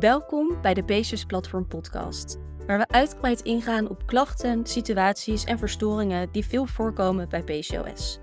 Welkom 0.00 0.60
bij 0.62 0.74
de 0.74 0.82
Basis 0.82 1.24
Platform 1.24 1.66
Podcast, 1.66 2.38
waar 2.66 2.78
we 2.78 2.88
uitgebreid 2.88 3.40
ingaan 3.40 3.88
op 3.88 4.06
klachten, 4.06 4.66
situaties 4.66 5.44
en 5.44 5.58
verstoringen 5.58 6.32
die 6.32 6.44
veel 6.44 6.66
voorkomen 6.66 7.28
bij 7.28 7.42
PCOS. 7.42 8.18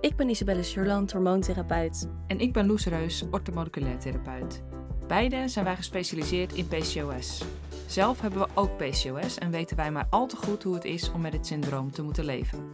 Ik 0.00 0.16
ben 0.16 0.28
Isabelle 0.28 0.62
Surland, 0.62 1.12
hormoontherapeut. 1.12 2.08
En 2.26 2.38
ik 2.38 2.52
ben 2.52 2.66
Loes 2.66 2.86
Reus, 2.86 3.24
orthomoleculair 3.30 3.98
therapeut. 3.98 4.62
Beide 5.06 5.48
zijn 5.48 5.64
wij 5.64 5.76
gespecialiseerd 5.76 6.52
in 6.52 6.68
PCOS. 6.68 7.42
Zelf 7.86 8.20
hebben 8.20 8.40
we 8.40 8.48
ook 8.54 8.76
PCOS 8.76 9.38
en 9.38 9.50
weten 9.50 9.76
wij 9.76 9.90
maar 9.90 10.06
al 10.10 10.26
te 10.26 10.36
goed 10.36 10.62
hoe 10.62 10.74
het 10.74 10.84
is 10.84 11.12
om 11.12 11.20
met 11.20 11.32
het 11.32 11.46
syndroom 11.46 11.90
te 11.90 12.02
moeten 12.02 12.24
leven. 12.24 12.70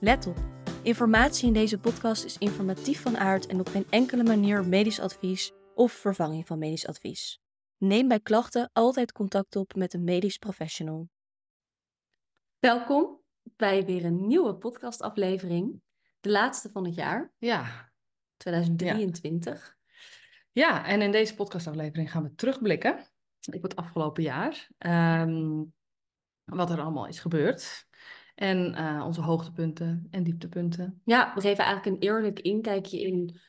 Let 0.00 0.26
op, 0.26 0.38
informatie 0.82 1.46
in 1.46 1.52
deze 1.52 1.78
podcast 1.78 2.24
is 2.24 2.38
informatief 2.38 3.02
van 3.02 3.18
aard 3.18 3.46
en 3.46 3.60
op 3.60 3.68
geen 3.68 3.86
enkele 3.90 4.22
manier 4.22 4.64
medisch 4.64 5.00
advies 5.00 5.52
of 5.74 5.92
vervanging 5.92 6.46
van 6.46 6.58
medisch 6.58 6.86
advies. 6.86 7.44
Neem 7.78 8.08
bij 8.08 8.20
klachten 8.20 8.70
altijd 8.72 9.12
contact 9.12 9.56
op 9.56 9.74
met 9.74 9.94
een 9.94 10.04
medisch 10.04 10.36
professional. 10.36 11.08
Welkom 12.58 13.20
bij 13.42 13.84
weer 13.84 14.04
een 14.04 14.26
nieuwe 14.26 14.56
podcastaflevering. 14.56 15.80
De 16.20 16.30
laatste 16.30 16.70
van 16.70 16.84
het 16.84 16.94
jaar, 16.94 17.32
Ja, 17.38 17.92
2023. 18.36 19.76
ja 20.52 20.86
en 20.86 21.02
in 21.02 21.12
deze 21.12 21.34
podcastaflevering 21.34 22.10
gaan 22.10 22.22
we 22.22 22.34
terugblikken 22.34 23.06
op 23.54 23.62
het 23.62 23.76
afgelopen 23.76 24.22
jaar. 24.22 24.68
Ehm, 24.78 25.64
wat 26.44 26.70
er 26.70 26.80
allemaal 26.80 27.06
is 27.06 27.20
gebeurd. 27.20 27.86
En 28.34 28.74
eh, 28.74 29.02
onze 29.06 29.20
hoogtepunten 29.20 30.06
en 30.10 30.22
dieptepunten. 30.22 31.00
Ja, 31.04 31.34
we 31.34 31.40
geven 31.40 31.64
eigenlijk 31.64 31.96
een 31.96 32.08
eerlijk 32.08 32.40
inkijkje 32.40 33.00
in 33.00 33.40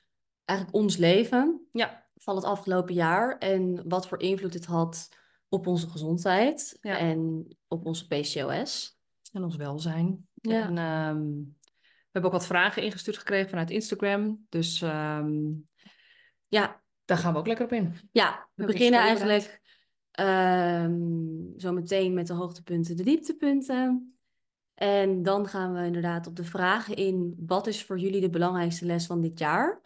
eigenlijk 0.46 0.78
ons 0.78 0.98
leven 0.98 1.68
Ja, 1.72 2.07
van 2.18 2.36
het 2.36 2.46
afgelopen 2.46 2.94
jaar 2.94 3.38
en 3.38 3.88
wat 3.90 4.08
voor 4.08 4.20
invloed 4.22 4.52
dit 4.52 4.66
had 4.66 5.10
op 5.50 5.68
onze 5.68 5.90
gezondheid 5.90 6.78
Ja. 6.82 6.98
en 6.98 7.48
op 7.68 7.86
onze 7.86 8.08
PCOS. 8.08 8.96
en 9.32 9.44
ons 9.44 9.56
welzijn. 9.56 10.28
Ja. 10.34 10.62
En, 10.68 10.78
ehm, 10.78 11.22
we 11.86 12.12
hebben 12.12 12.32
ook 12.32 12.38
wat 12.38 12.46
vragen 12.48 12.84
ingestuurd 12.84 13.18
gekregen 13.18 13.50
vanuit 13.50 13.70
Instagram. 13.70 14.46
Dus 14.50 14.82
ehm, 14.82 15.36
Ja, 16.48 16.82
daar 17.06 17.18
gaan 17.18 17.34
we 17.34 17.40
ook 17.40 17.48
lekker 17.48 17.66
op 17.66 17.72
in. 17.72 17.94
ja 18.12 18.48
we 18.54 18.66
beginnen 18.66 19.00
eigenlijk 19.00 19.62
ehm, 20.12 21.00
zo 21.58 21.72
meteen 21.74 22.14
met 22.14 22.28
de 22.28 22.34
hoogtepunten, 22.34 22.96
de 22.96 23.04
dieptepunten. 23.04 24.12
En 24.74 25.24
dan 25.24 25.48
gaan 25.48 25.74
we 25.74 25.86
inderdaad 25.86 26.28
op 26.28 26.36
de 26.36 26.44
vragen 26.44 26.96
in. 26.96 27.36
Wat 27.38 27.68
is 27.68 27.84
voor 27.86 28.00
jullie 28.00 28.22
de 28.22 28.30
belangrijkste 28.30 28.86
les 28.86 29.06
van 29.06 29.22
dit 29.22 29.40
jaar? 29.40 29.82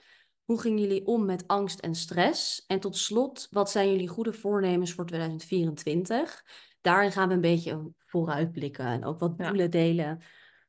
Hoe 0.45 0.59
gingen 0.61 0.79
jullie 0.81 1.05
om 1.05 1.25
met 1.25 1.47
angst 1.47 1.79
en 1.79 1.95
stress? 1.95 2.63
En 2.67 2.79
tot 2.79 2.97
slot, 2.97 3.47
wat 3.51 3.71
zijn 3.71 3.91
jullie 3.91 4.07
goede 4.07 4.33
voornemens 4.33 4.93
voor 4.93 5.05
2024? 5.05 6.45
Daarin 6.81 7.11
gaan 7.11 7.27
we 7.27 7.33
een 7.33 7.41
beetje 7.41 7.91
vooruitblikken 8.05 8.85
en 8.85 9.05
ook 9.05 9.19
wat 9.19 9.33
Ja. 9.37 9.47
doelen 9.47 9.71
delen 9.71 10.21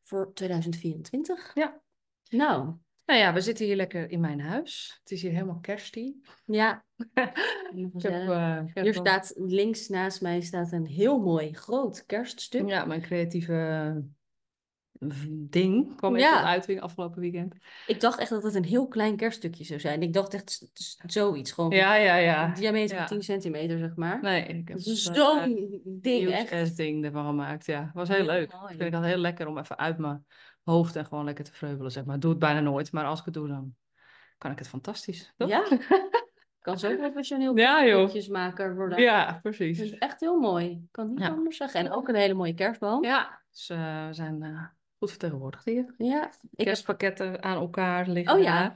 voor 0.03 0.31
2024. 0.35 1.51
Ja. 1.55 1.81
Nou, 2.29 2.75
Nou 3.05 3.19
ja, 3.21 3.33
we 3.33 3.41
zitten 3.41 3.65
hier 3.67 3.77
lekker 3.77 4.11
in 4.11 4.21
mijn 4.21 4.41
huis. 4.41 4.99
Het 5.01 5.11
is 5.11 5.23
hier 5.23 5.31
helemaal 5.31 5.61
kerstie. 5.61 6.21
ja. 6.45 6.85
Ik 7.75 8.03
heb, 8.03 8.29
eh, 8.29 8.63
ik 8.67 8.75
heb 8.75 8.85
Hier 8.85 8.95
staat 8.95 9.33
links 9.37 9.89
naast 9.89 10.21
mij 10.21 10.41
staat 10.41 10.73
een 10.73 10.87
heel 10.87 11.19
mooi 11.19 11.53
groot 11.53 12.07
kerststuk. 12.07 12.69
Ja, 12.69 12.85
mijn 12.85 13.03
creatieve 13.03 14.05
ding 15.31 15.97
kwam 15.97 16.17
Ja. 16.17 16.37
tot 16.37 16.45
uiting 16.45 16.81
afgelopen 16.81 17.21
weekend. 17.21 17.55
Ik 17.87 18.01
dacht 18.01 18.19
echt 18.19 18.31
dat 18.31 18.43
het 18.43 18.55
een 18.55 18.65
heel 18.65 18.89
klein 18.89 19.17
kerststukje 19.17 19.65
zou 19.65 19.81
zijn. 19.81 20.03
Ik 20.03 20.13
dacht 20.13 20.35
echt 20.35 20.67
zoiets, 21.07 21.53
gewoon 21.53 21.71
Ja, 21.71 21.95
ja, 21.95 22.17
ja. 22.17 22.49
diameter 22.55 22.97
Ja. 22.97 23.07
van 23.07 23.17
10 23.17 23.23
centimeter, 23.25 23.79
zeg 23.79 23.97
maar. 23.97 24.23
Nee, 24.23 24.43
ik 24.45 24.69
Het 24.69 24.87
is 24.87 25.07
eh, 25.09 25.15
zo'n 25.15 25.81
ding, 25.85 26.31
echt. 26.31 26.77
ding 26.77 27.05
ervan 27.05 27.27
gemaakt. 27.27 27.67
Ja, 27.67 27.91
was 27.95 28.09
heel 28.09 28.25
leuk. 28.25 28.53
mooi. 28.53 28.73
Ik 28.73 28.81
vind 28.81 28.95
het 28.95 29.05
heel 29.05 29.17
lekker 29.17 29.47
om 29.47 29.59
even 29.59 29.79
uit 29.79 29.99
mijn 29.99 30.27
hoofd 30.65 30.97
en 30.97 31.05
gewoon 31.07 31.25
lekker 31.25 31.45
te 31.45 31.53
vreubelen, 31.53 31.91
zeg 31.93 32.05
maar. 32.05 32.15
Ik 32.15 32.21
doe 32.21 32.31
het 32.31 32.39
bijna 32.41 32.61
nooit, 32.61 32.93
maar 32.93 33.05
als 33.05 33.19
ik 33.19 33.25
het 33.25 33.35
doe, 33.35 33.49
dan 33.49 33.75
kan 34.39 34.51
ik 34.51 34.59
het 34.59 34.69
fantastisch. 34.69 35.33
Toch? 35.37 35.49
Ja, 35.49 35.65
kan 36.61 36.79
zo 36.79 36.97
professioneel 36.97 37.57
Ja, 37.57 37.79
joh. 37.85 37.89
kerstboekjesmaker 37.91 38.75
worden. 38.77 38.99
Ja, 39.01 39.33
Dat 39.33 39.41
precies. 39.43 39.81
is 39.81 39.99
echt 39.99 40.21
heel 40.21 40.39
mooi. 40.39 40.71
Ik 40.71 40.89
kan 40.91 41.09
niet 41.09 41.19
Ja. 41.21 41.29
anders 41.29 41.57
zeggen. 41.57 41.81
En 41.81 41.93
ook 41.93 42.09
een 42.09 42.15
hele 42.15 42.35
mooie 42.35 42.55
kerstboom. 42.55 43.05
Ja, 43.05 43.41
dus 43.51 43.69
eh, 43.71 44.07
we 44.07 44.13
zijn 44.15 44.43
eh, 44.43 44.63
goed 45.03 45.11
vertegenwoordigd 45.11 45.65
hier. 45.65 45.95
Ja, 45.99 46.27
ik 46.27 46.39
heb... 46.51 46.67
Kerstpakketten 46.67 47.43
aan 47.43 47.57
elkaar 47.57 48.09
liggen 48.09 48.37
Oh 48.37 48.43
ja. 48.43 48.75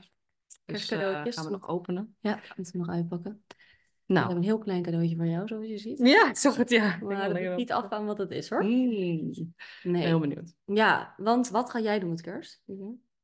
Dus 0.65 0.91
eh, 0.91 1.21
gaan 1.25 1.45
we 1.45 1.49
nog 1.51 1.67
openen. 1.67 2.15
Ja, 2.19 2.35
ik 2.43 2.53
moet 2.57 2.71
hem 2.71 2.81
nog 2.81 2.89
uitpakken. 2.89 3.43
Ik 3.47 3.55
Nou, 4.05 4.27
heb 4.27 4.37
een 4.37 4.43
heel 4.43 4.57
klein 4.57 4.81
cadeautje 4.83 5.15
voor 5.15 5.25
jou, 5.25 5.47
zoals 5.47 5.67
je 5.67 5.77
ziet. 5.77 5.99
ja, 5.99 6.29
ik 6.29 6.35
zag 6.37 6.55
het, 6.55 6.69
ja. 6.69 6.95
Ik 6.95 7.01
Maar 7.01 7.33
dat 7.33 7.43
doet 7.43 7.55
niet 7.55 7.71
af 7.71 7.89
aan 7.89 8.05
wat 8.05 8.17
het 8.17 8.31
is, 8.31 8.49
hoor. 8.49 8.63
Mm, 8.63 9.31
Nee. 9.83 10.05
Heel 10.05 10.19
benieuwd. 10.19 10.53
Ja, 10.65 11.13
want 11.17 11.49
wat 11.49 11.69
ga 11.69 11.79
jij 11.79 11.99
doen 11.99 12.09
met 12.09 12.21
kerst? 12.21 12.63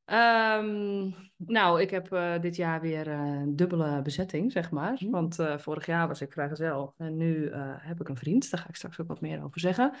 Ehm, 0.04 1.10
nou, 1.36 1.80
ik 1.80 1.90
heb 1.90 2.12
eh, 2.12 2.40
dit 2.40 2.56
jaar 2.56 2.80
weer 2.80 3.08
eh, 3.08 3.18
een 3.18 3.56
dubbele 3.56 4.02
bezetting, 4.02 4.52
zeg 4.52 4.70
maar. 4.70 4.96
Mm. 4.98 5.10
Want 5.10 5.38
eh, 5.38 5.58
vorig 5.58 5.86
jaar 5.86 6.08
was 6.08 6.20
ik 6.20 6.32
vrijgezel 6.32 6.94
en 6.96 7.16
nu 7.16 7.48
eh, 7.48 7.74
heb 7.78 8.00
ik 8.00 8.08
een 8.08 8.16
vriend. 8.16 8.50
Daar 8.50 8.60
ga 8.60 8.68
ik 8.68 8.76
straks 8.76 9.00
ook 9.00 9.08
wat 9.08 9.20
meer 9.20 9.44
over 9.44 9.60
zeggen. 9.60 9.92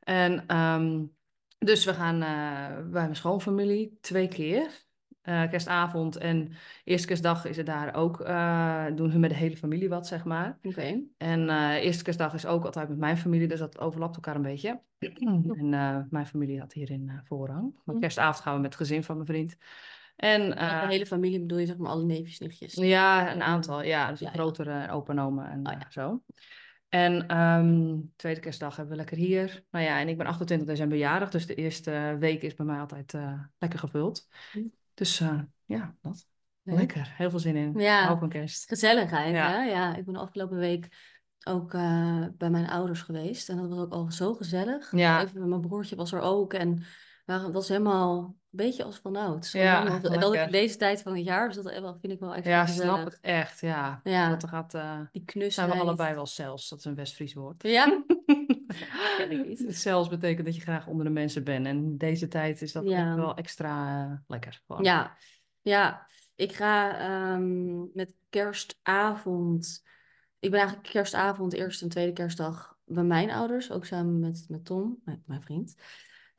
En 0.00 0.46
ehm, 0.46 1.04
dus 1.58 1.84
we 1.84 1.94
gaan 1.94 2.22
eh, 2.22 2.76
bij 2.76 3.02
mijn 3.02 3.16
schoonfamilie 3.16 3.98
twee 4.00 4.28
keer. 4.28 4.86
Eh, 5.22 5.48
kerstavond 5.50 6.16
en 6.16 6.52
eerste 6.84 7.06
kerstdag 7.06 7.44
is 7.44 7.56
het 7.56 7.66
daar 7.66 7.94
ook. 7.94 8.20
eh, 8.20 8.86
doen 8.94 9.10
hun 9.10 9.20
met 9.20 9.30
de 9.30 9.36
hele 9.36 9.56
familie 9.56 9.88
wat, 9.88 10.06
zeg 10.06 10.24
maar. 10.24 10.58
Oké. 10.62 11.00
En 11.16 11.50
eerste 11.78 12.02
kerstdag 12.04 12.34
is 12.34 12.46
ook 12.46 12.64
altijd 12.64 12.88
met 12.88 12.98
mijn 12.98 13.16
familie, 13.16 13.48
dus 13.48 13.58
dat 13.58 13.78
overlapt 13.78 14.14
elkaar 14.14 14.36
een 14.36 14.42
beetje. 14.42 14.80
En 14.98 16.06
mijn 16.10 16.26
familie 16.26 16.60
had 16.60 16.72
hierin 16.72 17.20
voorrang. 17.24 17.74
Maar 17.84 17.94
Hm. 17.94 18.00
kerstavond 18.00 18.40
gaan 18.40 18.54
we 18.54 18.60
met 18.60 18.72
het 18.72 18.80
gezin 18.82 19.04
van 19.04 19.14
mijn 19.14 19.26
vriend. 19.26 19.56
En 20.16 20.48
Met 20.48 20.58
eh, 20.58 20.80
de 20.80 20.86
hele 20.86 21.06
familie 21.06 21.40
bedoel 21.40 21.58
je 21.58 21.66
zeg 21.66 21.76
maar 21.76 21.90
alle 21.90 22.04
neefjes, 22.04 22.38
nichtjes? 22.38 22.74
ja, 22.74 23.32
een 23.34 23.42
aantal. 23.42 23.82
Ja, 23.82 24.10
dus 24.10 24.20
een 24.20 24.32
grotere 24.32 24.90
opa 24.90 25.12
en 25.12 25.66
Oh, 25.66 25.72
ja. 25.72 25.86
zo. 25.90 26.22
En 26.88 27.26
ehm, 27.26 27.96
tweede 28.16 28.40
kerstdag 28.40 28.76
hebben 28.76 28.92
we 28.92 29.00
lekker 29.00 29.16
hier. 29.16 29.64
Nou 29.70 29.84
ja, 29.84 30.00
en 30.00 30.08
ik 30.08 30.16
ben 30.16 30.26
28 30.26 30.66
december 30.68 30.98
jarig, 30.98 31.30
dus 31.30 31.46
de 31.46 31.54
eerste 31.54 32.16
week 32.18 32.42
is 32.42 32.54
bij 32.54 32.66
mij 32.66 32.78
altijd 32.80 33.14
eh, 33.14 33.40
lekker 33.58 33.78
gevuld. 33.78 34.28
Hm. 34.52 34.62
Dus 34.94 35.20
eh, 35.20 35.40
ja, 35.64 35.96
dat. 36.00 36.26
Lekker. 36.62 37.14
Heel 37.16 37.30
veel 37.30 37.38
zin 37.38 37.56
in. 37.56 37.72
Ja. 37.76 38.18
Van 38.18 38.28
kerst. 38.28 38.68
Gezelligheid, 38.68 39.34
Ja. 39.34 39.50
hè? 39.50 39.62
Ja, 39.62 39.96
ik 39.96 40.04
ben 40.04 40.14
de 40.14 40.20
afgelopen 40.20 40.58
week 40.58 40.88
ook 41.44 41.74
eh, 41.74 42.24
bij 42.36 42.50
mijn 42.50 42.68
ouders 42.68 43.02
geweest. 43.02 43.48
En 43.48 43.56
dat 43.56 43.68
was 43.68 43.78
ook 43.78 43.92
al 43.92 44.10
zo 44.10 44.34
gezellig. 44.34 44.92
Ja. 44.96 45.22
Even, 45.22 45.48
mijn 45.48 45.60
broertje 45.60 45.96
was 45.96 46.12
er 46.12 46.20
ook. 46.20 46.54
En 46.54 46.82
waren, 47.28 47.44
het 47.44 47.54
was 47.54 47.68
helemaal 47.68 48.18
een 48.24 48.34
beetje 48.50 48.84
als 48.84 48.98
vanouds. 48.98 49.52
Ja, 49.52 49.86
En 50.02 50.20
dat 50.20 50.50
deze 50.50 50.76
tijd 50.76 51.02
van 51.02 51.14
het 51.16 51.24
jaar, 51.24 51.46
dus 51.46 51.56
dat 51.56 51.64
wel- 51.80 51.98
vind 52.00 52.12
ik 52.12 52.20
wel 52.20 52.34
extra 52.34 52.52
Ja, 52.52 52.66
gezellig. 52.66 52.94
snap 52.94 53.04
het 53.04 53.18
echt. 53.20 53.60
Ja. 53.60 54.00
Ja, 54.04 54.28
Want 54.28 54.42
er 54.42 54.48
gaat... 54.48 54.74
eh, 54.74 54.96
die 54.96 55.08
zijn 55.12 55.24
knusheid. 55.24 55.72
we 55.72 55.78
allebei 55.78 56.14
wel 56.14 56.26
zelfs. 56.26 56.68
Dat 56.68 56.78
is 56.78 56.84
een 56.84 56.94
West-Fries 56.94 57.34
woord. 57.34 57.62
Ja? 57.62 58.02
Zelfs 59.68 60.08
betekent 60.08 60.46
dat 60.46 60.54
je 60.54 60.60
graag 60.60 60.86
onder 60.86 61.04
de 61.04 61.10
mensen 61.12 61.44
bent. 61.44 61.66
En 61.66 61.76
in 61.76 61.96
deze 61.96 62.28
tijd 62.28 62.62
is 62.62 62.72
dat 62.72 62.84
Ja. 62.88 63.06
echt 63.06 63.16
wel 63.16 63.34
extra 63.36 64.04
eh, 64.04 64.12
lekker. 64.26 64.62
gewoon. 64.66 64.84
Ja, 64.84 65.16
ja. 65.62 66.06
Ik 66.34 66.52
ga 66.52 66.98
ehm, 66.98 67.76
met 67.92 68.14
kerstavond. 68.28 69.82
Ik 70.38 70.50
ben 70.50 70.58
eigenlijk 70.60 70.88
kerstavond, 70.90 71.52
eerste 71.52 71.84
en 71.84 71.90
tweede 71.90 72.12
kerstdag 72.12 72.76
bij 72.84 73.02
mijn 73.04 73.30
ouders. 73.30 73.70
Ook 73.70 73.84
samen 73.84 74.18
met, 74.18 74.44
met 74.48 74.64
Tom, 74.64 74.98
mijn, 75.04 75.22
mijn 75.26 75.42
vriend. 75.42 75.74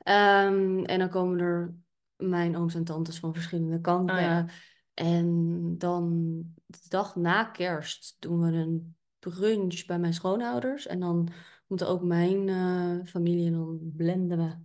Ehm, 0.02 0.84
en 0.84 0.98
dan 0.98 1.08
komen 1.08 1.38
er 1.38 1.74
mijn 2.16 2.56
ooms 2.56 2.74
en 2.74 2.84
tantes 2.84 3.18
van 3.18 3.34
verschillende 3.34 3.80
kanten. 3.80 4.16
Oh 4.16 4.22
ja. 4.22 4.46
En 4.94 5.74
dan 5.78 6.42
de 6.66 6.78
dag 6.88 7.16
na 7.16 7.44
kerst 7.44 8.16
doen 8.18 8.40
we 8.40 8.52
een 8.52 8.96
brunch 9.18 9.84
bij 9.86 9.98
mijn 9.98 10.14
schoonouders. 10.14 10.86
En 10.86 11.00
dan 11.00 11.28
komt 11.66 11.84
ook 11.84 12.02
mijn 12.02 12.48
eh, 12.48 13.06
familie 13.06 13.46
en 13.46 13.52
dan 13.52 13.78
blenden 13.96 14.38
we 14.38 14.56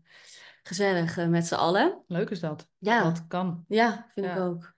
gezellig 0.63 1.17
eh, 1.17 1.27
met 1.27 1.47
z'n 1.47 1.55
allen. 1.55 2.03
Leuk 2.07 2.29
is 2.29 2.39
dat. 2.39 2.69
Ja. 2.77 3.03
Dat 3.03 3.27
kan. 3.27 3.65
Ja, 3.67 4.11
vind 4.13 4.25
ik 4.25 4.37
ook. 4.37 4.73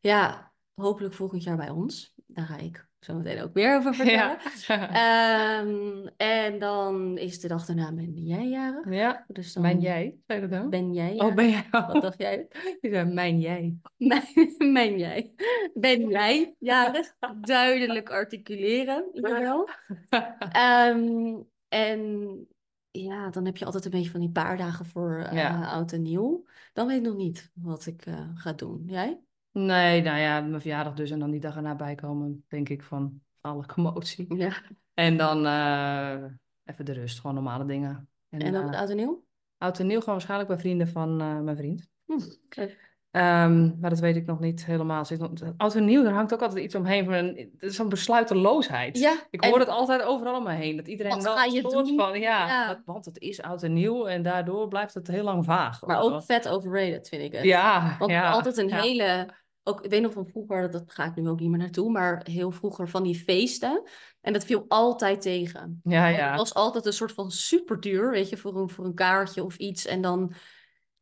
Ja, 0.00 0.52
hopelijk 0.74 1.14
volgend 1.14 1.42
jaar 1.42 1.56
bij 1.56 1.70
ons. 1.70 2.14
Daar 2.26 2.46
ga 2.46 2.56
ik 2.56 2.87
zo 3.08 3.14
meteen 3.14 3.42
ook 3.42 3.52
meer 3.54 3.76
over 3.76 3.94
vertellen. 3.94 4.38
Ja. 4.66 5.58
Ehm, 5.60 6.06
en 6.16 6.58
dan 6.58 7.18
is 7.18 7.40
de 7.40 7.48
dag 7.48 7.64
daarna 7.66 7.92
ben 7.92 8.12
jij 8.14 8.48
jarig. 8.48 8.92
ja. 8.94 9.24
Dus 9.28 9.52
dan 9.52 9.62
Mijn 9.62 9.80
jij, 9.80 10.18
zei 10.26 10.40
je 10.40 10.48
dat 10.48 10.60
dan? 10.60 10.70
ben 10.70 10.92
jij 10.92 11.14
Oh, 11.20 11.34
ben 11.34 11.48
jij? 11.50 11.66
Wat 11.70 12.02
dacht 12.02 12.18
jij? 12.18 12.48
Je 12.80 12.88
zei 12.90 13.12
mijn 13.12 13.40
jij. 13.40 13.76
Mijn, 13.96 14.22
mijn 14.72 14.98
jij. 14.98 15.32
Ben 15.74 16.08
jij 16.08 16.54
jarig? 16.58 17.14
Duidelijk 17.40 18.10
articuleren. 18.10 19.08
Jawel. 19.12 19.68
Ehm, 20.52 21.36
en 21.68 22.28
ja, 22.90 23.30
dan 23.30 23.44
heb 23.44 23.56
je 23.56 23.64
altijd 23.64 23.84
een 23.84 23.90
beetje 23.90 24.10
van 24.10 24.20
die 24.20 24.30
paar 24.30 24.56
dagen 24.56 24.86
voor 24.86 25.18
eh, 25.18 25.32
Ja. 25.36 25.64
oud 25.70 25.92
en 25.92 26.02
nieuw. 26.02 26.44
Dan 26.72 26.86
weet 26.86 26.96
ik 26.96 27.02
nog 27.02 27.16
niet 27.16 27.50
wat 27.54 27.86
ik 27.86 28.06
eh, 28.06 28.28
ga 28.34 28.52
doen. 28.52 28.82
Jij? 28.86 29.20
Nee, 29.52 30.02
nou 30.02 30.18
ja, 30.18 30.40
mijn 30.40 30.60
verjaardag 30.60 30.94
dus 30.94 31.10
en 31.10 31.18
dan 31.18 31.30
die 31.30 31.40
dag 31.40 31.56
erna 31.56 31.74
bijkomen, 31.74 32.44
denk 32.48 32.68
ik 32.68 32.82
van 32.82 33.20
alle 33.40 33.66
commotie. 33.74 34.34
Ja. 34.36 34.52
En 34.94 35.16
dan 35.16 35.46
eh, 35.46 36.24
even 36.64 36.84
de 36.84 36.92
rust, 36.92 37.20
gewoon 37.20 37.34
normale 37.34 37.64
dingen. 37.64 38.08
En 38.28 38.56
ook 38.56 38.62
het 38.64 38.74
eh, 38.74 38.80
oud 38.80 38.90
en 38.90 38.96
nieuw? 38.96 39.26
oud 39.58 39.78
en 39.78 39.86
nieuw 39.86 39.98
gewoon 39.98 40.14
waarschijnlijk 40.14 40.48
bij 40.48 40.58
vrienden 40.58 40.88
van 40.88 41.20
eh, 41.20 41.40
mijn 41.40 41.56
vriend. 41.56 41.88
Hm, 42.04 42.20
oké. 42.44 42.76
Ehm, 43.18 43.80
maar 43.80 43.90
dat 43.90 43.98
weet 43.98 44.16
ik 44.16 44.26
nog 44.26 44.40
niet 44.40 44.64
helemaal. 44.66 45.04
Oud 45.56 45.74
en 45.74 45.84
nieuw, 45.84 46.02
daar 46.02 46.12
hangt 46.12 46.32
ook 46.34 46.42
altijd 46.42 46.64
iets 46.64 46.74
omheen. 46.74 47.04
Van 47.04 47.14
een, 47.14 47.50
het 47.58 47.70
is 47.70 47.76
zo'n 47.76 47.88
besluiteloosheid. 47.88 48.98
Ja, 48.98 49.16
Ik 49.30 49.44
hoor 49.44 49.58
het 49.58 49.68
altijd 49.68 50.02
overal 50.02 50.36
om 50.36 50.42
me 50.44 50.52
heen. 50.52 50.76
Dat 50.76 50.88
iedereen 50.88 51.12
Wat 51.12 51.22
wel 51.22 51.36
ga 51.36 51.44
je 51.44 51.60
soort 51.60 51.86
doen? 51.86 51.98
van, 51.98 52.20
ja, 52.20 52.46
Ja. 52.46 52.66
dat- 52.68 52.82
want 52.84 53.04
het 53.04 53.18
is 53.18 53.42
oud 53.42 53.62
en 53.62 53.72
nieuw. 53.72 54.06
En 54.06 54.22
daardoor 54.22 54.68
blijft 54.68 54.94
het 54.94 55.06
heel 55.06 55.24
lang 55.24 55.44
vaag. 55.44 55.82
Maar 55.86 56.00
ook 56.02 56.22
vet 56.22 56.48
overrated, 56.48 57.08
vind 57.08 57.22
ik 57.22 57.32
het. 57.32 57.44
Ja, 57.44 57.96
Want 57.98 58.10
ja. 58.10 58.30
altijd 58.30 58.56
een 58.56 58.72
hele... 58.72 59.28
Ook, 59.62 59.80
ik 59.84 59.90
weet 59.90 60.02
nog 60.02 60.12
van 60.12 60.26
vroeger, 60.26 60.70
dat 60.70 60.82
ga 60.86 61.04
ik 61.04 61.14
nu 61.14 61.28
ook 61.28 61.40
niet 61.40 61.48
meer 61.50 61.58
naartoe, 61.58 61.90
maar 61.90 62.20
heel 62.30 62.50
vroeger 62.50 62.88
van 62.88 63.02
die 63.02 63.14
feesten. 63.14 63.82
En 64.20 64.32
dat 64.32 64.44
viel 64.44 64.64
altijd 64.68 65.20
tegen. 65.20 65.80
Ja, 65.82 66.06
ja. 66.06 66.28
Het 66.28 66.38
was 66.38 66.54
altijd 66.54 66.86
een 66.86 66.92
soort 66.92 67.12
van 67.12 67.30
super 67.30 67.80
duur, 67.80 68.10
weet 68.10 68.28
je, 68.28 68.36
voor 68.36 68.56
een, 68.56 68.68
voor 68.70 68.84
een 68.84 68.94
kaartje 68.94 69.44
of 69.44 69.56
iets. 69.56 69.86
En 69.86 70.00
dan 70.00 70.32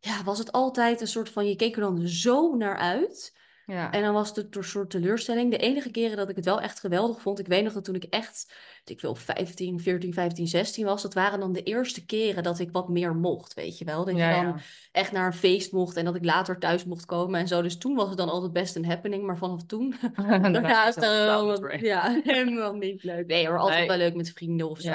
ja, 0.07 0.25
was 0.25 0.39
het 0.39 0.53
altijd 0.53 1.01
een 1.01 1.07
soort 1.07 1.29
van, 1.29 1.47
je 1.49 1.57
keek 1.57 1.75
er 1.75 1.81
dan 1.81 2.07
zo 2.09 2.55
naar 2.57 2.77
uit. 2.77 3.35
ja. 3.67 3.91
En 3.93 4.03
dan 4.03 4.13
was 4.15 4.35
het 4.37 4.57
een 4.57 4.65
soort 4.65 4.91
teleurstelling. 4.91 5.51
De 5.51 5.57
enige 5.57 5.91
keren 5.91 6.17
dat 6.17 6.29
ik 6.29 6.37
het 6.37 6.45
wel 6.45 6.61
echt 6.61 6.81
geweldig 6.81 7.21
vond, 7.21 7.39
ik 7.39 7.47
weet 7.47 7.65
nog 7.65 7.73
dat 7.73 7.85
toen 7.85 7.95
ik 7.95 8.05
echt, 8.05 8.53
ik 8.85 9.01
wil 9.01 9.15
15, 9.15 9.81
14, 9.81 10.13
15, 10.13 10.47
16 10.47 10.85
was, 10.85 11.03
dat 11.03 11.15
waren 11.15 11.41
dan 11.41 11.53
de 11.53 11.63
eerste 11.63 12.05
keren 12.07 12.43
dat 12.43 12.59
ik 12.59 12.71
wat 12.73 12.89
meer 12.89 13.15
mocht, 13.15 13.55
weet 13.55 13.79
je 13.79 13.85
wel. 13.85 14.05
Dat 14.05 14.17
Ja, 14.17 14.29
je 14.29 14.35
dan 14.45 14.47
ja. 14.47 14.57
echt 14.93 15.13
naar 15.13 15.27
een 15.27 15.33
feest 15.33 15.73
mocht 15.73 15.97
en 15.97 16.05
dat 16.05 16.15
ik 16.17 16.25
later 16.25 16.59
thuis 16.59 16.85
mocht 16.85 17.05
komen 17.05 17.41
en 17.41 17.49
zo. 17.49 17.63
Dus 17.63 17.79
toen 17.79 17.95
was 17.95 18.09
het 18.09 18.19
dan 18.19 18.29
altijd 18.29 18.53
best 18.53 18.77
een 18.77 18.87
happening, 18.87 19.23
maar 19.27 19.39
vanaf 19.39 19.65
toen, 19.67 19.95
daarna 20.53 20.89
is 20.89 20.95
het 20.95 21.05
helemaal, 21.05 21.75
ja, 21.77 22.21
helemaal 22.25 22.75
niet 22.75 23.03
leuk. 23.03 23.27
Nee 23.27 23.47
hoor, 23.47 23.59
altijd 23.59 23.79
Nee. 23.79 23.89
wel 23.89 23.97
leuk 23.97 24.15
met 24.15 24.31
vrienden 24.31 24.69
of 24.71 24.81
zo. 24.81 24.91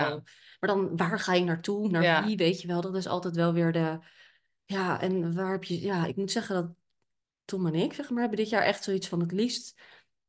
Maar 0.59 0.69
dan, 0.69 0.97
waar 0.97 1.19
ga 1.19 1.33
je 1.33 1.43
naartoe? 1.43 1.89
Naar 1.89 2.25
wie, 2.25 2.37
weet 2.37 2.61
je 2.61 2.67
wel. 2.67 2.81
Dat 2.81 2.95
is 2.95 3.07
altijd 3.07 3.35
wel 3.35 3.53
weer 3.53 3.71
de, 3.71 3.99
ja, 4.71 5.01
en 5.01 5.35
waar 5.35 5.51
heb 5.51 5.63
je, 5.63 5.81
ja, 5.81 6.05
ik 6.05 6.15
moet 6.15 6.31
zeggen 6.31 6.55
dat 6.55 6.71
Tom 7.45 7.67
en 7.67 7.75
ik, 7.75 7.93
zeg 7.93 8.09
maar, 8.09 8.19
hebben 8.19 8.37
dit 8.39 8.49
jaar 8.49 8.63
echt 8.63 8.83
zoiets 8.83 9.07
van 9.07 9.19
het 9.19 9.31
liefst. 9.31 9.79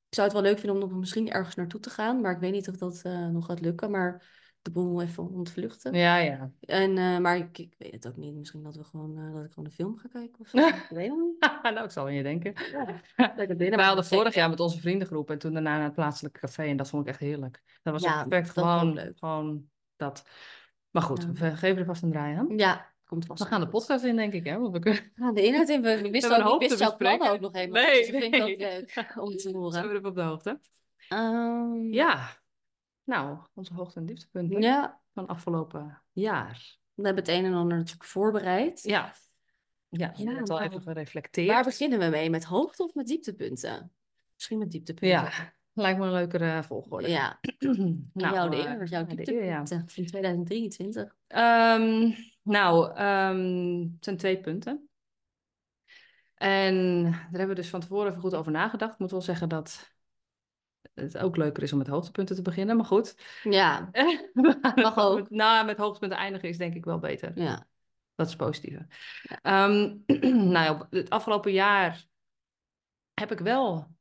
Ik 0.09 0.19
zou 0.19 0.27
het 0.27 0.37
wel 0.37 0.47
leuk 0.47 0.59
vinden 0.59 0.83
om 0.83 0.89
nog 0.89 0.99
misschien 0.99 1.31
ergens 1.31 1.55
naartoe 1.55 1.81
te 1.81 1.91
gaan, 1.91 2.21
maar 2.21 2.33
ik 2.33 2.39
weet 2.39 2.53
niet 2.53 2.69
of 2.69 2.77
dat 2.77 3.01
eh, 3.03 3.29
nog 3.29 3.47
gaat 3.47 3.61
lukken. 3.61 3.91
Maar 3.91 4.41
de 4.63 4.71
boel 4.71 5.03
even 5.03 5.31
ontvluchten. 5.31 5.95
Ja, 5.95 6.17
ja. 6.17 6.53
En, 6.61 6.99
eh, 6.99 7.19
maar 7.19 7.37
ik, 7.37 7.59
ik 7.59 7.75
weet 7.79 7.93
het 7.93 8.09
ook 8.09 8.17
niet. 8.17 8.35
Misschien 8.35 8.63
dat, 8.63 8.77
we 8.77 8.85
gewoon, 8.85 9.19
eh, 9.19 9.33
dat 9.35 9.45
ik 9.45 9.53
gewoon 9.53 9.65
een 9.65 9.75
film 9.75 9.99
ga 9.99 10.09
kijken 10.09 10.39
of 10.41 10.49
zo. 10.49 10.57
ik 10.67 10.87
weet 10.89 11.09
het 11.11 11.19
niet. 11.19 11.41
nou, 11.63 11.85
ik 11.85 11.91
zal 11.91 12.07
aan 12.07 12.15
je 12.15 12.23
denken. 12.23 12.53
We 13.17 13.73
maar 13.77 13.85
hadden 13.85 14.05
vorig 14.05 14.35
jaar 14.35 14.49
met 14.51 14.61
onze 14.61 14.81
vriendengroep 14.81 15.31
en 15.31 15.39
toen 15.39 15.53
daarna 15.53 15.77
naar 15.77 15.85
het 15.85 15.95
plaatselijke 15.95 16.41
café. 16.41 16.63
En 16.63 16.77
dat 16.77 16.89
vond 16.89 17.03
ik 17.03 17.09
echt 17.09 17.21
heerlijk. 17.21 17.63
Dat 17.83 17.93
was 17.93 18.03
Ja, 18.03 18.25
perfect. 18.25 18.55
dat 18.55 18.65
Gewoon, 18.65 18.93
leuk. 18.93 19.19
gewoon 19.19 19.65
dat. 19.97 20.25
Maar 20.91 21.03
goed, 21.03 21.23
Ja. 21.23 21.33
we 21.33 21.57
geven 21.57 21.79
er 21.79 21.85
vast 21.85 22.03
een 22.03 22.11
draai 22.11 22.37
aan. 22.37 22.57
Ja, 22.57 22.92
komt 23.13 23.27
vast. 23.27 23.43
We 23.43 23.49
gaan 23.49 23.61
de 23.61 23.69
podcast 23.69 24.05
in, 24.05 24.17
denk 24.17 24.33
ik. 24.33 24.45
Hè? 24.45 24.59
Want 24.59 24.73
we 24.73 24.79
kunnen... 24.79 25.03
We 25.15 25.23
gaan 25.23 25.35
de 25.35 25.45
inhoud 25.45 25.69
in. 25.69 25.83
We, 25.83 26.01
we 26.03 26.11
wisten 26.17 26.33
hebben 26.35 26.53
ook 26.53 26.61
wist 26.61 26.79
jouw 26.79 26.97
plannen 26.97 27.31
ook 27.31 27.41
nog 27.41 27.53
helemaal 27.53 27.83
Nee. 27.83 27.99
Dus 27.99 28.11
dat 28.11 28.21
vind 28.21 28.35
ik 28.35 28.41
nee. 28.41 28.53
ook 28.55 28.59
leuk 28.95 29.17
om 29.23 29.31
te 29.31 29.39
Zijn 29.39 29.55
horen. 29.55 29.89
we 29.89 29.95
er 29.95 30.07
op 30.07 30.15
de 30.15 30.23
hoogte? 30.23 30.61
Ehm, 31.09 31.93
Ja. 31.93 32.41
Nou, 33.05 33.39
onze 33.55 33.75
hoogte- 33.75 33.99
en 34.01 34.07
dieptepunten 34.07 34.61
ja, 34.61 35.01
van 35.15 35.27
afgelopen 35.27 36.03
jaar. 36.13 36.77
we 36.95 37.05
hebben 37.07 37.25
het 37.25 37.33
een 37.33 37.45
en 37.45 37.55
ander 37.55 37.77
natuurlijk 37.77 38.05
voorbereid. 38.05 38.83
Ja. 38.83 39.13
Ja, 39.89 40.13
Ja, 40.17 40.33
net 40.33 40.51
al 40.51 40.61
even 40.61 40.83
gereflecteerd. 40.83 41.49
Waar 41.49 41.65
beginnen 41.65 41.99
we 41.99 42.07
mee? 42.07 42.31
Met 42.31 42.45
hoogte 42.45 42.83
of 42.85 42.95
met 42.95 43.07
dieptepunten? 43.07 43.93
Misschien 44.35 44.59
met 44.59 44.71
dieptepunten. 44.71 45.09
Ja, 45.19 45.53
lijkt 45.73 45.99
me 45.99 46.05
een 46.07 46.13
leukere 46.13 46.63
volgorde. 46.63 47.09
Ja, 47.11 47.39
nou, 48.13 48.35
jouw 48.35 48.49
de 48.49 48.57
eh, 48.57 48.65
eer, 48.73 48.87
jouw 48.87 49.05
de 49.05 49.33
eer, 49.33 49.45
ja. 49.45 49.57
dieptepunten 49.63 49.79
van 49.89 50.05
2023. 50.05 51.17
Ehm, 51.27 52.11
nou, 52.43 52.95
ehm, 52.95 53.81
het 53.81 54.05
zijn 54.05 54.17
twee 54.17 54.41
punten. 54.41 54.89
En 56.35 57.03
daar 57.03 57.31
hebben 57.31 57.49
we 57.49 57.55
dus 57.55 57.71
van 57.71 57.81
tevoren 57.81 58.09
even 58.09 58.21
goed 58.21 58.35
over 58.35 58.53
nagedacht. 58.53 58.93
Ik 58.93 58.99
moet 58.99 59.11
wel 59.11 59.21
zeggen 59.21 59.49
dat 59.49 59.93
het 60.95 61.19
ook 61.19 61.37
leuker 61.37 61.63
is 61.63 61.73
om 61.73 61.79
met 61.79 61.87
hoogtepunten 61.87 62.37
te 62.37 62.43
beginnen, 62.43 62.77
maar 62.77 62.85
goed. 62.85 63.15
Ja, 63.43 63.91
Mag 64.75 64.99
ook. 64.99 65.31
Nou, 65.31 65.67
met 65.67 65.79
hoogtepunten 65.79 66.19
eindigen 66.19 66.49
is 66.49 66.59
denk 66.59 66.75
ik 66.75 66.85
wel 66.85 66.99
beter. 66.99 67.33
ja. 67.35 67.67
Dat 68.15 68.29
is 68.29 68.37
positief. 68.37 68.79
Ja. 69.23 69.39
Ehm, 69.43 69.97
nou, 70.57 70.87
het 70.91 71.11
afgelopen 71.11 71.53
jaar 71.53 72.07
heb 73.15 73.33
ik 73.33 73.39
wel 73.39 73.97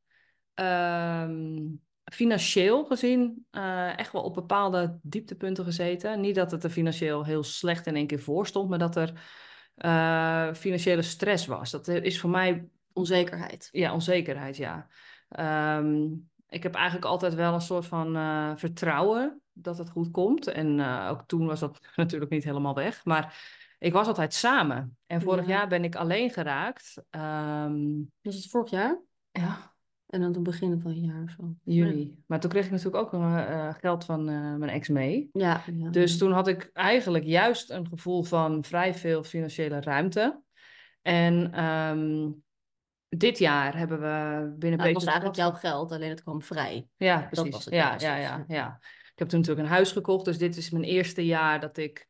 ehm, 0.54 1.68
financieel 2.14 2.86
gezien 2.86 3.46
eh, 3.52 3.98
echt 4.00 4.12
wel 4.12 4.24
op 4.24 4.34
bepaalde 4.34 5.00
dieptepunten 5.02 5.64
gezeten. 5.64 6.20
Niet 6.22 6.36
dat 6.36 6.52
het 6.52 6.64
er 6.64 6.70
financieel 6.70 7.26
heel 7.26 7.44
slecht 7.44 7.88
in 7.88 7.96
één 7.96 8.08
keer 8.08 8.20
voor 8.20 8.48
stond, 8.48 8.70
maar 8.70 8.80
dat 8.80 8.96
er 8.96 9.22
eh, 9.76 10.54
financiële 10.54 11.02
stress 11.02 11.46
was. 11.46 11.72
Dat 11.72 11.88
is 11.88 12.20
voor 12.20 12.30
mij 12.30 12.68
Onzekerheid. 12.94 13.70
ja, 13.72 13.94
onzekerheid, 13.94 14.58
ja. 14.58 14.88
Ehm, 15.30 16.04
ik 16.50 16.64
heb 16.64 16.76
eigenlijk 16.76 17.06
altijd 17.06 17.34
wel 17.34 17.54
een 17.54 17.62
soort 17.62 17.86
van 17.86 18.16
eh, 18.16 18.52
vertrouwen 18.56 19.42
dat 19.54 19.78
het 19.78 19.90
goed 19.90 20.12
komt. 20.12 20.48
En 20.48 20.82
ook 21.10 21.24
toen 21.26 21.46
was 21.46 21.60
dat 21.60 21.80
natuurlijk 21.96 22.32
niet 22.32 22.44
helemaal 22.44 22.76
weg. 22.76 23.06
Maar 23.06 23.40
ik 23.80 23.94
was 23.94 24.08
altijd 24.08 24.34
samen. 24.34 24.98
En 25.08 25.22
vorig 25.22 25.46
Ja. 25.48 25.52
jaar 25.52 25.68
ben 25.68 25.84
ik 25.84 25.96
alleen 25.96 26.30
geraakt. 26.30 27.04
Ehm, 27.10 27.82
Was 28.22 28.36
het 28.36 28.50
vorig 28.50 28.70
jaar? 28.70 29.02
ja, 29.32 29.71
En 30.12 30.22
dan 30.22 30.34
het 30.34 30.44
begin 30.44 30.80
van 30.82 30.92
het 30.92 31.04
jaar 31.04 31.24
of 31.24 31.30
zo. 31.30 31.56
juli. 31.64 32.16
Maar 32.26 32.40
toen 32.40 32.50
kreeg 32.50 32.66
ik 32.66 32.72
natuurlijk 32.72 32.96
ook 32.96 33.14
eh, 33.14 33.68
eh, 33.68 33.76
geld 33.80 34.06
van 34.06 34.30
eh, 34.30 34.56
mijn 34.56 34.72
ex 34.72 34.90
mee. 34.90 35.30
Ja. 35.34 35.64
ja. 35.74 35.90
Dus 35.90 36.18
toen 36.18 36.32
had 36.32 36.48
ik 36.48 36.70
eigenlijk 36.74 37.24
juist 37.24 37.70
een 37.70 37.88
gevoel 37.88 38.24
van 38.24 38.64
vrij 38.64 38.94
veel 38.94 39.24
financiële 39.24 39.82
ruimte. 39.82 40.42
En 41.02 41.54
ehm, 41.54 42.30
dit 43.10 43.38
jaar 43.38 43.78
hebben 43.78 44.00
we 44.00 44.54
binnen 44.58 44.80
Nou, 44.80 44.92
het 44.92 45.04
was 45.04 45.14
eigenlijk 45.14 45.36
jouw 45.36 45.52
geld, 45.52 45.92
alleen 45.92 46.10
het 46.10 46.24
kwam 46.24 46.42
vrij. 46.42 46.88
Ja, 46.98 47.28
precies. 47.32 47.52
was 47.52 47.66
het 47.66 47.74
ja, 47.74 47.86
ja, 47.90 47.94
dus, 47.94 48.04
ja, 48.04 48.44
ja. 48.48 48.78
Ik 49.12 49.20
heb 49.20 49.28
toen 49.28 49.40
natuurlijk 49.40 49.68
een 49.68 49.74
huis 49.74 49.92
gekocht, 49.92 50.26
dus 50.26 50.38
dit 50.38 50.58
is 50.58 50.70
mijn 50.70 50.84
eerste 50.84 51.26
jaar 51.26 51.60
dat 51.60 51.78
ik 51.78 52.08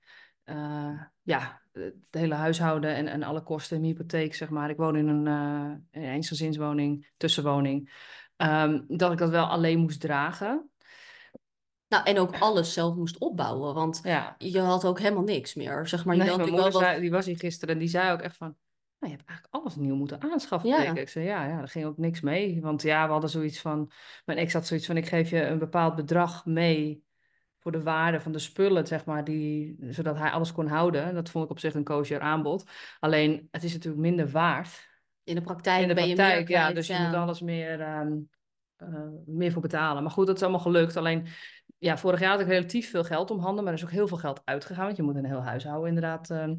ja, 1.22 1.61
het 1.72 1.94
hele 2.12 2.36
huishouden 2.36 2.96
en, 2.96 3.08
en 3.08 3.24
alle 3.24 3.44
kosten, 3.44 3.80
mijn 3.82 3.92
hypotheek, 3.92 4.36
zeg 4.36 4.50
maar. 4.50 4.70
Ik 4.70 4.78
woon 4.78 4.96
in 4.96 5.08
een, 5.08 5.28
eh, 5.28 6.02
een 6.02 6.10
eensgezinswoning, 6.10 7.12
tussenwoning. 7.18 7.94
Ehm, 8.36 8.82
dat 8.88 9.12
ik 9.12 9.18
dat 9.18 9.30
wel 9.30 9.46
alleen 9.46 9.80
moest 9.80 10.02
dragen. 10.02 10.70
Nou, 11.88 12.04
en 12.04 12.20
ook 12.20 12.40
alles 12.40 12.74
zelf 12.74 12.96
moest 12.96 13.18
opbouwen, 13.18 13.74
want 13.74 14.00
Ja. 14.04 14.36
je 14.38 14.60
had 14.60 14.86
ook 14.86 15.00
helemaal 15.00 15.24
niks 15.24 15.54
meer. 15.54 15.88
Zeg 15.88 16.06
maar, 16.06 16.16
je 16.16 16.22
Nee, 16.22 16.30
had 16.30 16.38
mijn 16.38 16.50
natuurlijk 16.50 16.74
moeder 16.74 16.80
wel 16.82 16.90
zei, 16.90 17.02
die 17.02 17.12
was 17.12 17.26
hier 17.26 17.38
gisteren 17.38 17.74
en 17.74 17.80
die 17.80 17.90
zei 17.90 18.12
ook 18.12 18.22
echt 18.22 18.38
van... 18.38 18.56
Nou, 19.00 19.14
je 19.14 19.18
hebt 19.20 19.30
eigenlijk 19.30 19.64
alles 19.64 19.76
nieuw 19.76 19.96
moeten 19.96 20.22
aanschaffen. 20.22 20.70
Ja. 20.70 20.96
Ik 20.96 21.10
zei, 21.10 21.26
ja, 21.26 21.48
ja, 21.48 21.60
er 21.60 21.68
ging 21.68 21.86
ook 21.86 21.98
niks 21.98 22.22
mee. 22.22 22.62
Want 22.62 22.82
ja, 22.82 23.06
we 23.06 23.12
hadden 23.12 23.30
zoiets 23.30 23.60
van... 23.60 23.92
Mijn 24.26 24.38
ex 24.38 24.54
had 24.54 24.68
zoiets 24.68 24.86
van, 24.86 24.98
ik 24.98 25.08
geef 25.08 25.30
je 25.30 25.46
een 25.46 25.60
bepaald 25.60 25.96
bedrag 25.96 26.46
mee... 26.46 27.04
voor 27.62 27.72
de 27.72 27.84
waarde 27.84 28.20
van 28.20 28.32
de 28.32 28.40
spullen, 28.40 28.88
zeg 28.88 29.06
maar, 29.06 29.24
die, 29.24 29.78
zodat 29.90 30.18
hij 30.18 30.30
alles 30.32 30.52
kon 30.52 30.68
houden. 30.68 31.04
En 31.04 31.14
Dat 31.16 31.30
vond 31.30 31.46
ik 31.46 31.52
op 31.52 31.60
zich 31.60 31.74
een 31.74 31.84
kosher 31.84 32.20
aanbod. 32.20 32.64
Alleen, 33.00 33.48
het 33.52 33.64
is 33.64 33.74
natuurlijk 33.74 34.02
minder 34.02 34.30
waard 34.30 34.90
In 35.24 35.36
de 35.36 35.42
praktijk 35.42 35.82
in 35.82 35.88
de 35.88 35.94
ben 35.94 36.08
je 36.08 36.16
praktijk. 36.16 36.48
meer 36.48 36.58
ja, 36.58 36.72
dus 36.74 36.88
je 36.88 37.00
moet 37.06 37.14
alles 37.16 37.42
meer, 37.42 37.82
ehm, 37.82 38.12
eh, 38.76 38.88
meer 39.26 39.52
voor 39.52 39.62
betalen. 39.62 40.04
Maar 40.04 40.12
goed, 40.12 40.28
dat 40.28 40.36
is 40.36 40.42
allemaal 40.42 40.60
gelukt. 40.62 40.98
Alleen, 40.98 41.28
ja, 41.78 41.98
vorig 41.98 42.20
jaar 42.20 42.32
had 42.32 42.40
ik 42.40 42.48
relatief 42.48 42.90
veel 42.90 43.04
geld 43.04 43.32
om 43.32 43.40
handen, 43.40 43.64
maar 43.64 43.74
er 43.74 43.80
is 43.80 43.86
ook 43.86 43.92
heel 43.92 44.08
veel 44.08 44.18
geld 44.18 44.42
uitgegaan. 44.44 44.86
Want 44.86 44.98
je 44.98 45.04
moet 45.04 45.16
een 45.16 45.26
heel 45.26 45.44
huishouden 45.44 45.88
inderdaad 45.88 46.30
ehm, 46.30 46.56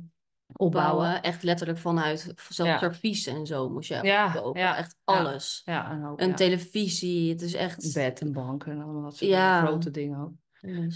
opbouwen. 0.52 1.22
Echt 1.22 1.42
letterlijk 1.42 1.78
vanuit 1.78 2.20
zelfs 2.48 2.72
Ja. 2.72 2.78
servies 2.78 3.26
en 3.26 3.46
zo 3.46 3.68
moest 3.68 3.88
je 3.88 3.98
Ja, 4.02 4.32
kopen. 4.32 4.60
ja, 4.60 4.76
echt 4.76 4.96
alles. 5.04 5.62
Ja, 5.64 5.90
en 5.90 6.12
Een 6.16 6.34
televisie, 6.34 7.30
het 7.30 7.42
is 7.42 7.54
echt... 7.54 7.92
bed, 7.94 8.20
een 8.20 8.32
bank 8.32 8.64
en 8.64 8.80
allemaal 8.82 9.02
dat 9.02 9.16
soort 9.16 9.66
grote 9.66 9.90
dingen 9.90 10.20
ook. 10.20 10.32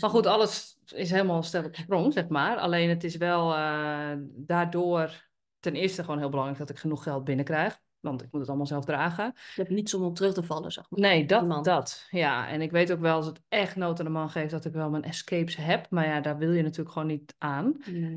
Maar 0.01 0.11
goed, 0.11 0.27
alles 0.27 0.79
is 0.95 1.11
helemaal 1.11 1.43
stel 1.43 1.65
op 1.65 1.77
sprong, 1.77 2.13
zeg 2.13 2.29
maar. 2.29 2.57
Alleen 2.57 2.89
het 2.89 3.05
is 3.05 3.17
wel 3.17 3.55
eh, 3.55 4.13
daardoor 4.27 5.29
ten 5.61 5.75
eerste 5.75 6.05
gewoon 6.05 6.19
heel 6.19 6.29
belangrijk 6.29 6.59
dat 6.59 6.71
ik 6.71 6.79
genoeg 6.79 7.03
geld 7.03 7.25
binnenkrijg. 7.25 7.79
Want 8.01 8.23
ik 8.23 8.29
moet 8.31 8.41
het 8.41 8.49
allemaal 8.49 8.67
zelf 8.67 8.85
dragen. 8.85 9.33
Je 9.35 9.63
hebt 9.63 9.71
niets 9.75 9.95
om 9.95 10.03
op 10.03 10.15
terug 10.15 10.35
te 10.35 10.43
vallen, 10.43 10.73
zeg 10.73 10.85
maar. 10.91 11.01
Nee, 11.01 11.27
dat, 11.27 11.65
dat. 11.65 12.07
Ja, 12.11 12.49
en 12.49 12.63
ik 12.63 12.71
weet 12.71 12.93
ook 12.93 13.01
wel 13.01 13.17
als 13.17 13.27
het 13.27 13.41
echt 13.49 13.77
nood 13.77 13.99
aan 13.99 14.05
de 14.05 14.11
man 14.11 14.31
geeft 14.31 14.51
dat 14.51 14.65
ik 14.65 14.73
wel 14.73 14.91
mijn 14.91 15.03
escapes 15.03 15.57
heb. 15.57 15.87
Maar 15.91 16.07
ja, 16.07 16.21
daar 16.21 16.39
wil 16.39 16.53
je 16.53 16.63
natuurlijk 16.63 16.93
gewoon 16.93 17.09
niet 17.09 17.35
aan. 17.39 17.77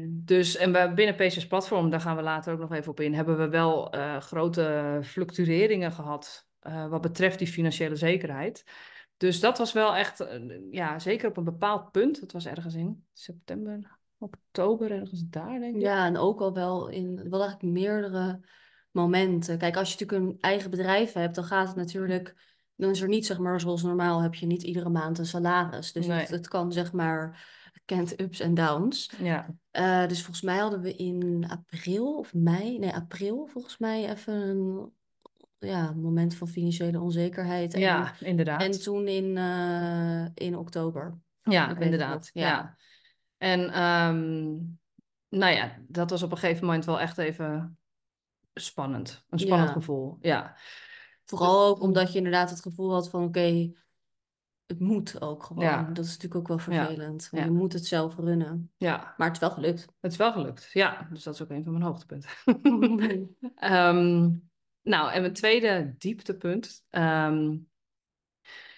Dus, 0.10 0.58
en 0.58 0.72
we, 0.72 0.92
binnen 0.96 1.16
PC's 1.16 1.48
Platform, 1.48 1.90
daar 1.90 2.02
gaan 2.02 2.16
we 2.16 2.22
later 2.22 2.54
ook 2.54 2.60
nog 2.60 2.74
even 2.74 2.92
op 2.92 3.00
in, 3.00 3.14
hebben 3.14 3.38
we 3.38 3.50
wel 3.50 3.92
eh, 3.92 4.18
grote 4.18 5.00
fluctueringen 5.04 5.92
gehad 5.92 6.48
eh, 6.60 6.88
wat 6.88 7.02
betreft 7.02 7.40
die 7.40 7.48
financiële 7.48 7.96
zekerheid. 7.96 8.64
Dus 9.20 9.40
dat 9.40 9.58
was 9.58 9.72
wel 9.72 9.96
echt, 9.96 10.20
eh, 10.20 10.40
ja, 10.72 11.00
zeker 11.00 11.30
op 11.30 11.38
een 11.38 11.44
bepaald 11.44 11.92
punt. 11.92 12.20
Het 12.20 12.32
was 12.32 12.46
ergens 12.46 12.76
in 12.76 13.06
september, 13.14 14.00
oktober, 14.18 14.92
ergens 14.92 15.24
daar, 15.30 15.60
denk 15.60 15.76
ik. 15.76 15.82
Ja, 15.82 16.06
en 16.06 16.18
ook 16.18 16.42
al 16.42 16.54
wel 16.54 16.88
in 16.88 17.30
wel 17.30 17.42
eigenlijk 17.42 17.74
meerdere 17.74 18.40
momenten. 18.92 19.58
Kijk, 19.58 19.78
als 19.78 19.94
je 19.94 20.00
natuurlijk 20.00 20.32
een 20.32 20.38
eigen 20.42 20.70
bedrijf 20.70 21.14
hebt, 21.14 21.36
dan 21.36 21.44
gaat 21.44 21.68
het 21.68 21.76
natuurlijk 21.76 22.36
dan 22.76 22.90
is 22.90 23.02
er 23.02 23.08
niet, 23.08 23.26
zeg 23.26 23.38
maar, 23.40 23.60
zoals 23.60 23.84
normaal 23.84 24.22
heb 24.22 24.36
je 24.36 24.46
niet 24.46 24.64
iedere 24.64 24.90
maand 24.90 25.18
een 25.18 25.26
salaris. 25.26 25.92
Dus 25.92 26.06
Nee. 26.06 26.20
het, 26.20 26.30
het 26.30 26.48
kan, 26.48 26.72
zeg 26.72 26.92
maar, 26.92 27.48
het 27.74 27.82
kent 27.86 28.22
ups 28.22 28.40
en 28.40 28.54
downs. 28.54 29.12
Ja, 29.22 29.56
Eh, 29.72 30.08
dus 30.08 30.18
volgens 30.22 30.42
mij 30.42 30.58
hadden 30.58 30.82
we 30.82 30.96
in 30.96 31.46
april 31.50 32.18
of 32.18 32.34
mei, 32.34 32.80
nee, 32.80 32.94
april 32.94 33.48
volgens 33.48 33.78
mij 33.78 34.10
even 34.10 34.34
een 34.34 34.94
ja, 35.60 35.92
moment 35.92 36.36
van 36.36 36.48
financiële 36.48 37.00
onzekerheid. 37.00 37.74
En, 37.74 37.80
ja 37.80 38.14
inderdaad. 38.20 38.62
en 38.62 38.82
toen 38.82 39.08
in, 39.08 39.38
eh, 39.38 40.26
in 40.34 40.58
oktober. 40.58 41.18
Ja, 41.44 41.70
Ik 41.70 41.80
inderdaad. 41.80 42.30
Ja. 42.34 42.48
ja. 42.48 42.78
En 43.38 43.60
ehm, 43.70 44.48
nou 45.40 45.54
ja, 45.54 45.78
dat 45.88 46.10
was 46.10 46.24
op 46.24 46.32
een 46.32 46.38
gegeven 46.38 46.66
moment 46.66 46.86
wel 46.86 47.00
echt 47.00 47.18
even 47.18 47.78
spannend. 48.54 49.26
Een 49.30 49.40
spannend 49.40 49.68
Ja. 49.70 49.74
gevoel. 49.76 50.18
Ja. 50.22 50.56
Vooral 51.26 51.68
ook 51.68 51.82
omdat 51.82 52.12
je 52.12 52.18
inderdaad 52.18 52.50
het 52.50 52.62
gevoel 52.62 52.94
had 52.94 53.10
van 53.10 53.24
oké, 53.24 53.72
het 54.66 54.80
moet 54.80 55.22
ook 55.22 55.44
gewoon. 55.44 55.64
Ja. 55.64 55.84
Dat 55.84 56.06
is 56.06 56.12
natuurlijk 56.12 56.36
ook 56.36 56.48
wel 56.48 56.58
vervelend. 56.60 57.28
Ja. 57.32 57.44
Je 57.44 57.52
moet 57.52 57.74
het 57.74 57.86
zelf 57.86 58.16
runnen. 58.18 58.72
ja, 58.78 59.14
Maar 59.18 59.28
het 59.28 59.36
is 59.36 59.42
wel 59.42 59.52
gelukt. 59.52 59.88
het 60.00 60.12
is 60.12 60.18
wel 60.18 60.32
gelukt. 60.32 60.70
Ja, 60.74 61.08
dus 61.12 61.24
dat 61.24 61.34
is 61.34 61.42
ook 61.42 61.50
een 61.50 61.64
van 61.64 61.72
mijn 61.72 61.84
hoogtepunten. 61.86 62.30
Ehm, 63.56 64.30
nou, 64.82 65.12
en 65.12 65.22
mijn 65.22 65.34
tweede 65.34 65.96
dieptepunt 65.98 66.86
ehm, 66.90 67.58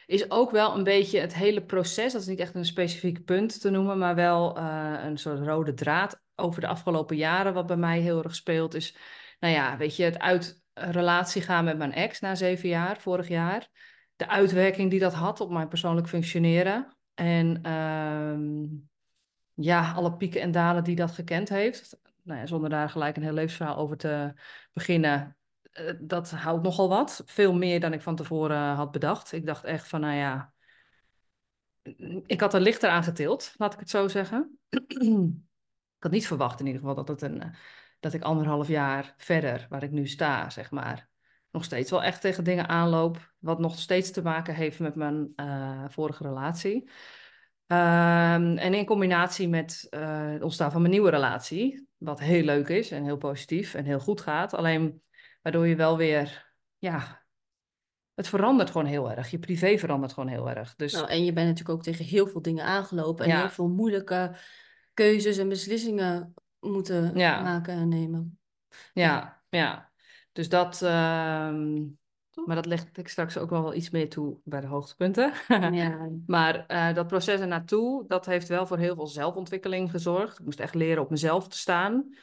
is 0.06 0.32
ook 0.32 0.52
wel 0.52 0.78
een 0.78 0.84
beetje 0.84 1.20
het 1.20 1.34
hele 1.36 1.66
proces. 1.66 2.12
Dat 2.12 2.22
is 2.22 2.28
niet 2.28 2.40
echt 2.40 2.56
een 2.56 2.66
specifiek 2.66 3.26
punt 3.26 3.62
te 3.62 3.70
noemen, 3.70 3.98
maar 3.98 4.16
wel 4.16 4.58
eh, 4.58 5.00
een 5.04 5.18
soort 5.18 5.40
rode 5.40 5.74
draad 5.74 6.22
over 6.36 6.62
de 6.62 6.68
afgelopen 6.68 7.16
jaren. 7.16 7.54
Wat 7.54 7.68
bij 7.68 7.78
mij 7.78 8.00
heel 8.00 8.24
erg 8.24 8.36
speelt 8.36 8.74
is, 8.74 8.96
nou 9.40 9.54
ja, 9.54 9.78
weet 9.78 9.96
je, 9.96 10.04
het 10.04 10.20
uit 10.20 10.62
relatie 10.74 11.42
gaan 11.42 11.64
met 11.64 11.78
mijn 11.78 11.94
ex 11.94 12.20
na 12.20 12.36
zeven 12.36 12.70
jaar, 12.70 12.98
vorig 12.98 13.28
jaar. 13.28 13.70
De 14.16 14.28
uitwerking 14.28 14.90
die 14.90 15.00
dat 15.00 15.14
had 15.14 15.40
op 15.40 15.50
mijn 15.50 15.68
persoonlijk 15.68 16.08
functioneren. 16.08 16.98
En 17.14 17.60
ehm, 17.62 18.66
ja, 19.54 19.92
alle 19.92 20.18
pieken 20.18 20.42
en 20.42 20.52
dalen 20.52 20.84
die 20.84 20.96
dat 20.96 21.12
gekend 21.12 21.50
heeft. 21.50 22.00
Nou 22.24 22.40
ja, 22.40 22.46
zonder 22.46 22.70
daar 22.70 22.90
gelijk 22.90 23.16
een 23.16 23.24
heel 23.24 23.34
levensverhaal 23.34 23.78
over 23.78 23.98
te 23.98 24.34
beginnen. 24.74 25.38
Eh, 25.72 25.94
dat 26.00 26.32
houdt 26.32 26.64
nogal 26.64 26.90
wat. 26.90 27.22
Veel 27.26 27.54
meer 27.54 27.80
dan 27.80 27.94
ik 27.94 28.02
van 28.02 28.16
tevoren 28.16 28.74
had 28.74 28.92
bedacht. 28.92 29.32
Ik 29.32 29.46
dacht 29.46 29.64
echt 29.64 29.88
van, 29.88 30.02
nou 30.02 30.16
ja... 30.16 30.54
Ik 32.26 32.40
had 32.40 32.54
er 32.54 32.62
lichter 32.62 32.90
aan 32.90 33.04
getild, 33.04 33.54
laat 33.58 33.74
ik 33.74 33.80
het 33.80 33.90
zo 33.90 34.08
zeggen. 34.08 34.60
ik 35.98 36.04
had 36.04 36.12
niet 36.12 36.28
verwacht 36.28 36.60
in 36.60 36.66
ieder 36.66 36.82
geval 36.82 36.96
dat, 36.96 37.08
het 37.08 37.22
een, 37.22 37.42
eh, 37.42 37.50
dat 38.00 38.14
ik 38.14 38.22
anderhalf 38.22 38.68
jaar 38.68 39.14
verder, 39.18 39.66
waar 39.70 39.84
ik 39.84 39.92
nu 39.92 40.08
sta, 40.08 40.50
zeg 40.50 40.72
maar... 40.72 41.10
nog 41.52 41.64
steeds 41.64 41.92
wel 41.92 42.04
echt 42.04 42.22
tegen 42.22 42.44
dingen 42.44 42.68
aanloop... 42.68 43.34
wat 43.40 43.60
nog 43.60 43.80
steeds 43.80 44.12
te 44.12 44.22
maken 44.22 44.56
heeft 44.56 44.80
met 44.80 44.96
mijn 44.96 45.34
eh, 45.36 45.86
vorige 45.88 46.24
relatie... 46.24 46.90
Ehm, 47.72 48.58
en 48.58 48.74
in 48.74 48.86
combinatie 48.86 49.50
met 49.50 49.88
eh, 49.90 50.32
het 50.32 50.42
ontstaan 50.42 50.72
van 50.72 50.82
mijn 50.82 50.94
nieuwe 50.94 51.10
relatie, 51.10 51.88
wat 51.98 52.20
heel 52.20 52.44
leuk 52.44 52.68
is 52.68 52.92
en 52.92 53.04
heel 53.04 53.18
positief 53.18 53.74
en 53.74 53.86
heel 53.86 54.00
goed 54.00 54.22
gaat. 54.22 54.54
Alleen 54.54 55.02
waardoor 55.42 55.68
je 55.68 55.76
wel 55.76 55.98
weer, 55.98 56.54
ja, 56.78 57.26
het 58.14 58.28
verandert 58.28 58.70
gewoon 58.72 58.88
heel 58.88 59.12
erg. 59.12 59.32
Je 59.32 59.40
privé 59.40 59.78
verandert 59.78 60.14
gewoon 60.14 60.30
heel 60.30 60.50
erg. 60.50 60.76
Dus 60.76 60.94
Nou, 60.94 61.08
en 61.08 61.26
je 61.26 61.34
bent 61.34 61.48
natuurlijk 61.48 61.78
ook 61.78 61.84
tegen 61.84 62.06
heel 62.06 62.28
veel 62.28 62.42
dingen 62.42 62.66
aangelopen. 62.66 63.26
En 63.26 63.32
Ja. 63.32 63.40
heel 63.40 63.50
veel 63.50 63.70
moeilijke 63.70 64.36
keuzes 64.94 65.38
en 65.38 65.50
beslissingen 65.50 66.34
moeten 66.60 67.18
Ja. 67.18 67.42
maken 67.42 67.74
en 67.74 67.88
nemen. 67.88 68.40
ja, 68.94 69.44
ja. 69.50 69.92
Dus 70.32 70.50
dat, 70.50 70.82
ehm, 70.82 71.74
maar 72.46 72.56
dat 72.56 72.66
leg 72.66 72.86
ik 72.94 73.08
straks 73.08 73.38
ook 73.38 73.50
wel 73.50 73.74
iets 73.74 73.90
meer 73.90 74.10
toe 74.10 74.38
bij 74.44 74.62
de 74.62 74.68
hoogtepunten. 74.68 75.34
Ja. 75.72 76.10
Maar 76.26 76.66
eh, 76.66 76.94
dat 76.94 77.08
proces 77.08 77.40
ernaartoe, 77.40 78.08
dat 78.08 78.26
heeft 78.26 78.48
wel 78.48 78.66
voor 78.68 78.78
heel 78.78 78.96
veel 78.96 79.08
zelfontwikkeling 79.08 79.92
gezorgd. 79.92 80.40
Ik 80.40 80.46
moest 80.46 80.60
echt 80.60 80.76
leren 80.76 81.04
op 81.04 81.10
mezelf 81.10 81.48
te 81.48 81.58
staan. 81.58 82.16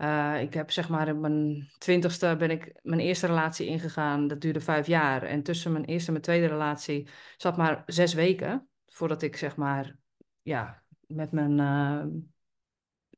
Eh, 0.00 0.40
ik 0.40 0.54
heb 0.54 0.70
zeg 0.70 0.88
maar 0.88 1.08
in 1.08 1.20
mijn 1.20 1.70
twintigste 1.78 2.34
ben 2.38 2.50
ik 2.50 2.72
mijn 2.82 3.00
eerste 3.00 3.26
relatie 3.26 3.66
ingegaan. 3.66 4.26
Dat 4.26 4.40
duurde 4.40 4.60
vijf 4.60 4.86
jaar. 4.86 5.22
En 5.22 5.42
tussen 5.42 5.72
mijn 5.72 5.84
eerste 5.84 6.06
en 6.06 6.12
mijn 6.12 6.24
tweede 6.24 6.46
relatie 6.46 7.08
zat 7.36 7.56
maar 7.56 7.82
zes 7.86 8.14
weken. 8.14 8.68
Voordat 8.86 9.22
ik 9.22 9.36
zeg 9.36 9.56
maar, 9.56 9.96
ja, 10.42 10.82
met 11.06 11.32
mijn 11.32 11.60
eh, 11.60 12.06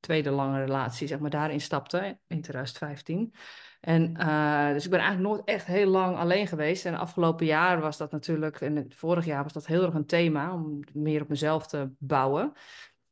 tweede 0.00 0.30
lange 0.30 0.64
relatie 0.64 1.06
zeg 1.06 1.18
maar 1.18 1.30
daarin 1.30 1.60
stapte 1.60 2.18
in 2.26 2.42
2015. 2.42 3.34
En 3.80 4.16
eh, 4.16 4.72
dus 4.72 4.84
ik 4.84 4.90
ben 4.90 5.00
eigenlijk 5.00 5.34
nooit 5.34 5.48
echt 5.48 5.66
heel 5.66 5.88
lang 5.88 6.16
alleen 6.16 6.46
geweest. 6.46 6.86
En 6.86 6.94
afgelopen 6.94 7.46
jaar 7.46 7.80
was 7.80 7.96
dat 7.96 8.12
natuurlijk, 8.12 8.60
en 8.60 8.92
vorig 8.94 9.24
jaar 9.24 9.42
was 9.42 9.52
dat 9.52 9.66
heel 9.66 9.82
erg 9.84 9.94
een 9.94 10.06
thema 10.06 10.54
om 10.54 10.80
meer 10.92 11.22
op 11.22 11.28
mezelf 11.28 11.66
te 11.66 11.90
bouwen. 11.98 12.52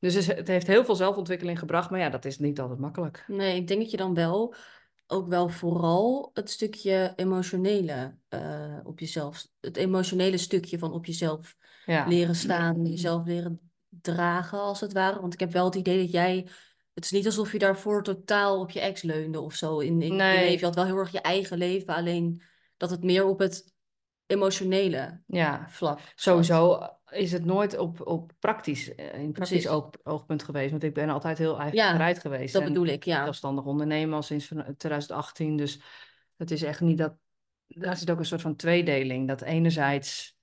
Dus 0.01 0.27
het- 0.27 0.49
heeft 0.49 0.67
heel 0.67 0.85
veel 0.85 0.95
zelfontwikkeling 0.95 1.59
gebracht, 1.59 1.91
maar 1.91 2.01
ja, 2.01 2.09
dat 2.09 2.25
is 2.25 2.39
niet 2.39 2.61
altijd 2.61 2.79
makkelijk. 2.79 3.25
Nee, 3.27 3.57
ik 3.57 3.67
denk 3.67 3.81
dat 3.81 3.91
je 3.91 3.97
dan 3.97 4.15
wel 4.15 4.55
ook 5.07 5.29
wel 5.29 5.49
vooral 5.49 6.31
het 6.35 6.51
stukje 6.51 7.13
emotionele 7.17 8.17
eh, 8.29 8.79
op 8.85 8.99
jezelf, 8.99 9.47
het 9.61 9.77
emotionele 9.77 10.39
stukje 10.39 10.79
van 10.79 10.93
op 10.93 11.07
jezelf 11.07 11.57
Ja, 11.85 12.07
leren 12.07 12.35
staan, 12.35 12.85
jezelf 12.87 13.27
leren 13.27 13.61
dragen 13.89 14.59
als 14.61 14.81
het 14.81 14.93
ware. 14.93 15.21
Want 15.21 15.33
ik 15.33 15.41
heb 15.41 15.53
wel 15.53 15.65
het 15.65 15.75
idee 15.75 15.99
dat 16.03 16.11
jij, 16.13 16.47
het 16.95 17.05
is 17.05 17.11
niet 17.11 17.27
alsof 17.27 17.53
je 17.53 17.59
daarvoor 17.59 18.03
totaal 18.03 18.61
op 18.61 18.71
je 18.71 18.81
ex 18.81 19.03
leunde 19.03 19.41
of 19.41 19.55
zo 19.55 19.79
in, 19.79 20.03
in 20.03 20.09
je 20.13 20.13
Nee. 20.23 20.39
leven. 20.39 20.59
Je 20.59 20.65
had 20.65 20.75
wel 20.75 20.85
heel 20.85 20.97
erg 20.97 21.13
je 21.13 21.21
eigen 21.21 21.59
leven, 21.59 21.95
alleen 21.95 22.43
dat 22.77 22.91
het 22.91 23.03
meer 23.03 23.25
op 23.25 23.39
het 23.39 23.75
emotionele 24.27 25.21
ja. 25.27 25.67
vlak. 25.69 25.99
Sowieso 26.15 26.79
is 27.11 27.33
het 27.33 27.45
nooit 27.45 27.79
op, 27.79 28.07
op 28.07 28.33
praktisch, 28.39 28.95
eh, 28.95 29.21
in 29.21 29.33
praktisch 29.33 29.69
oog, 29.69 29.91
oogpunt 30.03 30.43
geweest. 30.43 30.71
Want 30.71 30.83
ik 30.83 30.95
ben 30.95 31.09
altijd 31.09 31.39
heel 31.39 31.59
eigen 31.59 31.79
Ja, 31.79 31.93
bereid 31.93 32.19
geweest. 32.19 32.53
Dat 32.53 32.63
En 32.63 32.69
bedoel 32.69 32.87
ik, 32.87 33.05
ja. 33.05 33.23
zelfstandig 33.23 33.65
ondernemer 33.65 34.15
al 34.15 34.23
sinds 34.23 34.47
van- 34.47 34.75
2018. 34.77 35.57
Dus 35.57 35.81
het 36.37 36.51
is 36.51 36.63
echt 36.63 36.81
niet 36.81 36.99
dat. 36.99 37.15
Daar 37.67 37.97
zit 37.97 38.11
ook 38.11 38.19
een 38.19 38.25
soort 38.25 38.41
van 38.41 38.57
tweedeling. 38.57 39.29
Dat 39.29 39.43
enerzijds 39.43 40.39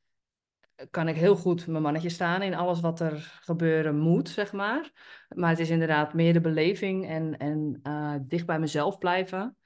kan 0.89 1.07
ik 1.07 1.15
heel 1.15 1.35
goed 1.35 1.67
mijn 1.67 1.83
mannetje 1.83 2.09
staan 2.09 2.41
in 2.41 2.55
alles 2.55 2.79
wat 2.79 2.99
er 2.99 3.39
gebeuren 3.41 3.97
moet, 3.97 4.29
zeg 4.29 4.51
maar. 4.51 4.91
Maar 5.35 5.49
het 5.49 5.59
is 5.59 5.69
inderdaad 5.69 6.13
meer 6.13 6.33
de 6.33 6.41
beleving 6.41 7.07
en, 7.07 7.37
en 7.37 7.79
eh, 7.83 8.15
dicht 8.21 8.45
bij 8.45 8.59
mezelf 8.59 8.97
blijven. 8.97 9.57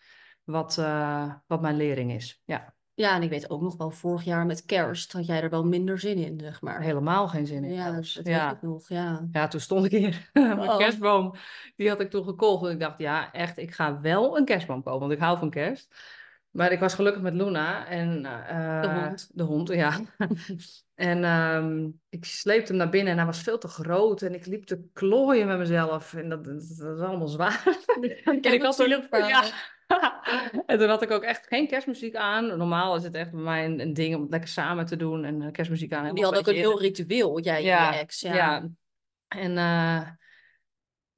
Wat, 0.43 0.77
eh, 0.77 1.34
wat 1.48 1.62
mijn 1.62 1.75
lering 1.77 2.12
is. 2.12 2.41
Ja, 2.46 2.74
Ja, 3.01 3.15
en 3.15 3.24
ik 3.24 3.29
weet 3.29 3.50
ook 3.50 3.62
nog 3.62 3.77
wel, 3.77 3.91
vorig 3.91 4.24
jaar 4.24 4.46
met 4.46 4.65
kerst 4.65 5.12
had 5.12 5.25
jij 5.25 5.41
er 5.41 5.50
wel 5.50 5.65
minder 5.65 6.00
zin 6.00 6.17
in, 6.17 6.39
zeg 6.39 6.62
maar. 6.62 6.81
helemaal 6.81 7.27
geen 7.27 7.46
zin 7.48 7.63
in. 7.63 7.74
Ja, 7.74 7.91
dat 7.91 8.13
ja. 8.24 8.46
weet 8.48 8.55
ik 8.55 8.62
nog, 8.62 8.89
ja. 8.89 9.27
Ja, 9.31 9.48
toen 9.48 9.60
stond 9.60 9.86
ik 9.86 9.91
hier. 9.91 10.29
Mijn 10.34 10.60
Oh. 10.60 10.77
kerstboom, 10.77 11.36
die 11.75 11.89
had 11.89 12.00
ik 12.01 12.10
toen 12.10 12.24
gekocht. 12.24 12.65
En 12.65 12.72
ik 12.72 12.79
dacht, 12.79 13.00
ja, 13.00 13.31
echt, 13.31 13.58
ik 13.58 13.72
ga 13.74 14.01
wel 14.01 14.38
een 14.38 14.46
kerstboom 14.46 14.84
kopen, 14.84 15.00
want 15.00 15.12
ik 15.12 15.20
hou 15.20 15.38
van 15.38 15.50
kerst. 15.50 15.96
Maar 16.51 16.72
ik 16.72 16.79
was 16.79 16.93
gelukkig 16.93 17.22
met 17.22 17.34
Luna 17.34 17.88
en... 17.88 18.25
eh, 18.25 18.81
De 18.81 18.88
hond. 19.00 19.29
De 19.34 19.43
hond, 19.43 19.67
ja. 19.70 20.00
en 20.96 21.24
ehm, 21.24 21.89
ik 22.10 22.25
sleepte 22.25 22.67
hem 22.72 22.77
naar 22.77 22.89
binnen 22.89 23.12
en 23.12 23.17
hij 23.17 23.25
was 23.27 23.41
veel 23.41 23.58
te 23.58 23.67
groot. 23.67 24.22
En 24.22 24.34
ik 24.34 24.46
liep 24.46 24.65
te 24.65 24.89
klooien 24.93 25.48
met 25.48 25.58
mezelf. 25.58 26.13
En 26.13 26.29
dat, 26.29 26.43
dat, 26.43 26.77
dat 26.77 26.98
was 26.98 27.08
allemaal 27.08 27.27
zwaar. 27.27 27.63
En 28.24 28.53
ik 28.53 28.62
had 28.62 28.81
ook, 28.81 29.08
ja. 29.10 29.43
en 30.65 30.77
toen 30.79 30.89
had 30.89 31.01
ik 31.01 31.12
ook 31.12 31.24
echt 31.24 31.48
geen 31.48 31.67
kerstmuziek 31.67 32.15
aan. 32.15 32.57
Normaal 32.57 32.95
is 32.95 33.03
het 33.03 33.15
echt 33.15 33.31
bij 33.31 33.41
mij 33.41 33.65
een, 33.65 33.79
een 33.79 33.93
ding 33.93 34.15
om 34.15 34.21
het 34.21 34.29
lekker 34.29 34.50
samen 34.50 34.86
te 34.86 34.95
doen 34.95 35.25
en 35.25 35.41
eh, 35.41 35.51
kerstmuziek 35.51 35.93
aan. 35.93 36.15
Die 36.15 36.24
had 36.24 36.38
ook 36.38 36.48
een 36.48 36.55
heel 36.55 36.81
ritueel, 36.81 37.39
jij 37.39 37.55
en 37.55 37.63
Ja, 37.63 37.91
je 37.91 37.98
ex. 37.98 38.21
Ja. 38.21 38.33
ja. 38.33 38.69
En 39.27 39.57
eh, 39.57 40.10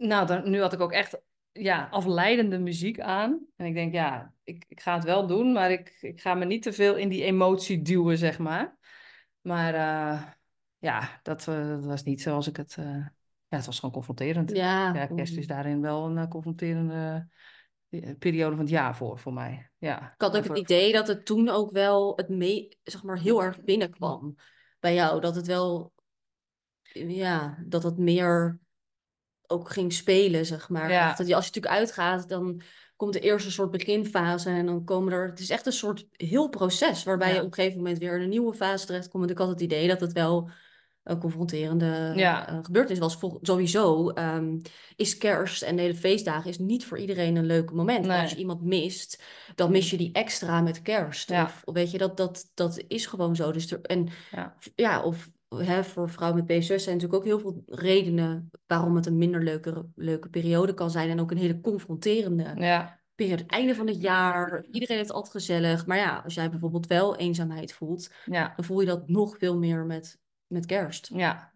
nou, 0.08 0.28
dan, 0.28 0.50
nu 0.50 0.62
had 0.62 0.74
ik 0.74 0.80
ook 0.80 0.92
echt 0.92 1.22
ja, 1.52 1.88
afleidende 1.92 2.60
muziek 2.60 3.00
aan. 3.00 3.46
En 3.56 3.66
ik 3.66 3.74
denk, 3.74 3.94
ja, 3.94 4.34
ik, 4.44 4.66
ik 4.68 4.82
ga 4.82 4.96
het 4.96 5.04
wel 5.04 5.28
doen, 5.28 5.52
maar 5.52 5.72
ik, 5.72 5.98
ik 6.02 6.22
ga 6.22 6.34
me 6.34 6.46
niet 6.46 6.64
te 6.64 6.74
veel 6.74 6.96
in 6.96 7.10
die 7.10 7.24
emotie 7.24 7.82
duwen, 7.82 8.18
zeg 8.18 8.40
maar. 8.40 8.78
Maar 9.42 9.74
eh, 9.74 10.22
ja, 10.78 11.20
dat, 11.24 11.44
dat 11.44 11.86
was 11.86 12.04
niet 12.04 12.22
zoals 12.22 12.48
ik 12.48 12.58
het... 12.58 12.74
ja, 13.48 13.58
het 13.58 13.66
was 13.66 13.80
gewoon 13.80 13.94
confronterend. 13.94 14.52
Ja, 14.52 14.94
Ja, 14.94 15.06
kerst 15.06 15.38
is 15.38 15.48
daarin 15.48 15.82
wel 15.82 16.06
een 16.06 16.28
confronterende 16.28 17.28
periode 18.20 18.56
van 18.56 18.66
het 18.66 18.74
jaar 18.74 18.96
voor, 18.96 19.20
voor 19.20 19.34
mij. 19.34 19.70
Ja. 19.78 20.02
Ik 20.02 20.22
had 20.22 20.38
ook 20.38 20.44
het 20.44 20.58
idee 20.58 20.92
dat 20.92 21.08
het 21.08 21.26
toen 21.26 21.50
ook 21.50 21.72
wel 21.72 22.14
het 22.16 22.30
mee, 22.30 22.78
zeg 22.84 23.04
maar, 23.04 23.20
heel 23.20 23.44
erg 23.44 23.64
binnenkwam 23.64 24.36
bij 24.80 24.94
jou. 24.94 25.22
Dat 25.22 25.36
het 25.36 25.48
wel, 25.48 25.94
ja, 26.94 27.64
dat 27.68 27.84
het 27.84 27.98
meer 27.98 28.60
ook 29.48 29.70
ging 29.70 29.94
spelen, 29.94 30.46
zeg 30.46 30.70
maar. 30.70 30.92
Ja. 30.92 31.14
Dat 31.16 31.28
je, 31.28 31.36
als 31.36 31.46
je 31.46 31.52
natuurlijk 31.52 31.82
uitgaat, 31.82 32.30
dan 32.30 32.62
komt 32.96 33.14
de 33.14 33.20
eerste 33.20 33.52
soort 33.52 33.72
beginfase 33.72 34.50
en 34.50 34.66
dan 34.66 34.84
komen 34.84 35.14
er... 35.14 35.30
Het 35.30 35.40
is 35.40 35.50
echt 35.50 35.66
een 35.66 35.72
soort 35.72 36.08
heel 36.12 36.50
proces 36.50 37.04
waarbij 37.04 37.28
Ja. 37.28 37.34
je 37.34 37.40
op 37.40 37.48
een 37.48 37.54
gegeven 37.54 37.78
moment 37.78 37.98
weer 37.98 38.16
in 38.16 38.22
een 38.22 38.30
nieuwe 38.30 38.54
fase 38.54 38.86
terechtkomt. 38.86 39.24
En 39.24 39.30
ik 39.30 39.38
had 39.38 39.50
het 39.50 39.62
idee 39.62 39.88
dat 39.88 40.00
het 40.00 40.14
wel 40.14 40.50
een 41.04 41.20
confronterende 41.20 42.12
Ja. 42.16 42.48
eh, 42.48 42.58
gebeurtenis 42.62 43.00
was. 43.00 43.16
Vol- 43.18 43.40
sowieso 43.42 44.10
ehm, 44.10 44.60
is 44.96 45.18
kerst 45.18 45.62
en 45.62 45.76
de 45.76 45.82
hele 45.82 45.96
feestdagen 45.96 46.50
is 46.50 46.58
niet 46.60 46.86
voor 46.86 46.98
iedereen 47.00 47.36
een 47.36 47.46
leuk 47.46 47.72
moment. 47.72 48.06
Nee. 48.06 48.22
Als 48.22 48.32
je 48.32 48.38
iemand 48.38 48.62
mist, 48.62 49.24
dan 49.56 49.72
mis 49.72 49.90
je 49.90 49.98
die 49.98 50.12
extra 50.14 50.62
met 50.62 50.82
kerst. 50.82 51.30
Ja. 51.30 51.44
Of 51.44 51.74
weet 51.74 51.92
je, 51.92 51.98
dat, 51.98 52.18
dat, 52.18 52.52
dat 52.54 52.84
is 52.88 53.06
gewoon 53.06 53.36
zo. 53.36 53.52
Dus 53.52 53.72
er, 53.72 53.82
en 53.82 54.08
Ja. 54.32 54.56
ja, 54.76 55.04
of 55.04 55.30
hè, 55.56 55.84
voor 55.84 56.10
vrouwen 56.10 56.44
met 56.46 56.58
PCOS 56.58 56.84
zijn 56.84 56.96
natuurlijk 56.96 57.14
ook 57.14 57.24
heel 57.26 57.40
veel 57.40 57.64
redenen 57.68 58.50
waarom 58.68 58.96
het 58.96 59.06
een 59.06 59.18
minder 59.18 59.44
leuke, 59.44 59.86
leuke 59.96 60.30
periode 60.30 60.74
kan 60.74 60.92
zijn. 60.92 61.10
En 61.10 61.20
ook 61.20 61.32
een 61.32 61.38
hele 61.38 61.62
confronterende 61.62 62.44
Ja. 62.44 63.00
periode. 63.16 63.42
Het 63.42 63.52
einde 63.52 63.76
van 63.76 63.88
het 63.88 64.02
jaar, 64.02 64.66
iedereen 64.72 64.96
heeft 64.98 65.08
het 65.08 65.18
altijd 65.18 65.34
gezellig. 65.34 65.86
Maar 65.86 65.98
ja, 65.98 66.22
als 66.24 66.34
jij 66.34 66.50
bijvoorbeeld 66.50 66.88
wel 66.88 67.16
eenzaamheid 67.16 67.74
voelt, 67.74 68.12
Ja. 68.26 68.54
dan 68.56 68.66
voel 68.66 68.80
je 68.80 68.86
dat 68.86 69.08
nog 69.08 69.38
veel 69.38 69.58
meer 69.58 69.86
met, 69.86 70.20
met 70.54 70.66
kerst. 70.66 71.10
Ja. 71.14 71.54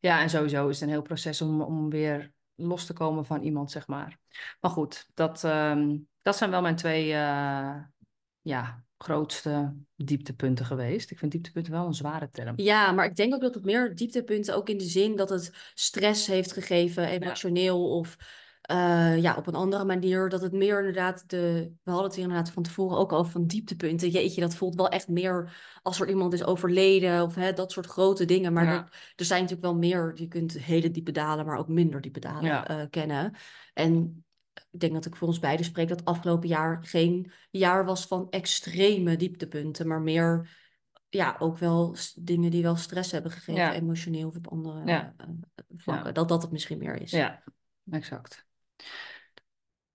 ja, 0.00 0.20
en 0.20 0.30
sowieso 0.30 0.68
is 0.68 0.74
het 0.74 0.88
een 0.88 0.94
heel 0.94 1.02
proces 1.02 1.42
om, 1.42 1.60
om 1.60 1.90
weer 1.90 2.32
los 2.54 2.86
te 2.86 2.92
komen 2.92 3.24
van 3.24 3.42
iemand, 3.42 3.70
zeg 3.70 3.86
maar. 3.86 4.18
Maar 4.60 4.70
goed, 4.70 5.08
dat, 5.14 5.44
ehm, 5.44 5.96
dat 6.22 6.36
zijn 6.36 6.50
wel 6.50 6.62
mijn 6.62 6.76
twee 6.76 7.12
eh, 7.12 7.76
ja, 8.40 8.84
grootste 8.98 9.74
dieptepunten 9.96 10.64
geweest. 10.64 11.10
Ik 11.10 11.18
vind 11.18 11.32
dieptepunten 11.32 11.72
wel 11.72 11.86
een 11.86 11.94
zware 11.94 12.28
term. 12.28 12.52
Ja, 12.56 12.92
maar 12.92 13.04
ik 13.04 13.14
denk 13.14 13.34
ook 13.34 13.40
dat 13.40 13.54
het 13.54 13.64
meer 13.64 13.94
dieptepunten, 13.94 14.56
ook 14.56 14.68
in 14.68 14.78
de 14.78 14.84
zin 14.84 15.16
dat 15.16 15.28
het 15.28 15.72
stress 15.74 16.26
heeft 16.26 16.52
gegeven, 16.52 17.08
emotioneel 17.08 17.96
of 17.98 18.16
eh, 18.68 19.18
ja, 19.22 19.36
op 19.36 19.46
een 19.46 19.54
andere 19.54 19.84
manier. 19.84 20.28
Dat 20.28 20.40
het 20.42 20.52
meer 20.52 20.78
inderdaad, 20.78 21.30
de, 21.30 21.72
we 21.82 21.90
hadden 21.90 22.06
het 22.06 22.14
hier 22.14 22.24
inderdaad 22.24 22.50
van 22.52 22.62
tevoren 22.62 22.98
ook 22.98 23.12
over 23.12 23.32
van 23.32 23.46
dieptepunten. 23.46 24.08
Jeetje, 24.08 24.40
dat 24.40 24.54
voelt 24.54 24.74
wel 24.74 24.88
echt 24.88 25.08
meer 25.08 25.56
als 25.82 26.00
er 26.00 26.08
iemand 26.08 26.32
is 26.32 26.44
overleden 26.44 27.22
of 27.22 27.34
hè, 27.34 27.52
dat 27.52 27.72
soort 27.72 27.86
grote 27.86 28.24
dingen. 28.24 28.52
Maar 28.52 28.64
Ja. 28.64 28.72
er, 28.72 29.12
er 29.16 29.24
zijn 29.24 29.42
natuurlijk 29.42 29.68
wel 29.68 29.78
meer, 29.78 30.12
je 30.14 30.28
kunt 30.28 30.52
hele 30.58 30.90
diepe 30.90 31.12
dalen, 31.12 31.46
maar 31.46 31.58
ook 31.58 31.68
minder 31.68 32.00
diepe 32.00 32.20
dalen 32.20 32.44
Ja. 32.44 32.66
eh, 32.66 32.86
kennen. 32.90 33.34
En 33.74 34.24
ik 34.70 34.80
denk 34.80 34.92
dat 34.92 35.06
ik 35.06 35.16
voor 35.16 35.28
ons 35.28 35.38
beiden 35.38 35.64
spreek 35.66 35.88
dat 35.88 36.04
afgelopen 36.04 36.48
jaar 36.48 36.78
geen 36.84 37.32
jaar 37.50 37.84
was 37.84 38.06
van 38.06 38.26
extreme 38.30 39.16
dieptepunten, 39.16 39.86
maar 39.86 40.00
meer 40.00 40.56
ja, 41.08 41.36
ook 41.38 41.58
wel 41.58 41.96
dingen 42.16 42.50
die 42.50 42.62
wel 42.62 42.76
stress 42.76 43.12
hebben 43.12 43.30
gegeven, 43.30 43.54
Ja. 43.60 43.72
emotioneel 43.74 44.28
of 44.28 44.36
op 44.36 44.48
andere 44.48 44.82
eh, 45.16 45.26
vlakken. 45.76 46.14
Dat 46.14 46.28
dat 46.28 46.42
het 46.42 46.50
misschien 46.50 46.78
meer 46.78 47.00
is. 47.00 47.10
Ja, 47.10 47.42
exact. 47.90 48.46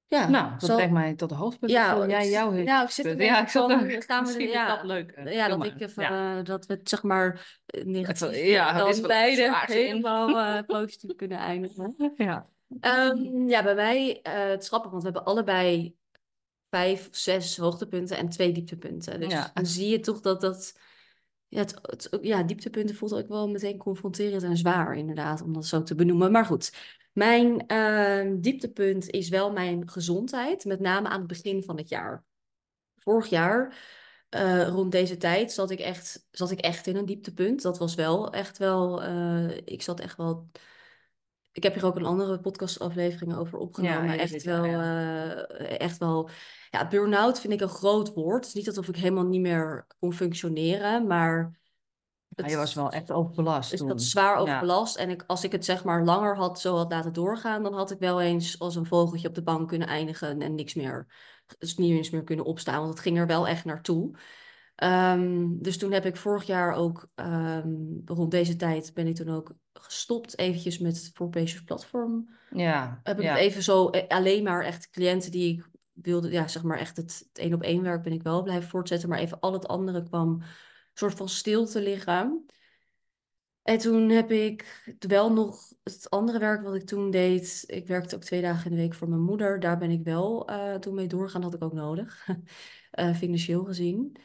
Ja, 0.07 0.29
nou, 0.29 0.51
dat 0.51 0.63
zal- 0.63 0.75
brengt 0.75 0.93
mij 0.93 1.13
tot 1.15 1.29
de 1.29 1.35
hoofdpunten. 1.35 1.77
Ja, 1.77 2.07
jij 2.07 2.29
jouw 2.29 2.51
nou, 2.51 2.83
ik 2.83 2.89
zit 2.89 3.05
een? 3.05 3.17
Ja, 3.19 3.41
ik 3.41 3.47
zat 3.47 3.71
van, 3.71 3.81
er. 3.81 4.01
gaan 4.07 4.25
we- 4.25 4.41
ja. 4.43 4.63
is 4.67 4.75
dat 4.75 4.83
leuk. 4.83 5.21
Ja, 5.25 5.47
dat, 5.47 5.65
ik 5.65 5.79
even, 5.81 6.03
Ja. 6.03 6.37
eh, 6.37 6.43
dat 6.43 6.65
we 6.65 6.73
het 6.73 6.89
zeg 6.89 7.03
maar 7.03 7.59
eh, 7.65 7.83
negatief 7.85 8.35
ja, 8.45 8.77
dan 8.77 8.87
is 8.89 8.99
wel 8.99 9.07
beide 9.07 9.53
helemaal 9.65 10.39
eh, 10.39 10.63
positief 10.65 11.15
kunnen 11.15 11.37
eindigen. 11.37 11.95
Ja. 12.17 12.47
Ehm, 12.79 13.47
ja, 13.49 13.63
bij 13.63 13.75
mij, 13.75 14.19
eh 14.21 14.33
het 14.49 14.61
is 14.61 14.67
grappig, 14.67 14.91
want 14.91 15.03
we 15.03 15.09
hebben 15.09 15.27
allebei 15.31 15.95
vijf 16.69 17.07
of 17.09 17.15
zes 17.15 17.57
hoogtepunten 17.57 18.17
en 18.17 18.29
twee 18.29 18.51
dieptepunten. 18.51 19.19
Dus 19.19 19.31
Ja. 19.31 19.51
dan 19.53 19.65
zie 19.65 19.89
je 19.89 19.99
toch 19.99 20.19
dat 20.19 20.41
dat... 20.41 20.79
Ja, 21.47 21.59
het, 21.59 21.79
het- 21.81 22.17
ja, 22.21 22.43
dieptepunten 22.43 22.95
voelt 22.95 23.13
ook 23.13 23.27
wel 23.27 23.49
meteen 23.49 23.77
confronterend 23.77 24.43
en 24.43 24.57
zwaar, 24.57 24.95
inderdaad, 24.95 25.41
om 25.41 25.53
dat 25.53 25.65
zo 25.65 25.83
te 25.83 25.95
benoemen. 25.95 26.31
Maar 26.31 26.45
goed, 26.45 26.73
mijn 27.13 27.67
ehm, 27.67 28.39
dieptepunt 28.39 29.09
is 29.09 29.29
wel 29.29 29.51
mijn 29.51 29.89
gezondheid, 29.89 30.65
met 30.65 30.79
name 30.79 31.07
aan 31.07 31.19
het 31.19 31.27
begin 31.27 31.63
van 31.63 31.77
het 31.77 31.89
jaar. 31.89 32.23
Vorig 32.95 33.27
jaar, 33.27 33.77
eh, 34.29 34.67
rond 34.67 34.91
deze 34.91 35.17
tijd, 35.17 35.51
zat 35.51 35.71
ik 35.71 35.79
echt, 35.79 36.27
zat 36.31 36.51
ik 36.51 36.59
echt 36.59 36.87
in 36.87 36.95
een 36.95 37.05
dieptepunt. 37.05 37.61
Dat 37.61 37.77
was 37.77 37.95
wel 37.95 38.33
echt 38.33 38.57
wel, 38.57 39.03
eh, 39.03 39.57
ik 39.57 39.81
zat 39.81 39.99
echt 39.99 40.17
wel. 40.17 40.49
Ik 41.51 41.63
heb 41.63 41.73
hier 41.73 41.85
ook 41.85 41.95
een 41.95 42.05
andere 42.05 42.39
podcastaflevering 42.39 43.35
over 43.35 43.57
opgenomen. 43.57 44.13
Ja, 44.13 44.17
echt, 44.17 44.43
wel, 44.43 44.63
eh, 44.63 45.79
echt 45.79 45.97
wel. 45.97 46.29
Ja, 46.69 46.87
burn-out 46.87 47.39
vind 47.39 47.53
ik 47.53 47.61
een 47.61 47.67
groot 47.67 48.13
woord. 48.13 48.45
Het 48.45 48.47
is 48.47 48.53
niet 48.53 48.67
alsof 48.67 48.87
ik 48.87 48.95
helemaal 48.95 49.25
niet 49.25 49.41
meer 49.41 49.87
kon 49.99 50.13
functioneren, 50.13 51.07
maar. 51.07 51.61
Maar 52.35 52.49
je 52.49 52.55
was 52.57 52.73
wel 52.73 52.91
echt 52.91 53.11
overbelast 53.11 53.69
Dus 53.69 53.79
toen. 53.79 53.87
dat 53.87 54.01
zwaar 54.01 54.35
Ja. 54.35 54.39
overbelast. 54.41 54.95
En 54.95 55.09
ik, 55.09 55.23
als 55.27 55.43
ik 55.43 55.51
het 55.51 55.65
zeg 55.65 55.83
maar 55.83 56.03
langer 56.03 56.35
had 56.35 56.59
zo 56.59 56.75
had 56.75 56.91
laten 56.91 57.13
doorgaan, 57.13 57.63
dan 57.63 57.73
had 57.73 57.91
ik 57.91 57.99
wel 57.99 58.21
eens 58.21 58.59
als 58.59 58.75
een 58.75 58.85
vogeltje 58.85 59.27
op 59.27 59.35
de 59.35 59.43
bank 59.43 59.67
kunnen 59.67 59.87
eindigen 59.87 60.41
en 60.41 60.55
niks 60.55 60.73
meer, 60.73 61.07
dus 61.57 61.77
niet 61.77 61.91
eens 61.91 62.09
meer 62.09 62.23
kunnen 62.23 62.45
opstaan. 62.45 62.77
Want 62.79 62.89
het 62.89 62.99
ging 62.99 63.17
er 63.17 63.27
wel 63.27 63.47
echt 63.47 63.65
naartoe. 63.65 64.11
Ehm, 64.75 65.47
dus 65.49 65.77
toen 65.77 65.91
heb 65.91 66.05
ik 66.05 66.17
vorig 66.17 66.43
jaar 66.43 66.73
ook, 66.73 67.07
ehm, 67.15 67.67
rond 68.05 68.31
deze 68.31 68.55
tijd 68.55 68.93
ben 68.93 69.07
ik 69.07 69.15
toen 69.15 69.29
ook 69.29 69.53
gestopt 69.73 70.37
eventjes 70.37 70.79
met 70.79 70.95
het 70.97 71.11
For 71.13 71.29
Patients 71.29 71.63
platform. 71.63 72.29
Ja, 72.49 72.99
Heb 73.03 73.17
ik 73.17 73.23
ja. 73.23 73.31
het 73.31 73.39
even 73.39 73.63
zo, 73.63 73.89
eh, 73.89 74.07
alleen 74.07 74.43
maar 74.43 74.63
echt 74.63 74.89
cliënten 74.89 75.31
die 75.31 75.53
ik 75.53 75.69
wilde, 75.93 76.31
ja 76.31 76.47
zeg 76.47 76.63
maar 76.63 76.77
echt 76.77 76.97
het, 76.97 77.25
het 77.27 77.37
één 77.37 77.53
op 77.53 77.61
één 77.61 77.81
werk 77.83 78.03
ben 78.03 78.13
ik 78.13 78.23
wel 78.23 78.43
blijven 78.43 78.69
voortzetten. 78.69 79.09
Maar 79.09 79.19
even 79.19 79.39
al 79.39 79.53
het 79.53 79.67
andere 79.67 80.03
kwam 80.03 80.41
soort 80.93 81.13
van 81.13 81.29
stil 81.29 81.65
te 81.65 81.81
liggen. 81.81 82.45
En 83.63 83.77
toen 83.77 84.09
heb 84.09 84.31
ik 84.31 84.83
wel 84.99 85.33
nog 85.33 85.73
het 85.83 86.09
andere 86.09 86.39
werk 86.39 86.63
wat 86.63 86.75
ik 86.75 86.85
toen 86.85 87.11
deed. 87.11 87.63
Ik 87.67 87.87
werkte 87.87 88.15
ook 88.15 88.23
twee 88.23 88.41
dagen 88.41 88.71
in 88.71 88.77
de 88.77 88.81
week 88.81 88.93
voor 88.93 89.09
mijn 89.09 89.21
moeder. 89.21 89.59
Daar 89.59 89.77
ben 89.77 89.91
ik 89.91 90.03
wel 90.03 90.47
eh, 90.47 90.75
toen 90.75 90.93
mee 90.93 91.07
doorgaan. 91.07 91.41
Dat 91.41 91.51
had 91.51 91.61
ik 91.61 91.67
ook 91.67 91.73
nodig, 91.73 92.27
eh, 92.91 93.15
financieel 93.15 93.63
gezien. 93.63 94.15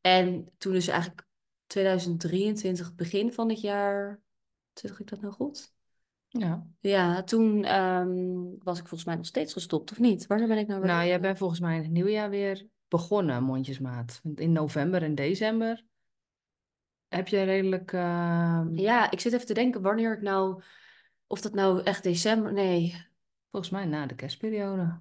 En 0.00 0.52
toen 0.58 0.74
is 0.74 0.88
eigenlijk 0.88 1.26
2023, 1.66 2.86
het 2.86 2.96
begin 2.96 3.32
van 3.32 3.48
het 3.48 3.60
jaar. 3.60 4.20
Zeg 4.72 5.00
ik 5.00 5.08
dat 5.08 5.20
nou 5.20 5.32
goed? 5.32 5.72
ja. 6.28 6.66
Ja, 6.80 7.22
toen 7.22 7.64
ehm, 7.64 8.34
was 8.58 8.78
ik 8.78 8.86
volgens 8.86 9.04
mij 9.04 9.16
nog 9.16 9.26
steeds 9.26 9.52
gestopt, 9.52 9.90
of 9.90 9.98
niet? 9.98 10.26
Wanneer 10.26 10.48
ben 10.48 10.58
ik 10.58 10.66
nou 10.66 10.80
weer... 10.80 10.90
Nou, 10.90 11.06
jij 11.06 11.20
bent 11.20 11.38
volgens 11.38 11.60
mij 11.60 11.76
in 11.76 11.82
het 11.82 11.90
nieuwjaar 11.90 12.30
weer 12.30 12.66
begonnen, 12.88 13.42
mondjesmaat. 13.42 14.20
In 14.34 14.52
november 14.52 15.02
en 15.02 15.14
december 15.14 15.84
heb 17.08 17.28
je 17.28 17.42
redelijk... 17.42 17.92
ehm, 17.92 18.74
Ja, 18.74 19.10
ik 19.10 19.20
zit 19.20 19.32
even 19.32 19.46
te 19.46 19.54
denken 19.54 19.82
wanneer 19.82 20.12
ik 20.12 20.22
nou... 20.22 20.62
Of 21.26 21.40
dat 21.40 21.54
nou 21.54 21.82
echt 21.82 22.02
december... 22.02 22.52
Nee, 22.52 23.06
Volgens 23.50 23.72
mij 23.72 23.84
na 23.84 24.06
de 24.06 24.14
kerstperiode. 24.14 25.00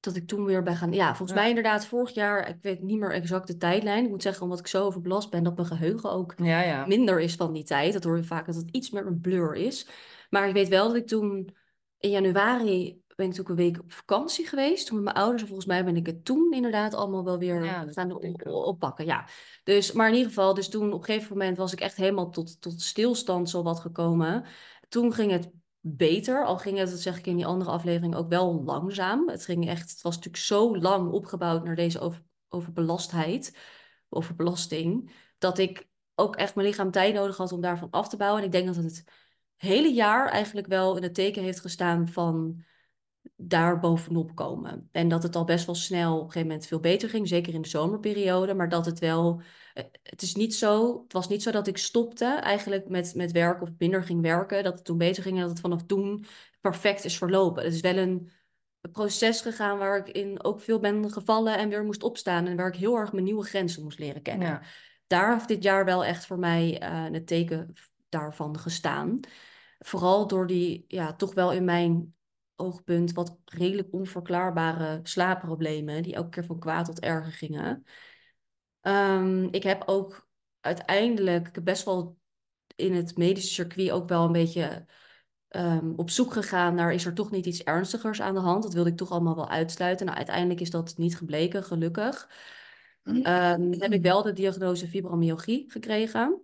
dat 0.00 0.16
ik 0.16 0.26
toen 0.26 0.44
weer 0.44 0.62
ben 0.62 0.76
gaan. 0.76 0.92
Ja, 0.92 1.06
volgens 1.08 1.30
Ja. 1.30 1.36
mij 1.36 1.48
inderdaad 1.48 1.86
vorig 1.86 2.10
jaar. 2.14 2.48
Ik 2.48 2.56
weet 2.62 2.82
niet 2.82 2.98
meer 2.98 3.12
exact 3.12 3.46
de 3.46 3.56
tijdlijn. 3.56 4.04
Ik 4.04 4.10
moet 4.10 4.22
zeggen, 4.22 4.42
omdat 4.42 4.58
ik 4.58 4.66
zo 4.66 4.84
overbelast 4.84 5.30
ben, 5.30 5.42
dat 5.42 5.54
mijn 5.56 5.66
geheugen 5.68 6.10
ook 6.10 6.34
Ja, 6.36 6.60
ja. 6.62 6.86
minder 6.86 7.20
is 7.20 7.34
van 7.34 7.52
die 7.52 7.62
tijd. 7.64 7.92
Dat 7.92 8.04
hoor 8.04 8.16
je 8.16 8.24
vaak 8.24 8.46
dat 8.46 8.54
het 8.54 8.70
iets 8.70 8.90
meer 8.90 9.06
een 9.06 9.20
blur 9.20 9.54
is. 9.54 9.88
Maar 10.30 10.48
ik 10.48 10.54
weet 10.54 10.68
wel 10.68 10.86
dat 10.86 10.96
ik 10.96 11.06
toen 11.06 11.56
in 11.98 12.10
januari 12.10 13.02
ben 13.16 13.26
ik 13.26 13.36
natuurlijk 13.36 13.60
een 13.60 13.66
week 13.66 13.80
op 13.82 13.92
vakantie 13.92 14.46
geweest. 14.46 14.86
Toen 14.86 14.96
met 14.96 15.04
mijn 15.04 15.16
ouders. 15.16 15.42
En 15.42 15.48
volgens 15.48 15.68
mij 15.68 15.84
ben 15.84 15.96
ik 15.96 16.06
het 16.06 16.24
toen 16.24 16.52
inderdaad 16.52 16.94
allemaal 16.94 17.24
wel 17.24 17.38
weer 17.38 17.64
Ja, 17.64 17.86
gaan 17.88 18.44
oppakken. 18.44 19.04
Ja. 19.04 19.28
Dus, 19.64 19.92
maar 19.92 20.08
in 20.08 20.14
ieder 20.14 20.28
geval, 20.28 20.54
dus 20.54 20.68
toen 20.68 20.92
op 20.92 20.98
een 20.98 21.04
gegeven 21.04 21.36
moment 21.36 21.56
was 21.56 21.72
ik 21.72 21.80
echt 21.80 21.96
helemaal 21.96 22.30
tot, 22.30 22.60
tot 22.60 22.82
stilstand 22.82 23.50
zo 23.50 23.62
wat 23.62 23.80
gekomen. 23.80 24.44
Toen 24.88 25.12
ging 25.12 25.30
het 25.30 25.50
beter. 25.80 26.44
Al 26.44 26.58
ging 26.58 26.78
het, 26.78 26.90
dat 26.90 27.00
zeg 27.00 27.18
ik 27.18 27.26
in 27.26 27.36
die 27.36 27.46
andere 27.46 27.70
aflevering, 27.70 28.14
ook 28.14 28.28
wel 28.28 28.62
langzaam. 28.62 29.28
Het 29.28 29.44
ging 29.44 29.68
echt, 29.68 29.90
het 29.90 30.02
was 30.02 30.14
natuurlijk 30.14 30.44
zo 30.44 30.76
lang 30.76 31.10
opgebouwd 31.10 31.64
naar 31.64 31.74
deze 31.74 32.00
over, 32.00 32.22
overbelastheid, 32.48 33.56
overbelasting, 34.08 35.12
dat 35.38 35.58
ik 35.58 35.88
ook 36.14 36.36
echt 36.36 36.54
mijn 36.54 36.66
lichaam 36.66 36.90
tijd 36.90 37.14
nodig 37.14 37.36
had 37.36 37.52
om 37.52 37.60
daarvan 37.60 37.90
af 37.90 38.08
te 38.08 38.16
bouwen. 38.16 38.40
En 38.40 38.46
ik 38.46 38.52
denk 38.52 38.66
dat 38.66 38.76
het 38.76 39.04
hele 39.56 39.92
jaar 39.92 40.28
eigenlijk 40.28 40.66
wel 40.66 40.96
in 40.96 41.02
het 41.02 41.14
teken 41.14 41.42
heeft 41.42 41.60
gestaan 41.60 42.08
van 42.08 42.64
daar 43.36 43.78
bovenop 43.78 44.34
komen. 44.34 44.88
En 44.92 45.08
dat 45.08 45.22
het 45.22 45.36
al 45.36 45.44
best 45.44 45.66
wel 45.66 45.74
snel 45.74 46.12
op 46.12 46.18
een 46.18 46.26
gegeven 46.26 46.48
moment 46.48 46.66
veel 46.66 46.80
beter 46.80 47.08
ging, 47.08 47.28
zeker 47.28 47.54
in 47.54 47.62
de 47.62 47.68
zomerperiode, 47.68 48.54
maar 48.54 48.68
dat 48.68 48.86
het 48.86 48.98
wel, 48.98 49.42
eh, 49.74 49.84
het 50.02 50.22
is 50.22 50.34
niet 50.34 50.54
zo, 50.54 51.02
het 51.02 51.12
was 51.12 51.28
niet 51.28 51.42
zo 51.42 51.50
dat 51.50 51.66
ik 51.66 51.78
stopte 51.78 52.24
eigenlijk 52.24 52.88
met, 52.88 53.14
met 53.14 53.32
werken 53.32 53.62
of 53.62 53.70
minder 53.78 54.04
ging 54.04 54.20
werken, 54.20 54.64
dat 54.64 54.74
het 54.74 54.84
toen 54.84 54.98
beter 54.98 55.22
ging 55.22 55.34
en 55.34 55.40
dat 55.40 55.50
het 55.50 55.60
vanaf 55.60 55.82
toen 55.82 56.24
perfect 56.60 57.04
is 57.04 57.18
verlopen. 57.18 57.64
Het 57.64 57.74
is 57.74 57.80
wel 57.80 57.96
een 57.96 58.30
proces 58.92 59.40
gegaan 59.40 59.78
waar 59.78 59.98
ik 59.98 60.08
in 60.08 60.44
ook 60.44 60.60
veel 60.60 60.78
ben 60.78 61.10
gevallen 61.12 61.58
en 61.58 61.68
weer 61.68 61.84
moest 61.84 62.02
opstaan 62.02 62.46
en 62.46 62.56
waar 62.56 62.68
ik 62.68 62.76
heel 62.76 62.96
erg 62.96 63.12
mijn 63.12 63.24
nieuwe 63.24 63.44
grenzen 63.44 63.82
moest 63.82 63.98
leren 63.98 64.22
kennen 64.22 64.48
Ja. 64.48 64.62
daar 65.06 65.32
heeft 65.32 65.48
dit 65.48 65.62
jaar 65.62 65.84
wel 65.84 66.04
echt 66.04 66.26
voor 66.26 66.38
mij 66.38 66.78
eh 66.78 67.04
het 67.10 67.26
teken 67.26 67.72
daarvan 68.08 68.58
gestaan. 68.58 69.20
Vooral 69.78 70.26
door 70.26 70.46
die, 70.46 70.84
ja, 70.88 71.14
toch 71.14 71.34
wel 71.34 71.52
in 71.52 71.64
mijn 71.64 72.14
oogpunt 72.56 73.12
wat 73.12 73.38
redelijk 73.44 73.92
onverklaarbare 73.92 75.00
slaapproblemen, 75.02 76.02
die 76.02 76.14
elke 76.14 76.28
keer 76.28 76.44
van 76.44 76.58
kwaad 76.58 76.84
tot 76.84 77.00
erger 77.00 77.32
gingen. 77.32 77.84
Ehm, 78.80 79.44
ik 79.50 79.62
heb 79.62 79.82
ook 79.86 80.28
uiteindelijk 80.60 81.64
best 81.64 81.84
wel 81.84 82.18
in 82.76 82.94
het 82.94 83.16
medische 83.16 83.52
circuit 83.52 83.90
ook 83.90 84.08
wel 84.08 84.24
een 84.24 84.32
beetje 84.32 84.86
ehm, 85.48 85.92
op 85.96 86.10
zoek 86.10 86.32
gegaan 86.32 86.74
naar 86.74 86.92
is 86.92 87.04
er 87.06 87.14
toch 87.14 87.30
niet 87.30 87.46
iets 87.46 87.62
ernstigers 87.62 88.20
aan 88.20 88.34
de 88.34 88.40
hand. 88.40 88.62
Dat 88.62 88.72
wilde 88.72 88.90
ik 88.90 88.96
toch 88.96 89.10
allemaal 89.10 89.34
wel 89.34 89.48
uitsluiten. 89.48 90.06
Nou, 90.06 90.18
uiteindelijk 90.18 90.60
is 90.60 90.70
dat 90.70 90.94
niet 90.96 91.16
gebleken, 91.16 91.64
gelukkig. 91.64 92.28
Ehm, 93.04 93.72
heb 93.72 93.92
ik 93.92 94.02
wel 94.02 94.22
de 94.22 94.32
diagnose 94.32 94.88
fibromyalgie 94.88 95.70
gekregen. 95.70 96.42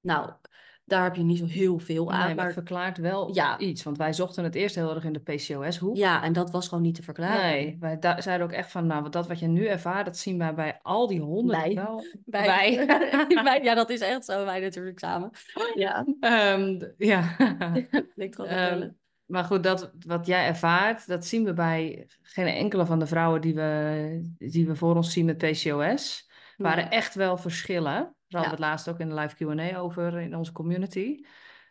Nou, 0.00 0.32
daar 0.86 1.02
heb 1.02 1.14
je 1.16 1.22
niet 1.22 1.38
zo 1.38 1.46
heel 1.46 1.78
veel 1.78 2.12
aan. 2.12 2.26
Nee, 2.26 2.34
maar 2.34 2.44
het 2.44 2.54
verklaart 2.54 2.98
wel 2.98 3.34
Ja. 3.34 3.58
iets. 3.58 3.82
Want 3.82 3.96
wij 3.96 4.12
zochten 4.12 4.44
het 4.44 4.54
eerst 4.54 4.74
heel 4.74 4.94
erg 4.94 5.04
in 5.04 5.12
de 5.12 5.18
PCOS-hoek. 5.20 5.96
ja, 5.96 6.22
en 6.22 6.32
dat 6.32 6.50
was 6.50 6.68
gewoon 6.68 6.82
niet 6.84 6.94
te 6.94 7.02
verklaren. 7.02 7.40
Nee, 7.50 7.76
wij 7.80 7.98
zeiden 8.18 8.46
ook 8.46 8.52
echt 8.52 8.70
van, 8.70 8.86
nou, 8.86 9.10
dat 9.10 9.26
wat 9.28 9.38
je 9.38 9.46
nu 9.46 9.66
ervaart, 9.66 10.04
dat 10.06 10.16
zien 10.18 10.38
wij 10.38 10.54
bij 10.54 10.78
al 10.82 11.06
die 11.06 11.20
honderden 11.20 11.62
Wij. 11.64 11.72
vrouwen. 11.72 12.20
Bij, 12.24 12.86
bij- 13.44 13.62
ja, 13.62 13.74
dat 13.74 13.90
is 13.90 14.00
echt 14.00 14.24
zo. 14.24 14.44
Wij 14.44 14.60
natuurlijk 14.60 14.98
samen. 14.98 15.30
Ja, 15.74 16.04
d- 16.78 16.94
ja. 16.98 17.36
wel 18.16 18.46
Ehm, 18.46 18.88
maar 19.26 19.44
goed, 19.44 19.62
dat 19.62 19.92
wat 20.06 20.26
jij 20.26 20.46
ervaart, 20.46 21.06
dat 21.06 21.24
zien 21.26 21.44
we 21.44 21.52
bij 21.52 22.06
geen 22.22 22.46
enkele 22.46 22.86
van 22.86 22.98
de 22.98 23.06
vrouwen 23.06 23.40
die 23.40 23.54
we, 23.54 24.34
die 24.38 24.66
we 24.66 24.76
voor 24.76 24.96
ons 24.96 25.12
zien 25.12 25.24
met 25.24 25.38
PCOS. 25.38 26.28
waren 26.56 26.90
echt 26.90 27.14
wel 27.14 27.36
verschillen. 27.36 28.15
Daar 28.28 28.40
hadden 28.40 28.58
we 28.58 28.64
het 28.64 28.72
laatst 28.72 28.88
ook 28.88 28.98
in 28.98 29.08
de 29.08 29.14
live 29.14 29.34
Q&A 29.34 29.78
over 29.78 30.20
in 30.20 30.36
onze 30.36 30.52
community. 30.52 31.24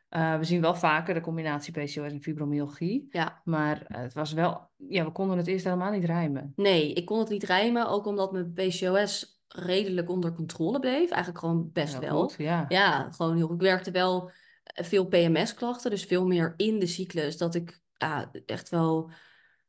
Eh, 0.09 0.37
we 0.37 0.43
zien 0.43 0.61
wel 0.61 0.75
vaker 0.75 1.13
de 1.13 1.21
combinatie 1.21 1.73
PCOS 1.73 1.95
en 2.11 2.21
fibromyalgie. 2.21 3.07
Ja. 3.09 3.41
Maar 3.43 3.83
het 3.87 4.13
was 4.13 4.33
wel... 4.33 4.69
Ja, 4.77 5.05
we 5.05 5.11
konden 5.11 5.37
het 5.37 5.47
eerst 5.47 5.65
helemaal 5.65 5.91
niet 5.91 6.05
rijmen. 6.05 6.53
Nee, 6.55 6.93
ik 6.93 7.05
kon 7.05 7.19
het 7.19 7.29
niet 7.29 7.43
rijmen. 7.43 7.87
Ook 7.87 8.05
omdat 8.05 8.31
mijn 8.31 8.53
PCOS 8.53 9.41
redelijk 9.47 10.09
onder 10.09 10.33
controle 10.33 10.79
bleef. 10.79 11.09
Eigenlijk 11.09 11.39
gewoon 11.39 11.69
best 11.73 11.99
wel. 11.99 12.21
goed, 12.21 12.35
ja. 12.37 12.65
Ja, 12.67 13.11
gewoon 13.11 13.35
heel 13.35 13.47
goed. 13.47 13.55
Ik 13.55 13.67
werkte 13.67 13.91
wel 13.91 14.31
veel 14.63 15.05
PMS-klachten, 15.05 15.89
dus 15.89 16.03
veel 16.03 16.25
meer 16.25 16.53
in 16.57 16.79
de 16.79 16.87
cyclus. 16.87 17.37
Dat 17.37 17.55
ik 17.55 17.81
ja, 17.93 18.31
echt 18.45 18.69
wel 18.69 19.09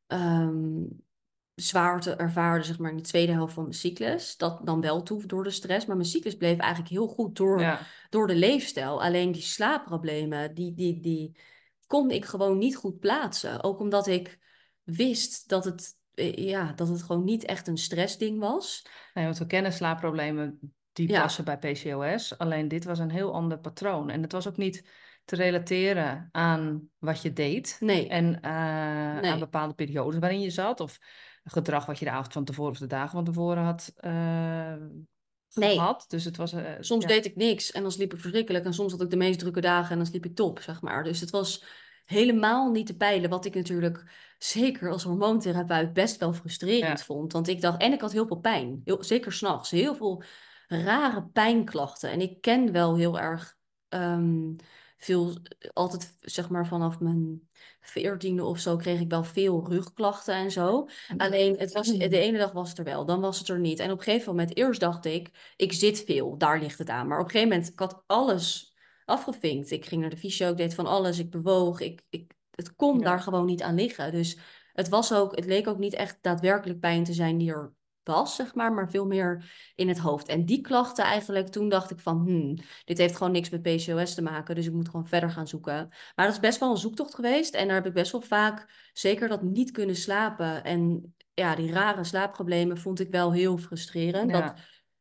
ehm, 0.06 0.82
zwaarte 1.56 2.14
ervaarde, 2.14 2.64
zeg 2.64 2.78
maar, 2.78 2.90
in 2.90 2.96
de 2.96 3.02
tweede 3.02 3.32
helft 3.32 3.54
van 3.54 3.62
mijn 3.62 3.74
cyclus. 3.74 4.36
Dat 4.36 4.60
dan 4.64 4.80
wel 4.80 5.02
toe 5.02 5.26
door 5.26 5.42
de 5.44 5.50
stress. 5.50 5.86
Maar 5.86 5.96
mijn 5.96 6.08
cyclus 6.08 6.36
bleef 6.36 6.58
eigenlijk 6.58 6.90
heel 6.92 7.06
goed 7.08 7.36
door, 7.36 7.60
Ja, 7.60 7.80
door 8.10 8.26
de 8.26 8.34
leefstijl. 8.34 9.02
Alleen 9.02 9.32
die 9.32 9.42
slaapproblemen, 9.42 10.54
die, 10.54 10.74
die, 10.74 11.00
die 11.00 11.36
kon 11.86 12.10
ik 12.10 12.24
gewoon 12.24 12.58
niet 12.58 12.76
goed 12.76 12.98
plaatsen. 12.98 13.62
Ook 13.62 13.80
omdat 13.80 14.06
ik 14.06 14.38
wist 14.82 15.48
dat 15.48 15.64
het, 15.64 15.94
eh, 16.14 16.34
ja, 16.34 16.72
dat 16.72 16.88
het 16.88 17.02
gewoon 17.02 17.24
niet 17.24 17.44
echt 17.44 17.66
een 17.68 17.78
stressding 17.78 18.38
was. 18.38 18.86
nee, 19.14 19.24
want 19.24 19.38
we 19.38 19.46
kennen 19.46 19.72
slaapproblemen 19.72 20.74
die 20.92 21.08
Ja. 21.08 21.20
passen 21.20 21.44
bij 21.44 21.58
PCOS. 21.58 22.38
Alleen 22.38 22.68
dit 22.68 22.84
was 22.84 22.98
een 22.98 23.10
heel 23.10 23.32
ander 23.34 23.58
patroon. 23.58 24.10
En 24.10 24.22
het 24.22 24.32
was 24.32 24.48
ook 24.48 24.56
niet 24.56 24.88
te 25.24 25.36
relateren 25.36 26.28
aan 26.32 26.88
wat 26.98 27.22
je 27.22 27.32
deed. 27.32 27.76
Nee. 27.80 28.08
En 28.08 28.40
eh, 28.40 29.20
Nee. 29.20 29.30
aan 29.30 29.38
bepaalde 29.38 29.74
periodes 29.74 30.18
waarin 30.20 30.40
je 30.40 30.50
zat. 30.50 30.80
Of 30.80 30.98
gedrag 31.50 31.86
wat 31.86 31.98
je 31.98 32.04
de 32.04 32.10
avond 32.10 32.32
van 32.32 32.44
tevoren 32.44 32.72
of 32.72 32.78
de 32.78 32.86
dagen 32.86 33.10
van 33.10 33.24
tevoren 33.24 33.62
had 33.62 33.92
eh, 33.96 34.74
Nee. 35.54 35.74
gehad. 35.74 36.04
Dus 36.08 36.24
het 36.24 36.36
was... 36.36 36.52
eh, 36.52 36.72
Soms 36.80 37.02
ja. 37.02 37.08
deed 37.08 37.24
ik 37.24 37.36
niks 37.36 37.72
en 37.72 37.82
dan 37.82 37.92
sliep 37.92 38.12
ik 38.12 38.20
verschrikkelijk. 38.20 38.64
En 38.64 38.74
soms 38.74 38.92
had 38.92 39.00
ik 39.02 39.10
de 39.10 39.16
meest 39.16 39.38
drukke 39.38 39.60
dagen 39.60 39.90
en 39.90 39.96
dan 39.96 40.06
sliep 40.06 40.24
ik 40.24 40.34
top, 40.34 40.60
zeg 40.60 40.80
maar. 40.80 41.04
Dus 41.04 41.20
het 41.20 41.30
was 41.30 41.64
helemaal 42.04 42.70
niet 42.70 42.86
te 42.86 42.96
peilen. 42.96 43.30
Wat 43.30 43.44
ik 43.44 43.54
natuurlijk 43.54 44.04
zeker 44.38 44.90
als 44.90 45.02
hormoontherapeut 45.02 45.92
best 45.92 46.18
wel 46.20 46.32
frustrerend 46.32 46.98
Ja. 46.98 47.04
vond. 47.04 47.32
Want 47.32 47.48
ik 47.48 47.60
dacht, 47.60 47.80
en 47.80 47.92
ik 47.92 48.00
had 48.00 48.12
heel 48.12 48.26
veel 48.26 48.38
pijn. 48.38 48.80
Heel, 48.84 49.04
zeker 49.04 49.32
s'nachts. 49.32 49.70
Heel 49.70 49.94
veel 49.94 50.22
rare 50.66 51.24
pijnklachten. 51.32 52.10
En 52.10 52.20
ik 52.20 52.40
ken 52.40 52.72
wel 52.72 52.96
heel 52.96 53.18
erg 53.20 53.56
ehm, 53.88 54.54
veel, 54.96 55.36
altijd 55.72 56.16
zeg 56.20 56.48
maar 56.48 56.66
vanaf 56.66 57.00
mijn 57.00 57.48
veertiende 57.80 58.44
of 58.44 58.58
zo 58.58 58.76
kreeg 58.76 59.00
ik 59.00 59.10
wel 59.10 59.24
veel 59.24 59.68
rugklachten 59.68 60.34
en 60.34 60.50
zo. 60.50 60.88
Alleen 61.16 61.58
het 61.58 61.72
was, 61.72 61.92
de 61.92 62.18
ene 62.18 62.38
dag 62.38 62.52
was 62.52 62.68
het 62.68 62.78
er 62.78 62.84
wel, 62.84 63.04
dan 63.04 63.20
was 63.20 63.38
het 63.38 63.48
er 63.48 63.60
niet. 63.60 63.78
En 63.78 63.90
op 63.90 63.98
een 63.98 64.04
gegeven 64.04 64.30
moment, 64.30 64.56
eerst 64.56 64.80
dacht 64.80 65.04
ik, 65.04 65.52
ik 65.56 65.72
zit 65.72 66.04
veel, 66.04 66.38
daar 66.38 66.60
ligt 66.60 66.78
het 66.78 66.88
aan. 66.88 67.06
Maar 67.06 67.18
op 67.18 67.24
een 67.24 67.30
gegeven 67.30 67.52
moment, 67.52 67.72
ik 67.72 67.78
had 67.78 68.02
alles 68.06 68.74
afgevinkt. 69.04 69.70
Ik 69.70 69.84
ging 69.86 70.00
naar 70.00 70.10
de 70.10 70.16
fysio, 70.16 70.50
ik 70.50 70.56
deed 70.56 70.74
van 70.74 70.86
alles, 70.86 71.18
ik 71.18 71.30
bewoog. 71.30 71.80
Ik, 71.80 72.02
ik, 72.08 72.32
het 72.50 72.74
kon 72.74 72.98
Ja. 72.98 73.04
daar 73.04 73.20
gewoon 73.20 73.46
niet 73.46 73.62
aan 73.62 73.74
liggen. 73.74 74.12
Dus 74.12 74.38
het, 74.72 74.88
was 74.88 75.12
ook, 75.12 75.36
het 75.36 75.44
leek 75.44 75.66
ook 75.68 75.78
niet 75.78 75.94
echt 75.94 76.18
daadwerkelijk 76.20 76.80
pijn 76.80 77.04
te 77.04 77.12
zijn 77.12 77.38
die 77.38 77.50
er 77.50 77.74
was, 78.06 78.34
zeg 78.36 78.54
maar, 78.54 78.72
maar 78.72 78.90
veel 78.90 79.06
meer 79.06 79.52
in 79.74 79.88
het 79.88 79.98
hoofd. 79.98 80.28
En 80.28 80.44
die 80.44 80.60
klachten 80.60 81.04
eigenlijk, 81.04 81.48
toen 81.48 81.68
dacht 81.68 81.90
ik 81.90 82.00
van, 82.00 82.18
hmm, 82.26 82.58
dit 82.84 82.98
heeft 82.98 83.16
gewoon 83.16 83.32
niks 83.32 83.50
met 83.50 83.62
PCOS 83.62 84.14
te 84.14 84.22
maken, 84.22 84.54
dus 84.54 84.66
ik 84.66 84.72
moet 84.72 84.88
gewoon 84.88 85.06
verder 85.06 85.30
gaan 85.30 85.48
zoeken. 85.48 85.88
Maar 86.14 86.26
dat 86.26 86.34
is 86.34 86.40
best 86.40 86.60
wel 86.60 86.70
een 86.70 86.76
zoektocht 86.76 87.14
geweest 87.14 87.54
en 87.54 87.66
daar 87.66 87.76
heb 87.76 87.86
ik 87.86 87.92
best 87.92 88.12
wel 88.12 88.20
vaak, 88.20 88.90
zeker 88.92 89.28
dat 89.28 89.42
niet 89.42 89.70
kunnen 89.70 89.96
slapen 89.96 90.64
en 90.64 91.14
ja, 91.34 91.54
die 91.54 91.72
rare 91.72 92.04
slaapproblemen 92.04 92.78
vond 92.78 93.00
ik 93.00 93.10
wel 93.10 93.32
heel 93.32 93.58
frustrerend. 93.58 94.30
Ja. 94.30 94.40
Dat 94.40 94.54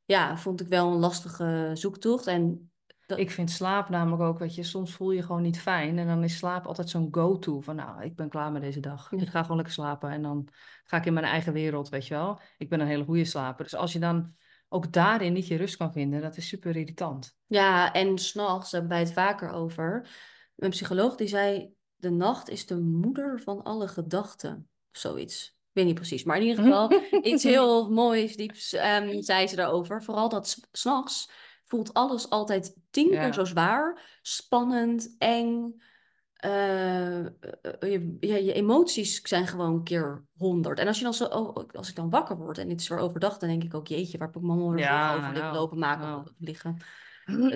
ja, 0.06 0.38
vond 0.38 0.62
ik 0.62 0.68
wel 0.68 0.92
een 0.92 1.00
lastige 1.00 1.72
zoektocht. 1.74 2.28
En 2.28 2.72
dat, 3.06 3.18
Ik 3.18 3.32
vind 3.32 3.52
slaap 3.52 3.90
namelijk 3.90 4.22
ook, 4.22 4.40
weet 4.40 4.56
je, 4.56 4.64
soms 4.64 4.94
voel 4.94 5.12
je 5.12 5.24
gewoon 5.24 5.42
niet 5.42 5.62
fijn. 5.62 5.98
En 5.98 6.08
dan 6.08 6.24
is 6.24 6.38
slaap 6.38 6.66
altijd 6.66 6.90
zo'n 6.90 7.08
go-to. 7.12 7.62
Van 7.62 7.76
nou, 7.76 8.04
ik 8.04 8.16
ben 8.16 8.30
klaar 8.30 8.52
met 8.52 8.62
deze 8.62 8.80
dag. 8.80 9.12
Ja. 9.12 9.18
Ik 9.22 9.28
ga 9.30 9.42
gewoon 9.42 9.56
lekker 9.56 9.74
slapen. 9.74 10.10
En 10.10 10.22
dan 10.22 10.48
ga 10.84 10.98
ik 10.98 11.06
in 11.06 11.14
mijn 11.14 11.26
eigen 11.26 11.54
wereld, 11.54 11.90
weet 11.90 12.08
je 12.08 12.14
wel. 12.14 12.40
Ik 12.58 12.70
ben 12.70 12.80
een 12.80 12.88
hele 12.88 13.04
goede 13.04 13.26
slaper. 13.26 13.64
Dus 13.64 13.76
als 13.76 13.94
je 13.94 14.00
dan 14.00 14.36
ook 14.70 14.92
daarin 14.92 15.34
niet 15.34 15.48
je 15.48 15.56
rust 15.58 15.78
kan 15.78 15.92
vinden, 15.92 16.22
dat 16.22 16.38
is 16.38 16.48
super 16.48 16.76
irritant. 16.76 17.38
Ja, 17.46 17.94
en 17.94 18.18
s'nachts 18.18 18.72
hebben 18.72 18.90
wij 18.90 19.00
het 19.00 19.14
vaker 19.14 19.50
over. 19.50 20.08
Mijn 20.56 20.72
psycholoog 20.72 21.16
die 21.16 21.28
zei, 21.28 21.74
de 21.96 22.10
nacht 22.10 22.50
is 22.50 22.66
de 22.66 22.80
moeder 22.80 23.42
van 23.42 23.64
alle 23.64 23.88
gedachten. 23.88 24.70
Of 24.94 25.00
zoiets. 25.00 25.48
Ik 25.48 25.82
weet 25.82 25.86
niet 25.86 25.96
precies, 25.96 26.24
maar 26.24 26.38
in 26.38 26.44
ieder 26.48 26.64
geval 26.64 26.92
iets 27.32 27.44
heel 27.44 27.90
moois, 27.90 28.36
dieps, 28.36 28.74
ehm, 28.74 29.22
zei 29.22 29.48
ze 29.48 29.56
daarover. 29.56 30.04
Vooral 30.04 30.30
dat 30.30 30.48
s- 30.48 30.68
s'nachts 30.72 31.30
voelt 31.66 31.94
alles 31.94 32.30
altijd 32.30 32.76
tien 32.90 33.12
Ja. 33.12 33.24
keer 33.24 33.34
zo 33.34 33.46
zwaar, 33.46 34.20
spannend, 34.22 35.16
eng. 35.18 35.82
Eh, 36.36 37.20
eh, 37.20 37.32
je, 37.80 38.18
ja, 38.20 38.36
je 38.36 38.54
emoties 38.54 39.22
zijn 39.22 39.48
gewoon 39.48 39.84
keer 39.84 40.26
honderd. 40.38 40.80
En 40.80 40.88
als 40.88 40.98
je 40.98 41.04
dan 41.04 41.14
zo, 41.14 41.26
oh, 41.26 41.56
als 41.74 41.90
ik 41.90 41.96
dan 41.96 42.10
wakker 42.10 42.38
word 42.38 42.58
en 42.58 42.68
dit 42.68 42.82
is 42.82 42.88
weer 42.88 42.98
overdag, 42.98 43.38
dan 43.38 43.50
denk 43.50 43.64
ik 43.64 43.74
ook, 43.74 43.88
jeetje, 43.88 44.18
waar 44.18 44.28
heb 44.28 44.36
ik 44.36 44.42
mijn 44.42 44.70
weer 44.70 44.80
Ja, 44.80 45.16
over 45.16 45.32
nou, 45.34 45.56
lopen 45.56 45.80
maken 45.80 46.08
nou. 46.08 46.22
of 46.22 46.32
liggen. 46.38 46.78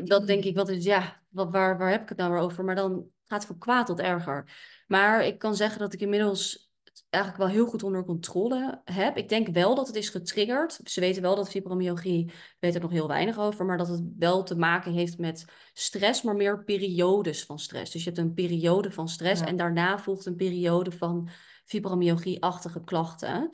Dat 0.03 0.27
denk 0.27 0.43
ik, 0.43 0.55
wat 0.55 0.69
is, 0.69 0.83
ja, 0.83 1.21
wat, 1.29 1.51
waar, 1.51 1.77
waar 1.77 1.91
heb 1.91 2.01
ik 2.01 2.09
het 2.09 2.17
nou 2.17 2.31
weer 2.31 2.41
over? 2.41 2.63
Maar 2.63 2.75
dan 2.75 3.07
gaat 3.25 3.39
het 3.39 3.47
van 3.47 3.57
kwaad 3.57 3.85
tot 3.85 3.99
erger. 3.99 4.51
Maar 4.87 5.25
ik 5.25 5.39
kan 5.39 5.55
zeggen 5.55 5.79
dat 5.79 5.93
ik 5.93 6.01
inmiddels 6.01 6.68
eigenlijk 7.09 7.43
wel 7.43 7.53
heel 7.53 7.65
goed 7.65 7.83
onder 7.83 8.03
controle 8.05 8.81
heb. 8.83 9.17
Ik 9.17 9.29
denk 9.29 9.47
wel 9.47 9.75
dat 9.75 9.87
het 9.87 9.95
is 9.95 10.09
getriggerd. 10.09 10.79
Ze 10.83 10.99
weten 10.99 11.21
wel 11.21 11.35
dat 11.35 11.49
fibromyalgie, 11.49 12.31
weet 12.59 12.75
er 12.75 12.81
nog 12.81 12.91
heel 12.91 13.07
weinig 13.07 13.37
over, 13.39 13.65
maar 13.65 13.77
dat 13.77 13.87
het 13.87 14.01
wel 14.17 14.43
te 14.43 14.55
maken 14.57 14.91
heeft 14.91 15.17
met 15.17 15.45
stress, 15.73 16.21
maar 16.21 16.35
meer 16.35 16.63
periodes 16.63 17.43
van 17.45 17.59
stress. 17.59 17.91
Dus 17.91 18.03
je 18.03 18.09
hebt 18.09 18.21
een 18.21 18.33
periode 18.33 18.91
van 18.91 19.07
stress 19.09 19.41
Ja. 19.41 19.47
en 19.47 19.55
daarna 19.55 19.99
volgt 19.99 20.25
een 20.25 20.35
periode 20.35 20.91
van 20.91 21.29
fibromyalgie-achtige 21.65 22.83
klachten. 22.83 23.49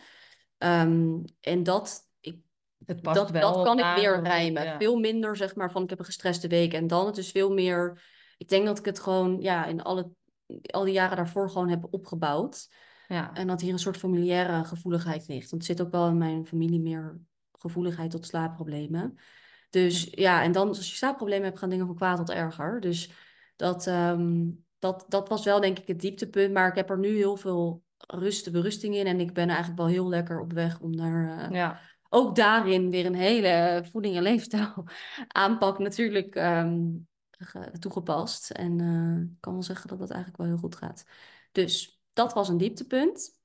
Ehm, 0.57 1.17
en 1.41 1.63
dat, 1.63 2.01
ik 2.19 2.37
Het 2.85 3.01
past 3.01 3.15
dat, 3.17 3.31
wel 3.31 3.53
dat 3.53 3.63
kan 3.65 3.77
ik 3.77 3.83
aan 3.83 3.95
hoe- 4.05 4.21
rijmen. 4.21 4.63
ja. 4.63 4.77
Veel 4.77 4.97
minder, 4.99 5.35
zeg 5.37 5.55
maar, 5.55 5.71
van 5.71 5.83
ik 5.83 5.89
heb 5.89 5.99
een 5.99 6.05
gestreste 6.05 6.47
week 6.47 6.73
en 6.73 6.87
dan. 6.87 7.05
Het 7.05 7.17
is 7.17 7.31
veel 7.31 7.53
meer. 7.53 8.03
Ik 8.37 8.47
denk 8.49 8.65
dat 8.65 8.79
ik 8.79 8.85
het 8.85 8.99
gewoon, 8.99 9.41
ja, 9.41 9.65
in 9.65 9.81
alle, 9.83 10.09
al 10.71 10.83
die 10.83 10.93
jaren 10.93 11.17
daarvoor 11.17 11.49
gewoon 11.49 11.69
heb 11.69 11.87
opgebouwd. 11.89 12.67
Ja. 13.07 13.33
En 13.33 13.47
dat 13.47 13.61
hier 13.61 13.73
een 13.73 13.79
soort 13.79 13.97
familiaire 13.97 14.63
gevoeligheid 14.63 15.27
ligt. 15.27 15.49
Want 15.49 15.67
het 15.67 15.77
zit 15.77 15.85
ook 15.85 15.91
wel 15.91 16.07
in 16.07 16.17
mijn 16.17 16.45
familie 16.45 16.79
meer 16.79 17.19
gevoeligheid 17.51 18.11
tot 18.11 18.25
slaapproblemen. 18.25 19.17
Dus 19.69 20.07
ja, 20.11 20.43
en 20.43 20.51
dan 20.51 20.67
als 20.67 20.89
je 20.89 20.95
slaapproblemen 20.95 21.45
hebt, 21.45 21.59
gaan 21.59 21.69
dingen 21.69 21.85
van 21.85 21.95
kwaad 21.95 22.17
tot 22.17 22.29
erger. 22.29 22.79
Dus 22.79 23.11
dat, 23.55 23.87
ehm, 23.87 24.43
dat, 24.79 25.05
dat 25.07 25.29
was 25.29 25.45
wel 25.45 25.61
denk 25.61 25.79
ik 25.79 25.87
het 25.87 25.99
dieptepunt. 25.99 26.53
Maar 26.53 26.67
ik 26.67 26.75
heb 26.75 26.89
er 26.89 26.99
nu 26.99 27.15
heel 27.15 27.37
veel 27.37 27.83
rust, 28.07 28.51
berusting 28.51 28.95
in. 28.95 29.07
En 29.07 29.19
ik 29.19 29.33
ben 29.33 29.47
eigenlijk 29.47 29.77
wel 29.79 29.87
heel 29.87 30.09
lekker 30.09 30.39
op 30.41 30.53
weg 30.53 30.79
om 30.79 30.95
daar 30.95 31.39
eh, 31.39 31.51
ja. 31.51 31.79
ook 32.09 32.35
daarin 32.35 32.89
weer 32.89 33.05
een 33.05 33.15
hele 33.15 33.83
voeding- 33.91 34.15
en 34.15 34.23
leefstijl 34.23 34.83
aanpak 35.27 35.79
natuurlijk 35.79 36.35
ehm, 36.35 36.81
ge- 37.29 37.71
toegepast. 37.79 38.51
En 38.51 38.79
eh, 38.79 39.21
ik 39.31 39.37
kan 39.39 39.53
wel 39.53 39.63
zeggen 39.63 39.87
dat 39.87 39.99
dat 39.99 40.09
eigenlijk 40.09 40.39
wel 40.41 40.47
heel 40.51 40.61
goed 40.61 40.75
gaat. 40.75 41.05
Dus 41.51 41.94
dat 42.15 42.33
was 42.33 42.49
een 42.49 42.57
dieptepunt. 42.57 43.39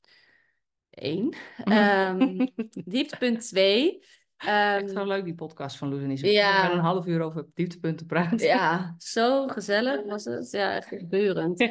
Eén. 0.90 1.34
Ehm, 1.64 2.46
dieptepunt 2.84 3.48
twee. 3.48 3.98
Echt 4.36 4.82
Ehm, 4.82 4.88
zo 4.88 5.04
leuk 5.04 5.24
die 5.24 5.34
podcast 5.34 5.76
van 5.76 5.88
Loes 5.88 6.02
en 6.02 6.10
Isabel. 6.10 6.32
Ja. 6.32 6.60
We 6.60 6.68
gaan 6.68 6.78
een 6.78 6.84
half 6.84 7.06
uur 7.06 7.20
over 7.20 7.46
dieptepunten 7.54 8.06
praten. 8.06 8.38
ja, 8.46 8.94
zo 8.98 9.46
gezellig 9.46 10.04
was 10.06 10.24
het. 10.24 10.50
Ja, 10.50 10.74
echt 10.76 10.88
gebeurend. 10.88 11.58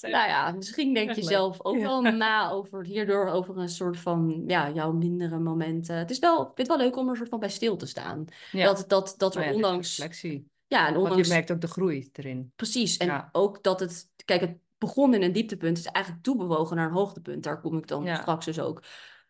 Nou 0.00 0.28
ja, 0.28 0.50
misschien 0.50 0.94
denk 0.94 1.12
je 1.12 1.22
zelf 1.22 1.64
ook 1.64 1.78
wel 1.78 2.02
na 2.02 2.50
over 2.50 2.84
hierdoor 2.84 3.26
over 3.26 3.58
een 3.58 3.68
soort 3.68 3.96
van 3.96 4.42
ja, 4.46 4.70
jouw 4.70 4.92
mindere 4.92 5.38
momenten. 5.38 5.96
Het 5.96 6.10
is 6.10 6.18
wel, 6.18 6.40
ik 6.40 6.46
vind 6.54 6.68
het 6.68 6.76
wel 6.76 6.86
leuk 6.86 6.96
om 6.96 7.04
er 7.04 7.10
een 7.10 7.16
soort 7.16 7.28
van 7.28 7.40
bij 7.40 7.48
stil 7.48 7.76
te 7.76 7.86
staan. 7.86 8.24
Ja. 8.52 8.64
Dat, 8.64 8.84
dat, 8.88 9.14
dat 9.16 9.34
er 9.36 9.48
de 9.48 9.54
ondanks. 9.54 9.96
reflectie. 9.96 10.48
Ja, 10.66 10.86
en 10.86 10.92
Want 10.94 11.04
ondanks. 11.04 11.28
je 11.28 11.34
merkt 11.34 11.50
ook 11.50 11.60
de 11.60 11.66
groei 11.66 12.08
erin. 12.12 12.52
Precies. 12.56 12.96
En 12.96 13.28
ook 13.32 13.62
dat 13.62 13.80
het. 13.80 14.08
Kijk, 14.24 14.40
het 14.40 14.56
begon 14.80 15.14
in 15.14 15.22
een 15.22 15.32
dieptepunt. 15.32 15.78
Is 15.78 15.84
eigenlijk 15.86 16.24
toebewogen 16.24 16.76
naar 16.76 16.86
een 16.86 16.92
hoogtepunt. 16.92 17.42
Daar 17.42 17.60
kom 17.60 17.78
ik 17.78 17.86
dan 17.86 18.04
Ja. 18.04 18.14
straks 18.14 18.44
dus 18.44 18.60
ook. 18.60 18.82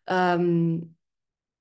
Ehm, 0.03 0.71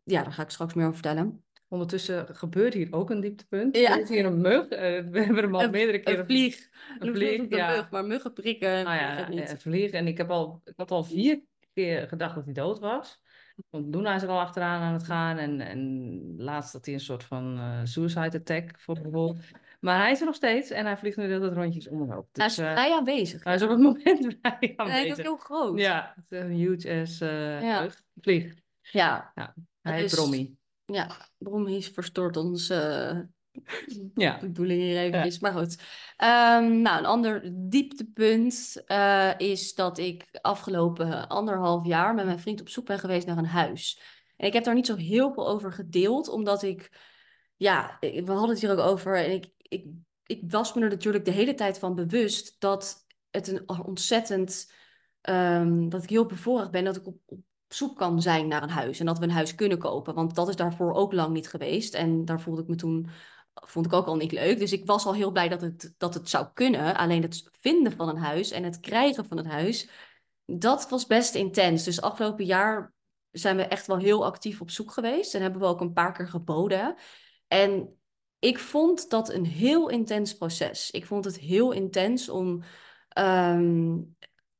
ja, 0.04 0.22
daar 0.22 0.32
ga 0.32 0.42
ik 0.42 0.50
straks 0.50 0.74
meer 0.74 0.84
over 0.86 0.98
vertellen. 0.98 1.44
Ondertussen 1.68 2.26
gebeurt 2.36 2.74
hier 2.74 2.88
ook 2.92 3.10
een 3.10 3.20
dieptepunt. 3.20 3.76
Ja. 3.76 3.90
Er 3.94 4.00
is 4.00 4.08
hier 4.08 4.24
een 4.24 4.40
mug. 4.40 4.68
Eh, 4.68 4.80
we 5.10 5.18
hebben 5.20 5.36
hem 5.36 5.54
al 5.54 5.62
Een- 5.62 5.70
meerdere 5.70 6.00
keren... 6.00 6.20
Een 6.20 6.26
vlieg. 6.26 6.68
Een 6.98 7.06
Een 7.08 7.14
vlieg, 7.14 7.36
vlieg, 7.36 7.50
een 7.50 7.56
ja. 7.56 7.70
mug, 7.76 7.90
maar 7.90 8.04
muggen 8.04 8.32
prikken. 8.32 8.84
Nou 8.84 8.96
ja, 8.96 9.28
niet. 9.28 9.50
een 9.50 9.60
vlieg. 9.60 9.90
En 9.90 10.06
ik, 10.06 10.16
heb 10.18 10.30
al, 10.30 10.60
ik 10.64 10.72
had 10.76 10.90
al 10.90 11.04
vier 11.04 11.42
keer 11.72 12.08
gedacht 12.08 12.34
dat 12.34 12.44
hij 12.44 12.52
dood 12.54 12.78
was. 12.78 13.22
Want 13.70 13.94
Luna 13.94 14.14
is 14.14 14.22
er 14.22 14.28
al 14.28 14.40
achteraan 14.40 14.80
aan 14.82 14.92
het 14.92 15.02
gaan. 15.04 15.36
En, 15.38 15.60
en 15.60 16.34
laatst 16.36 16.72
had 16.72 16.84
hij 16.84 16.94
een 16.94 17.00
soort 17.00 17.24
van 17.24 17.56
eh, 17.58 17.80
suicide 17.84 18.38
attack 18.38 18.80
voor 18.80 18.94
bijvoorbeeld. 18.94 19.38
Maar 19.80 19.98
hij 19.98 20.10
is 20.10 20.20
er 20.20 20.26
nog 20.26 20.34
steeds 20.34 20.70
en 20.70 20.84
hij 20.84 20.96
vliegt 20.96 21.16
nu 21.16 21.22
de 21.26 21.28
hele 21.32 21.44
tijd 21.44 21.56
rondjes 21.58 21.88
om 21.88 22.10
en 22.10 22.16
op. 22.16 22.26
Hij 22.32 22.44
Dus 22.46 22.58
is 22.58 22.64
eh, 22.64 22.72
vrij 22.72 22.92
aanwezig. 22.94 23.44
hij 23.44 23.54
is 23.54 23.62
op 23.62 23.68
het 23.70 23.78
moment 23.78 24.02
vrij 24.40 24.40
En 24.42 24.58
hij 24.60 24.68
is 24.68 24.70
ook 24.72 24.78
aanwezig. 24.80 25.16
heel 25.16 25.36
groot. 25.36 25.78
Ja, 25.78 26.12
het 26.16 26.24
is 26.28 26.38
een 26.38 26.50
huge 26.50 27.00
ass 27.00 27.20
eh, 27.20 27.62
Ja. 27.62 27.78
vlieg. 27.80 28.00
vlieg. 28.20 28.54
Ja, 28.80 29.32
Hij 29.80 29.92
heet 29.94 30.02
Dus- 30.02 30.14
Brommy. 30.14 30.52
ja. 30.84 31.10
Brommies 31.38 31.88
verstoort 31.88 32.36
ons 32.36 32.70
eh 32.70 33.18
Ja. 34.14 34.38
bedoeling 34.40 34.80
hier 34.82 34.98
eventjes. 34.98 35.38
Maar 35.38 35.52
goed. 35.52 35.82
Ehm, 36.16 36.80
nou, 36.80 36.98
een 36.98 37.06
ander 37.06 37.50
dieptepunt 37.54 38.82
eh, 38.86 39.30
is 39.36 39.74
dat 39.74 39.98
ik 39.98 40.24
afgelopen 40.40 41.28
anderhalf 41.28 41.86
jaar 41.86 42.14
met 42.14 42.24
mijn 42.24 42.38
vriend 42.40 42.60
op 42.60 42.68
zoek 42.68 42.86
ben 42.86 42.98
geweest 42.98 43.26
naar 43.26 43.38
een 43.38 43.46
huis. 43.46 44.00
En 44.36 44.46
ik 44.46 44.52
heb 44.52 44.64
daar 44.64 44.74
niet 44.74 44.86
zo 44.86 44.96
heel 44.96 45.32
veel 45.32 45.48
over 45.48 45.72
gedeeld, 45.72 46.28
omdat 46.28 46.62
ik, 46.62 46.90
ja, 47.56 47.96
we 48.00 48.22
hadden 48.26 48.48
het 48.50 48.60
hier 48.60 48.72
ook 48.72 48.78
over. 48.78 49.16
En 49.16 49.30
ik, 49.32 49.50
ik, 49.70 49.86
ik 50.26 50.42
was 50.50 50.74
me 50.74 50.82
er 50.82 50.88
natuurlijk 50.88 51.24
de 51.24 51.30
hele 51.30 51.54
tijd 51.54 51.78
van 51.78 51.94
bewust 51.94 52.60
dat 52.60 53.06
het 53.30 53.48
een 53.48 53.68
ontzettend, 53.84 54.72
ehm, 55.20 55.88
dat 55.88 56.02
ik 56.02 56.10
heel 56.10 56.26
bevoorrecht 56.26 56.70
ben 56.70 56.84
dat 56.84 56.96
ik 56.96 57.06
op, 57.06 57.16
op 57.26 57.40
zoek 57.68 57.96
kan 57.96 58.22
zijn 58.22 58.48
naar 58.48 58.62
een 58.62 58.68
huis. 58.68 59.00
En 59.00 59.06
dat 59.06 59.18
we 59.18 59.24
een 59.24 59.30
huis 59.30 59.54
kunnen 59.54 59.78
kopen. 59.78 60.14
Want 60.14 60.34
dat 60.34 60.48
is 60.48 60.56
daarvoor 60.56 60.92
ook 60.92 61.12
lang 61.12 61.32
niet 61.32 61.48
geweest. 61.48 61.94
En 61.94 62.24
daar 62.24 62.40
voelde 62.40 62.62
ik 62.62 62.68
me 62.68 62.74
toen 62.74 63.10
vond 63.54 63.86
ik 63.86 63.92
ook 63.92 64.06
al 64.06 64.16
niet 64.16 64.32
leuk. 64.32 64.58
Dus 64.58 64.72
ik 64.72 64.86
was 64.86 65.06
al 65.06 65.14
heel 65.14 65.30
blij 65.30 65.48
dat 65.48 65.60
het, 65.60 65.94
dat 65.98 66.14
het 66.14 66.28
zou 66.28 66.46
kunnen. 66.54 66.96
Alleen 66.96 67.22
het 67.22 67.48
vinden 67.52 67.92
van 67.92 68.08
een 68.08 68.16
huis 68.16 68.50
en 68.50 68.62
het 68.62 68.80
krijgen 68.80 69.24
van 69.24 69.36
het 69.36 69.46
huis, 69.46 69.90
dat 70.44 70.88
was 70.88 71.06
best 71.06 71.34
intens. 71.34 71.84
Dus 71.84 72.00
afgelopen 72.00 72.44
jaar 72.44 72.94
zijn 73.30 73.56
we 73.56 73.62
echt 73.62 73.86
wel 73.86 73.96
heel 73.96 74.24
actief 74.24 74.60
op 74.60 74.70
zoek 74.70 74.92
geweest. 74.92 75.34
En 75.34 75.42
hebben 75.42 75.60
we 75.60 75.66
ook 75.66 75.80
een 75.80 75.92
paar 75.92 76.12
keer 76.12 76.28
geboden. 76.28 76.94
En 77.46 77.99
ik 78.40 78.58
vond 78.58 79.10
dat 79.10 79.32
een 79.32 79.46
heel 79.46 79.88
intens 79.88 80.36
proces. 80.36 80.90
Ik 80.90 81.06
vond 81.06 81.24
het 81.24 81.38
heel 81.38 81.72
intens 81.72 82.28
om, 82.28 82.62
ehm, 83.08 83.98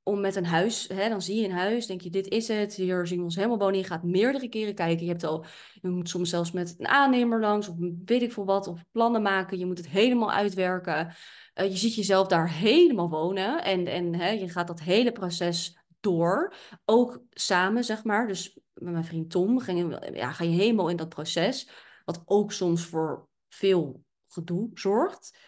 om 0.03 0.21
met 0.21 0.37
een 0.37 0.47
huis, 0.47 0.88
hè, 0.88 1.09
dan 1.09 1.23
zie 1.23 1.40
je 1.40 1.45
een 1.45 1.55
huis, 1.55 1.87
denk 1.87 2.01
je, 2.01 2.11
dit 2.11 2.29
is 2.29 2.49
het, 2.49 2.75
hier 2.75 3.07
zien 3.07 3.19
we 3.19 3.25
ons 3.25 3.37
helemaal 3.37 3.59
wonen. 3.59 3.79
Je 3.79 3.85
gaat 3.85 4.03
meerdere 4.03 4.49
keren 4.49 4.75
kijken. 4.75 5.05
Je 5.05 5.11
hebt 5.11 5.25
al 5.25 5.45
je 5.81 5.88
moet 5.88 6.09
soms 6.09 6.31
zelfs 6.31 6.53
met 6.53 6.75
een 6.79 6.88
aannemer 6.88 7.40
langs 7.40 7.69
of 7.69 7.77
weet 8.05 8.23
ik 8.23 8.33
veel 8.33 8.45
wat, 8.45 8.66
of 8.66 8.85
plannen 8.90 9.23
maken. 9.23 9.59
Je 9.59 9.66
moet 9.66 9.79
het 9.79 9.88
helemaal 9.88 10.33
uitwerken. 10.33 11.14
Eh, 11.55 11.71
je 11.71 11.77
ziet 11.77 11.95
jezelf 11.95 12.27
daar 12.27 12.51
helemaal 12.51 13.09
wonen 13.09 13.64
en, 13.64 13.87
en 13.87 14.14
hè, 14.14 14.31
je 14.31 14.49
gaat 14.49 14.66
dat 14.66 14.81
hele 14.81 15.12
proces 15.12 15.79
door. 16.01 16.55
Ook 16.85 17.23
samen, 17.31 17.85
zeg 17.85 18.05
maar. 18.05 18.27
Dus 18.27 18.59
met 18.75 18.93
mijn 18.93 19.05
vriend 19.05 19.31
Tom 19.31 19.61
ging, 19.61 19.99
ja, 20.12 20.33
ga 20.33 20.45
je 20.45 20.51
helemaal 20.51 20.88
in 20.88 20.97
dat 20.97 21.09
proces. 21.09 21.71
Wat 22.05 22.23
ook 22.25 22.53
soms 22.53 22.87
voor 22.87 23.29
veel 23.51 24.05
gedoe 24.27 24.71
zorgt. 24.75 25.39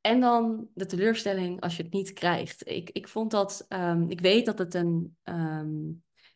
En 0.00 0.20
dan 0.20 0.68
de 0.74 0.86
teleurstelling 0.86 1.60
als 1.60 1.76
je 1.76 1.82
het 1.82 1.92
niet 1.92 2.12
krijgt. 2.12 2.68
Ik, 2.68 2.90
ik 2.90 3.08
vond 3.08 3.30
dat, 3.30 3.64
ehm, 3.68 4.04
ik 4.08 4.20
weet 4.20 4.46
dat 4.46 4.58
het 4.58 4.74
een, 4.74 5.16
ehm, 5.22 5.68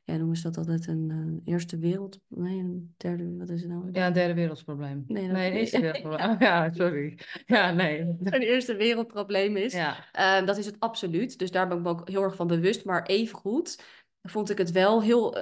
ja, 0.04 0.16
noemen 0.16 0.36
ze 0.36 0.42
dat 0.42 0.56
altijd 0.56 0.86
een 0.86 1.42
eh, 1.44 1.52
eerste 1.52 1.78
wereld, 1.78 2.20
nee, 2.28 2.58
een 2.58 2.94
derde, 2.96 3.36
wat 3.36 3.48
is 3.48 3.60
het 3.60 3.70
nou? 3.70 3.88
Ja, 3.92 4.06
een 4.06 4.12
derde 4.12 4.34
wereldprobleem. 4.34 5.04
Nee, 5.06 5.26
Nee, 5.26 5.50
een 5.50 5.56
eerste 5.56 5.80
wereldprobleem. 5.80 6.36
Ja, 6.48 6.72
sorry. 6.72 7.18
Ja, 7.46 7.72
nee. 7.72 8.00
Een 8.20 8.40
eerste 8.40 8.76
wereldprobleem 8.76 9.56
is. 9.56 9.72
Ja, 9.72 9.96
Ehm, 10.12 10.44
dat 10.46 10.56
is 10.56 10.66
het 10.66 10.76
absoluut. 10.78 11.38
Dus 11.38 11.50
daar 11.50 11.68
ben 11.68 11.76
ik 11.76 11.82
me 11.82 11.88
ook 11.88 12.08
heel 12.08 12.22
erg 12.22 12.36
van 12.36 12.46
bewust. 12.46 12.84
Maar 12.84 13.06
evengoed 13.06 13.82
vond 14.22 14.50
ik 14.50 14.58
het 14.58 14.70
wel 14.70 15.02
heel, 15.02 15.38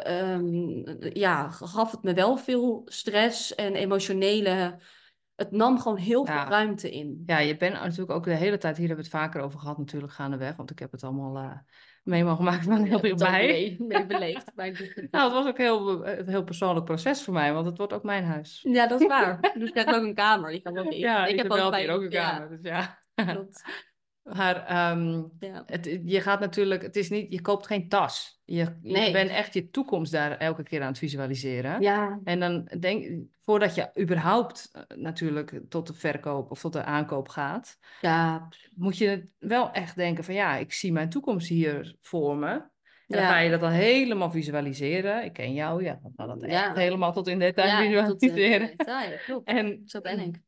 ja, 1.12 1.50
gaf 1.50 1.90
het 1.90 2.02
me 2.02 2.14
wel 2.14 2.36
veel 2.36 2.82
stress 2.84 3.54
en 3.54 3.74
emotionele. 3.74 4.78
Het 5.36 5.50
nam 5.50 5.78
gewoon 5.80 5.96
heel 5.98 6.26
Ja. 6.26 6.40
veel 6.42 6.50
ruimte 6.50 6.90
in. 6.90 7.22
ja, 7.26 7.38
je 7.38 7.56
bent 7.56 7.72
natuurlijk 7.74 8.10
ook 8.10 8.24
de 8.24 8.34
hele 8.34 8.58
tijd, 8.58 8.76
hier 8.76 8.86
hebben 8.86 9.04
we 9.04 9.10
het 9.10 9.20
vaker 9.20 9.40
over 9.40 9.58
gehad 9.58 9.78
natuurlijk 9.78 10.12
gaandeweg, 10.12 10.56
want 10.56 10.70
ik 10.70 10.78
heb 10.78 10.92
het 10.92 11.02
allemaal 11.02 11.36
eh 11.36 11.58
mee 12.02 12.24
mogen 12.24 12.44
maken 12.44 12.62
van 12.62 12.72
heel 12.84 12.84
Ik 12.84 12.90
heb 12.92 13.02
dichtbij. 13.02 13.46
mee, 13.46 13.76
mee 13.88 14.06
beleefd. 14.16 14.52
ik- 14.56 15.08
Nou, 15.10 15.24
het 15.24 15.32
was 15.32 15.46
ook 15.46 15.58
heel, 15.58 16.06
een 16.06 16.28
heel 16.28 16.44
persoonlijk 16.44 16.84
proces 16.84 17.22
voor 17.22 17.34
mij, 17.34 17.52
want 17.52 17.66
het 17.66 17.78
wordt 17.78 17.92
ook 17.92 18.02
mijn 18.02 18.24
huis. 18.24 18.60
Ja, 18.68 18.86
dat 18.86 19.00
is 19.00 19.06
waar. 19.06 19.40
Dus 19.58 19.68
ik 19.68 19.72
krijg 19.72 19.88
ook 19.96 20.02
een 20.02 20.14
kamer. 20.14 20.50
Die 20.50 20.62
kan 20.62 20.78
ook. 20.78 20.92
Ja, 20.92 21.26
ik 21.26 21.36
heb 21.36 21.48
bij 21.48 21.80
hier 21.80 21.90
ook 21.90 22.02
een 22.02 22.10
ja, 22.10 22.30
kamer, 22.30 22.48
dus 22.48 22.58
ja. 22.62 22.98
klopt. 23.14 23.64
Maar 24.24 24.66
ehm, 24.66 25.22
Ja. 25.38 25.62
het, 25.66 26.00
je 26.04 26.20
gaat 26.20 26.40
natuurlijk, 26.40 26.82
het 26.82 26.96
is 26.96 27.10
niet, 27.10 27.32
je 27.32 27.40
koopt 27.40 27.66
geen 27.66 27.88
tas. 27.88 28.40
Je, 28.44 28.56
je 28.82 28.92
Nee. 28.92 29.12
bent 29.12 29.30
echt 29.30 29.54
je 29.54 29.70
toekomst 29.70 30.12
daar 30.12 30.36
elke 30.36 30.62
keer 30.62 30.80
aan 30.80 30.86
het 30.88 30.98
visualiseren. 30.98 31.80
ja, 31.82 32.20
En 32.24 32.40
dan 32.40 32.70
denk 32.78 33.22
voordat 33.40 33.74
je 33.74 33.90
überhaupt 34.00 34.68
eh, 34.72 34.96
natuurlijk 34.96 35.60
tot 35.68 35.86
de 35.86 35.94
verkoop 35.94 36.50
of 36.50 36.60
tot 36.60 36.72
de 36.72 36.82
aankoop 36.84 37.28
gaat, 37.28 37.78
ja, 38.00 38.48
moet 38.74 38.98
je 38.98 39.28
wel 39.38 39.70
echt 39.72 39.96
denken 39.96 40.24
van 40.24 40.34
ja, 40.34 40.56
ik 40.56 40.72
zie 40.72 40.92
mijn 40.92 41.08
toekomst 41.08 41.48
hier 41.48 41.96
voor 42.00 42.36
me. 42.36 42.50
En 42.50 42.70
dan 43.06 43.20
Ja. 43.20 43.28
ga 43.28 43.38
je 43.38 43.50
dat 43.50 43.62
al 43.62 43.68
helemaal 43.68 44.30
visualiseren. 44.30 45.24
Ik 45.24 45.32
ken 45.32 45.52
jou, 45.54 45.84
ja, 45.84 46.00
dan 46.02 46.28
dat 46.28 46.42
echt 46.42 46.52
Ja. 46.52 46.74
helemaal 46.74 47.12
tot 47.12 47.28
in 47.28 47.38
detail 47.38 47.82
ja, 47.90 48.04
tot, 48.06 48.22
eh, 48.22 48.28
visualiseren. 48.28 48.76
detail, 48.76 49.18
klopt. 49.26 49.48
En, 49.48 49.82
Zo 49.86 50.00
ben 50.00 50.20
ik. 50.20 50.40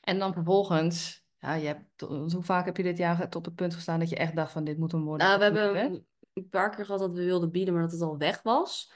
en 0.00 0.18
dan 0.18 0.32
vervolgens, 0.32 1.23
ja, 1.44 1.54
je 1.54 1.66
hebt, 1.66 2.00
hoe 2.00 2.42
vaak 2.42 2.64
heb 2.64 2.76
je 2.76 2.82
dit 2.82 2.98
jaar 2.98 3.28
tot 3.28 3.46
het 3.46 3.54
punt 3.54 3.74
gestaan 3.74 3.98
dat 3.98 4.08
je 4.08 4.16
echt 4.16 4.36
dacht 4.36 4.52
van 4.52 4.64
dit 4.64 4.78
moet 4.78 4.92
hem 4.92 5.04
worden? 5.04 5.26
Nou, 5.26 5.38
we 5.38 5.50
Dit 5.50 5.62
hebben 5.62 6.06
een 6.32 6.48
paar 6.48 6.70
keer 6.70 6.84
gehad 6.84 7.00
dat 7.00 7.12
we 7.12 7.24
wilden 7.24 7.50
bieden, 7.50 7.74
maar 7.74 7.82
dat 7.82 7.92
het 7.92 8.00
al 8.00 8.18
weg 8.18 8.42
was. 8.42 8.92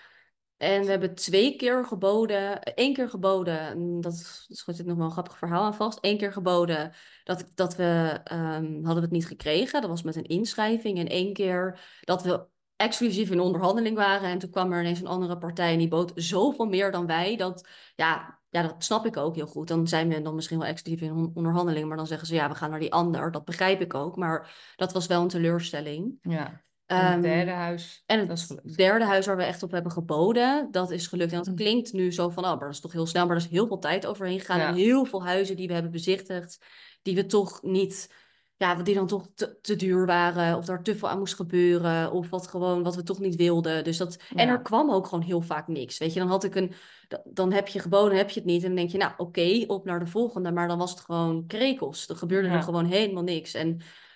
En 0.56 0.82
we 0.82 0.90
hebben 0.90 1.14
twee 1.14 1.56
keer 1.56 1.84
geboden, 1.84 2.62
één 2.62 2.94
keer 2.94 3.08
geboden, 3.08 3.58
en 3.58 4.00
dat 4.00 4.12
is, 4.12 4.62
dat 4.64 4.76
zit 4.76 4.86
nog 4.86 4.96
wel 4.96 5.06
een 5.06 5.12
grappig 5.12 5.38
verhaal 5.38 5.64
aan 5.64 5.74
vast. 5.74 5.98
Eén 6.00 6.18
keer 6.18 6.32
geboden 6.32 6.92
dat, 7.24 7.44
dat 7.54 7.76
we, 7.76 8.20
ehm, 8.24 8.74
hadden 8.74 8.94
we 8.94 9.00
het 9.00 9.10
niet 9.10 9.26
gekregen. 9.26 9.80
Dat 9.80 9.90
was 9.90 10.02
met 10.02 10.16
een 10.16 10.24
inschrijving. 10.24 10.98
En 10.98 11.08
één 11.08 11.32
keer 11.32 11.80
dat 12.00 12.22
we 12.22 12.46
exclusief 12.76 13.30
in 13.30 13.40
onderhandeling 13.40 13.96
waren. 13.96 14.28
En 14.28 14.38
toen 14.38 14.50
kwam 14.50 14.72
er 14.72 14.80
ineens 14.80 15.00
een 15.00 15.06
andere 15.06 15.38
partij 15.38 15.72
en 15.72 15.78
die 15.78 15.88
bood 15.88 16.12
zoveel 16.14 16.66
meer 16.66 16.90
dan 16.90 17.06
wij. 17.06 17.36
Dat, 17.36 17.68
ja, 17.96 18.37
ja, 18.50 18.62
dat 18.62 18.74
snap 18.78 19.06
ik 19.06 19.16
ook 19.16 19.34
heel 19.34 19.46
goed. 19.46 19.68
Dan 19.68 19.86
zijn 19.88 20.08
we 20.08 20.22
dan 20.22 20.34
misschien 20.34 20.58
wel 20.58 20.68
exclusief 20.68 21.00
in 21.00 21.12
on- 21.12 21.30
onderhandeling, 21.34 21.88
maar 21.88 21.96
dan 21.96 22.06
zeggen 22.06 22.26
ze 22.26 22.34
ja, 22.34 22.48
we 22.48 22.54
gaan 22.54 22.70
naar 22.70 22.80
die 22.80 22.92
ander. 22.92 23.30
Dat 23.30 23.44
begrijp 23.44 23.80
ik 23.80 23.94
ook, 23.94 24.16
maar 24.16 24.72
dat 24.76 24.92
was 24.92 25.06
wel 25.06 25.22
een 25.22 25.28
teleurstelling. 25.28 26.18
Ja. 26.22 26.62
En 26.86 26.96
Ehm, 26.98 27.12
het 27.12 27.22
derde 27.22 27.50
huis, 27.50 28.02
en 28.06 28.26
dat 28.26 28.36
is 28.36 28.48
het 28.48 28.58
gelukt. 28.58 28.76
derde 28.76 29.04
huis 29.04 29.26
waar 29.26 29.36
we 29.36 29.42
echt 29.42 29.62
op 29.62 29.70
hebben 29.70 29.92
geboden, 29.92 30.68
dat 30.70 30.90
is 30.90 31.06
gelukt. 31.06 31.32
En 31.32 31.38
dat 31.38 31.46
Mm. 31.48 31.54
klinkt 31.54 31.92
nu 31.92 32.12
zo 32.12 32.28
van, 32.28 32.44
oh, 32.44 32.50
maar 32.50 32.58
dat 32.58 32.70
is 32.74 32.80
toch 32.80 32.92
heel 32.92 33.06
snel. 33.06 33.26
Maar 33.26 33.36
er 33.36 33.42
is 33.42 33.48
heel 33.48 33.66
veel 33.66 33.78
tijd 33.78 34.06
overheen 34.06 34.40
gegaan. 34.40 34.58
Ja. 34.58 34.68
En 34.68 34.74
heel 34.74 35.04
veel 35.04 35.24
huizen 35.24 35.56
die 35.56 35.66
we 35.66 35.72
hebben 35.72 35.92
bezichtigd, 35.92 36.58
die 37.02 37.14
we 37.14 37.26
toch 37.26 37.62
niet, 37.62 38.14
ja, 38.58 38.74
die 38.74 38.94
dan 38.94 39.06
toch 39.06 39.28
te, 39.34 39.58
te 39.60 39.76
duur 39.76 40.06
waren. 40.06 40.56
Of 40.56 40.64
daar 40.64 40.82
te 40.82 40.96
veel 40.96 41.08
aan 41.08 41.18
moest 41.18 41.34
gebeuren. 41.34 42.12
Of 42.12 42.30
wat 42.30 42.46
gewoon, 42.48 42.82
wat 42.82 42.94
we 42.96 43.02
toch 43.02 43.18
niet 43.18 43.36
wilden. 43.36 43.84
Dus 43.84 43.96
dat, 43.96 44.22
en 44.34 44.48
er 44.48 44.62
kwam 44.62 44.90
ook 44.90 45.06
gewoon 45.06 45.24
heel 45.24 45.40
vaak 45.40 45.68
niks. 45.68 45.98
Weet 45.98 46.12
je, 46.12 46.18
dan 46.20 46.28
had 46.28 46.44
ik 46.44 46.54
een, 46.54 46.72
da- 47.08 47.22
dan 47.24 47.52
heb 47.52 47.68
je 47.68 47.78
geboden, 47.78 48.16
heb 48.18 48.30
je 48.30 48.40
het 48.40 48.48
niet. 48.48 48.60
En 48.62 48.66
dan 48.68 48.76
denk 48.76 48.90
je, 48.90 48.98
nou, 48.98 49.12
oké, 49.16 49.64
op 49.66 49.84
naar 49.84 49.98
de 49.98 50.06
volgende. 50.06 50.52
Maar 50.52 50.68
dan 50.68 50.78
was 50.78 50.90
het 50.90 51.00
gewoon 51.00 51.46
krekels. 51.46 52.08
Er 52.08 52.16
gebeurde 52.16 52.48
Ja. 52.48 52.54
er 52.54 52.62
gewoon 52.62 52.84
helemaal 52.86 53.22
niks. 53.22 53.54
En 53.54 53.68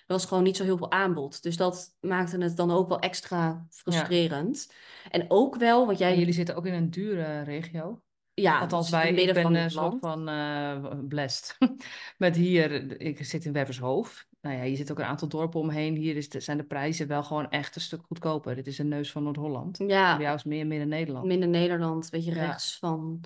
er 0.05 0.13
was 0.19 0.25
gewoon 0.25 0.43
niet 0.43 0.57
zo 0.57 0.63
heel 0.63 0.77
veel 0.77 0.91
aanbod. 0.91 1.43
Dus 1.43 1.57
dat 1.57 1.95
maakte 1.99 2.37
het 2.37 2.57
dan 2.57 2.71
ook 2.71 2.87
wel 2.87 2.99
extra 2.99 3.65
frustrerend. 3.69 4.73
En 5.09 5.25
ook 5.27 5.55
wel, 5.55 5.85
want 5.85 5.99
En 5.99 6.07
jij... 6.07 6.17
jullie 6.17 6.33
zitten 6.33 6.55
ook 6.55 6.65
in 6.65 6.73
een 6.73 6.89
dure 6.89 7.41
regio. 7.41 8.01
ja, 8.33 8.59
Althans, 8.59 8.85
is 8.85 8.91
wij, 8.91 9.09
in 9.09 9.27
ik 9.27 9.33
ben 9.33 9.43
van 9.43 9.55
een 9.55 9.71
soort 9.71 9.95
van 9.99 10.27
eh 10.29 10.97
blessed. 11.07 11.57
Met 12.17 12.35
hier, 12.35 13.01
ik 13.01 13.25
zit 13.25 13.45
in 13.45 13.53
Wevershoofd. 13.53 14.27
Nou 14.43 14.55
ja, 14.55 14.63
je 14.63 14.75
zit 14.75 14.91
ook 14.91 14.99
een 14.99 15.05
aantal 15.05 15.27
dorpen 15.27 15.59
omheen. 15.59 15.95
Hier 15.95 16.15
is 16.15 16.29
de, 16.29 16.39
zijn 16.39 16.57
de 16.57 16.63
prijzen 16.63 17.07
wel 17.07 17.23
gewoon 17.23 17.49
echt 17.49 17.75
een 17.75 17.81
stuk 17.81 18.01
goedkoper. 18.07 18.55
Dit 18.55 18.67
is 18.67 18.77
een 18.77 18.87
neus 18.87 19.11
van 19.11 19.23
Noord-Holland. 19.23 19.77
Bij 19.77 19.87
Ja, 19.87 20.19
jou 20.19 20.35
is 20.35 20.43
meer 20.43 20.67
Midden-Nederland. 20.67 21.25
midden 21.25 21.49
Nederland, 21.49 22.09
weet 22.09 22.25
je, 22.25 22.33
Ja. 22.33 22.45
rechts 22.45 22.77
van 22.79 23.21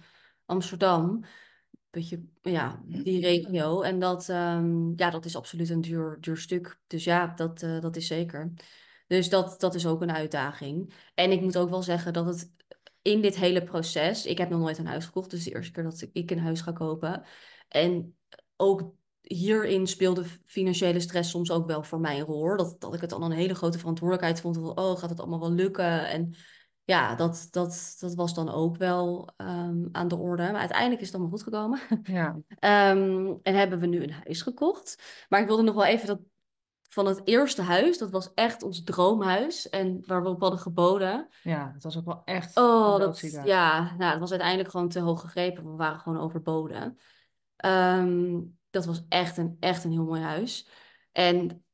Amsterdam. 0.45 1.23
Beetje, 1.89 2.23
ja, 2.41 2.81
die 2.85 3.21
regio. 3.21 3.81
En 3.81 3.99
dat, 3.99 4.29
ehm, 4.29 4.91
ja, 4.95 5.09
dat 5.09 5.25
is 5.25 5.35
absoluut 5.35 5.69
een 5.69 5.81
duur, 5.81 6.17
duur 6.19 6.37
stuk. 6.37 6.79
Dus 6.87 7.03
ja, 7.03 7.27
dat, 7.35 7.61
eh, 7.61 7.79
dat 7.81 7.95
is 7.95 8.07
zeker. 8.07 8.53
Dus 9.07 9.29
dat, 9.29 9.59
dat 9.59 9.75
is 9.75 9.85
ook 9.87 10.01
een 10.01 10.11
uitdaging. 10.11 10.93
En 11.13 11.31
ik 11.31 11.41
moet 11.41 11.57
ook 11.57 11.69
wel 11.69 11.83
zeggen 11.83 12.13
dat 12.13 12.25
het 12.25 12.51
in 13.01 13.21
dit 13.21 13.35
hele 13.35 13.63
proces... 13.63 14.25
Ik 14.25 14.37
heb 14.37 14.49
nog 14.49 14.59
nooit 14.59 14.77
een 14.77 14.85
huis 14.87 15.05
gekocht, 15.05 15.29
dus 15.29 15.43
de 15.43 15.51
eerste 15.51 15.71
keer 15.71 15.83
dat 15.83 16.07
ik 16.11 16.31
een 16.31 16.39
huis 16.39 16.61
ga 16.61 16.71
kopen. 16.71 17.23
En 17.67 18.15
ook 18.55 18.93
hierin 19.27 19.87
speelde 19.87 20.23
financiële 20.45 20.99
stress 20.99 21.29
soms 21.29 21.51
ook 21.51 21.67
wel 21.67 21.83
voor 21.83 21.99
mij 21.99 22.19
een 22.19 22.25
rol. 22.25 22.39
hoor. 22.39 22.57
Dat, 22.57 22.75
dat 22.79 22.93
ik 22.93 23.01
het 23.01 23.09
dan 23.09 23.23
een 23.23 23.31
hele 23.31 23.55
grote 23.55 23.79
verantwoordelijkheid 23.79 24.41
vond. 24.41 24.55
Van, 24.55 24.77
oh, 24.77 24.97
gaat 24.97 25.09
het 25.09 25.19
allemaal 25.19 25.39
wel 25.39 25.51
lukken? 25.51 26.09
En 26.09 26.35
ja, 26.83 27.15
dat, 27.15 27.47
dat, 27.51 27.95
dat 27.99 28.15
was 28.15 28.33
dan 28.33 28.49
ook 28.49 28.77
wel 28.77 29.29
ehm, 29.37 29.85
aan 29.91 30.07
de 30.07 30.17
orde. 30.17 30.43
Maar 30.43 30.59
uiteindelijk 30.59 31.01
is 31.01 31.07
het 31.07 31.15
allemaal 31.15 31.33
goed 31.33 31.43
gekomen. 31.43 31.79
Ja. 32.03 32.39
Ehm, 32.59 33.33
en 33.41 33.55
hebben 33.55 33.79
we 33.79 33.87
nu 33.87 34.03
een 34.03 34.11
huis 34.11 34.41
gekocht. 34.41 35.03
Maar 35.29 35.41
ik 35.41 35.47
wilde 35.47 35.63
nog 35.63 35.75
wel 35.75 35.85
even 35.85 36.07
dat 36.07 36.19
van 36.89 37.05
het 37.05 37.21
eerste 37.23 37.61
huis, 37.61 37.97
dat 37.97 38.11
was 38.11 38.33
echt 38.33 38.63
ons 38.63 38.83
droomhuis. 38.83 39.69
En 39.69 40.03
waar 40.05 40.23
we 40.23 40.29
op 40.29 40.41
hadden 40.41 40.59
geboden. 40.59 41.27
Ja, 41.43 41.71
het 41.73 41.83
was 41.83 41.97
ook 41.97 42.05
wel 42.05 42.21
echt 42.25 42.57
Oh, 42.57 42.97
dat, 42.97 43.19
ja, 43.43 43.95
nou, 43.97 44.11
het 44.11 44.19
was 44.19 44.31
uiteindelijk 44.31 44.69
gewoon 44.69 44.89
te 44.89 44.99
hoog 44.99 45.21
gegrepen. 45.21 45.63
We 45.63 45.75
waren 45.75 45.99
gewoon 45.99 46.19
overboden. 46.19 46.97
Ehm, 47.55 48.39
dat 48.77 48.95
was 48.95 49.05
echt 49.09 49.37
een, 49.37 49.57
echt 49.59 49.83
een 49.83 49.91
heel 49.91 50.03
mooi 50.03 50.21
huis. 50.21 50.69
En 51.11 51.65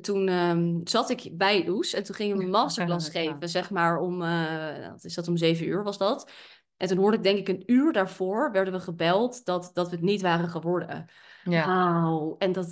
toen 0.00 0.28
ehm, 0.28 0.80
zat 0.84 1.10
ik 1.10 1.30
bij 1.32 1.66
Loes 1.66 1.92
en 1.92 2.02
toen 2.02 2.14
gingen 2.14 2.36
we 2.36 2.44
een 2.44 2.50
masterclass 2.50 3.08
geven, 3.08 3.48
zeg 3.48 3.70
maar 3.70 3.98
om, 3.98 4.22
eh, 4.22 4.88
wat 4.88 5.04
is 5.04 5.14
dat, 5.14 5.28
om 5.28 5.36
zeven 5.36 5.66
uur 5.66 5.82
was 5.82 5.98
dat. 5.98 6.30
En 6.76 6.88
toen 6.88 6.98
hoorde 6.98 7.16
ik 7.16 7.22
denk 7.22 7.38
ik 7.38 7.48
een 7.48 7.62
uur 7.66 7.92
daarvoor, 7.92 8.52
werden 8.52 8.72
we 8.72 8.80
gebeld 8.80 9.44
dat, 9.44 9.70
dat 9.72 9.88
we 9.88 9.96
het 9.96 10.04
niet 10.04 10.20
waren 10.20 10.48
geworden. 10.48 11.10
Ja. 11.44 11.66
Wauw. 11.66 12.34
En 12.38 12.52
dat, 12.52 12.66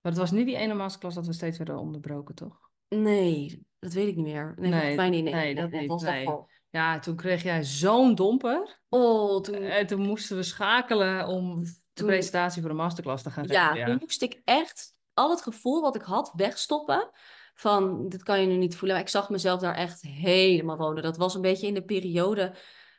Maar 0.00 0.12
het 0.12 0.20
was 0.20 0.30
niet 0.30 0.46
die 0.46 0.56
ene 0.56 0.74
masterclass 0.74 1.14
dat 1.14 1.26
we 1.26 1.32
steeds 1.32 1.58
werden 1.58 1.78
onderbroken, 1.78 2.34
toch? 2.34 2.70
nee, 2.88 3.66
dat 3.78 3.92
weet 3.92 4.08
ik 4.08 4.16
niet 4.16 4.24
meer. 4.24 4.54
Nee, 4.56 4.70
Nee, 4.70 4.96
mij 4.96 5.10
niet. 5.10 5.24
Nee, 5.24 5.32
nee, 5.32 5.44
nee, 5.44 5.54
dat 5.54 5.70
nee, 5.70 5.80
niet, 5.80 5.88
was 5.88 6.02
nee. 6.02 6.28
Ja, 6.70 6.98
toen 6.98 7.16
kreeg 7.16 7.42
jij 7.42 7.64
zo'n 7.64 8.14
domper. 8.14 8.80
Oh, 8.88 9.40
toen, 9.40 9.54
En 9.54 9.86
toen 9.86 10.00
moesten 10.00 10.36
we 10.36 10.42
schakelen 10.42 11.26
om 11.26 11.64
de 11.92 12.04
presentatie 12.04 12.60
voor 12.60 12.70
de 12.70 12.76
masterclass 12.76 13.22
te 13.22 13.30
gaan 13.30 13.44
Ja, 13.46 13.72
geven. 13.72 13.86
toen 13.86 13.96
moest 14.00 14.22
ik 14.22 14.40
echt 14.44 14.94
al 15.14 15.30
het 15.30 15.42
gevoel 15.42 15.80
wat 15.80 15.94
ik 15.96 16.02
had 16.02 16.32
wegstoppen. 16.36 17.10
Van, 17.54 18.08
dit 18.08 18.22
kan 18.22 18.40
je 18.40 18.46
nu 18.46 18.56
niet 18.56 18.76
voelen. 18.76 18.96
Maar 18.96 19.04
ik 19.06 19.10
zag 19.12 19.30
mezelf 19.30 19.60
daar 19.60 19.74
echt 19.74 20.02
helemaal 20.02 20.76
wonen. 20.76 21.02
Dat 21.02 21.16
was 21.16 21.34
een 21.34 21.40
beetje 21.40 21.66
in 21.66 21.74
de 21.74 21.84
periode. 21.84 22.50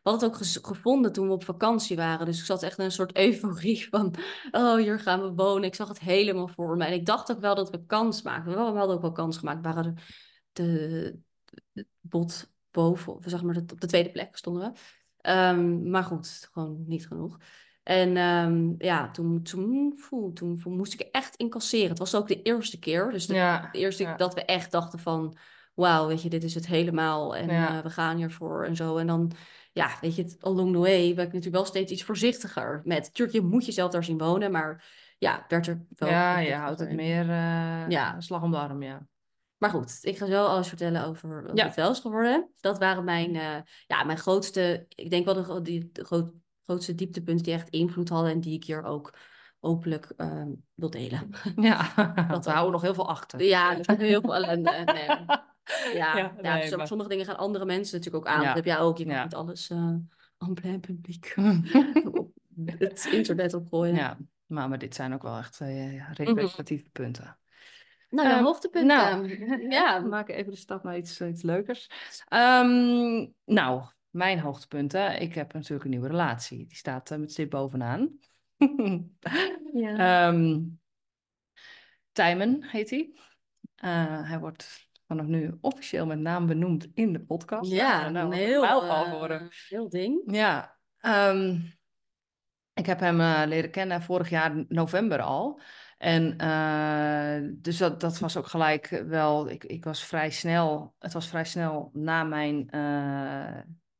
We 0.04 0.10
hadden 0.10 0.30
het 0.30 0.58
ook 0.58 0.66
gevonden 0.68 1.12
toen 1.14 1.28
we 1.28 1.34
op 1.34 1.44
vakantie 1.44 1.96
waren. 1.96 2.26
Dus 2.26 2.40
ik 2.40 2.46
zat 2.46 2.64
echt 2.64 2.78
in 2.78 2.84
een 2.86 2.92
soort 2.92 3.18
euforie 3.26 3.88
van, 3.90 4.16
oh, 4.52 4.76
hier 4.76 5.00
gaan 5.00 5.22
we 5.22 5.34
wonen. 5.34 5.64
Ik 5.64 5.76
zag 5.76 5.88
het 5.88 6.00
helemaal 6.00 6.48
voor 6.48 6.78
me. 6.78 6.86
En 6.86 6.94
ik 6.94 7.06
dacht 7.06 7.32
ook 7.32 7.40
wel 7.40 7.56
dat 7.56 7.70
we 7.70 7.86
kans 7.86 8.22
maakten. 8.22 8.54
We 8.54 8.60
hadden 8.60 8.96
ook 8.96 9.02
wel 9.02 9.12
kans 9.12 9.38
gemaakt. 9.38 9.62
We 9.66 9.74
waren 9.74 9.96
de, 10.52 10.64
de, 11.46 11.64
de 11.72 11.88
bot 12.00 12.52
boven, 12.72 13.18
zeg 13.26 13.44
maar, 13.44 13.54
de- 13.54 13.74
op 13.74 13.82
de 13.82 13.88
tweede 13.88 14.12
plek 14.12 14.38
stonden 14.38 14.72
we. 14.72 14.80
Ehm, 15.18 15.90
maar 15.90 16.04
goed, 16.04 16.50
gewoon 16.52 16.84
niet 16.88 17.08
genoeg. 17.08 17.38
En 17.84 18.18
ehm, 18.18 18.74
ja, 18.78 19.12
toen, 19.12 19.44
toen, 19.44 20.00
toen, 20.34 20.34
toen 20.34 20.76
moest 20.76 20.94
ik 20.94 21.00
echt 21.12 21.36
incasseren. 21.36 21.90
Het 21.90 22.00
was 22.00 22.16
ook 22.16 22.28
de 22.28 22.42
eerste 22.42 22.80
keer. 22.80 23.12
Dus 23.12 23.28
de, 23.28 23.34
Ja, 23.34 23.70
de 23.72 23.78
eerste 23.78 24.04
ja. 24.04 24.16
dat 24.16 24.34
we 24.34 24.46
echt 24.46 24.72
dachten 24.72 25.00
van... 25.00 25.38
Wauw, 25.74 26.08
weet 26.08 26.22
je, 26.22 26.30
dit 26.30 26.44
is 26.44 26.54
het 26.56 26.68
helemaal. 26.68 27.36
En 27.36 27.50
Ja. 27.50 27.78
eh, 27.78 27.84
we 27.84 27.90
gaan 27.90 28.18
hiervoor 28.18 28.66
en 28.66 28.76
zo. 28.76 28.98
En 28.98 29.08
dan, 29.08 29.32
ja, 29.72 29.90
weet 30.02 30.16
je, 30.16 30.36
along 30.40 30.72
the 30.74 30.80
way 30.80 31.02
ben 31.14 31.26
ik 31.26 31.34
natuurlijk 31.34 31.56
wel 31.56 31.66
steeds 31.66 31.92
iets 31.92 32.04
voorzichtiger 32.04 32.82
met... 32.84 33.14
Tuurlijk, 33.14 33.38
je 33.38 33.44
moet 33.44 33.66
jezelf 33.66 33.92
daar 33.92 34.04
zien 34.04 34.18
wonen, 34.18 34.52
maar 34.52 34.86
ja, 35.18 35.46
werd 35.48 35.68
er 35.68 35.86
wel... 35.90 36.10
Ja, 36.10 36.38
je 36.40 36.54
houdt 36.54 36.80
het 36.80 36.90
in. 36.90 36.96
meer 36.96 37.30
eh, 37.30 37.90
Ja. 37.90 38.20
slag 38.20 38.42
om 38.42 38.52
de 38.52 38.58
arm, 38.58 38.84
ja. 38.84 39.08
Maar 39.58 39.70
goed, 39.70 40.00
ik 40.02 40.18
ga 40.18 40.26
zo 40.26 40.46
alles 40.46 40.68
vertellen 40.68 41.06
over 41.06 41.44
wat 41.44 41.58
Ja. 41.58 41.66
het 41.66 41.76
wel 41.76 41.92
is 41.92 42.00
geworden. 42.00 42.50
Dat 42.60 42.78
waren 42.80 43.04
mijn, 43.04 43.36
eh, 43.36 43.58
ja, 43.88 44.04
mijn 44.04 44.18
grootste, 44.18 44.86
ik 44.90 45.10
denk 45.10 45.26
wel 45.26 45.34
de, 45.44 45.62
die, 45.62 45.90
de 45.92 46.04
groot, 46.06 46.32
grootste 46.64 46.96
dieptepunten 46.96 47.44
die 47.44 47.54
echt 47.54 47.70
invloed 47.70 48.10
hadden 48.10 48.32
en 48.32 48.40
die 48.40 48.54
ik 48.56 48.64
hier 48.64 48.84
ook 48.84 49.14
openlijk 49.60 50.14
ehm, 50.18 50.50
wil 50.74 50.90
delen. 50.90 51.30
Ja, 51.56 51.94
Dat 52.30 52.46
we 52.46 52.52
houden 52.52 52.72
nog 52.72 52.82
heel 52.82 52.94
veel 52.94 53.10
achter. 53.10 53.44
Ja, 53.44 53.78
er 53.80 53.98
heel 53.98 54.22
veel 54.22 54.36
ellende. 54.36 54.72
Nee. 54.86 55.08
Ja, 55.94 56.18
ja, 56.18 56.34
nee, 56.42 56.62
dus 56.62 56.76
maar- 56.76 56.88
sommige 56.88 57.10
dingen 57.10 57.26
gaan 57.26 57.38
andere 57.38 57.66
mensen 57.66 57.98
natuurlijk 57.98 58.26
ook 58.26 58.34
aan. 58.34 58.40
Ja. 58.42 58.46
Dat 58.48 58.56
heb 58.56 58.66
jij 58.66 58.80
ook. 58.80 58.98
Je 58.98 59.06
kan 59.06 59.14
Ja. 59.14 59.24
niet 59.24 59.36
alles 59.36 59.70
eh 59.70 59.78
en 60.38 60.54
plein 60.54 60.80
publiek 60.80 61.34
op 62.12 62.32
het 62.66 63.08
internet 63.12 63.54
opgooien. 63.54 63.96
Ja, 63.96 64.18
maar, 64.46 64.70
maar 64.70 64.78
dit 64.78 64.96
zijn 64.96 65.14
ook 65.14 65.22
wel 65.22 65.38
echt 65.38 65.60
eh, 65.62 66.12
representatieve 66.12 66.90
punten. 66.92 67.38
Nou, 68.10 68.28
de 68.28 68.34
Ehm, 68.34 68.44
hoogtepunten. 68.44 68.98
nou, 68.98 69.70
ja, 69.70 70.02
We 70.02 70.08
maken 70.08 70.36
even 70.36 70.52
de 70.52 70.58
stap 70.58 70.84
naar 70.84 70.98
iets, 70.98 71.22
iets 71.22 71.42
leukers. 71.42 71.90
Ehm, 72.28 73.28
nou, 73.46 73.84
mijn 74.14 74.40
hoogtepunten. 74.40 75.22
Ik 75.22 75.34
heb 75.34 75.54
natuurlijk 75.54 75.84
een 75.84 75.90
nieuwe 75.90 76.08
relatie. 76.08 76.68
Die 76.68 76.78
staat 76.78 77.12
eh, 77.12 77.18
met 77.18 77.32
stip 77.32 77.50
bovenaan. 77.50 78.20
ja. 79.74 80.28
Ehm 80.30 80.60
Tijmen 82.12 82.64
heet 82.64 82.90
hij. 82.90 83.14
Eh, 83.76 84.30
hij 84.30 84.40
wordt 84.40 84.90
vanaf 85.08 85.26
nu 85.26 85.58
officieel 85.62 86.06
met 86.06 86.20
naam 86.20 86.48
benoemd 86.48 86.88
in 86.94 87.14
de 87.14 87.20
podcast. 87.20 87.72
ja, 87.72 88.10
nou, 88.10 88.26
een 88.26 88.32
heel, 88.32 88.64
geworden. 88.82 89.50
heel 89.70 89.90
ding. 89.90 90.22
Ja, 90.26 90.78
ehm, 90.98 91.60
ik 92.74 92.86
heb 92.86 93.00
hem 93.00 93.48
leren 93.48 93.72
kennen 93.72 94.02
vorig 94.02 94.30
jaar 94.30 94.66
november 94.68 95.22
al. 95.22 95.60
En 95.98 96.38
dus 97.62 97.78
dat, 97.78 98.00
dat 98.00 98.20
was 98.20 98.38
ook 98.38 98.48
gelijk 98.48 99.04
wel, 99.08 99.50
ik, 99.50 99.64
ik 99.64 99.84
was 99.84 100.06
vrij 100.06 100.30
snel, 100.30 100.96
het 101.00 101.14
was 101.14 101.28
vrij 101.28 101.46
snel 101.46 101.90
na 101.94 102.24
mijn 102.24 102.70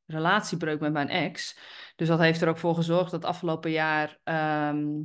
relatiebreuk 0.06 0.80
met 0.80 0.94
mijn 0.94 1.10
ex. 1.10 1.58
Dus 1.96 2.08
dat 2.08 2.20
heeft 2.20 2.42
er 2.42 2.48
ook 2.48 2.58
voor 2.58 2.76
gezorgd 2.76 3.12
dat 3.12 3.26
afgelopen 3.26 3.72
jaar, 3.72 4.20
ehm, 4.24 5.02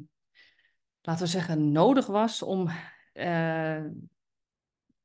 laten 1.01 1.25
we 1.25 1.31
zeggen, 1.31 1.73
nodig 1.73 2.07
was 2.07 2.43
om 2.43 2.71
eh, 3.13 3.85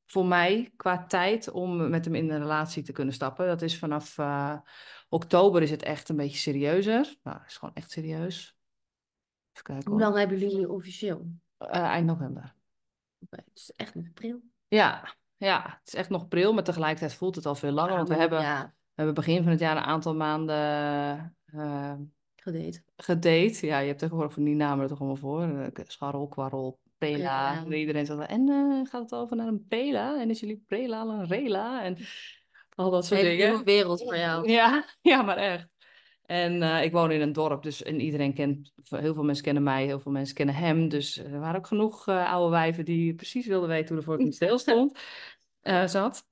voor 0.06 0.26
mij 0.26 0.72
qua 0.76 1.06
tijd 1.06 1.50
om 1.50 1.90
met 1.90 2.04
hem 2.04 2.14
in 2.14 2.30
een 2.30 2.38
relatie 2.38 2.82
te 2.82 2.92
kunnen 2.92 3.14
stappen. 3.14 3.46
Dat 3.46 3.62
is 3.62 3.78
vanaf 3.78 4.18
eh, 4.18 4.58
oktober 5.08 5.62
is 5.62 5.70
het 5.70 5.82
echt 5.82 6.08
een 6.08 6.16
beetje 6.16 6.38
serieuzer. 6.38 7.14
Nou, 7.22 7.38
het 7.38 7.50
is 7.50 7.56
gewoon 7.56 7.74
echt 7.74 7.90
serieus. 7.90 8.56
Even 9.52 9.64
kijken 9.64 9.90
Hoe 9.90 10.00
lang 10.00 10.16
hebben 10.16 10.38
jullie 10.38 10.70
officieel? 10.70 11.26
Eh, 11.58 11.82
eind 11.82 12.06
november. 12.06 12.54
Oké, 13.20 13.44
dus 13.52 13.72
echt 13.72 13.94
nog 13.94 14.06
april. 14.08 14.40
Ja, 14.68 15.14
ja, 15.36 15.62
het 15.78 15.88
is 15.88 15.94
echt 15.94 16.08
nog 16.08 16.28
pril, 16.28 16.52
maar 16.52 16.64
tegelijkertijd 16.64 17.14
voelt 17.14 17.34
het 17.34 17.46
al 17.46 17.54
veel 17.54 17.72
langer. 17.72 17.96
Want 17.96 18.08
we 18.08 18.14
hebben, 18.14 18.74
we 18.94 19.02
hebben 19.02 19.14
begin 19.14 19.42
van 19.42 19.52
het 19.52 19.60
jaar 19.60 19.76
een 19.76 19.82
aantal 19.82 20.14
maanden 20.14 20.56
eh, 21.44 21.94
gedate. 22.36 22.82
gedate. 22.96 23.66
Ja, 23.66 23.78
je 23.78 23.86
hebt 23.86 23.98
tegenwoordig 23.98 24.34
van 24.34 24.44
die 24.44 24.54
namen 24.54 24.82
er 24.82 24.88
toch 24.88 24.98
allemaal 24.98 25.16
voor. 25.16 25.42
Eh, 25.42 25.84
Scharrel, 25.86 26.28
kwarrel, 26.28 26.78
pela. 26.98 27.52
Ja. 27.52 27.64
Iedereen 27.76 28.06
zegt, 28.06 28.26
en 28.28 28.48
eh, 28.48 28.90
gaat 28.90 29.02
het 29.02 29.14
over 29.14 29.36
naar 29.36 29.46
een 29.46 29.66
pela? 29.68 30.20
En 30.20 30.30
is 30.30 30.40
jullie 30.40 30.62
prela 30.66 31.00
al 31.00 31.10
een 31.10 31.26
rela? 31.26 31.82
En 31.82 31.96
al 32.74 32.90
dat 32.90 33.06
soort 33.06 33.20
Hele 33.20 33.32
dingen. 33.32 33.48
nieuwe 33.48 33.64
wereld 33.64 34.02
voor 34.02 34.16
jou. 34.16 34.50
Ja, 34.50 34.84
ja, 35.00 35.22
maar 35.22 35.36
echt. 35.36 35.72
En 36.26 36.82
ik 36.82 36.92
woon 36.92 37.10
in 37.10 37.20
een 37.20 37.32
dorp, 37.32 37.62
dus 37.62 37.82
en 37.82 38.00
iedereen 38.00 38.34
kent, 38.34 38.72
heel 38.88 39.14
veel 39.14 39.22
mensen 39.22 39.44
kennen 39.44 39.62
mij, 39.62 39.84
heel 39.84 40.00
veel 40.00 40.12
mensen 40.12 40.34
kennen 40.34 40.54
hem. 40.54 40.88
Dus 40.88 41.16
er 41.18 41.40
waren 41.40 41.56
ook 41.56 41.66
genoeg 41.66 42.08
oude 42.08 42.50
wijven 42.50 42.84
die 42.84 43.14
precies 43.14 43.46
wilden 43.46 43.68
weten 43.68 43.88
hoe 43.88 43.96
de 43.96 44.02
vork 44.02 44.20
in 44.20 44.32
steel 44.32 44.58
stond, 44.58 44.98
eh, 45.60 45.86
zat. 45.86 46.26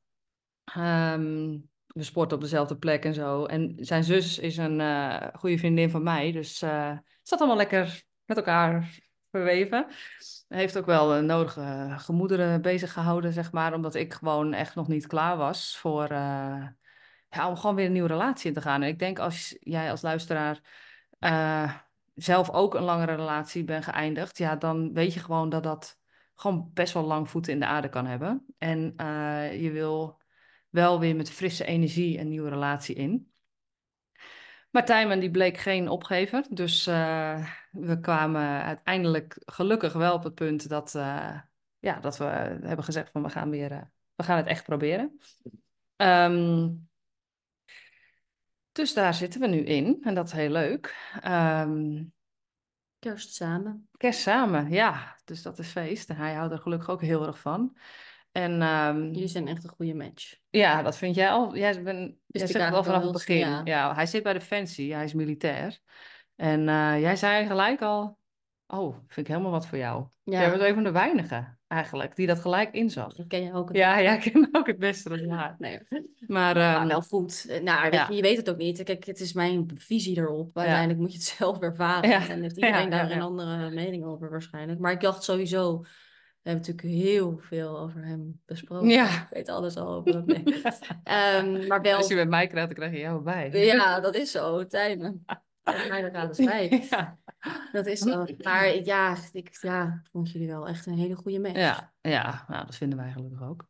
Ehm, 0.65 1.59
we 1.93 2.03
sporten 2.03 2.37
op 2.37 2.43
dezelfde 2.43 2.77
plek 2.77 3.05
en 3.05 3.15
zo. 3.15 3.45
En 3.45 3.75
zijn 3.81 4.05
zus 4.05 4.39
is 4.39 4.57
een 4.57 4.81
eh, 4.81 5.29
goede 5.35 5.59
vriendin 5.59 5.91
van 5.91 6.03
mij, 6.03 6.33
dus 6.33 6.61
het 6.61 7.03
zat 7.23 7.39
allemaal 7.39 7.57
lekker 7.57 8.03
met 8.25 8.37
elkaar 8.37 9.01
verweven. 9.31 9.87
Heeft 10.49 10.79
ook 10.79 10.87
wel 10.87 11.09
de 11.09 11.21
nodige 11.21 11.95
gemoederen 11.97 12.63
bezig 12.63 12.93
gehouden, 12.93 13.33
zeg 13.33 13.53
maar, 13.53 13.75
omdat 13.75 13.95
ik 13.95 14.13
gewoon 14.13 14.53
echt 14.53 14.75
nog 14.75 14.89
niet 14.89 15.07
klaar 15.07 15.37
was 15.37 15.77
voor, 15.79 16.05
eh, 16.05 16.67
ja, 17.29 17.49
om 17.49 17.57
gewoon 17.57 17.77
weer 17.77 17.87
een 17.87 17.93
nieuwe 17.93 18.09
relatie 18.09 18.49
in 18.49 18.55
te 18.55 18.61
gaan. 18.61 18.83
En 18.83 18.89
ik 18.89 18.99
denk 18.99 19.19
als 19.19 19.57
jij 19.61 19.91
als 19.91 20.03
luisteraar 20.03 20.61
zelf 22.15 22.51
ook 22.51 22.75
een 22.75 22.83
langere 22.83 23.15
relatie 23.15 23.65
bent 23.65 23.85
geëindigd, 23.85 24.39
ja, 24.39 24.57
dan 24.57 24.93
weet 24.93 25.15
je 25.15 25.21
gewoon 25.21 25.49
dat 25.49 25.63
dat 25.63 25.99
gewoon 26.35 26.71
best 26.75 26.93
wel 26.93 27.05
lang 27.05 27.31
voeten 27.31 27.53
in 27.53 27.61
de 27.61 27.67
aarde 27.67 27.89
kan 27.89 28.07
hebben. 28.07 28.47
En 28.59 28.95
je 29.61 29.71
wil 29.73 30.21
wel 30.73 31.01
weer 31.01 31.17
met 31.17 31.31
frisse 31.31 31.65
energie 31.65 32.19
een 32.19 32.29
nieuwe 32.29 32.49
relatie 32.49 32.95
in. 32.95 33.33
Maar 34.71 34.85
Tijmen 34.85 35.21
die 35.21 35.31
bleek 35.31 35.57
geen 35.59 35.89
opgever, 35.89 36.45
dus 36.51 36.87
eh, 36.87 37.49
we 37.71 38.01
kwamen 38.01 38.63
uiteindelijk 38.63 39.37
gelukkig 39.45 39.93
wel 39.93 40.15
op 40.15 40.23
het 40.23 40.35
punt 40.35 40.69
dat, 40.69 40.95
eh, 40.95 41.41
ja, 41.79 42.01
dat 42.01 42.17
we 42.17 42.25
hebben 42.25 42.85
gezegd 42.85 43.11
van 43.11 43.23
we 43.23 43.29
gaan 43.29 43.51
weer, 43.51 43.73
eh, 43.73 43.83
we 44.15 44.23
gaan 44.23 44.37
het 44.37 44.47
echt 44.47 44.65
proberen. 44.65 45.19
Ehm, 45.97 46.71
dus 48.73 48.95
daar 48.95 49.15
zitten 49.15 49.41
we 49.41 49.47
nu 49.47 49.59
in 49.59 49.99
en 50.03 50.15
dat 50.15 50.27
is 50.27 50.33
heel 50.33 50.51
leuk. 50.51 51.11
Ehm, 51.21 52.05
Kerst 52.99 53.35
samen. 53.35 53.89
kerst 53.97 54.21
samen, 54.21 54.71
ja, 54.71 55.17
dus 55.25 55.43
dat 55.43 55.59
is 55.59 55.69
feest. 55.69 56.11
En 56.11 56.17
hij 56.17 56.35
houdt 56.35 56.53
er 56.53 56.59
gelukkig 56.59 56.89
ook 56.89 57.01
heel 57.01 57.27
erg 57.27 57.39
van. 57.39 57.77
En 58.33 58.63
ehm, 58.63 59.03
Jullie 59.03 59.27
zijn 59.27 59.49
echt 59.49 59.65
een 59.65 59.71
goede 59.71 59.95
match. 59.95 60.35
ja, 60.51 60.83
dat 60.83 60.97
vind 60.97 61.15
jij 61.15 61.31
al. 61.31 61.57
Jij, 61.57 61.83
ben, 61.83 62.19
jij 62.27 62.47
zegt 62.47 62.65
het 62.65 62.75
al 62.75 62.85
vanaf 62.85 63.03
het 63.03 63.13
begin. 63.13 63.61
Ja. 63.65 63.95
hij 63.95 64.07
zit 64.07 64.23
bij 64.23 64.33
Defensie, 64.33 64.95
hij 64.95 65.05
is 65.05 65.15
militair. 65.15 65.79
En 66.37 66.69
eh, 66.69 67.01
jij 67.01 67.17
zei 67.17 67.47
gelijk 67.47 67.83
al, 67.83 68.19
oh, 68.67 68.95
vind 69.07 69.27
ik 69.27 69.33
helemaal 69.33 69.51
wat 69.51 69.67
voor 69.67 69.79
jou. 69.79 70.07
Ja. 70.23 70.41
Jij 70.41 70.51
bent 70.51 70.63
een 70.63 70.75
van 70.75 70.85
de 70.85 70.91
weinigen 70.91 71.59
eigenlijk, 71.69 72.17
die 72.17 72.27
dat 72.27 72.39
gelijk 72.41 72.73
inzag. 72.75 73.19
Ik 73.19 73.29
ken 73.29 73.43
je 73.43 73.53
ook. 73.53 73.75
Ja, 73.77 73.99
ja, 73.99 74.13
ik 74.13 74.33
ken 74.33 74.49
ook 74.53 74.67
het 74.67 74.79
beste 74.79 75.09
dan. 75.09 75.55
Nee. 75.59 75.81
Maar, 75.89 76.55
Maar 76.55 76.57
ehm, 76.57 76.87
wel 76.87 77.03
goed. 77.03 77.47
Eh, 77.49 77.63
Nou, 77.63 77.83
weet 77.83 77.95
ja. 77.95 78.07
je, 78.09 78.15
je 78.15 78.23
weet 78.23 78.37
het 78.37 78.51
ook 78.51 78.57
niet. 78.57 78.83
Kijk, 78.83 79.05
het 79.05 79.21
is 79.21 79.33
mijn 79.33 79.71
visie 79.75 80.17
erop. 80.17 80.59
Uiteindelijk 80.59 80.99
moet 80.99 81.13
je 81.13 81.19
het 81.19 81.27
zelf 81.39 81.59
ervaren. 81.59 82.11
Ja. 82.11 82.29
En 82.29 82.43
heeft 82.43 82.57
iedereen 82.57 82.91
daar 82.91 83.11
een 83.11 83.23
andere 83.23 83.71
mening 83.71 84.05
over 84.05 84.31
waarschijnlijk. 84.31 84.79
Maar 84.81 84.93
ik 84.93 85.01
dacht 85.01 85.23
sowieso... 85.23 85.85
We 86.43 86.51
hebben 86.51 86.67
natuurlijk 86.67 87.05
heel 87.05 87.39
veel 87.39 87.79
over 87.79 88.05
hem 88.05 88.41
besproken. 88.45 88.89
Ja. 88.89 89.23
Ik 89.23 89.29
weet 89.31 89.49
alles 89.49 89.77
al 89.77 89.89
over 89.89 90.13
hem. 90.13 90.25
Nee. 90.25 91.67
Maar 91.69 91.83
wel... 91.83 91.97
als 91.97 92.09
je 92.09 92.15
met 92.15 92.29
mij 92.29 92.47
krijgt, 92.47 92.69
dan 92.69 92.77
krijg 92.77 92.93
je 92.93 92.99
jou 92.99 93.23
bij. 93.23 93.51
Ja, 93.51 94.01
dat 94.01 94.15
is 94.15 94.31
zo. 94.31 94.67
Tijmen. 94.67 95.25
Tegen 95.63 95.89
mij 95.89 96.11
gaat 96.11 96.37
het 96.37 96.47
bij. 96.47 96.69
Ja. 96.91 97.19
Dat 97.73 97.87
is 97.87 97.99
zo. 97.99 98.27
Maar 98.43 98.85
ja, 98.85 99.17
ik 99.33 99.55
ja, 99.61 100.03
vond 100.13 100.31
jullie 100.31 100.49
wel 100.49 100.69
echt 100.69 100.87
een 100.87 100.99
hele 100.99 101.15
goede 101.15 101.39
match. 101.39 101.57
Ja, 101.57 101.93
ja 102.01 102.45
nou, 102.49 102.67
dat 102.67 102.77
vinden 102.77 102.99
wij 102.99 103.13
gelukkig 103.13 103.43
ook. 103.43 103.67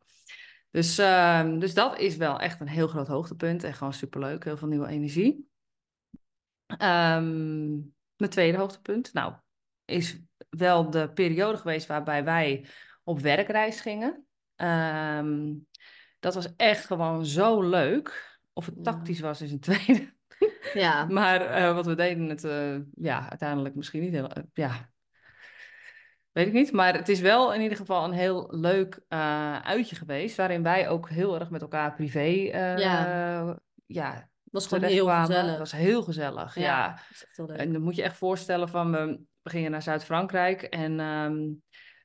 Dus, 0.70 0.98
ehm, 0.98 1.58
dus 1.58 1.74
dat 1.74 1.98
is 1.98 2.16
wel 2.16 2.40
echt 2.40 2.60
een 2.60 2.68
heel 2.68 2.88
groot 2.88 3.06
hoogtepunt 3.06 3.64
en 3.64 3.74
gewoon 3.74 3.92
superleuk. 3.92 4.44
Heel 4.44 4.56
veel 4.56 4.68
nieuwe 4.68 4.88
energie. 4.88 5.50
Ehm, 6.66 7.70
mijn 8.16 8.30
tweede 8.30 8.58
hoogtepunt, 8.58 9.12
nou, 9.12 9.34
is 9.84 10.18
wel 10.56 10.90
de 10.90 11.10
periode 11.12 11.58
geweest 11.58 11.86
waarbij 11.86 12.24
wij 12.24 12.66
op 13.04 13.20
werkreis 13.20 13.80
gingen. 13.80 14.26
Ehm, 14.56 15.52
dat 16.18 16.34
was 16.34 16.56
echt 16.56 16.86
gewoon 16.86 17.26
zo 17.26 17.62
leuk. 17.62 18.38
Of 18.52 18.66
het 18.66 18.84
tactisch 18.84 19.20
was, 19.20 19.40
is 19.40 19.52
een 19.52 19.60
tweede. 19.70 20.14
Ja, 20.74 21.04
Maar 21.04 21.40
eh, 21.40 21.74
wat 21.74 21.86
we 21.86 21.94
deden, 21.94 22.28
het 22.28 22.44
eh, 22.44 22.76
ja, 22.94 23.28
uiteindelijk 23.28 23.74
misschien 23.74 24.00
niet 24.00 24.12
heel. 24.12 24.28
eh, 24.28 24.42
ja, 24.52 24.90
weet 26.32 26.46
ik 26.46 26.52
niet. 26.52 26.72
Maar 26.72 26.94
het 26.94 27.08
is 27.08 27.20
wel 27.20 27.54
in 27.54 27.60
ieder 27.60 27.76
geval 27.76 28.04
een 28.04 28.12
heel 28.12 28.46
leuk 28.50 29.00
uitje 29.62 29.96
geweest. 29.96 30.36
Waarin 30.36 30.62
wij 30.62 30.88
ook 30.88 31.08
heel 31.08 31.38
erg 31.38 31.50
met 31.50 31.62
elkaar 31.62 31.94
privé. 31.94 32.20
Ja. 32.20 33.58
ja, 33.86 34.28
was 34.50 34.66
gewoon 34.66 34.84
heel 34.84 35.06
gezellig. 35.08 35.50
Het 35.50 35.58
was 35.58 35.72
heel 35.72 36.02
gezellig. 36.02 36.54
Ja. 36.54 36.98
heel. 37.32 37.48
En 37.48 37.72
dan 37.72 37.82
moet 37.82 37.96
je 37.96 38.02
echt 38.02 38.16
voorstellen 38.16 38.68
van 38.68 39.26
we, 39.42 39.50
gingen 39.50 39.70
naar 39.70 39.82
Zuid-Frankrijk 39.82 40.62
en 40.62 41.00
ehm, 41.00 41.38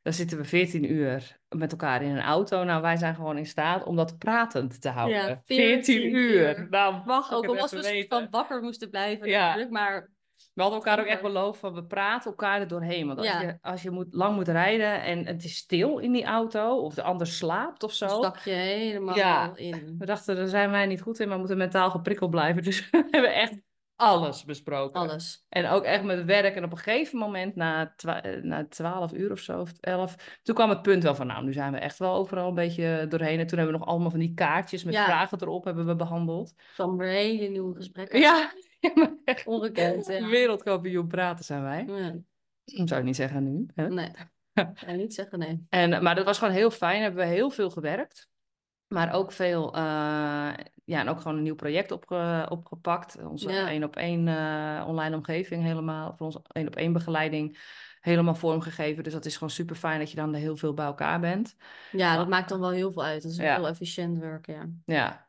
dan 0.01 0.13
zitten 0.13 0.37
we 0.37 0.43
14 0.43 0.91
uur 0.91 1.37
met 1.49 1.71
elkaar 1.71 2.01
in 2.01 2.09
een 2.09 2.21
auto. 2.21 2.63
Nou, 2.63 2.81
wij 2.81 2.95
zijn 2.97 3.15
gewoon 3.15 3.37
in 3.37 3.45
staat 3.45 3.83
om 3.83 3.95
dat 3.95 4.17
pratend 4.17 4.81
te 4.81 4.89
houden. 4.89 5.17
Ja, 5.17 5.41
14 5.45 5.65
14 5.83 6.15
uur. 6.15 6.57
uur. 6.57 6.67
Nou, 6.69 7.05
mag 7.05 7.33
Ook 7.33 7.45
was 7.45 7.71
we 7.71 7.81
weten. 7.81 8.07
van 8.19 8.27
wakker 8.29 8.61
moesten 8.61 8.89
blijven 8.89 9.27
Ja. 9.27 9.45
natuurlijk, 9.45 9.71
maar 9.71 10.09
We 10.53 10.61
hadden 10.61 10.79
elkaar 10.81 10.99
ook 10.99 11.05
echt 11.05 11.21
beloofd 11.21 11.59
van 11.59 11.73
we 11.73 11.83
praten 11.85 12.29
elkaar 12.31 12.59
er 12.61 12.67
doorheen. 12.67 13.07
Want 13.07 13.17
als 13.17 13.27
Ja. 13.27 13.41
je, 13.41 13.57
als 13.61 13.81
je 13.81 13.91
moet, 13.91 14.07
lang 14.09 14.35
moet 14.35 14.47
rijden 14.47 15.01
en 15.03 15.25
het 15.25 15.43
is 15.43 15.55
stil 15.55 15.97
in 15.97 16.11
die 16.11 16.23
auto 16.25 16.77
of 16.77 16.93
de 16.93 17.01
ander 17.03 17.27
slaapt 17.27 17.83
of 17.83 17.93
zo. 17.93 18.07
stak 18.07 18.37
je 18.37 18.51
helemaal 18.51 19.15
Ja. 19.15 19.51
in. 19.55 19.95
We 19.97 20.05
dachten, 20.05 20.35
daar 20.35 20.47
zijn 20.47 20.71
wij 20.71 20.85
niet 20.85 21.01
goed 21.01 21.19
in, 21.19 21.25
maar 21.25 21.33
we 21.33 21.39
moeten 21.39 21.57
mentaal 21.57 21.89
geprikkeld 21.91 22.29
blijven. 22.31 22.63
Dus 22.67 22.89
we 22.89 23.07
hebben 23.11 23.33
echt 23.33 23.53
alles 23.97 24.43
besproken. 24.43 24.99
Alles. 25.01 25.45
En 25.49 25.67
ook 25.67 25.83
echt 25.83 26.03
met 26.03 26.25
werk. 26.25 26.55
En 26.55 26.63
op 26.63 26.71
een 26.71 26.77
gegeven 26.77 27.19
moment, 27.19 27.55
na, 27.55 27.93
twa- 27.95 28.21
eh, 28.23 28.43
na 28.43 28.67
12 28.67 29.13
uur 29.13 29.31
of 29.31 29.39
zo, 29.39 29.59
of 29.59 29.71
11, 29.79 30.39
toen 30.43 30.55
kwam 30.55 30.69
het 30.69 30.81
punt 30.81 31.03
wel 31.03 31.15
van, 31.15 31.27
nou, 31.27 31.43
nu 31.43 31.53
zijn 31.53 31.71
we 31.71 31.77
echt 31.77 31.97
wel 31.97 32.13
overal 32.13 32.47
een 32.47 32.53
beetje 32.55 33.05
doorheen. 33.09 33.39
En 33.39 33.47
toen 33.47 33.57
hebben 33.57 33.75
we 33.75 33.79
nog 33.81 33.89
allemaal 33.89 34.09
van 34.09 34.19
die 34.19 34.33
kaartjes 34.33 34.83
met 34.83 34.93
Ja. 34.93 35.05
vragen 35.05 35.41
erop 35.41 35.63
hebben 35.63 35.85
we 35.85 35.95
behandeld. 35.95 36.53
Van 36.73 37.01
hele 37.01 37.47
nieuwe 37.47 37.75
gesprekken. 37.75 38.19
Ja, 38.19 38.51
ja 38.79 38.91
maar 38.95 39.13
echt 39.23 39.47
Ongekend, 39.47 40.07
ja. 40.07 40.27
wereldkampioen 40.27 41.07
praten 41.07 41.45
zijn 41.45 41.63
wij. 41.63 41.85
Ja. 41.87 42.15
Zou 42.85 42.99
ik 42.99 43.05
niet 43.05 43.15
zeggen 43.15 43.43
nu. 43.43 43.65
Hè? 43.75 43.89
Nee. 43.89 44.11
Je 44.87 44.91
niet 44.93 45.13
zeggen, 45.13 45.39
nee. 45.39 45.65
En, 45.69 46.03
maar 46.03 46.15
dat 46.15 46.25
was 46.25 46.37
gewoon 46.37 46.53
heel 46.53 46.71
fijn. 46.71 47.01
Hebben 47.01 47.25
we 47.27 47.31
heel 47.33 47.49
veel 47.49 47.69
gewerkt. 47.69 48.29
Maar 48.87 49.13
ook 49.13 49.31
veel, 49.31 49.75
eh, 49.75 50.53
ja, 50.87 50.99
en 50.99 51.09
ook 51.09 51.17
gewoon 51.21 51.37
een 51.37 51.43
nieuw 51.43 51.55
project 51.55 51.91
opge- 51.91 52.45
opgepakt. 52.49 53.23
Onze 53.23 53.49
Ja. 53.51 53.69
één 53.69 53.83
op 53.83 53.95
één 53.95 54.27
eh, 54.27 54.83
online 54.87 55.15
omgeving 55.15 55.63
helemaal, 55.63 56.13
voor 56.17 56.25
onze 56.25 56.41
één 56.51 56.67
op 56.67 56.75
één 56.75 56.93
begeleiding 56.93 57.59
helemaal 58.01 58.35
vormgegeven. 58.35 59.03
Dus 59.03 59.13
dat 59.13 59.25
is 59.25 59.33
gewoon 59.33 59.49
super 59.49 59.75
fijn 59.75 59.99
dat 59.99 60.09
je 60.09 60.15
dan 60.15 60.33
er 60.33 60.39
heel 60.39 60.57
veel 60.57 60.73
bij 60.73 60.85
elkaar 60.85 61.19
bent. 61.19 61.55
Ja, 61.91 62.15
dat 62.15 62.27
maakt 62.27 62.49
dan 62.49 62.59
wel 62.59 62.69
heel 62.69 62.91
veel 62.91 63.03
uit. 63.03 63.21
Dat 63.21 63.31
is 63.31 63.37
Ja. 63.37 63.55
heel 63.55 63.67
efficiënt 63.67 64.17
werken, 64.19 64.53
ja. 64.53 64.95
Ja. 64.95 65.27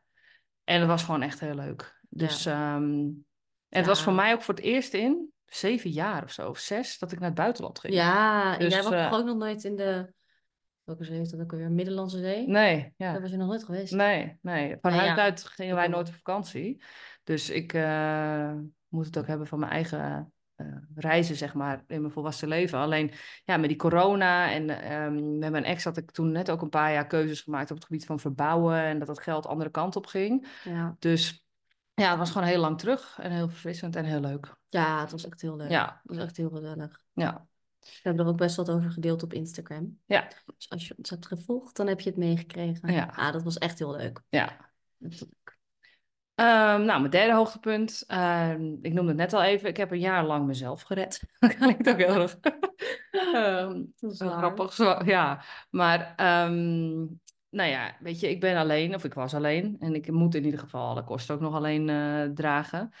En 0.63 0.79
het 0.79 0.87
was 0.87 1.03
gewoon 1.03 1.21
echt 1.21 1.39
heel 1.39 1.55
leuk. 1.55 1.99
Dus, 2.09 2.45
ehm, 2.45 2.83
en 2.83 3.25
het 3.69 3.85
was 3.85 3.97
Ja. 3.97 4.03
voor 4.03 4.13
mij 4.13 4.33
ook 4.33 4.41
voor 4.41 4.53
het 4.53 4.63
eerst 4.63 4.93
in 4.93 5.31
zeven 5.45 5.89
jaar 5.89 6.23
of 6.23 6.31
zo, 6.31 6.49
of 6.49 6.57
zes, 6.57 6.99
dat 6.99 7.11
ik 7.11 7.19
naar 7.19 7.29
het 7.29 7.37
buitenland 7.37 7.79
ging. 7.79 7.93
Ja, 7.93 8.53
en 8.53 8.59
Dus, 8.59 8.73
jij 8.73 8.83
was 8.83 8.91
toch 8.91 9.19
ook 9.19 9.25
nog 9.25 9.37
nooit 9.37 9.63
in 9.63 9.75
de... 9.75 10.13
Welke 10.89 11.03
zee 11.03 11.19
is 11.19 11.29
dat 11.29 11.39
ook 11.39 11.51
alweer? 11.51 11.71
Middellandse 11.71 12.17
Zee? 12.17 12.47
Nee, 12.47 12.93
ja. 12.97 13.11
Daar 13.11 13.21
was 13.21 13.31
je 13.31 13.37
nog 13.37 13.47
nooit 13.47 13.63
geweest. 13.63 13.93
Nee, 13.93 14.37
nee. 14.41 14.77
Van 14.81 14.91
Nee, 14.91 14.99
huis 14.99 15.15
ja. 15.15 15.23
uit 15.23 15.43
gingen 15.43 15.75
wij 15.75 15.87
nooit 15.87 16.07
op 16.07 16.13
vakantie. 16.13 16.83
Dus 17.23 17.49
ik 17.49 17.73
eh, 17.73 18.53
moet 18.87 19.05
het 19.05 19.17
ook 19.17 19.27
hebben 19.27 19.47
van 19.47 19.59
mijn 19.59 19.71
eigen 19.71 20.33
eh, 20.55 20.67
reizen, 20.95 21.35
zeg 21.35 21.53
maar, 21.53 21.83
in 21.87 22.01
mijn 22.01 22.13
volwassen 22.13 22.47
leven. 22.47 22.79
Alleen, 22.79 23.11
ja, 23.43 23.57
met 23.57 23.69
die 23.69 23.77
corona 23.77 24.51
en 24.51 24.69
ehm, 24.69 25.37
met 25.37 25.51
mijn 25.51 25.63
ex 25.63 25.83
had 25.83 25.97
ik 25.97 26.11
toen 26.11 26.31
net 26.31 26.51
ook 26.51 26.61
een 26.61 26.69
paar 26.69 26.93
jaar 26.93 27.07
keuzes 27.07 27.41
gemaakt 27.41 27.69
op 27.71 27.75
het 27.75 27.85
gebied 27.85 28.05
van 28.05 28.19
verbouwen 28.19 28.81
en 28.81 28.99
dat 28.99 29.07
het 29.07 29.19
geld 29.19 29.47
andere 29.47 29.69
kant 29.69 29.95
op 29.95 30.05
ging. 30.05 30.47
Ja. 30.63 30.95
Dus 30.99 31.45
ja, 31.93 32.09
het 32.09 32.17
was 32.17 32.31
gewoon 32.31 32.47
heel 32.47 32.59
lang 32.59 32.79
terug 32.79 33.19
en 33.21 33.31
heel 33.31 33.49
verfrissend 33.49 33.95
en 33.95 34.05
heel 34.05 34.19
leuk. 34.19 34.55
ja, 34.69 35.01
het 35.01 35.11
was 35.11 35.25
echt 35.25 35.41
heel 35.41 35.55
leuk. 35.55 35.69
Ja. 35.69 35.99
Het 36.03 36.15
was 36.15 36.25
echt 36.25 36.37
heel 36.37 36.49
gezellig. 36.49 37.01
Ja, 37.13 37.47
We 37.93 37.99
hebben 38.03 38.25
er 38.25 38.31
ook 38.31 38.37
best 38.37 38.55
wat 38.55 38.69
over 38.69 38.91
gedeeld 38.91 39.23
op 39.23 39.33
Instagram. 39.33 39.99
Ja. 40.05 40.27
Dus 40.57 40.69
als 40.69 40.87
je 40.87 40.93
ons 40.97 41.09
hebt 41.09 41.25
gevolgd, 41.27 41.75
dan 41.75 41.87
heb 41.87 41.99
je 41.99 42.09
het 42.09 42.17
meegekregen. 42.19 42.93
Ja. 42.93 43.11
Ah, 43.15 43.31
dat 43.33 43.43
was 43.43 43.57
echt 43.57 43.79
heel 43.79 43.91
leuk. 43.95 44.21
ja. 44.29 44.67
Ehm, 46.35 46.81
nou, 46.85 46.99
mijn 46.99 47.09
derde 47.09 47.33
hoogtepunt. 47.33 48.03
ehm, 48.07 48.73
ik 48.81 48.93
noemde 48.93 49.07
het 49.07 49.17
net 49.17 49.33
al 49.33 49.43
even. 49.43 49.69
Ik 49.69 49.77
heb 49.77 49.91
een 49.91 49.99
jaar 49.99 50.25
lang 50.25 50.45
mezelf 50.45 50.81
gered. 50.81 51.21
Dat 51.39 51.55
klinkt 51.55 51.89
ook 51.89 51.97
heel 51.97 52.21
erg 52.21 52.39
Dat 53.99 54.11
is 54.11 54.19
Heel 54.19 54.29
waar. 54.29 54.37
grappig, 54.37 54.73
zo, 54.73 55.03
ja. 55.05 55.43
Maar, 55.69 56.13
nou 57.49 57.69
ja, 57.69 57.95
weet 57.99 58.19
je, 58.19 58.29
ik 58.29 58.39
ben 58.39 58.57
alleen, 58.57 58.95
of 58.95 59.03
ik 59.03 59.13
was 59.13 59.33
alleen. 59.33 59.75
En 59.79 59.95
ik 59.95 60.11
moet 60.11 60.35
in 60.35 60.45
ieder 60.45 60.59
geval 60.59 60.87
alle 60.89 61.03
kosten 61.03 61.35
ook 61.35 61.41
nog 61.41 61.53
alleen 61.55 61.89
eh, 61.89 62.23
dragen. 62.33 62.91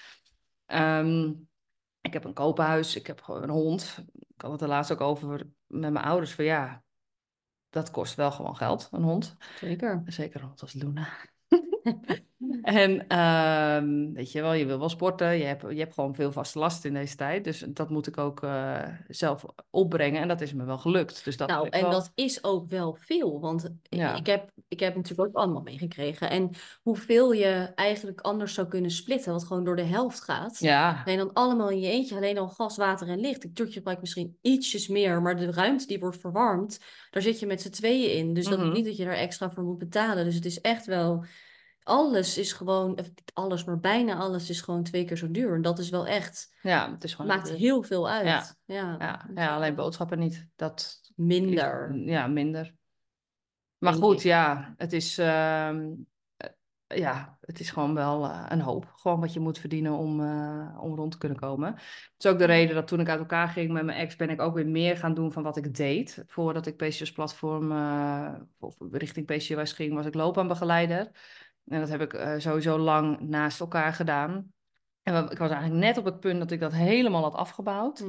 Ehm, 0.65 1.31
ik 2.09 2.15
heb 2.15 2.23
een 2.23 2.33
koophuis, 2.33 2.95
ik 2.95 3.07
heb 3.07 3.21
gewoon 3.21 3.43
een 3.43 3.49
hond. 3.49 4.03
Ik 4.35 4.41
had 4.41 4.51
het 4.51 4.61
er 4.61 4.67
laatst 4.67 4.91
ook 4.91 5.01
over 5.01 5.47
met 5.67 5.91
mijn 5.91 6.05
ouders. 6.05 6.33
Van 6.33 6.45
ja, 6.45 6.83
dat 7.69 7.91
kost 7.91 8.15
wel 8.15 8.31
gewoon 8.31 8.57
geld, 8.57 8.87
een 8.91 9.03
hond. 9.03 9.35
Zeker. 9.59 10.03
Zeker 10.05 10.41
een 10.41 10.47
hond 10.47 10.61
als 10.61 10.73
Luna. 10.73 11.07
En 12.61 13.07
ehm, 13.07 14.13
weet 14.13 14.31
je 14.31 14.41
wel, 14.41 14.53
je 14.53 14.65
wil 14.65 14.79
wel 14.79 14.89
sporten, 14.89 15.37
je 15.37 15.43
hebt, 15.43 15.61
je 15.69 15.79
hebt 15.79 15.93
gewoon 15.93 16.15
veel 16.15 16.31
vaste 16.31 16.59
lasten 16.59 16.89
in 16.89 16.95
deze 16.95 17.15
tijd. 17.15 17.43
Dus 17.43 17.65
dat 17.67 17.89
moet 17.89 18.07
ik 18.07 18.17
ook 18.17 18.43
eh, 18.43 18.83
zelf 19.07 19.45
opbrengen 19.69 20.21
en 20.21 20.27
dat 20.27 20.41
is 20.41 20.53
me 20.53 20.63
wel 20.63 20.77
gelukt. 20.77 21.23
Dus 21.25 21.37
dat 21.37 21.47
Nou, 21.47 21.67
en 21.69 21.81
wel- 21.81 21.91
dat 21.91 22.11
is 22.15 22.43
ook 22.43 22.69
wel 22.69 22.97
veel, 22.99 23.39
want 23.39 23.69
Ja. 23.83 24.15
ik, 24.15 24.25
heb, 24.25 24.51
ik 24.67 24.79
heb 24.79 24.95
natuurlijk 24.95 25.29
ook 25.29 25.35
allemaal 25.35 25.61
meegekregen. 25.61 26.29
En 26.29 26.49
hoeveel 26.81 27.31
je 27.31 27.71
eigenlijk 27.75 28.21
anders 28.21 28.53
zou 28.53 28.67
kunnen 28.67 28.91
splitten, 28.91 29.31
wat 29.31 29.43
gewoon 29.43 29.63
door 29.63 29.75
de 29.75 29.81
helft 29.83 30.21
gaat. 30.23 30.59
Ja, 30.59 31.01
Alleen 31.05 31.17
dan 31.17 31.33
allemaal 31.33 31.69
in 31.69 31.79
je 31.79 31.89
eentje, 31.89 32.15
alleen 32.15 32.37
al 32.37 32.49
gas, 32.49 32.77
water 32.77 33.07
en 33.07 33.19
licht. 33.19 33.43
Ik 33.43 33.55
turkje 33.55 33.73
gebruik 33.73 33.99
misschien 33.99 34.37
ietsjes 34.41 34.87
meer, 34.87 35.21
maar 35.21 35.37
de 35.37 35.51
ruimte 35.51 35.87
die 35.87 35.99
wordt 35.99 36.17
verwarmd, 36.19 36.79
daar 37.09 37.21
zit 37.21 37.39
je 37.39 37.45
met 37.45 37.61
z'n 37.61 37.69
tweeën 37.69 38.13
in. 38.17 38.33
Dus 38.33 38.45
dat 38.47 38.59
Mhm. 38.59 38.67
is 38.67 38.73
niet 38.75 38.85
dat 38.85 38.97
je 38.97 39.05
daar 39.05 39.13
extra 39.13 39.51
voor 39.51 39.63
moet 39.63 39.77
betalen. 39.77 40.25
Dus 40.25 40.35
het 40.35 40.45
is 40.45 40.61
echt 40.61 40.85
wel, 40.85 41.25
alles 41.89 42.37
is 42.37 42.53
gewoon, 42.53 42.99
alles, 43.33 43.63
maar 43.63 43.79
bijna 43.79 44.15
alles 44.15 44.49
is 44.49 44.61
gewoon 44.61 44.83
twee 44.83 45.05
keer 45.05 45.17
zo 45.17 45.31
duur. 45.31 45.53
En 45.53 45.61
dat 45.61 45.79
is 45.79 45.89
wel 45.89 46.07
echt, 46.07 46.55
ja, 46.61 46.91
het 46.91 47.03
is 47.03 47.13
gewoon 47.13 47.27
maakt 47.35 47.49
heel 47.51 47.83
veel 47.83 48.09
uit. 48.09 48.25
Ja. 48.25 48.45
Ja, 48.65 48.95
Ja, 48.99 49.29
ja, 49.35 49.55
alleen 49.55 49.75
boodschappen 49.75 50.19
niet. 50.19 50.47
Dat 50.55 50.79
is- 50.79 51.11
Minder. 51.15 51.95
ja, 51.95 52.27
minder. 52.27 52.73
Maar 53.77 53.91
Denk 53.91 54.03
goed, 54.03 54.17
ik. 54.17 54.23
ja, 54.23 54.73
het 54.77 54.93
is, 54.93 55.17
ehm, 55.17 55.89
eh, 56.37 56.49
ja, 56.97 57.37
het 57.41 57.59
is 57.59 57.69
gewoon 57.71 57.93
wel 57.93 58.25
eh, 58.25 58.45
een 58.47 58.61
hoop. 58.61 58.91
Gewoon 58.95 59.19
wat 59.19 59.33
je 59.33 59.39
moet 59.39 59.59
verdienen 59.59 59.93
om, 59.93 60.21
eh, 60.21 60.77
om 60.81 60.95
rond 60.95 61.11
te 61.11 61.17
kunnen 61.17 61.39
komen. 61.39 61.73
Het 61.73 62.13
is 62.17 62.25
ook 62.31 62.37
de 62.37 62.45
reden 62.45 62.75
dat 62.75 62.87
toen 62.87 62.99
ik 62.99 63.09
uit 63.09 63.19
elkaar 63.19 63.47
ging 63.47 63.71
met 63.71 63.83
mijn 63.85 63.97
ex, 63.97 64.15
ben 64.15 64.29
ik 64.29 64.41
ook 64.41 64.53
weer 64.55 64.67
meer 64.67 64.97
gaan 64.97 65.13
doen 65.13 65.31
van 65.31 65.43
wat 65.43 65.57
ik 65.57 65.75
deed. 65.75 66.23
Voordat 66.27 66.65
ik 66.65 66.75
PCOS 66.77 67.11
Platform 67.11 67.71
eh, 67.71 68.33
of 68.59 68.75
richting 68.91 69.25
PCOS 69.25 69.73
ging, 69.73 69.93
was 69.93 70.05
ik 70.05 70.13
loopbaanbegeleider. 70.13 71.11
En 71.69 71.79
dat 71.79 71.89
heb 71.89 72.01
ik 72.01 72.13
eh, 72.13 72.33
sowieso 72.37 72.77
lang 72.77 73.19
naast 73.19 73.59
elkaar 73.59 73.93
gedaan. 73.93 74.53
En 75.03 75.29
ik 75.29 75.37
was 75.37 75.49
eigenlijk 75.49 75.81
net 75.81 75.97
op 75.97 76.05
het 76.05 76.19
punt 76.19 76.39
dat 76.39 76.51
ik 76.51 76.59
dat 76.59 76.73
helemaal 76.73 77.21
had 77.21 77.33
afgebouwd. 77.33 77.99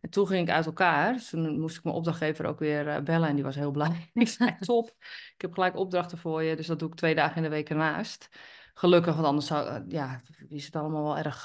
En 0.00 0.10
toen 0.10 0.26
ging 0.26 0.48
ik 0.48 0.54
uit 0.54 0.66
elkaar. 0.66 1.12
Dus 1.12 1.30
toen 1.30 1.60
moest 1.60 1.76
ik 1.76 1.84
mijn 1.84 1.96
opdrachtgever 1.96 2.46
ook 2.46 2.58
weer 2.58 2.88
eh, 2.88 3.02
bellen. 3.02 3.28
En 3.28 3.34
die 3.34 3.44
was 3.44 3.54
heel 3.54 3.70
blij. 3.70 4.10
Ik 4.14 4.28
zei, 4.28 4.56
top. 4.58 4.88
Ik 5.34 5.40
heb 5.40 5.52
gelijk 5.52 5.76
opdrachten 5.76 6.18
voor 6.18 6.42
je. 6.42 6.56
Dus 6.56 6.66
dat 6.66 6.78
doe 6.78 6.88
ik 6.88 6.94
twee 6.94 7.14
dagen 7.14 7.36
in 7.36 7.42
de 7.42 7.48
week 7.48 7.70
ernaast. 7.70 8.28
Gelukkig, 8.74 9.14
want 9.14 9.26
anders 9.26 9.46
zou, 9.46 9.68
eh, 9.68 9.80
ja, 9.88 10.20
is 10.48 10.64
het 10.64 10.76
allemaal 10.76 11.02
wel 11.02 11.18
erg... 11.18 11.44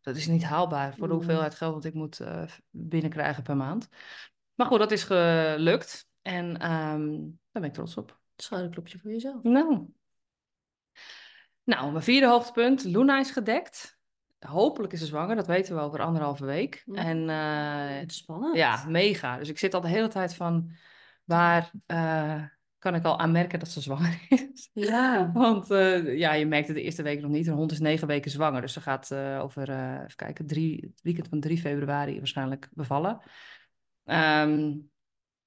dat 0.00 0.16
is 0.16 0.26
niet 0.26 0.44
haalbaar 0.44 0.94
voor 0.94 1.08
de 1.08 1.14
hoeveelheid 1.14 1.54
geld 1.54 1.74
dat 1.74 1.84
ik 1.84 1.94
moet 1.94 2.20
binnenkrijgen 2.70 3.42
per 3.42 3.56
maand. 3.56 3.88
maar 4.54 4.66
goed, 4.66 4.78
dat 4.78 4.90
is 4.90 5.04
gelukt. 5.04 6.08
En 6.22 6.58
ehm, 6.58 7.10
daar 7.10 7.62
ben 7.62 7.64
ik 7.64 7.72
trots 7.72 7.96
op. 7.96 8.18
Schouderklopje 8.36 8.98
voor 8.98 9.10
jezelf. 9.10 9.42
Nou. 9.42 9.86
Nou, 11.64 11.90
mijn 11.90 12.04
vierde 12.04 12.26
hoogtepunt. 12.26 12.84
Luna 12.84 13.18
is 13.18 13.30
gedekt. 13.30 13.98
Hopelijk 14.38 14.92
is 14.92 14.98
ze 14.98 15.06
zwanger, 15.06 15.36
dat 15.36 15.46
weten 15.46 15.74
we 15.74 15.80
over 15.80 16.00
anderhalve 16.00 16.44
week. 16.44 16.82
En 16.92 17.28
eh, 17.28 17.98
Het 17.98 18.10
is 18.10 18.16
spannend. 18.16 18.56
ja, 18.56 18.84
mega. 18.88 19.38
Dus 19.38 19.48
ik 19.48 19.58
zit 19.58 19.74
al 19.74 19.80
de 19.80 19.88
hele 19.88 20.08
tijd 20.08 20.34
van, 20.34 20.70
waar 21.24 21.70
eh, 21.86 22.42
kan 22.78 22.94
ik 22.94 23.04
al 23.04 23.18
aanmerken 23.18 23.58
dat 23.58 23.68
ze 23.68 23.80
zwanger 23.80 24.26
is? 24.52 24.70
Ja. 24.72 25.30
Want 25.32 25.70
eh, 25.70 26.18
ja, 26.18 26.32
je 26.32 26.46
merkt 26.46 26.66
het 26.66 26.76
de 26.76 26.82
eerste 26.82 27.02
week 27.02 27.20
nog 27.20 27.30
niet. 27.30 27.46
Een 27.46 27.54
hond 27.54 27.72
is 27.72 27.80
negen 27.80 28.06
weken 28.06 28.30
zwanger. 28.30 28.60
Dus 28.60 28.72
ze 28.72 28.80
gaat 28.80 29.14
over, 29.14 29.70
even 30.02 30.16
kijken, 30.16 30.46
drie, 30.46 30.80
het 30.80 31.02
weekend 31.02 31.28
van 31.28 31.40
3 31.40 31.58
februari 31.58 32.16
waarschijnlijk 32.16 32.68
bevallen. 32.72 33.20
Ehm, 34.04 34.72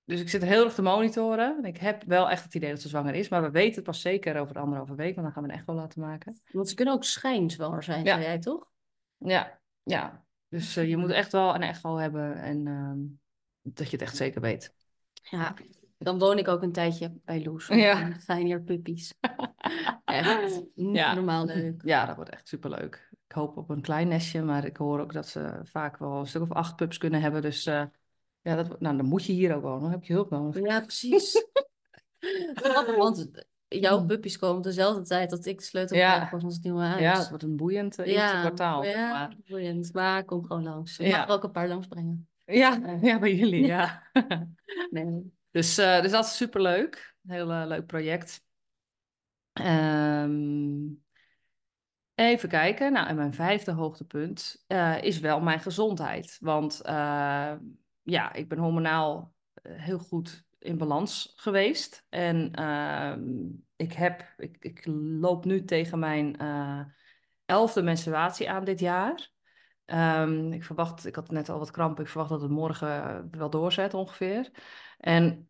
dus 0.08 0.20
ik 0.20 0.30
zit 0.30 0.44
heel 0.44 0.64
erg 0.64 0.74
te 0.74 0.82
monitoren. 0.82 1.58
En 1.58 1.66
ik 1.66 1.78
heb 1.78 2.04
wel 2.04 2.30
echt 2.30 2.44
het 2.44 2.56
idee 2.56 2.70
dat 2.70 2.82
ze 2.82 2.88
zwanger 2.88 3.14
is. 3.14 3.30
Maar 3.30 3.42
we 3.42 3.52
weten 3.52 3.76
het 3.76 3.84
pas 3.84 4.02
zeker 4.02 4.40
over 4.40 4.54
de 4.54 4.60
anderhalve 4.60 4.96
week. 4.96 5.16
Want 5.16 5.26
dan 5.26 5.32
gaan 5.32 5.44
we 5.44 5.50
een 5.50 5.60
echo 5.60 5.74
laten 5.74 6.02
maken. 6.02 6.42
Want 6.52 6.70
ze 6.70 6.76
kunnen 6.76 6.94
ook 6.94 7.04
schijnzwanger 7.04 7.84
zijn, 7.84 8.04
Ja. 8.06 8.14
zei 8.14 8.22
jij 8.26 8.40
toch? 8.40 8.68
Ja, 9.18 9.60
ja. 9.84 10.26
Dus 10.50 10.76
eh, 10.78 10.90
je 10.90 10.98
moet 10.98 11.12
echt 11.12 11.32
wel 11.32 11.56
een 11.56 11.62
echo 11.62 11.98
hebben. 11.98 12.36
En 12.36 12.68
ehm, 12.68 12.98
dat 13.76 13.86
je 13.86 13.92
het 13.98 14.02
echt 14.02 14.16
zeker 14.16 14.42
weet. 14.42 14.74
Ja. 15.14 15.54
Dan 15.98 16.20
woon 16.20 16.38
ik 16.38 16.48
ook 16.48 16.62
een 16.62 16.72
tijdje 16.72 17.20
bij 17.26 17.44
Loes. 17.44 17.68
Ja. 17.68 18.00
dan 18.02 18.20
zijn 18.20 18.46
hier 18.46 18.62
puppies. 18.62 19.14
Echt. 20.06 20.62
Ja. 20.76 21.14
normaal 21.14 21.46
leuk. 21.46 21.82
Ja, 21.86 22.06
dat 22.06 22.16
wordt 22.16 22.32
echt 22.32 22.48
superleuk. 22.48 23.10
Ik 23.28 23.36
hoop 23.36 23.58
op 23.58 23.70
een 23.70 23.82
klein 23.82 24.08
nestje. 24.08 24.42
Maar 24.42 24.66
ik 24.66 24.78
hoor 24.78 25.00
ook 25.00 25.14
dat 25.14 25.28
ze 25.28 25.60
vaak 25.64 25.98
wel 25.98 26.20
een 26.20 26.28
stuk 26.28 26.42
of 26.42 26.52
acht 26.52 26.76
pups 26.76 26.98
kunnen 26.98 27.22
hebben. 27.22 27.42
Dus 27.42 27.66
eh, 27.66 27.84
ja, 28.48 28.56
dat, 28.56 28.80
nou, 28.80 28.98
dan 28.98 29.06
moet 29.06 29.26
je 29.26 29.34
hier 29.34 29.56
ook 29.56 29.62
wonen. 29.62 29.82
Dan 29.82 29.92
heb 29.92 30.04
je 30.04 30.14
hulp 30.14 30.30
nodig. 30.30 30.64
Ja, 30.66 30.80
precies. 30.82 31.46
Want 32.98 33.32
jouw 33.68 34.06
puppies 34.06 34.38
komen 34.38 34.58
op 34.58 34.64
dezelfde 34.64 35.02
tijd 35.02 35.30
dat 35.30 35.46
ik 35.46 35.58
de 35.58 35.64
sleutel 35.64 35.98
Ja. 35.98 36.14
krijg 36.16 36.30
van 36.30 36.44
ons 36.44 36.60
nieuwe 36.60 36.82
huis. 36.82 37.02
Ja, 37.02 37.18
het 37.18 37.30
wordt 37.30 37.44
een 37.44 37.56
boeiend 37.56 38.00
uh, 38.00 38.06
eerste 38.06 38.38
kwartaal. 38.40 38.84
Ja, 38.84 39.12
Maar, 39.12 39.36
boeiend. 39.48 39.94
Maar 39.94 40.26
kom 40.26 40.46
gewoon 40.46 40.64
langs. 40.64 41.00
Ik 41.00 41.08
Ja. 41.08 41.18
mag 41.18 41.28
er 41.28 41.34
ook 41.34 41.44
een 41.44 41.52
paar 41.52 41.68
langs 41.68 41.88
brengen. 41.88 42.28
ja, 42.46 42.98
ja, 43.02 43.20
bij 43.20 43.36
jullie, 43.36 43.66
ja. 43.66 44.04
Nee. 44.90 45.34
dus, 45.52 45.78
eh, 45.78 46.02
dus 46.02 46.12
dat 46.12 46.26
is 46.26 46.36
superleuk. 46.36 47.16
Een 47.26 47.34
heel 47.34 47.52
eh, 47.52 47.64
leuk 47.68 47.86
project. 47.86 48.46
Ehm, 49.54 50.80
even 52.16 52.50
kijken. 52.50 52.92
Nou, 52.92 53.08
en 53.08 53.16
mijn 53.16 53.34
vijfde 53.34 53.72
hoogtepunt 53.72 54.64
eh, 54.68 55.02
is 55.02 55.20
wel 55.20 55.40
mijn 55.40 55.60
gezondheid. 55.60 56.38
Want 56.40 56.82
eh, 56.82 57.54
ja, 58.10 58.34
ik 58.34 58.50
ben 58.50 58.58
hormonaal 58.58 59.34
eh, 59.54 59.72
heel 59.76 60.00
goed 60.00 60.46
in 60.60 60.78
balans 60.78 61.34
geweest. 61.36 62.06
En 62.10 62.52
ehm, 62.52 63.22
ik, 63.76 63.94
heb, 63.94 64.34
ik, 64.38 64.58
ik 64.60 64.86
loop 65.20 65.46
nu 65.46 65.66
tegen 65.66 66.00
mijn 66.00 66.38
eh, 66.38 66.82
elfde 67.46 67.82
menstruatie 67.82 68.50
aan 68.50 68.64
dit 68.64 68.80
jaar. 68.80 69.32
Ehm, 69.86 70.52
ik 70.52 70.64
verwacht, 70.64 71.06
ik 71.06 71.16
had 71.16 71.32
net 71.32 71.50
al 71.50 71.60
wat 71.60 71.72
krampen, 71.72 72.04
ik 72.04 72.10
verwacht 72.10 72.30
dat 72.30 72.42
het 72.42 72.52
morgen 72.52 73.28
wel 73.32 73.50
doorzet 73.50 73.94
ongeveer. 73.94 74.52
En 74.98 75.50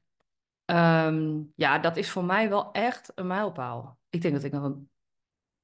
ehm, 0.66 1.44
ja, 1.56 1.80
dat 1.80 1.98
is 1.98 2.10
voor 2.10 2.26
mij 2.26 2.50
wel 2.50 2.72
echt 2.72 3.12
een 3.16 3.28
mijlpaal. 3.28 4.00
Ik 4.10 4.22
denk 4.22 4.34
dat 4.34 4.44
ik 4.44 4.52
nog, 4.52 4.78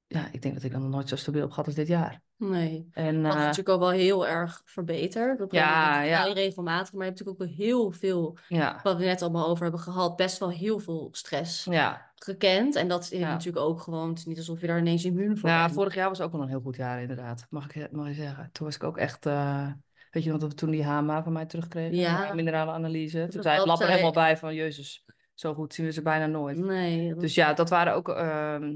ja, 0.06 0.28
ik 0.32 0.42
denk 0.42 0.54
dat 0.54 0.62
ik 0.62 0.72
nog 0.72 0.88
nooit 0.88 1.08
zo 1.08 1.16
stabiel 1.16 1.40
heb 1.40 1.50
gehad 1.50 1.66
als 1.66 1.74
dit 1.74 1.88
jaar. 1.88 2.23
Nee. 2.36 2.88
En, 2.92 3.22
Dat 3.22 3.32
is 3.32 3.38
uh, 3.38 3.44
natuurlijk 3.44 3.68
ook 3.68 3.80
wel 3.80 3.90
heel 3.90 4.26
erg 4.26 4.62
verbeterd. 4.64 5.38
Dat 5.38 5.52
ja, 5.52 6.02
ja, 6.02 6.24
ja. 6.24 6.32
regelmatig. 6.32 6.92
Maar 6.92 7.02
je 7.06 7.08
hebt 7.12 7.18
natuurlijk 7.24 7.50
ook 7.50 7.56
heel 7.56 7.90
veel, 7.90 8.36
ja, 8.48 8.80
wat 8.82 8.96
we 8.96 9.04
net 9.04 9.22
allemaal 9.22 9.48
over 9.48 9.62
hebben 9.62 9.80
gehad, 9.80 10.16
best 10.16 10.38
wel 10.38 10.50
heel 10.50 10.78
veel 10.78 11.08
stress 11.12 11.64
ja. 11.64 12.10
gekend. 12.14 12.74
En 12.76 12.88
dat 12.88 13.02
is 13.02 13.08
Ja. 13.18 13.30
natuurlijk 13.30 13.66
ook 13.66 13.80
gewoon, 13.80 14.08
het 14.08 14.18
is 14.18 14.24
niet 14.24 14.38
alsof 14.38 14.60
je 14.60 14.66
daar 14.66 14.78
ineens 14.78 15.04
immuun 15.04 15.38
voor 15.38 15.48
Ja, 15.48 15.62
bent. 15.62 15.74
vorig 15.74 15.94
jaar 15.94 16.08
was 16.08 16.20
ook 16.20 16.32
wel 16.32 16.42
een 16.42 16.48
heel 16.48 16.60
goed 16.60 16.76
jaar 16.76 17.00
inderdaad, 17.00 17.46
mag 17.50 17.74
ik, 17.74 17.92
mag 17.92 18.06
je 18.06 18.14
zeggen. 18.14 18.48
Toen 18.52 18.66
was 18.66 18.74
ik 18.74 18.82
ook 18.82 18.98
echt, 18.98 19.26
uh, 19.26 19.66
weet 20.10 20.24
je 20.24 20.38
we 20.38 20.54
toen 20.54 20.70
die 20.70 20.84
HMA 20.84 21.22
van 21.22 21.32
mij 21.32 21.46
terugkregen? 21.46 21.96
Ja. 21.96 22.28
De 22.28 22.34
minerale-analyse. 22.34 23.18
Dat 23.18 23.30
Toen 23.30 23.42
zei 23.42 23.56
het 23.56 23.66
lab 23.66 23.80
er 23.80 23.88
helemaal 23.88 24.12
bij 24.12 24.36
van, 24.36 24.54
jezus, 24.54 25.04
zo 25.34 25.54
goed 25.54 25.74
zien 25.74 25.86
we 25.86 25.92
ze 25.92 26.02
bijna 26.02 26.26
nooit. 26.26 26.58
Nee, 26.58 27.08
dat- 27.08 27.20
Dus 27.20 27.34
ja, 27.34 27.52
dat 27.52 27.68
waren 27.68 27.94
ook 27.94 28.08
ehm, 28.08 28.72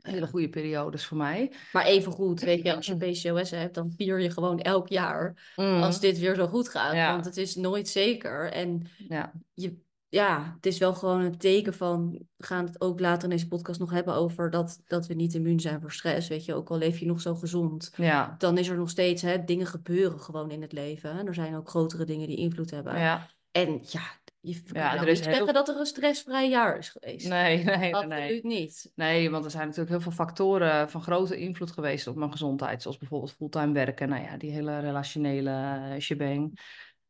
hele 0.00 0.26
goede 0.26 0.48
periodes 0.48 1.06
voor 1.06 1.16
mij. 1.16 1.52
maar 1.72 1.84
even 1.84 2.12
goed, 2.12 2.40
weet 2.40 2.62
je, 2.62 2.74
als 2.76 2.86
je 2.86 2.96
PCOS 2.96 3.50
hebt, 3.50 3.74
dan 3.74 3.92
vier 3.96 4.20
je 4.20 4.30
gewoon 4.30 4.60
elk 4.60 4.88
jaar 4.88 5.52
Mm, 5.56 5.82
als 5.82 6.00
dit 6.00 6.18
weer 6.18 6.34
zo 6.34 6.46
goed 6.46 6.68
gaat. 6.68 6.94
Ja. 6.94 7.12
Want 7.12 7.24
het 7.24 7.36
is 7.36 7.54
nooit 7.54 7.88
zeker. 7.88 8.52
En 8.52 8.86
Ja, 9.08 9.32
je, 9.54 9.82
ja, 10.08 10.52
het 10.56 10.66
is 10.66 10.78
wel 10.78 10.94
gewoon 10.94 11.20
een 11.20 11.38
teken 11.38 11.74
van, 11.74 12.10
we 12.36 12.44
gaan 12.46 12.64
het 12.64 12.80
ook 12.80 13.00
later 13.00 13.22
in 13.24 13.30
deze 13.30 13.48
podcast 13.48 13.80
nog 13.80 13.90
hebben 13.90 14.14
over 14.14 14.50
dat, 14.50 14.80
dat 14.86 15.06
we 15.06 15.14
niet 15.14 15.34
immuun 15.34 15.60
zijn 15.60 15.80
voor 15.80 15.92
stress. 15.92 16.28
Weet 16.28 16.44
je, 16.44 16.54
ook 16.54 16.70
al 16.70 16.78
leef 16.78 16.98
je 16.98 17.06
nog 17.06 17.20
zo 17.20 17.34
gezond, 17.34 17.92
ja, 17.96 18.34
dan 18.38 18.58
is 18.58 18.68
er 18.68 18.76
nog 18.76 18.90
steeds, 18.90 19.22
hè, 19.22 19.44
dingen 19.44 19.66
gebeuren 19.66 20.20
gewoon 20.20 20.50
in 20.50 20.62
het 20.62 20.72
leven. 20.72 21.10
En 21.10 21.26
er 21.26 21.34
zijn 21.34 21.56
ook 21.56 21.68
grotere 21.68 22.04
dingen 22.04 22.28
die 22.28 22.36
invloed 22.36 22.70
hebben. 22.70 22.98
ja. 22.98 23.32
En 23.50 23.80
ja, 23.82 24.02
je 24.44 24.62
kan 24.62 24.82
Ja, 24.82 24.94
nou 24.94 25.00
er 25.06 25.08
is 25.08 25.18
niet 25.18 25.26
heel- 25.26 25.34
zeggen 25.36 25.54
dat 25.54 25.68
er 25.68 25.76
een 25.78 25.86
stressvrij 25.86 26.48
jaar 26.48 26.78
is 26.78 26.88
geweest. 26.88 27.28
Nee, 27.28 27.56
nee, 27.64 27.76
nee, 27.76 27.94
Absoluut 27.94 28.18
nee. 28.18 28.40
niet. 28.42 28.92
Nee, 28.94 29.30
want 29.30 29.44
er 29.44 29.50
zijn 29.50 29.62
natuurlijk 29.64 29.90
heel 29.90 30.00
veel 30.00 30.12
factoren 30.12 30.90
van 30.90 31.02
grote 31.02 31.36
invloed 31.36 31.70
geweest 31.72 32.06
op 32.06 32.16
mijn 32.16 32.30
gezondheid. 32.32 32.82
Zoals 32.82 32.98
bijvoorbeeld 32.98 33.32
fulltime 33.32 33.72
werken. 33.72 34.08
Nou 34.08 34.22
ja, 34.22 34.36
die 34.36 34.50
hele 34.50 34.78
relationele 34.78 35.50
eh, 35.94 36.00
shebang. 36.00 36.60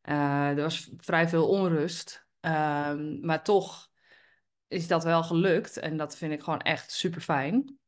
Eh, 0.01 0.49
er 0.49 0.62
was 0.62 0.91
vrij 0.97 1.28
veel 1.28 1.49
onrust. 1.49 2.26
Ehm, 2.41 3.26
maar 3.26 3.45
toch 3.45 3.89
is 4.68 4.87
dat 4.89 5.05
wel 5.05 5.22
gelukt. 5.22 5.76
En 5.76 5.97
dat 5.97 6.16
vind 6.16 6.32
ik 6.32 6.43
gewoon 6.43 6.61
echt 6.61 6.93
super 6.93 7.20
fijn. 7.20 7.78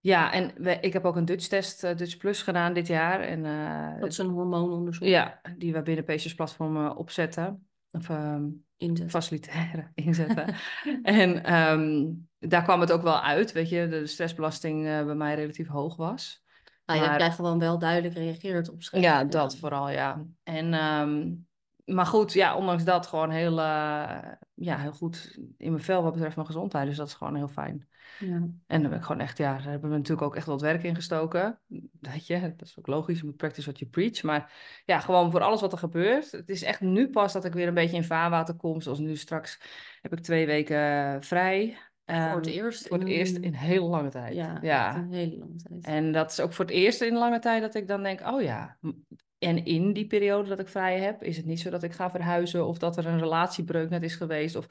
Ja, 0.00 0.32
en 0.32 0.50
we, 0.56 0.78
ik 0.80 0.92
heb 0.92 1.04
ook 1.04 1.16
een 1.16 1.24
Dutch 1.24 1.46
test, 1.46 1.84
eh, 1.84 1.96
Dutch 1.96 2.16
Plus 2.16 2.42
gedaan 2.42 2.72
dit 2.72 2.86
jaar. 2.86 3.20
En, 3.20 3.44
eh, 3.44 4.00
Dat 4.00 4.10
is 4.10 4.18
een 4.18 4.28
hormoononderzoek 4.30 5.08
ja, 5.08 5.40
die 5.56 5.72
we 5.72 5.82
binnen 5.82 6.04
Patients 6.04 6.34
Platform 6.34 6.76
eh, 6.76 6.96
opzetten. 6.96 7.64
Of 7.90 8.08
ehm, 8.08 8.44
inzetten. 8.76 9.10
faciliteren 9.10 9.90
inzetten. 10.06 10.54
en 11.02 11.44
ehm, 11.44 12.06
daar 12.38 12.62
kwam 12.62 12.80
het 12.80 12.92
ook 12.92 13.02
wel 13.02 13.20
uit, 13.20 13.52
weet 13.52 13.68
je, 13.68 13.88
de 13.88 14.06
stressbelasting 14.06 14.82
bij 14.84 15.14
mij 15.14 15.34
relatief 15.34 15.68
hoog 15.68 15.96
was. 15.96 16.44
Nou, 16.86 17.00
maar- 17.00 17.10
dat 17.10 17.20
jij 17.20 17.30
gewoon 17.30 17.58
wel 17.58 17.78
duidelijk 17.78 18.14
reageert 18.14 18.70
op 18.70 18.82
stress. 18.82 19.04
Ja, 19.04 19.24
dat 19.24 19.56
vooral, 19.56 19.90
ja. 19.90 20.24
En, 20.42 20.74
ehm, 20.74 21.32
maar 21.94 22.06
goed, 22.06 22.32
ja, 22.32 22.56
ondanks 22.56 22.84
dat 22.84 23.06
gewoon 23.06 23.30
heel, 23.30 23.58
ja, 24.60 24.78
heel 24.78 24.92
goed 24.92 25.38
in 25.56 25.70
mijn 25.72 25.82
vel 25.84 26.02
wat 26.02 26.12
betreft 26.12 26.34
mijn 26.36 26.46
gezondheid. 26.46 26.86
Dus 26.86 26.96
dat 26.96 27.06
is 27.06 27.14
gewoon 27.14 27.36
heel 27.36 27.48
fijn. 27.48 27.88
Ja. 28.18 28.48
En 28.66 28.80
dan 28.80 28.90
ben 28.90 28.98
ik 28.98 29.04
gewoon 29.04 29.20
echt, 29.20 29.38
ja, 29.38 29.52
daar 29.52 29.62
hebben 29.62 29.90
we 29.90 29.96
natuurlijk 29.96 30.26
ook 30.26 30.36
echt 30.36 30.46
wat 30.46 30.60
werk 30.60 30.82
in 30.82 30.94
gestoken. 30.94 31.58
Weet 32.00 32.26
je, 32.26 32.40
dat 32.56 32.66
is 32.68 32.78
ook 32.78 32.86
logisch, 32.86 33.18
je 33.20 33.24
moet 33.24 33.36
practice 33.36 33.62
what 33.66 33.78
you 33.78 33.90
preach. 33.90 34.22
Maar 34.22 34.52
ja, 34.84 35.00
gewoon 35.00 35.30
voor 35.30 35.40
alles 35.40 35.60
wat 35.60 35.72
er 35.72 35.78
gebeurt. 35.78 36.30
Het 36.32 36.48
is 36.48 36.62
echt 36.62 36.80
nu 36.80 37.10
pas 37.10 37.32
dat 37.32 37.44
ik 37.44 37.52
weer 37.52 37.68
een 37.68 37.74
beetje 37.74 37.96
in 37.96 38.04
vaarwater 38.04 38.54
kom. 38.54 38.80
Zoals 38.80 38.98
nu 38.98 39.16
straks 39.16 39.60
heb 40.02 40.12
ik 40.12 40.20
twee 40.20 40.46
weken 40.46 41.22
vrij. 41.22 41.76
Voor 42.04 42.18
het 42.18 42.46
Ehm, 42.46 42.54
eerst. 42.56 42.88
Voor 42.88 42.98
het 42.98 43.08
in- 43.08 43.14
eerst 43.14 43.36
in 43.36 43.52
heel 43.54 43.88
lange 43.88 44.08
tijd. 44.08 44.34
Ja, 44.34 44.58
ja. 44.62 44.96
een 44.96 45.12
hele 45.12 45.36
lange 45.38 45.56
tijd. 45.56 45.84
En 45.84 46.12
dat 46.12 46.30
is 46.30 46.40
ook 46.40 46.52
voor 46.52 46.64
het 46.64 46.74
eerst 46.74 47.00
in 47.00 47.14
lange 47.14 47.38
tijd 47.38 47.62
dat 47.62 47.74
ik 47.74 47.88
dan 47.88 48.02
denk, 48.02 48.20
oh 48.26 48.42
ja. 48.42 48.76
En 49.40 49.64
in 49.64 49.92
die 49.92 50.06
periode 50.06 50.48
dat 50.48 50.58
ik 50.58 50.68
vrij 50.68 51.00
heb, 51.00 51.22
is 51.22 51.36
het 51.36 51.46
niet 51.46 51.60
zo 51.60 51.70
dat 51.70 51.82
ik 51.82 51.92
ga 51.92 52.10
verhuizen 52.10 52.66
of 52.66 52.78
dat 52.78 52.96
er 52.96 53.06
een 53.06 53.18
relatiebreuk 53.18 53.90
net 53.90 54.02
is 54.02 54.14
geweest 54.14 54.56
of 54.56 54.66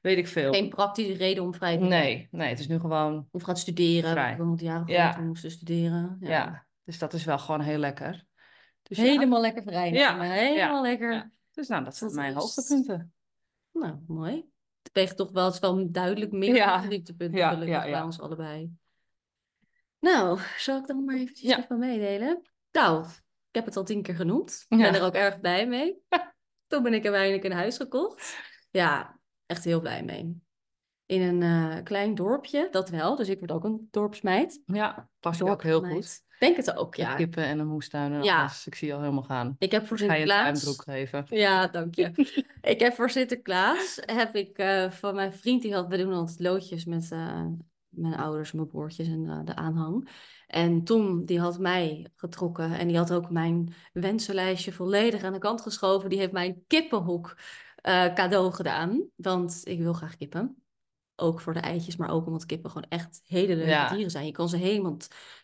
weet 0.00 0.18
ik 0.18 0.26
veel. 0.28 0.52
Geen 0.52 0.68
praktische 0.68 1.12
reden 1.12 1.42
om 1.42 1.54
vrij 1.54 1.78
te 1.78 1.84
Nee, 1.84 2.28
nee, 2.30 2.48
het 2.48 2.58
is 2.58 2.68
nu 2.68 2.78
gewoon, 2.80 3.28
Of 3.30 3.42
gaat 3.42 3.58
studeren. 3.58 4.10
Vrij. 4.10 4.36
Ik 4.52 4.60
jaren 4.60 4.86
Ja. 4.86 5.18
moesten 5.20 5.50
studeren. 5.50 6.16
ja. 6.20 6.28
Ja. 6.28 6.66
Dus 6.84 6.98
dat 6.98 7.12
is 7.12 7.24
wel 7.24 7.38
gewoon 7.38 7.60
heel 7.60 7.78
lekker. 7.78 8.24
Dus 8.82 8.96
ja, 8.96 9.04
Helemaal 9.04 9.40
lekker 9.40 9.62
vrij. 9.62 9.92
Ja, 9.92 10.14
maar 10.16 10.26
Helemaal 10.32 10.82
lekker. 10.82 11.30
Dus 11.52 11.68
nou, 11.68 11.84
dat 11.84 11.96
zijn 11.96 12.10
Dat 12.10 12.18
mijn 12.18 12.34
is- 12.36 12.38
hoogtepunten. 12.42 13.12
Nou, 13.72 13.98
mooi. 14.06 14.34
Het 14.82 14.92
weegt 14.92 15.16
toch 15.16 15.30
wel, 15.30 15.44
het 15.44 15.54
is 15.54 15.60
wel 15.60 15.90
duidelijk 15.92 16.32
meer 16.32 16.54
Ja. 16.54 16.86
dieptepunten 16.88 17.48
gelukkig 17.48 17.84
bij 17.90 18.02
ons 18.02 18.20
allebei. 18.20 18.70
Nou, 20.00 20.38
zal 20.58 20.78
ik 20.78 20.86
dan 20.86 21.04
maar 21.04 21.16
eventjes 21.16 21.56
even 21.56 21.78
meedelen? 21.78 22.42
Nou, 22.72 23.06
ik 23.52 23.58
heb 23.58 23.64
het 23.64 23.76
al 23.76 23.84
tien 23.84 24.02
keer 24.02 24.14
genoemd. 24.14 24.64
Ik 24.68 24.78
Ja. 24.78 24.90
ben 24.90 25.00
er 25.00 25.06
ook 25.06 25.14
erg 25.14 25.40
blij 25.40 25.66
mee. 25.66 26.02
Toen 26.68 26.82
ben 26.82 26.94
ik 26.94 27.04
uiteindelijk 27.04 27.44
een 27.44 27.52
huis 27.52 27.76
gekocht. 27.76 28.36
Ja, 28.70 29.18
echt 29.46 29.64
heel 29.64 29.80
blij 29.80 30.02
mee. 30.02 30.40
In 31.06 31.20
een 31.22 31.42
eh, 31.42 31.82
klein 31.84 32.14
dorpje, 32.14 32.68
dat 32.70 32.88
wel. 32.88 33.16
Dus 33.16 33.28
ik 33.28 33.38
word 33.38 33.52
ook 33.52 33.64
een 33.64 33.88
dorpsmeid. 33.90 34.62
Ja, 34.64 35.08
past 35.20 35.38
je 35.38 35.44
ook 35.46 35.62
heel 35.62 35.82
goed. 35.82 36.20
Denk 36.38 36.56
het 36.56 36.74
ook, 36.76 36.96
Met 36.96 37.06
ja. 37.06 37.14
kippen 37.14 37.44
en 37.44 37.58
een 37.58 37.66
moestuin 37.66 38.12
en 38.12 38.22
Ja. 38.22 38.40
alles. 38.40 38.66
Ik 38.66 38.74
zie 38.74 38.88
je 38.88 38.94
al 38.94 39.00
helemaal 39.00 39.22
gaan. 39.22 39.56
Ik 39.58 39.70
heb 39.70 39.86
voor 39.86 39.98
Ga 39.98 40.04
je 40.04 40.10
Sinterklaas... 40.10 40.62
tuinbroek 40.62 40.82
geven. 40.82 41.24
Ja, 41.28 41.66
dank 41.66 41.94
je. 41.94 42.10
ik 42.72 42.80
heb 42.80 42.94
voor 42.94 43.10
Sinterklaas 43.10 44.00
heb 44.04 44.34
ik 44.34 44.58
eh, 44.58 44.90
van 44.90 45.14
mijn 45.14 45.32
vriend 45.32 45.62
die 45.62 45.74
had, 45.74 45.86
we 45.88 45.96
doen 45.96 46.12
altijd 46.12 46.40
loodjes 46.40 46.84
met, 46.84 47.10
eh, 47.10 47.46
mijn 47.92 48.14
ouders, 48.14 48.52
mijn 48.52 48.66
broertjes 48.66 49.08
en 49.08 49.24
uh, 49.24 49.40
de 49.44 49.56
aanhang. 49.56 50.08
En 50.46 50.84
Tom, 50.84 51.24
die 51.24 51.40
had 51.40 51.58
mij 51.58 52.10
getrokken 52.16 52.78
en 52.78 52.88
die 52.88 52.96
had 52.96 53.12
ook 53.12 53.30
mijn 53.30 53.74
wensenlijstje 53.92 54.72
volledig 54.72 55.22
aan 55.22 55.32
de 55.32 55.38
kant 55.38 55.60
geschoven. 55.60 56.08
Die 56.08 56.18
heeft 56.18 56.32
mijn 56.32 56.64
kippenhok 56.66 57.36
uh, 57.88 58.14
cadeau 58.14 58.52
gedaan, 58.52 59.02
want 59.16 59.60
ik 59.64 59.80
wil 59.80 59.92
graag 59.92 60.16
kippen. 60.16 60.56
Ook 61.16 61.40
voor 61.40 61.52
de 61.54 61.60
eitjes, 61.60 61.96
maar 61.96 62.10
ook 62.10 62.26
omdat 62.26 62.46
kippen 62.46 62.70
gewoon 62.70 62.88
echt 62.88 63.20
hele 63.24 63.56
leuke 63.56 63.70
ja. 63.70 63.88
dieren 63.88 64.10
zijn. 64.10 64.26
Je 64.26 64.32
kan 64.32 64.48
ze 64.48 64.56
helemaal 64.56 64.96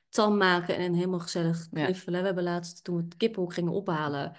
tam 0.09 0.36
maken 0.36 0.76
en 0.76 0.94
helemaal 0.94 1.18
gezellig 1.18 1.68
knuffelen. 1.68 2.14
Ja. 2.14 2.20
We 2.20 2.26
hebben 2.26 2.44
laatst, 2.44 2.84
toen 2.84 2.96
we 2.96 3.03
het 3.03 3.16
kippenhok 3.16 3.53
gingen 3.53 3.72
ophalen 3.72 4.36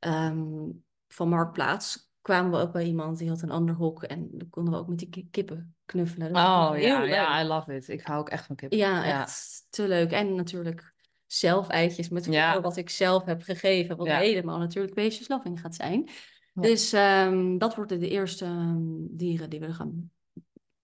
um, 0.00 0.84
van 1.08 1.28
Marktplaats, 1.28 2.10
kwamen 2.20 2.50
we 2.50 2.56
ook 2.56 2.72
bij 2.72 2.84
iemand 2.84 3.18
die 3.18 3.28
had 3.28 3.42
een 3.42 3.50
ander 3.50 3.74
hok 3.74 4.02
en 4.02 4.28
dan 4.32 4.48
konden 4.48 4.72
we 4.72 4.78
ook 4.78 4.88
met 4.88 4.98
die 4.98 5.28
kippen 5.30 5.74
knuffelen. 5.92 6.32
Dat 6.32 6.42
oh 6.42 6.72
ja, 6.78 7.02
ja, 7.02 7.42
I 7.42 7.44
love 7.44 7.74
it. 7.74 7.88
Ik 7.88 8.00
hou 8.00 8.20
ook 8.20 8.28
echt 8.28 8.46
van 8.46 8.56
kippen. 8.56 8.78
Ja, 8.78 9.04
echt 9.04 9.66
te 9.70 9.88
leuk. 9.88 10.12
En 10.12 10.34
natuurlijk 10.34 10.94
zelf 11.26 11.68
eitjes 11.68 12.08
met 12.08 12.24
ja. 12.24 12.60
wat 12.60 12.76
ik 12.76 12.90
zelf 12.90 13.24
heb 13.24 13.42
gegeven, 13.42 13.96
wat 13.96 14.06
helemaal 14.06 14.58
natuurlijk 14.58 14.94
beestjesloving 14.94 15.60
gaat 15.60 15.74
zijn. 15.74 16.08
Dus 16.54 16.92
um, 16.92 17.58
dat 17.58 17.74
worden 17.74 18.00
de 18.00 18.08
eerste 18.08 18.44
um, 18.44 19.06
dieren 19.10 19.50
die 19.50 19.60
we 19.60 19.72
gaan 19.72 20.10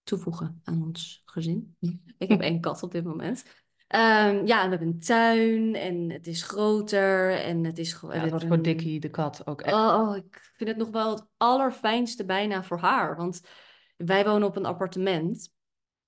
toevoegen 0.03 0.61
aan 0.65 0.83
ons 0.83 1.23
gezin. 1.25 1.77
Ik 2.19 2.29
heb 2.29 2.41
één 2.41 2.61
kat 2.61 2.83
op 2.83 2.93
dit 2.93 3.05
moment. 3.05 3.45
Um, 3.95 4.47
ja, 4.47 4.63
we 4.63 4.69
hebben 4.69 4.89
een 4.89 5.01
tuin 5.01 5.75
en 5.75 6.11
het 6.11 6.27
is 6.27 6.43
groter 6.43 7.35
en 7.35 7.65
het 7.65 7.79
is 7.79 7.93
gewoon... 7.93 8.15
Ja, 8.15 8.27
dat 8.27 8.45
voor 8.45 8.63
Dickie, 8.63 9.01
de 9.01 9.11
kat, 9.11 9.47
ook 9.47 9.61
echt. 9.61 9.75
Oh, 9.75 10.09
oh, 10.09 10.17
ik 10.17 10.53
vind 10.57 10.69
het 10.69 10.79
nog 10.79 10.91
wel 10.91 11.11
het 11.11 11.27
allerfijnste 11.37 12.25
bijna 12.25 12.63
voor 12.63 12.79
haar. 12.79 13.17
Want 13.17 13.41
wij 13.99 14.25
wonen 14.25 14.49
op 14.49 14.57
een 14.57 14.67
appartement 14.67 15.53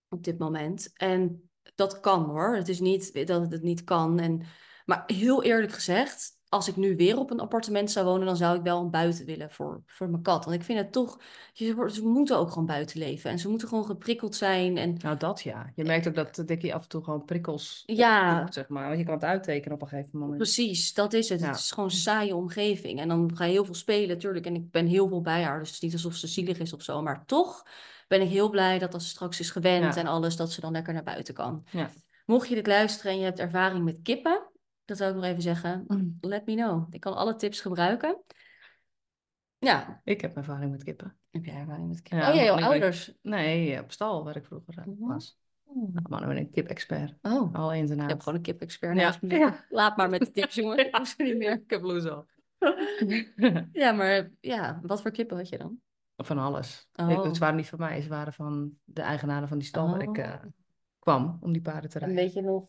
op 0.08 0.24
dit 0.24 0.38
moment. 0.38 0.92
En 0.94 1.50
dat 1.74 2.00
kan 2.00 2.24
hoor. 2.24 2.56
Het 2.56 2.68
is 2.68 2.80
niet 2.80 3.26
dat 3.26 3.52
het 3.52 3.62
niet 3.62 3.84
kan. 3.84 4.18
En, 4.18 4.42
maar 4.84 5.02
heel 5.06 5.42
eerlijk 5.42 5.72
gezegd, 5.72 6.38
als 6.50 6.68
ik 6.68 6.76
nu 6.76 6.96
weer 6.96 7.18
op 7.18 7.30
een 7.30 7.40
appartement 7.40 7.90
zou 7.90 8.06
wonen, 8.06 8.26
dan 8.26 8.36
zou 8.36 8.56
ik 8.56 8.62
wel 8.62 8.80
een 8.80 8.90
buiten 8.90 9.26
willen 9.26 9.50
voor, 9.50 9.82
voor 9.86 10.08
mijn 10.08 10.22
kat. 10.22 10.44
Want 10.44 10.56
ik 10.56 10.62
vind 10.64 10.78
het 10.78 10.92
toch, 10.92 11.20
ze 11.52 12.00
moeten 12.02 12.38
ook 12.38 12.48
gewoon 12.48 12.66
buiten 12.66 12.98
leven. 12.98 13.30
En 13.30 13.38
ze 13.38 13.48
moeten 13.48 13.68
gewoon 13.68 13.84
geprikkeld 13.84 14.34
zijn. 14.34 14.76
En... 14.76 14.96
Nou, 14.98 15.16
dat 15.16 15.42
ja. 15.42 15.72
Je 15.74 15.84
merkt 15.84 16.08
ook 16.08 16.14
dat 16.14 16.42
Dickie 16.48 16.74
af 16.74 16.82
en 16.82 16.88
toe 16.88 17.04
gewoon 17.04 17.24
prikkels 17.24 17.82
ja. 17.86 18.46
zeg 18.50 18.68
maar. 18.68 18.86
Want 18.86 18.98
je 18.98 19.04
kan 19.04 19.14
het 19.14 19.24
uittekenen 19.24 19.74
op 19.74 19.82
een 19.82 19.88
gegeven 19.88 20.18
moment. 20.18 20.36
Precies, 20.36 20.94
dat 20.94 21.12
is 21.12 21.28
het. 21.28 21.40
Het 21.40 21.56
is 21.56 21.70
gewoon 21.70 21.88
een 21.88 21.94
saaie 21.94 22.34
omgeving. 22.34 23.00
En 23.00 23.08
dan 23.08 23.30
ga 23.34 23.44
je 23.44 23.52
heel 23.52 23.64
veel 23.64 23.74
spelen, 23.74 24.08
natuurlijk. 24.08 24.46
En 24.46 24.54
ik 24.54 24.70
ben 24.70 24.86
heel 24.86 25.08
veel 25.08 25.20
bij 25.20 25.42
haar. 25.42 25.58
Dus 25.58 25.68
het 25.68 25.76
is 25.76 25.82
niet 25.82 25.92
alsof 25.92 26.14
ze 26.14 26.26
zielig 26.26 26.58
is 26.58 26.72
of 26.72 26.82
zo. 26.82 27.02
Maar 27.02 27.26
toch 27.26 27.66
ben 28.08 28.20
ik 28.20 28.28
heel 28.28 28.50
blij 28.50 28.78
dat 28.78 28.94
als 28.94 29.04
ze 29.04 29.10
straks 29.10 29.40
is 29.40 29.50
gewend 29.50 29.96
en 29.96 30.06
alles, 30.06 30.36
dat 30.36 30.52
ze 30.52 30.60
dan 30.60 30.72
lekker 30.72 30.92
naar 30.92 31.02
buiten 31.02 31.34
kan. 31.34 31.64
Ja. 31.70 31.90
Mocht 32.26 32.48
je 32.48 32.54
dit 32.54 32.66
luisteren 32.66 33.12
en 33.12 33.18
je 33.18 33.24
hebt 33.24 33.38
ervaring 33.38 33.84
met 33.84 33.98
kippen, 34.02 34.42
dat 34.90 34.98
zou 34.98 35.10
ik 35.10 35.16
nog 35.16 35.24
even 35.24 35.42
zeggen. 35.42 35.84
Mm. 35.86 36.18
Let 36.20 36.46
me 36.46 36.54
know. 36.54 36.86
Ik 36.90 37.00
kan 37.00 37.14
alle 37.16 37.36
tips 37.36 37.60
gebruiken. 37.60 38.22
Ja. 39.58 40.00
Ik 40.04 40.20
heb 40.20 40.36
ervaring 40.36 40.70
met 40.70 40.84
kippen. 40.84 41.18
Heb 41.30 41.44
jij 41.44 41.54
ervaring 41.54 41.88
met 41.88 42.02
kippen? 42.02 42.28
oh 42.28 42.34
ja, 42.34 42.42
jouw 42.42 42.60
ouders? 42.60 43.14
nee, 43.22 43.82
op 43.82 43.92
stal 43.92 44.24
waar 44.24 44.36
ik 44.36 44.44
vroeger 44.44 44.78
eh, 44.78 44.84
mhm. 44.84 45.06
was. 45.06 45.38
Oh. 45.64 45.92
Nou, 45.92 46.06
maar 46.08 46.20
dan 46.20 46.28
ben 46.28 46.38
ik 46.38 46.52
kip-expert. 46.52 47.18
Oh. 47.22 47.54
Al 47.54 47.72
eens 47.72 47.90
en 47.90 48.00
Ik 48.00 48.08
heb 48.08 48.20
gewoon 48.20 48.34
een 48.34 48.44
kip-expert 48.44 48.96
ja. 48.96 49.16
ja. 49.20 49.64
Laat 49.68 49.96
maar 49.96 50.10
met 50.10 50.20
de 50.20 50.30
tips, 50.30 50.54
jongen. 50.60 50.86
Ik 50.86 50.96
hoef 50.96 51.18
niet 51.18 51.36
meer. 51.36 51.52
Ik 51.52 51.70
heb 51.70 51.82
loes 51.82 52.04
al. 52.04 52.26
ja, 53.72 53.92
maar 53.92 54.30
ja, 54.40 54.80
wat 54.82 55.02
voor 55.02 55.10
kippen 55.10 55.36
had 55.36 55.48
je 55.48 55.58
dan? 55.58 55.78
Van 56.16 56.38
alles. 56.38 56.88
Oh. 56.92 57.26
Ik, 57.26 57.36
waren 57.36 57.56
niet 57.56 57.68
van 57.68 57.78
mij, 57.78 58.00
ze 58.00 58.08
waren 58.08 58.32
van 58.32 58.72
de 58.84 59.02
eigenaren 59.02 59.48
van 59.48 59.58
die 59.58 59.66
stal 59.66 59.90
waar 59.90 60.02
ik 60.02 60.18
uh, 60.18 60.34
kwam 60.98 61.38
om 61.40 61.52
die 61.52 61.62
paarden 61.62 61.90
te 61.90 61.98
rijden. 61.98 62.16
En 62.16 62.24
weet 62.24 62.34
je 62.34 62.42
nog 62.42 62.68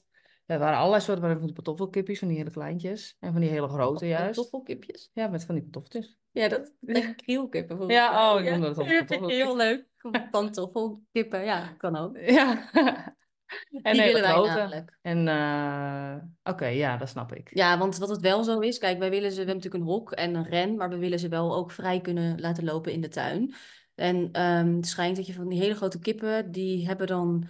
er 0.51 0.59
waren 0.59 0.77
allerlei 0.77 1.01
soorten, 1.01 1.37
van 1.37 1.45
die 1.45 1.53
pantoffelkipjes, 1.53 2.19
van 2.19 2.27
die 2.27 2.37
hele 2.37 2.51
kleintjes. 2.51 3.15
En 3.19 3.31
van 3.31 3.41
die 3.41 3.49
hele 3.49 3.67
grote 3.67 4.07
juist. 4.07 4.35
Pantoffelkipjes? 4.35 5.09
Ja, 5.13 5.27
met 5.27 5.45
van 5.45 5.55
die 5.55 5.63
pantoffeltjes. 5.63 6.17
Ja, 6.31 6.47
dat 6.47 6.71
zijn 6.81 7.15
krielkippen. 7.15 7.87
Ja, 7.87 8.33
oh, 8.33 8.41
ik 8.41 8.49
noemde 8.49 8.73
dat. 8.73 9.29
Heel 9.29 9.55
leuk. 9.55 9.85
Pantoffelkippen, 10.31 11.43
ja, 11.43 11.73
kan 11.77 11.95
ook. 11.95 12.17
Ja. 12.17 12.69
En 13.81 13.93
die 13.93 14.01
willen 14.01 14.21
wij 14.21 14.31
namelijk. 14.31 14.97
En 15.01 15.27
uh, 15.27 16.15
oké, 16.53 16.65
ja, 16.65 16.97
dat 16.97 17.09
snap 17.09 17.33
ik. 17.33 17.49
Ja, 17.53 17.77
want 17.77 17.97
wat 17.97 18.09
het 18.09 18.19
wel 18.19 18.43
zo 18.43 18.59
is, 18.59 18.77
kijk, 18.77 18.99
wij 18.99 19.09
willen 19.09 19.31
ze, 19.31 19.39
we 19.39 19.45
hebben 19.45 19.55
natuurlijk 19.55 19.83
een 19.83 19.89
hok 19.89 20.11
en 20.11 20.35
een 20.35 20.47
ren, 20.47 20.75
maar 20.75 20.89
we 20.89 20.97
willen 20.97 21.19
ze 21.19 21.27
wel 21.27 21.55
ook 21.55 21.71
vrij 21.71 22.01
kunnen 22.01 22.39
laten 22.39 22.63
lopen 22.63 22.91
in 22.91 23.01
de 23.01 23.07
tuin. 23.07 23.53
En 23.95 24.41
um, 24.41 24.75
het 24.75 24.87
schijnt 24.87 25.15
dat 25.15 25.25
je 25.27 25.33
van 25.33 25.47
die 25.47 25.59
hele 25.59 25.75
grote 25.75 25.99
kippen, 25.99 26.51
die 26.51 26.87
hebben 26.87 27.07
dan 27.07 27.47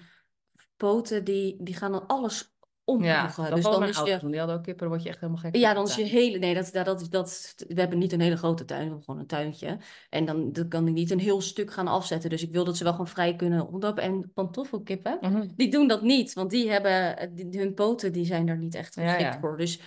poten, 0.77 1.23
die, 1.23 1.63
die 1.63 1.75
gaan 1.75 1.91
dan 1.91 2.07
alles 2.07 2.50
ja, 2.99 3.33
dat 3.35 3.55
dus 3.55 3.63
dan 3.63 3.83
is 3.83 3.97
je... 3.97 4.19
Die 4.21 4.37
hadden 4.37 4.55
ook 4.55 4.63
kippen, 4.63 4.77
dan 4.77 4.87
word 4.87 5.03
je 5.03 5.09
echt 5.09 5.19
helemaal 5.19 5.41
gek. 5.41 5.55
Ja, 5.55 5.73
dan 5.73 5.85
is 5.85 5.95
je 5.95 6.03
hele... 6.03 6.37
Nee, 6.37 6.53
dat, 6.53 6.69
dat, 6.73 6.85
dat, 6.85 7.07
dat, 7.09 7.55
we 7.67 7.79
hebben 7.79 7.97
niet 7.97 8.11
een 8.11 8.19
hele 8.21 8.37
grote 8.37 8.65
tuin, 8.65 8.79
we 8.79 8.85
hebben 8.85 9.03
gewoon 9.03 9.19
een 9.19 9.27
tuintje. 9.27 9.77
En 10.09 10.25
dan, 10.25 10.51
dan 10.51 10.67
kan 10.67 10.87
ik 10.87 10.93
niet 10.93 11.11
een 11.11 11.19
heel 11.19 11.41
stuk 11.41 11.71
gaan 11.71 11.87
afzetten. 11.87 12.29
Dus 12.29 12.43
ik 12.43 12.51
wil 12.51 12.63
dat 12.63 12.77
ze 12.77 12.83
wel 12.83 12.91
gewoon 12.91 13.07
vrij 13.07 13.35
kunnen 13.35 13.59
rondlopen. 13.59 14.03
En 14.03 14.31
pantoffelkippen, 14.33 15.17
mm 15.21 15.49
die 15.55 15.71
doen 15.71 15.87
dat 15.87 16.01
niet. 16.01 16.33
Want 16.33 16.49
die 16.49 16.69
hebben... 16.69 17.31
Die, 17.35 17.59
hun 17.59 17.73
poten, 17.73 18.13
die 18.13 18.25
zijn 18.25 18.47
er 18.47 18.57
niet 18.57 18.75
echt 18.75 18.93
geschikt 18.93 19.37
voor. 19.41 19.57
Dus 19.57 19.81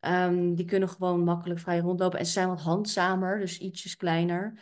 um, 0.00 0.54
die 0.54 0.64
kunnen 0.64 0.88
gewoon 0.88 1.24
makkelijk 1.24 1.60
vrij 1.60 1.78
rondlopen. 1.78 2.18
En 2.18 2.26
ze 2.26 2.32
zijn 2.32 2.48
wat 2.48 2.60
handzamer, 2.60 3.38
dus 3.38 3.58
ietsjes 3.58 3.96
kleiner. 3.96 4.60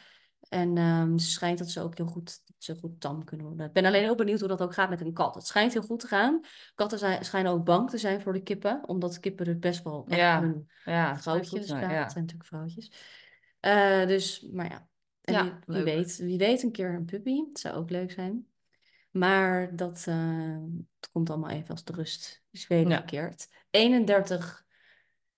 En 0.49 0.77
um, 0.77 1.19
ze 1.19 1.31
schijnt 1.31 1.59
dat 1.59 1.71
ze 1.71 1.81
ook 1.81 1.97
heel 1.97 2.07
goed, 2.07 2.41
ze 2.59 2.77
goed 2.77 3.01
tam 3.01 3.25
kunnen 3.25 3.47
worden. 3.47 3.67
Ik 3.67 3.73
ben 3.73 3.85
alleen 3.85 4.03
heel 4.03 4.15
benieuwd 4.15 4.39
hoe 4.39 4.49
dat 4.49 4.63
ook 4.63 4.75
gaat 4.75 4.91
met 4.91 5.01
een 5.01 5.13
kat. 5.13 5.35
Het 5.35 5.47
schijnt 5.47 5.73
heel 5.73 5.83
goed 5.83 6.01
te 6.01 6.07
gaan. 6.07 6.41
Katten 6.75 6.99
zijn, 6.99 7.25
schijnen 7.25 7.53
ook 7.53 7.65
bang 7.65 7.91
te 7.91 7.99
zijn 7.99 8.21
voor 8.21 8.33
de 8.33 8.43
kippen, 8.43 8.89
omdat 8.89 9.21
kippen 9.21 9.47
er 9.47 9.59
best 9.59 9.83
wel 9.83 10.05
echt 10.09 10.21
ja, 10.21 10.41
hun 10.41 10.71
ja, 10.85 11.19
vrouwtjes 11.19 11.67
zijn. 11.67 11.91
Ja. 11.91 12.03
Het 12.03 12.13
zijn 12.13 12.25
natuurlijk 12.25 12.49
vrouwtjes. 12.49 12.93
Uh, 13.61 14.07
dus, 14.07 14.49
maar 14.53 14.71
ja. 14.71 14.89
En 15.21 15.35
ja, 15.35 15.43
wie, 15.45 15.55
wie, 15.67 15.85
weet, 15.85 16.17
wie 16.17 16.39
weet 16.39 16.63
een 16.63 16.73
keer 16.73 16.95
een 16.95 17.05
puppy. 17.05 17.45
Het 17.49 17.59
zou 17.59 17.75
ook 17.77 17.91
leuk 17.91 18.11
zijn. 18.11 18.47
Maar 19.11 19.77
dat, 19.77 20.05
uh, 20.09 20.57
het 21.01 21.11
komt 21.13 21.31
allemaal 21.31 21.51
even 21.51 21.69
als 21.69 21.85
de 21.85 21.93
rust 21.93 22.43
is 22.51 22.67
weer 22.67 22.87
verkeerd. 22.87 23.49
31 23.71 24.65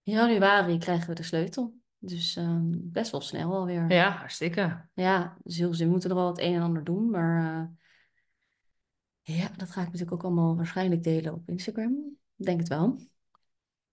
januari 0.03 0.79
krijgen 0.79 1.09
we 1.09 1.15
de 1.15 1.23
sleutel. 1.23 1.80
Dus 2.03 2.37
um, 2.37 2.71
best 2.93 3.11
wel 3.11 3.21
snel 3.21 3.55
alweer. 3.55 3.93
Ja, 3.93 4.11
hartstikke. 4.11 4.89
Ja, 4.95 5.37
dus 5.43 5.57
heel, 5.57 5.73
we 5.73 5.85
moeten 5.85 6.11
er 6.11 6.17
wel 6.17 6.27
het 6.29 6.41
een 6.41 6.55
en 6.55 6.63
ander 6.63 6.85
doen. 6.85 7.11
Maar 7.11 7.61
uh, 9.25 9.37
ja, 9.37 9.51
dat 9.57 9.71
ga 9.71 9.81
ik 9.81 9.87
natuurlijk 9.87 10.13
ook 10.13 10.25
allemaal 10.25 10.57
waarschijnlijk 10.57 11.03
delen 11.03 11.35
op 11.35 11.49
Instagram. 11.49 12.17
Denk 12.35 12.59
het 12.59 12.69
wel. 12.69 12.97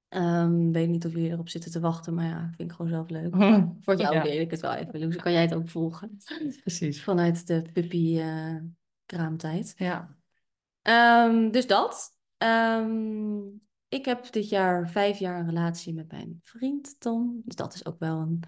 Um, 0.10 0.72
weet 0.72 0.90
niet 0.90 1.06
of 1.06 1.12
jullie 1.12 1.32
erop 1.32 1.50
zitten 1.50 1.72
te 1.72 1.80
wachten, 1.80 2.14
maar 2.14 2.26
ja, 2.26 2.52
vind 2.56 2.70
ik 2.70 2.76
gewoon 2.76 2.92
zelf 2.92 3.10
leuk. 3.10 3.36
Voor 3.84 3.96
jou 3.96 4.16
ja. 4.16 4.24
deel 4.24 4.42
ik 4.42 4.52
het 4.52 4.62
wel 4.62 4.74
even. 4.74 5.00
Dus 5.00 5.16
kan 5.16 5.32
jij 5.32 5.42
het 5.42 5.54
ook 5.54 5.70
volgen. 5.70 6.18
Precies. 6.62 7.04
Vanuit 7.04 7.48
de 7.48 7.62
puppy 7.74 8.18
uh, 8.18 8.56
kraamtijd. 9.06 9.74
Ja. 9.78 10.16
Um, 11.28 11.52
dus 11.52 11.68
dat. 11.68 12.18
Um, 12.38 13.67
ik 13.90 14.06
heb 14.06 14.32
dit 14.32 14.50
jaar 14.50 14.90
vijf 14.90 15.20
jaar 15.20 15.40
een 15.40 15.46
relatie 15.46 15.94
met 15.94 16.12
mijn 16.12 16.40
vriend 16.44 17.00
Tom. 17.00 17.42
Dus 17.46 17.56
dat 17.56 17.74
is 17.74 17.86
ook 17.86 18.00
wel 18.00 18.18
een 18.18 18.44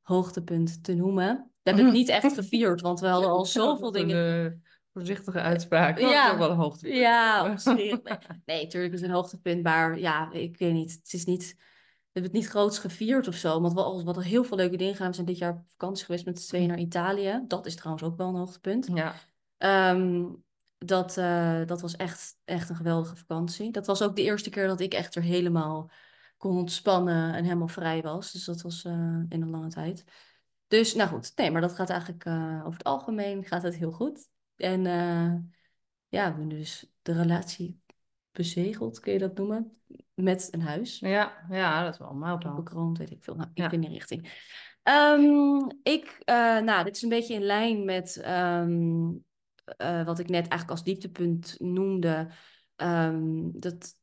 hoogtepunt 0.00 0.84
te 0.84 0.94
noemen. 0.94 1.50
We 1.62 1.70
hebben 1.70 1.84
het 1.84 1.94
niet 2.00 2.08
echt 2.08 2.34
gevierd, 2.34 2.80
want 2.80 3.00
we 3.00 3.06
hadden 3.06 3.30
al 3.30 3.44
zoveel 3.60 3.90
dingen. 3.90 4.16
Een 4.16 4.62
voorzichtige 4.92 5.40
uitspraak. 5.40 5.98
Ja, 5.98 6.32
ook 6.32 6.38
wel 6.38 6.50
een 6.50 6.56
hoogtepunt. 6.56 6.96
Ja, 6.96 7.56
nee, 7.64 8.02
nee, 8.44 8.62
natuurlijk 8.62 8.92
is 8.92 9.00
het 9.00 9.08
een 9.08 9.16
hoogtepunt, 9.16 9.62
maar 9.62 9.98
ja, 9.98 10.32
ik 10.32 10.58
weet 10.58 10.72
niet. 10.72 10.92
Het 10.92 11.12
is 11.12 11.24
niet. 11.24 11.54
We 11.56 12.20
hebben 12.20 12.32
het 12.32 12.42
niet 12.42 12.50
groots 12.50 12.78
gevierd 12.78 13.28
of 13.28 13.34
zo. 13.34 13.60
Want 13.60 13.72
we 13.72 13.80
hadden 13.80 14.22
heel 14.22 14.44
veel 14.44 14.56
leuke 14.56 14.76
dingen 14.76 14.92
gedaan. 14.92 15.08
We 15.08 15.14
zijn 15.14 15.26
dit 15.26 15.38
jaar 15.38 15.52
op 15.52 15.62
vakantie 15.70 16.04
geweest 16.04 16.24
met 16.24 16.40
z'n 16.40 16.48
tweeën 16.48 16.68
naar 16.68 16.78
Italië. 16.78 17.44
Dat 17.46 17.66
is 17.66 17.76
trouwens 17.76 18.04
ook 18.04 18.16
wel 18.16 18.28
een 18.28 18.34
hoogtepunt. 18.34 18.88
Ja. 18.94 19.14
Um, 19.90 20.44
dat, 20.78 21.16
uh, 21.16 21.66
dat 21.66 21.80
was 21.80 21.96
echt, 21.96 22.36
echt 22.44 22.68
een 22.68 22.76
geweldige 22.76 23.16
vakantie. 23.16 23.72
Dat 23.72 23.86
was 23.86 24.02
ook 24.02 24.16
de 24.16 24.22
eerste 24.22 24.50
keer 24.50 24.66
dat 24.66 24.80
ik 24.80 24.94
echt 24.94 25.14
er 25.14 25.22
helemaal 25.22 25.90
kon 26.36 26.56
ontspannen 26.56 27.34
en 27.34 27.44
helemaal 27.44 27.68
vrij 27.68 28.02
was. 28.02 28.32
Dus 28.32 28.44
dat 28.44 28.62
was 28.62 28.84
uh, 28.84 28.92
in 29.28 29.42
een 29.42 29.50
lange 29.50 29.68
tijd. 29.68 30.04
Dus 30.66 30.94
nou 30.94 31.08
goed, 31.08 31.32
nee, 31.36 31.50
maar 31.50 31.60
dat 31.60 31.74
gaat 31.74 31.90
eigenlijk 31.90 32.24
uh, 32.24 32.60
over 32.60 32.78
het 32.78 32.84
algemeen 32.84 33.44
gaat 33.44 33.62
het 33.62 33.76
heel 33.76 33.92
goed. 33.92 34.28
En 34.56 34.82
ja, 34.82 35.40
we 36.08 36.18
hebben 36.18 36.48
dus 36.48 36.92
de 37.02 37.12
relatie 37.12 37.82
bezegeld, 38.32 39.00
kun 39.00 39.12
je 39.12 39.18
dat 39.18 39.36
noemen, 39.36 39.78
met 40.14 40.48
een 40.50 40.62
huis. 40.62 40.98
Ja, 40.98 41.46
ja 41.50 41.84
dat 41.84 41.92
is 41.92 41.98
wel 41.98 42.10
een 42.10 42.18
mijlpaal. 42.18 42.54
Bekroond, 42.54 42.98
weet 42.98 43.10
ik 43.10 43.22
veel. 43.22 43.34
Nou, 43.34 43.48
ik 43.54 43.58
ja. 43.58 43.70
in 43.70 43.80
die 43.80 43.90
richting. 43.90 44.32
Um, 44.82 45.80
ik, 45.82 46.22
nou, 46.64 46.84
dit 46.84 46.96
is 46.96 47.02
een 47.02 47.08
beetje 47.08 47.34
in 47.34 47.42
lijn 47.42 47.84
met 47.84 48.24
um, 48.26 49.24
uh, 49.78 50.04
wat 50.04 50.18
ik 50.18 50.28
net 50.28 50.48
eigenlijk 50.48 50.70
als 50.70 50.84
dieptepunt 50.84 51.54
noemde, 51.58 52.28
um, 52.76 53.60
dat, 53.60 53.94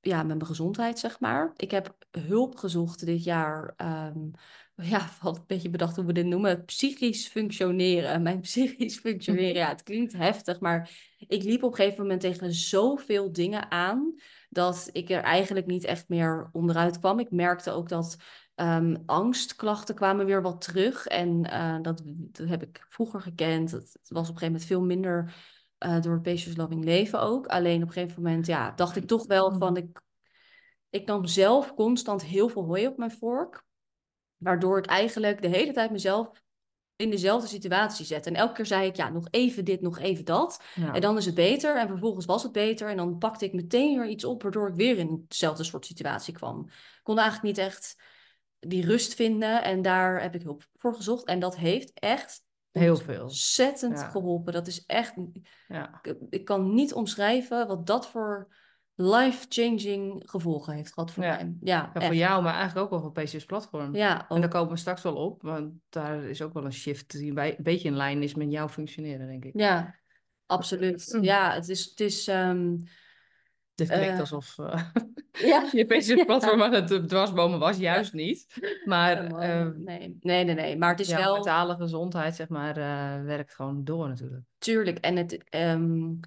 ja, 0.00 0.16
met 0.16 0.36
mijn 0.36 0.46
gezondheid, 0.46 0.98
zeg 0.98 1.20
maar. 1.20 1.52
Ik 1.56 1.70
heb 1.70 1.96
hulp 2.10 2.56
gezocht 2.56 3.06
dit 3.06 3.24
jaar 3.24 3.74
um, 3.76 4.30
ja, 4.90 5.08
had 5.18 5.36
een 5.36 5.44
beetje 5.46 5.70
bedacht 5.70 5.96
hoe 5.96 6.04
we 6.04 6.12
dit 6.12 6.26
noemen, 6.26 6.64
psychisch 6.64 7.28
functioneren. 7.28 8.22
Mijn 8.22 8.40
psychisch 8.50 8.98
functioneren, 8.98 9.54
ja, 9.54 9.68
het 9.76 9.82
klinkt 9.82 10.12
heftig, 10.12 10.60
maar 10.60 10.90
ik 11.18 11.42
liep 11.42 11.62
op 11.62 11.70
een 11.70 11.76
gegeven 11.76 12.02
moment 12.02 12.20
tegen 12.20 12.52
zoveel 12.52 13.32
dingen 13.32 13.70
aan 13.70 14.14
dat 14.48 14.88
ik 14.92 15.10
er 15.10 15.22
eigenlijk 15.22 15.66
niet 15.66 15.84
echt 15.84 16.08
meer 16.08 16.48
onderuit 16.52 16.98
kwam. 16.98 17.18
Ik 17.18 17.30
merkte 17.30 17.70
ook 17.70 17.88
dat 17.88 18.16
um, 18.56 19.02
angstklachten 19.06 19.94
kwamen 19.94 20.26
weer 20.26 20.42
wat 20.42 20.60
terug 20.60 21.06
en 21.06 21.46
uh, 21.52 21.78
dat, 21.82 22.02
dat, 22.04 22.48
heb 22.48 22.62
ik 22.62 22.86
vroeger 22.88 23.20
gekend. 23.20 23.70
Het 23.70 23.98
was 24.08 24.28
op 24.28 24.34
een 24.34 24.40
gegeven 24.40 24.46
moment 24.46 24.64
veel 24.64 24.82
minder 24.82 25.34
uh, 25.78 26.00
door 26.00 26.12
het 26.12 26.22
Patience 26.22 26.56
Loving 26.56 26.84
leven 26.84 27.20
ook. 27.20 27.46
Alleen 27.46 27.82
op 27.82 27.88
een 27.88 27.94
gegeven 27.94 28.22
moment, 28.22 28.46
ja, 28.46 28.70
dacht 28.70 28.96
ik 28.96 29.06
toch 29.06 29.26
wel 29.26 29.58
van, 29.58 29.76
ik, 29.76 30.00
ik 30.90 31.06
nam 31.06 31.26
zelf 31.26 31.74
constant 31.74 32.24
heel 32.24 32.48
veel 32.48 32.64
hooi 32.64 32.86
op 32.86 32.96
mijn 32.96 33.10
vork. 33.10 33.64
Waardoor 34.36 34.78
ik 34.78 34.86
eigenlijk 34.86 35.42
de 35.42 35.48
hele 35.48 35.72
tijd 35.72 35.90
mezelf 35.90 36.42
in 36.96 37.10
dezelfde 37.10 37.48
situatie 37.48 38.04
zet. 38.04 38.26
En 38.26 38.34
elke 38.34 38.52
keer 38.52 38.66
zei 38.66 38.86
ik, 38.86 38.96
ja, 38.96 39.08
nog 39.08 39.26
even 39.30 39.64
dit, 39.64 39.80
nog 39.80 39.98
even 39.98 40.24
dat. 40.24 40.62
En 40.92 41.00
dan 41.00 41.16
is 41.16 41.26
het 41.26 41.34
beter. 41.34 41.76
En 41.76 41.88
vervolgens 41.88 42.26
was 42.26 42.42
het 42.42 42.52
beter. 42.52 42.88
En 42.88 42.96
dan 42.96 43.18
pakte 43.18 43.44
ik 43.44 43.52
meteen 43.52 43.98
weer 43.98 44.08
iets 44.08 44.24
op, 44.24 44.42
waardoor 44.42 44.68
ik 44.68 44.74
weer 44.74 44.98
in 44.98 45.24
dezelfde 45.28 45.64
soort 45.64 45.86
situatie 45.86 46.34
kwam. 46.34 46.64
Ik 46.68 47.00
kon 47.02 47.18
eigenlijk 47.18 47.56
niet 47.56 47.66
echt 47.66 47.96
die 48.66 48.86
rust 48.86 49.14
vinden. 49.14 49.62
En 49.62 49.82
daar 49.82 50.22
heb 50.22 50.34
ik 50.34 50.42
hulp 50.42 50.62
voor 50.76 50.94
gezocht. 50.94 51.24
En 51.24 51.40
dat 51.40 51.56
heeft 51.56 51.92
echt 51.94 52.44
heel 52.70 52.96
veel 52.96 53.22
ontzettend 53.22 54.02
geholpen. 54.02 54.52
Dat 54.52 54.66
is 54.66 54.86
echt. 54.86 55.14
Ja. 55.68 55.98
Ik, 56.02 56.16
ik, 56.30 56.44
kan 56.44 56.74
niet 56.74 56.92
omschrijven 56.92 57.66
wat 57.66 57.86
dat 57.86 58.08
voor 58.08 58.48
life-changing 58.94 60.22
gevolgen 60.30 60.74
heeft 60.74 60.92
gehad 60.92 61.10
voor 61.10 61.22
mij. 61.22 61.54
Ja, 61.60 61.90
ja 61.94 62.00
voor 62.00 62.14
jou, 62.14 62.42
maar 62.42 62.54
eigenlijk 62.54 62.84
ook 62.84 62.90
wel 62.90 63.00
voor 63.00 63.22
PCS 63.22 63.44
Platform. 63.44 63.94
Ja, 63.94 64.28
En 64.28 64.40
daar 64.40 64.50
komen 64.50 64.72
we 64.72 64.78
straks 64.78 65.02
wel 65.02 65.16
op, 65.16 65.42
want 65.42 65.72
daar 65.88 66.24
is 66.24 66.42
ook 66.42 66.52
wel 66.52 66.64
een 66.64 66.72
shift 66.72 67.10
die 67.10 67.38
een 67.38 67.56
beetje 67.58 67.88
in 67.88 67.96
lijn 67.96 68.22
is 68.22 68.34
met 68.34 68.50
jouw 68.50 68.68
functioneren, 68.68 69.26
denk 69.26 69.44
ik. 69.44 69.52
Ja, 69.54 69.98
absoluut. 70.46 71.12
Mm. 71.12 71.22
Ja, 71.22 71.54
het 71.54 71.68
is... 71.68 71.84
Het 71.84 72.00
is 72.00 72.28
um, 72.28 72.76
dit 73.88 73.96
klinkt 73.96 74.14
uh, 74.14 74.20
alsof 74.20 74.58
uh, 74.58 74.84
ja. 75.50 75.68
je 75.72 75.84
PCS-platform 75.84 76.62
aan 76.64 76.72
het 76.72 77.08
dwarsbomen 77.08 77.58
was, 77.58 77.76
juist 77.76 78.12
niet. 78.12 78.46
Maar, 78.84 79.24
uh, 79.24 79.68
nee. 79.74 80.18
nee, 80.20 80.44
nee, 80.44 80.54
nee. 80.54 80.76
Maar 80.76 80.90
het 80.90 81.00
is 81.00 81.08
ja, 81.08 81.16
wel... 81.16 81.34
mentale 81.34 81.76
gezondheid, 81.76 82.34
zeg 82.34 82.48
maar, 82.48 82.78
uh, 82.78 83.24
werkt 83.24 83.54
gewoon 83.54 83.84
door 83.84 84.08
natuurlijk. 84.08 84.44
Tuurlijk. 84.58 84.98
En 84.98 85.16
het... 85.16 85.44
Um, 85.50 86.20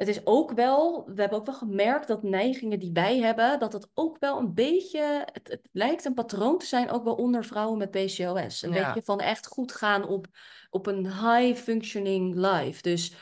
het 0.00 0.08
is 0.08 0.26
ook 0.26 0.52
wel, 0.52 1.04
we 1.14 1.20
hebben 1.20 1.38
ook 1.38 1.46
wel 1.46 1.54
gemerkt 1.54 2.08
dat 2.08 2.22
neigingen 2.22 2.78
die 2.78 2.92
wij 2.92 3.18
hebben, 3.18 3.58
dat 3.58 3.72
het 3.72 3.88
ook 3.94 4.16
wel 4.18 4.38
een 4.38 4.54
beetje, 4.54 5.26
het, 5.32 5.48
het 5.48 5.68
lijkt 5.72 6.04
een 6.04 6.14
patroon 6.14 6.58
te 6.58 6.66
zijn, 6.66 6.90
ook 6.90 7.04
wel 7.04 7.14
onder 7.14 7.44
vrouwen 7.44 7.78
met 7.78 7.90
PCOS. 7.90 8.62
Een 8.62 8.70
beetje 8.70 9.02
van 9.04 9.20
echt 9.20 9.46
goed 9.46 9.72
gaan 9.72 10.06
op, 10.08 10.26
op 10.70 10.86
een 10.86 11.06
high 11.06 11.62
functioning 11.62 12.34
life. 12.34 12.82
Dus 12.82 13.14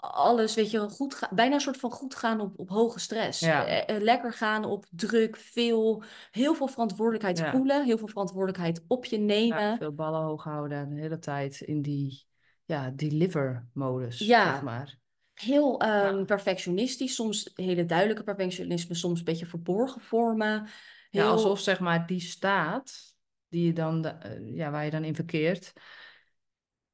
alles, 0.00 0.54
weet 0.54 0.70
je, 0.70 0.88
goed 0.88 1.14
gaan, 1.14 1.28
bijna 1.32 1.54
een 1.54 1.60
soort 1.60 1.76
van 1.76 1.90
goed 1.90 2.14
gaan 2.14 2.40
op, 2.40 2.58
op 2.58 2.68
hoge 2.68 2.98
stress. 2.98 3.42
Eh, 3.42 3.88
eh, 3.88 4.02
lekker 4.02 4.32
gaan 4.32 4.64
op 4.64 4.86
druk, 4.90 5.36
veel, 5.36 6.02
heel 6.30 6.54
veel 6.54 6.68
verantwoordelijkheid 6.68 7.38
ja. 7.38 7.50
voelen, 7.50 7.84
heel 7.84 7.98
veel 7.98 8.08
verantwoordelijkheid 8.08 8.84
op 8.86 9.04
je 9.04 9.18
nemen. 9.18 9.62
Ja, 9.62 9.76
veel 9.76 9.94
ballen 9.94 10.22
hoog 10.22 10.44
houden 10.44 10.88
de 10.88 11.00
hele 11.00 11.18
tijd 11.18 11.60
in 11.60 11.82
die 11.82 12.26
ja, 12.64 12.90
deliver-modus, 12.90 14.18
ja. 14.18 14.52
zeg 14.52 14.62
maar 14.62 14.98
heel 15.34 15.82
um, 15.82 16.26
perfectionistisch, 16.26 17.14
soms 17.14 17.50
hele 17.54 17.84
duidelijke 17.84 18.22
perfectionisme, 18.22 18.94
soms 18.94 19.18
een 19.18 19.24
beetje 19.24 19.46
verborgen 19.46 20.00
vormen. 20.00 20.68
Heel... 21.10 21.22
Ja, 21.22 21.28
alsof 21.28 21.60
zeg 21.60 21.80
maar 21.80 22.06
die 22.06 22.20
staat 22.20 23.14
die 23.48 23.66
je 23.66 23.72
dan, 23.72 24.06
uh, 24.06 24.56
ja, 24.56 24.70
waar 24.70 24.84
je 24.84 24.90
dan 24.90 25.04
in 25.04 25.14
verkeert, 25.14 25.72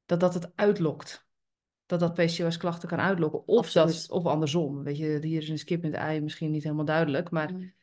dat 0.05 0.19
dat 0.19 0.33
het 0.33 0.51
uitlokt. 0.55 1.26
Dat 1.87 1.99
dat 1.99 2.13
PCOS-klachten 2.13 2.89
kan 2.89 2.99
uitlokken. 2.99 3.47
Of, 3.47 3.71
dat, 3.71 4.05
of 4.09 4.25
andersom. 4.25 4.83
Weet 4.83 4.97
je, 4.97 5.19
hier 5.21 5.41
is 5.41 5.49
een 5.49 5.57
skip 5.57 5.83
in 5.83 5.91
het 5.91 5.99
ei 5.99 6.21
misschien 6.21 6.51
niet 6.51 6.63
helemaal 6.63 6.85
duidelijk. 6.85 7.29
Maar 7.29 7.51
mm. 7.51 7.73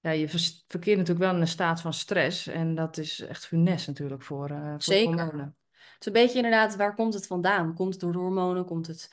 ja, 0.00 0.10
je 0.10 0.28
verkeert 0.66 0.98
natuurlijk 0.98 1.18
wel 1.18 1.34
in 1.34 1.40
een 1.40 1.48
staat 1.48 1.80
van 1.80 1.92
stress. 1.92 2.46
En 2.46 2.74
dat 2.74 2.96
is 2.96 3.20
echt 3.20 3.46
funest 3.46 3.86
natuurlijk 3.86 4.22
voor, 4.22 4.50
uh, 4.50 4.70
voor 4.70 4.82
Zeker. 4.82 5.14
hormonen. 5.14 5.56
Het 5.72 6.00
is 6.00 6.06
een 6.06 6.12
beetje 6.12 6.36
inderdaad, 6.36 6.76
waar 6.76 6.94
komt 6.94 7.14
het 7.14 7.26
vandaan? 7.26 7.74
Komt 7.74 7.92
het 7.92 8.00
door 8.00 8.12
de 8.12 8.18
hormonen? 8.18 8.64
Komt 8.64 8.86
het 8.86 9.10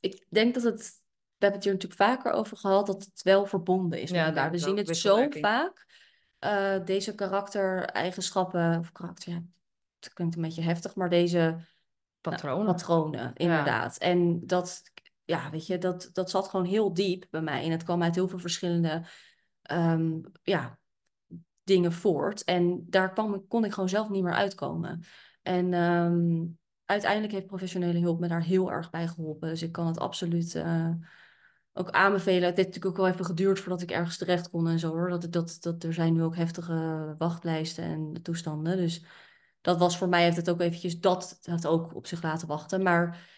ik 0.00 0.26
denk 0.28 0.54
dat 0.54 0.62
het, 0.62 0.80
we 0.80 1.44
hebben 1.44 1.60
het 1.60 1.64
hier 1.64 1.72
natuurlijk 1.72 2.00
vaker 2.00 2.32
over 2.32 2.56
gehad, 2.56 2.86
dat 2.86 3.04
het 3.04 3.22
wel 3.22 3.46
verbonden 3.46 4.00
is 4.00 4.10
met 4.10 4.26
elkaar. 4.26 4.50
We 4.50 4.58
zien 4.58 4.76
het 4.76 4.96
zo 4.96 5.26
vaak, 5.30 5.86
uh, 6.44 6.84
deze 6.84 7.14
karaktereigenschappen, 7.14 8.78
of 8.78 8.92
karakter, 8.92 9.32
ja, 9.32 9.42
het 10.00 10.12
klinkt 10.12 10.36
een 10.36 10.42
beetje 10.42 10.62
heftig, 10.62 10.94
maar 10.94 11.08
deze 11.08 11.56
patronen, 12.30 12.66
patronen 12.66 13.32
inderdaad. 13.34 13.96
En 13.96 14.46
dat, 14.46 14.82
ja, 15.24 15.50
weet 15.50 15.66
je, 15.66 15.78
dat, 15.78 16.10
dat 16.12 16.30
zat 16.30 16.48
gewoon 16.48 16.66
heel 16.66 16.94
diep 16.94 17.26
bij 17.30 17.40
mij. 17.40 17.64
En 17.64 17.70
het 17.70 17.82
kwam 17.82 18.02
uit 18.02 18.14
heel 18.14 18.28
veel 18.28 18.38
verschillende 18.38 19.04
um, 19.72 20.22
ja, 20.42 20.78
dingen 21.62 21.92
voort. 21.92 22.44
En 22.44 22.84
daar 22.88 23.12
kwam, 23.12 23.46
kon 23.48 23.64
ik 23.64 23.72
gewoon 23.72 23.88
zelf 23.88 24.08
niet 24.08 24.22
meer 24.22 24.34
uitkomen. 24.34 25.04
En 25.42 25.72
um, 25.72 26.58
uiteindelijk 26.84 27.32
heeft 27.32 27.46
professionele 27.46 27.98
hulp 27.98 28.20
me 28.20 28.28
daar 28.28 28.42
heel 28.42 28.72
erg 28.72 28.90
bij 28.90 29.08
geholpen. 29.08 29.48
Dus 29.48 29.62
ik 29.62 29.72
kan 29.72 29.86
het 29.86 29.98
absoluut 29.98 30.54
uh, 30.54 30.90
ook 31.72 31.90
aanbevelen. 31.90 32.48
Het 32.48 32.56
heeft 32.56 32.68
natuurlijk 32.68 32.86
ook 32.86 33.04
wel 33.04 33.12
even 33.14 33.24
geduurd 33.24 33.60
voordat 33.60 33.82
ik 33.82 33.90
ergens 33.90 34.16
terecht 34.16 34.50
kon 34.50 34.68
en 34.68 34.78
zo 34.78 34.88
hoor. 34.88 35.08
Dat, 35.08 35.26
dat, 35.30 35.56
dat, 35.60 35.82
er 35.82 35.92
zijn 35.92 36.12
nu 36.12 36.22
ook 36.22 36.36
heftige 36.36 37.14
wachtlijsten 37.18 37.84
en 37.84 38.22
toestanden. 38.22 38.76
Dus 38.76 39.04
dat 39.60 39.78
was 39.78 39.98
voor 39.98 40.08
mij, 40.08 40.22
heeft 40.22 40.36
het 40.36 40.50
ook 40.50 40.60
eventjes, 40.60 41.00
dat 41.00 41.38
heeft 41.42 41.66
ook 41.66 41.94
op 41.94 42.06
zich 42.06 42.22
laten 42.22 42.48
wachten. 42.48 42.82
Maar 42.82 43.28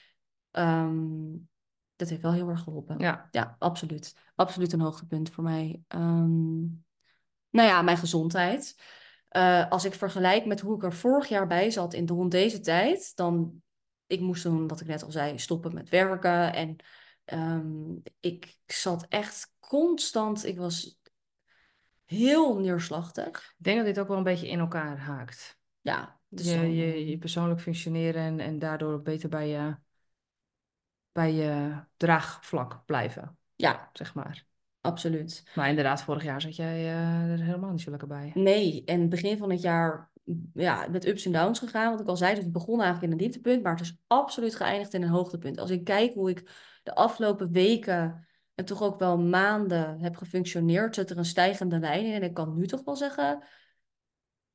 um, 0.51 1.49
dat 1.97 2.09
heeft 2.09 2.23
wel 2.23 2.33
heel 2.33 2.49
erg 2.49 2.63
geholpen. 2.63 2.99
Ja, 2.99 3.29
ja 3.31 3.57
absoluut. 3.59 4.17
Absoluut 4.35 4.73
een 4.73 4.81
hoogtepunt 4.81 5.31
voor 5.31 5.45
mij. 5.45 5.83
Um, 5.89 6.85
nou 7.51 7.69
ja, 7.69 7.83
mijn 7.83 7.97
gezondheid. 7.97 8.83
Uh, 9.37 9.71
als 9.71 9.85
ik 9.85 9.95
vergelijk 9.95 10.47
met 10.47 10.61
hoe 10.61 10.77
ik 10.77 10.83
er 10.83 10.93
vorig 10.93 11.29
jaar 11.29 11.47
bij 11.47 11.71
zat 11.71 11.95
in 11.95 12.09
rond 12.09 12.31
deze 12.31 12.61
tijd, 12.61 13.17
dan 13.17 13.63
ik 14.07 14.21
moest 14.21 14.43
toen, 14.43 14.69
wat 14.69 14.81
ik 14.81 14.87
net 14.87 15.03
al 15.03 15.11
zei, 15.11 15.39
stoppen 15.39 15.75
met 15.75 15.89
werken. 15.89 16.53
En 16.53 16.77
um, 17.25 18.03
ik 18.21 18.57
zat 18.67 19.07
echt 19.09 19.55
constant, 19.61 20.45
ik 20.45 20.59
was 20.59 21.01
heel 22.05 22.59
neerslachtig. 22.59 23.55
Ik 23.59 23.65
denk 23.65 23.77
dat 23.77 23.87
dit 23.87 23.99
ook 23.99 24.09
wel 24.09 24.17
een 24.17 24.23
beetje 24.23 24.49
in 24.49 24.59
elkaar 24.59 24.99
haakt. 24.99 25.60
Ja. 25.81 26.19
Dus 26.29 26.53
je, 26.53 26.77
je, 26.77 27.09
je 27.09 27.19
persoonlijk 27.19 27.61
functioneren 27.61 28.23
en, 28.23 28.41
en 28.41 28.59
daardoor 28.59 29.03
beter 29.03 29.29
bij 29.29 29.49
je, 29.49 29.77
bij 31.13 31.33
je 31.33 31.81
draagvlak 31.97 32.85
blijven. 32.85 33.39
Ja. 33.57 33.91
Zeg 33.93 34.15
maar 34.15 34.47
absoluut. 34.81 35.51
Maar 35.55 35.69
inderdaad, 35.69 36.03
vorig 36.03 36.23
jaar 36.23 36.41
zat 36.41 36.57
jij 36.57 36.81
uh, 36.81 37.31
er 37.33 37.45
helemaal 37.45 37.71
niet 37.71 37.81
zo 37.81 37.91
lekker 37.91 38.09
bij. 38.09 38.31
Nee, 38.35 38.85
en 38.85 39.09
begin 39.09 39.39
van 39.39 39.51
het 39.51 39.61
jaar 39.61 40.11
ja, 40.55 40.87
met 40.91 41.07
ups 41.07 41.25
en 41.25 41.33
downs 41.33 41.59
gegaan. 41.59 41.91
Wat 41.91 42.01
ik 42.01 42.07
al 42.07 42.17
zei, 42.17 42.35
dus 42.35 42.45
het 42.45 42.53
begon 42.53 42.81
eigenlijk 42.81 43.05
in 43.05 43.11
een 43.13 43.25
dieptepunt, 43.25 43.63
maar 43.63 43.73
het 43.73 43.81
is 43.81 43.97
absoluut 44.07 44.55
geëindigd 44.55 44.95
in 44.95 45.03
een 45.03 45.09
hoogtepunt. 45.09 45.59
Als 45.59 45.71
ik 45.71 45.85
kijk 45.85 46.15
hoe 46.15 46.31
ik 46.31 46.51
de 46.83 46.95
afgelopen 46.95 47.53
weken 47.53 48.27
en 48.55 48.65
toch 48.65 48.83
ook 48.83 48.99
wel 48.99 49.19
maanden 49.19 50.01
heb 50.01 50.17
gefunctioneerd, 50.17 50.95
zit 50.95 51.11
er 51.11 51.19
een 51.19 51.25
stijgende 51.25 51.79
lijn 51.79 52.05
in. 52.05 52.13
En 52.13 52.23
ik 52.23 52.35
kan 52.35 52.57
nu 52.57 52.67
toch 52.67 52.85
wel 52.85 52.97
zeggen 52.97 53.45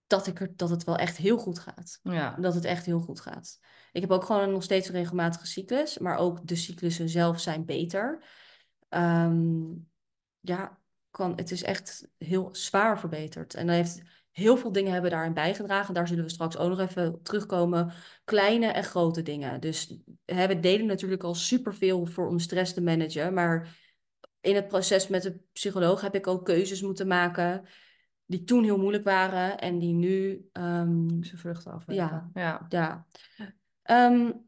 dat, 0.07 0.27
ik 0.27 0.39
er, 0.39 0.53
dat 0.55 0.69
het 0.69 0.83
wel 0.83 0.97
echt 0.97 1.17
heel 1.17 1.37
goed 1.37 1.59
gaat. 1.59 1.99
Ja. 2.03 2.35
Dat 2.39 2.53
het 2.53 2.65
echt 2.65 2.85
heel 2.85 2.99
goed 2.99 3.19
gaat. 3.19 3.59
Ik 3.91 4.01
heb 4.01 4.11
ook 4.11 4.23
gewoon 4.23 4.51
nog 4.51 4.63
steeds 4.63 4.87
een 4.87 4.93
regelmatige 4.93 5.47
cyclus, 5.47 5.97
maar 5.97 6.17
ook 6.17 6.47
de 6.47 6.55
cyclussen 6.55 7.09
zelf 7.09 7.39
zijn 7.39 7.65
beter. 7.65 8.23
Um, 8.89 9.89
ja, 10.39 10.79
kan, 11.11 11.33
het 11.35 11.51
is 11.51 11.63
echt 11.63 12.07
heel 12.17 12.49
zwaar 12.51 12.99
verbeterd. 12.99 13.53
En 13.53 13.67
dan 13.67 13.75
heeft 13.75 14.01
heel 14.31 14.57
veel 14.57 14.71
dingen 14.71 14.91
hebben 14.91 15.11
daarin 15.11 15.33
bijgedragen. 15.33 15.93
Daar 15.93 16.07
zullen 16.07 16.23
we 16.23 16.29
straks 16.29 16.57
ook 16.57 16.69
nog 16.69 16.79
even 16.79 17.19
terugkomen. 17.23 17.93
Kleine 18.23 18.67
en 18.67 18.83
grote 18.83 19.21
dingen. 19.21 19.61
Dus 19.61 19.97
we 20.25 20.59
deden 20.59 20.85
natuurlijk 20.85 21.23
al 21.23 21.35
superveel 21.35 22.05
voor 22.05 22.27
om 22.27 22.39
stress 22.39 22.73
te 22.73 22.81
managen. 22.81 23.33
Maar 23.33 23.77
in 24.41 24.55
het 24.55 24.67
proces 24.67 25.07
met 25.07 25.23
de 25.23 25.39
psycholoog 25.53 26.01
heb 26.01 26.15
ik 26.15 26.27
ook 26.27 26.45
keuzes 26.45 26.81
moeten 26.81 27.07
maken. 27.07 27.67
Die 28.25 28.43
toen 28.43 28.63
heel 28.63 28.77
moeilijk 28.77 29.03
waren 29.03 29.59
en 29.59 29.79
die 29.79 29.93
nu. 29.93 30.49
Um, 30.53 31.23
Zijn 31.23 31.39
vruchten 31.39 31.71
afwerken. 31.71 32.31
Ja, 32.33 32.65
ja. 32.69 33.05
ja. 33.85 34.11
Um, 34.11 34.43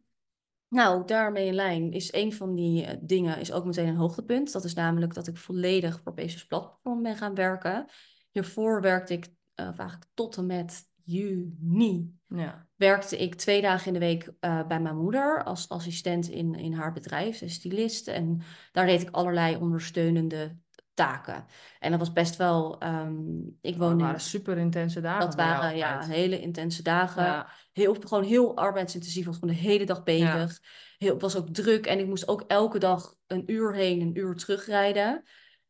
nou, 0.67 1.05
daarmee 1.05 1.47
in 1.47 1.53
lijn 1.53 1.91
is 1.91 2.13
een 2.13 2.34
van 2.34 2.55
die 2.55 2.86
uh, 2.86 2.89
dingen 3.01 3.39
is 3.39 3.51
ook 3.51 3.65
meteen 3.65 3.88
een 3.88 3.95
hoogtepunt. 3.95 4.51
Dat 4.51 4.63
is 4.63 4.73
namelijk 4.73 5.13
dat 5.13 5.28
ik 5.28 5.38
volledig 5.38 6.01
voor 6.03 6.13
Pesos 6.13 6.45
Platform 6.45 7.01
ben 7.01 7.15
gaan 7.15 7.36
werken. 7.36 7.86
Hiervoor 8.32 8.82
werkte 8.82 9.13
ik, 9.13 9.25
uh, 9.25 9.65
eigenlijk 9.65 10.05
tot 10.13 10.38
en 10.38 10.45
met 10.45 10.86
juni, 11.03 12.15
ja. 12.28 12.67
werkte 12.75 13.17
ik 13.17 13.36
twee 13.36 13.61
dagen 13.61 13.88
in 13.88 13.93
de 13.93 13.99
week 13.99 14.32
uh, 14.41 14.67
bij 14.67 14.82
mijn 14.82 14.97
moeder 14.97 15.43
als 15.43 15.69
assistent 15.69 16.28
in, 16.28 16.55
in 16.55 16.73
haar 16.73 16.93
bedrijf, 16.93 17.38
ze 17.38 17.47
stylist. 17.47 18.07
En 18.07 18.41
daar 18.71 18.86
deed 18.86 19.01
ik 19.01 19.09
allerlei 19.09 19.55
ondersteunende 19.55 20.57
taken. 20.97 21.45
En 21.79 21.89
dat 21.91 21.99
was 21.99 22.13
best 22.13 22.35
wel. 22.35 22.79
ehm, 22.79 23.37
ik 23.61 23.71
Dat 23.71 23.75
woon 23.77 23.91
in. 23.91 23.97
waren 23.97 24.19
super 24.21 24.57
intense 24.57 25.01
dagen. 25.01 25.19
Dat 25.25 25.35
waren 25.35 25.77
ja, 25.77 26.05
hele 26.05 26.39
intense 26.39 26.83
dagen. 26.83 27.23
Ja. 27.23 27.47
Heel, 27.71 27.95
gewoon 27.99 28.23
heel 28.23 28.55
arbeidsintensief. 28.57 29.25
was 29.25 29.37
gewoon 29.37 29.53
de 29.55 29.61
hele 29.61 29.85
dag 29.85 30.03
bezig. 30.03 30.59
Heel, 30.97 31.13
het 31.13 31.21
was 31.21 31.35
ook 31.35 31.49
druk. 31.49 31.85
En 31.85 31.99
ik 31.99 32.07
moest 32.07 32.27
ook 32.27 32.43
elke 32.47 32.79
dag 32.79 33.15
een 33.27 33.43
uur 33.51 33.73
heen, 33.73 34.01
een 34.01 34.17
uur 34.17 34.35
terugrijden. 34.35 35.23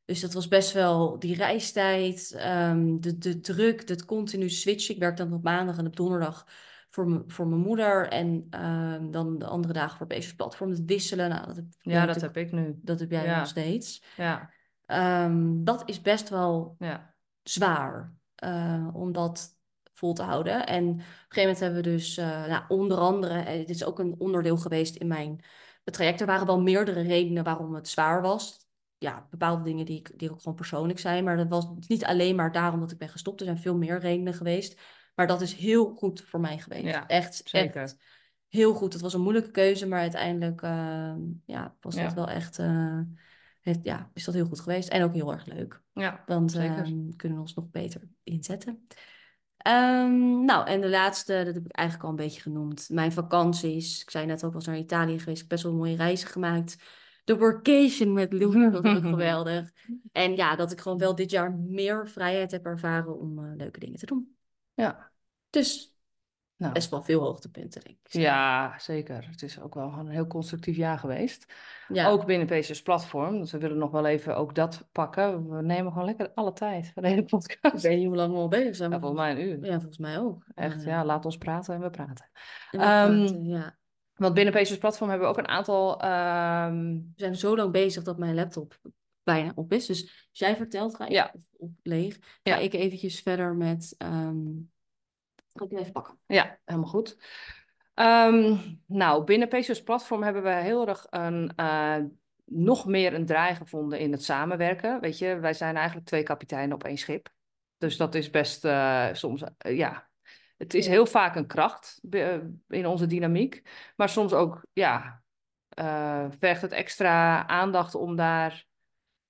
Dus 0.06 0.20
dat 0.22 0.34
was 0.34 0.48
best 0.48 0.74
wel 0.74 1.20
die 1.20 1.36
reistijd, 1.36 2.34
ehm, 2.38 3.00
de, 3.00 3.18
de 3.18 3.40
druk, 3.40 3.90
het 3.90 4.06
continu 4.06 4.50
switchen. 4.50 4.94
Ik 4.94 5.00
werkte 5.02 5.24
dan 5.24 5.34
op 5.34 5.44
maandag 5.44 5.78
en 5.78 5.86
op 5.88 5.96
donderdag 5.96 6.46
voor, 6.90 7.24
voor 7.28 7.48
mijn 7.48 7.62
moeder. 7.62 8.08
En 8.08 8.48
ehm, 8.50 9.12
dan 9.12 9.38
de 9.40 9.46
andere 9.46 9.74
dagen 9.74 9.98
voor 9.98 10.08
Bezos 10.08 10.34
Platform. 10.36 10.70
Het 10.70 10.86
wisselen. 10.86 11.30
Nou, 11.30 11.46
dat 11.46 11.56
heb, 11.56 11.66
ja, 11.80 12.06
dat 12.06 12.22
heb 12.22 12.38
ik 12.38 12.52
nu. 12.52 12.80
dat 12.82 13.00
heb 13.00 13.12
jij 13.12 13.26
Ja. 13.26 13.38
nog 13.40 13.48
steeds. 13.48 14.04
Ja, 14.18 14.50
Ehm, 14.88 15.64
dat 15.64 15.90
is 15.90 16.02
best 16.02 16.30
wel 16.30 16.76
ja. 16.80 17.16
zwaar 17.44 18.16
eh, 18.36 18.88
om 18.94 19.12
dat 19.12 19.56
vol 19.94 20.14
te 20.14 20.24
houden. 20.24 20.68
En 20.68 20.88
op 20.88 20.98
een 20.98 21.04
gegeven 21.28 21.42
moment 21.42 21.60
hebben 21.60 21.84
we 21.84 21.90
dus, 21.90 22.18
eh, 22.18 22.46
nou, 22.46 22.64
onder 22.68 22.98
andere, 22.98 23.34
het 23.34 23.70
is 23.70 23.84
ook 23.84 24.00
een 24.00 24.16
onderdeel 24.18 24.58
geweest 24.58 24.96
in 24.96 25.08
mijn 25.08 25.44
traject. 25.84 26.22
Er 26.22 26.28
waren 26.28 26.46
wel 26.46 26.62
meerdere 26.62 27.02
redenen 27.02 27.44
waarom 27.44 27.76
het 27.76 27.88
zwaar 27.88 28.22
was. 28.22 28.66
Ja, 28.98 29.28
bepaalde 29.30 29.64
dingen 29.64 29.86
die, 29.86 30.00
ik, 30.00 30.20
die 30.20 30.32
ook 30.32 30.42
gewoon 30.42 30.56
persoonlijk 30.56 31.00
zijn. 31.00 31.24
Maar 31.24 31.38
dat 31.38 31.48
was 31.50 31.68
niet 31.88 32.06
alleen 32.06 32.36
maar 32.36 32.52
daarom 32.52 32.80
dat 32.80 32.92
ik 32.92 32.98
ben 32.98 33.10
gestopt. 33.10 33.40
Er 33.40 33.46
zijn 33.46 33.60
veel 33.60 33.78
meer 33.78 34.00
redenen 34.00 34.34
geweest. 34.34 34.82
Maar 35.16 35.28
dat 35.28 35.42
is 35.42 35.54
heel 35.54 35.96
goed 35.96 36.22
voor 36.22 36.40
mij 36.40 36.58
geweest. 36.58 36.84
Ja, 36.84 37.08
echt, 37.08 37.42
zeker. 37.46 37.82
echt 37.82 37.98
heel 38.48 38.74
goed. 38.74 38.94
Het 38.94 39.02
was 39.02 39.14
een 39.14 39.22
moeilijke 39.22 39.52
keuze, 39.52 39.88
maar 39.88 40.00
uiteindelijk 40.00 40.62
eh, 40.62 41.16
ja, 41.46 41.76
was 41.82 41.96
dat 41.96 42.04
Ja. 42.04 42.14
wel 42.14 42.30
echt... 42.30 42.60
het, 43.68 43.80
ja, 43.84 44.10
is 44.14 44.24
dat 44.24 44.34
heel 44.34 44.46
goed 44.46 44.60
geweest. 44.60 44.90
En 44.90 45.04
ook 45.04 45.14
heel 45.14 45.32
erg 45.32 45.46
leuk. 45.46 45.82
Ja, 45.94 46.24
Want 46.26 46.52
zeker. 46.52 46.78
ehm, 46.84 47.10
kunnen 47.16 47.38
we 47.38 47.44
ons 47.44 47.54
nog 47.54 47.70
beter 47.72 48.02
inzetten. 48.24 48.88
Ehm, 49.58 50.46
nou, 50.46 50.68
en 50.68 50.82
de 50.82 50.90
laatste, 50.90 51.34
dat 51.46 51.54
heb 51.56 51.66
ik 51.66 51.72
eigenlijk 51.72 52.08
al 52.08 52.14
een 52.16 52.24
beetje 52.26 52.42
genoemd. 52.42 52.90
Mijn 52.90 53.12
vakanties. 53.12 54.02
Ik 54.02 54.10
zei 54.10 54.26
net 54.26 54.44
ook, 54.44 54.54
was 54.54 54.66
naar 54.66 54.78
Italië 54.78 55.20
geweest. 55.20 55.30
Ik 55.30 55.38
heb 55.38 55.48
best 55.50 55.64
wel 55.64 55.74
mooie 55.74 55.96
reizen 55.96 56.30
gemaakt. 56.30 56.76
De 57.24 57.38
workation 57.38 58.14
met 58.14 58.34
Lou 58.34 58.70
was 58.72 58.84
ook 58.84 59.04
geweldig. 59.14 59.72
En 60.12 60.36
ja, 60.36 60.56
dat 60.56 60.72
ik 60.72 60.82
gewoon 60.82 60.98
wel 60.98 61.16
dit 61.16 61.32
jaar 61.32 61.54
meer 61.54 62.10
vrijheid 62.10 62.52
heb 62.52 62.66
ervaren 62.66 63.20
om 63.20 63.46
eh, 63.46 63.52
leuke 63.56 63.80
dingen 63.80 64.00
te 64.00 64.06
doen. 64.06 64.36
Ja. 64.74 65.12
Dus 65.50 65.97
Nou. 66.58 66.74
best 66.74 66.90
wel 66.90 67.02
veel 67.02 67.22
hoogtepunten, 67.22 67.82
denk 67.84 67.98
ik. 68.04 68.12
Ja, 68.14 68.80
zeker. 68.80 69.28
Het 69.30 69.42
is 69.42 69.60
ook 69.62 69.74
wel 69.74 69.90
gewoon 69.90 70.06
een 70.06 70.12
heel 70.12 70.28
constructief 70.28 70.76
jaar 70.76 70.98
geweest. 71.00 71.54
Ja. 71.88 72.10
Ook 72.10 72.26
binnen 72.26 72.48
PCS 72.60 72.82
Platform. 72.82 73.40
Dus 73.40 73.52
we 73.52 73.58
willen 73.58 73.78
nog 73.78 73.92
wel 73.92 74.06
even 74.06 74.38
ook 74.38 74.56
dat 74.56 74.88
pakken. 74.92 75.50
We 75.50 75.62
nemen 75.62 75.92
gewoon 75.92 76.08
lekker 76.08 76.32
alle 76.34 76.54
tijd 76.54 76.92
voor 76.94 77.02
de 77.02 77.08
hele 77.08 77.22
Ik 77.26 77.28
podcast. 77.28 77.84
weet 77.84 77.98
niet 77.98 78.08
hoe 78.08 78.16
lang 78.16 78.34
we 78.34 78.40
al 78.40 78.48
bezig 78.48 78.76
zijn. 78.76 78.92
Ja, 78.92 79.00
volgens 79.00 79.22
mij 79.22 79.32
een 79.32 79.42
uur. 79.42 79.66
Ja, 79.66 79.74
volgens 79.76 79.98
mij 79.98 80.20
ook. 80.20 80.46
Echt, 80.56 80.84
ja, 80.84 81.06
laat 81.06 81.26
ons 81.26 81.38
praten 81.38 81.74
en 81.74 81.82
we 81.82 81.90
praten. 81.90 82.30
en 82.72 82.80
we 82.80 82.86
Ehm, 82.86 83.18
praten, 83.18 83.46
ja. 83.46 83.78
Want 84.16 84.34
binnen 84.34 84.54
PCS 84.54 84.78
Platform 84.78 85.10
hebben 85.10 85.28
we 85.28 85.34
ook 85.34 85.40
een 85.40 85.48
aantal... 85.48 86.02
ehm, 86.02 86.84
We 86.94 87.12
zijn 87.16 87.36
zo 87.36 87.56
lang 87.56 87.72
bezig 87.72 88.04
dat 88.04 88.18
mijn 88.18 88.36
laptop 88.36 88.80
bijna 89.24 89.52
op 89.56 89.72
is. 89.74 89.86
Dus 89.86 90.02
als 90.30 90.40
jij 90.40 90.56
vertelt, 90.56 90.96
ga 90.96 91.06
ik 91.06 91.12
Ja. 91.12 91.34
op 91.58 91.72
leeg. 91.84 92.16
Ga 92.16 92.30
Ja. 92.44 92.56
ik 92.58 92.74
eventjes 92.74 93.20
verder 93.22 93.56
met... 93.56 93.96
ehm 93.98 94.46
ga 95.58 95.66
ik 95.66 95.72
hem 95.72 95.80
even 95.80 95.92
pakken. 95.92 96.20
Ja, 96.26 96.60
helemaal 96.66 96.90
goed. 96.90 97.18
Ehm, 97.94 98.58
nou, 98.86 99.24
binnen 99.24 99.48
PCOS 99.48 99.84
Platform 99.84 100.24
hebben 100.24 100.44
we 100.44 100.50
heel 100.50 100.88
erg 100.88 101.06
een, 101.10 101.54
eh, 101.56 101.98
nog 102.46 102.86
meer 102.86 103.14
een 103.14 103.26
draai 103.26 103.56
gevonden 103.56 104.00
in 104.00 104.12
het 104.12 104.24
samenwerken. 104.24 105.00
Weet 105.00 105.18
je, 105.18 105.40
wij 105.40 105.54
zijn 105.54 105.76
eigenlijk 105.76 106.08
twee 106.08 106.24
kapiteinen 106.24 106.76
op 106.76 106.84
één 106.84 106.98
schip. 106.98 107.30
Dus 107.78 107.98
dat 107.98 108.16
is 108.16 108.30
best 108.30 108.66
eh, 108.66 109.08
soms, 109.12 109.44
eh, 109.58 109.78
ja, 109.78 110.10
het 110.58 110.74
is 110.74 110.88
heel 110.88 111.06
vaak 111.06 111.36
een 111.36 111.48
kracht 111.48 112.00
in 112.68 112.86
onze 112.86 113.08
dynamiek. 113.08 113.62
Maar 113.96 114.10
soms 114.10 114.34
ook, 114.34 114.66
ja, 114.74 115.22
vergt 116.40 116.62
het 116.62 116.72
extra 116.72 117.48
aandacht 117.48 117.96
om 117.96 118.16
daar 118.16 118.66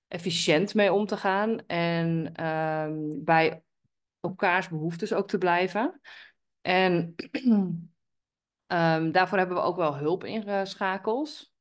efficiënt 0.07 0.73
mee 0.73 0.93
om 0.93 1.05
te 1.05 1.17
gaan. 1.17 1.65
En 1.67 2.33
ehm, 2.33 3.23
bij 3.23 3.61
elkaars 4.19 4.69
behoeftes 4.69 5.13
ook 5.13 5.27
te 5.27 5.37
blijven. 5.37 6.01
En 6.61 7.15
ehm, 8.67 9.11
daarvoor 9.11 9.37
hebben 9.37 9.57
we 9.57 9.63
ook 9.63 9.75
wel 9.75 9.97
hulp 9.97 10.23
ingeschakeld. 10.23 11.51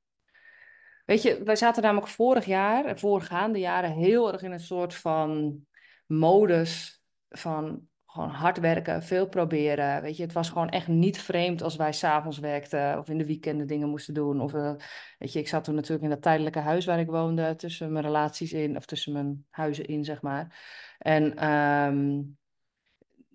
Weet 1.05 1.23
je, 1.23 1.43
wij 1.45 1.57
zaten 1.57 1.83
namelijk 1.83 2.09
vorig 2.09 2.45
jaar 2.45 2.99
voorgaande 2.99 3.59
jaren 3.59 3.93
heel 3.93 4.33
erg 4.33 4.43
in 4.43 4.53
een 4.53 4.61
soort 4.61 4.95
van 4.95 5.61
modus 6.07 7.03
van 7.29 7.89
gewoon 8.17 8.31
hard 8.31 8.59
werken, 8.59 9.03
veel 9.03 9.29
proberen. 9.29 10.03
Weet 10.03 10.17
je, 10.17 10.23
het 10.23 10.33
was 10.33 10.49
gewoon 10.49 10.69
echt 10.69 10.89
niet 10.89 11.19
vreemd 11.19 11.63
als 11.63 11.77
wij 11.77 11.93
s'avonds 11.93 12.39
werkten 12.39 12.99
of 12.99 13.09
in 13.09 13.19
de 13.19 13.27
weekenden 13.27 13.67
dingen 13.67 13.89
moesten 13.89 14.15
doen. 14.15 14.41
Of, 14.41 14.55
eh, 14.55 14.75
weet 15.19 15.33
je, 15.33 15.39
ik 15.39 15.49
zat 15.49 15.65
toen 15.65 15.75
natuurlijk 15.75 16.03
in 16.03 16.11
dat 16.11 16.23
tijdelijke 16.23 16.59
huis 16.59 16.85
waar 16.85 16.99
ik 16.99 17.07
woonde, 17.11 17.57
tussen 17.57 17.93
mijn 17.93 18.05
relaties 18.05 18.53
in, 18.53 18.77
of 18.77 18.87
tussen 18.87 19.13
mijn 19.13 19.47
huizen 19.51 19.87
in, 19.87 20.05
zeg 20.05 20.23
maar. 20.23 20.61
En 20.99 21.37
ehm, 21.37 22.23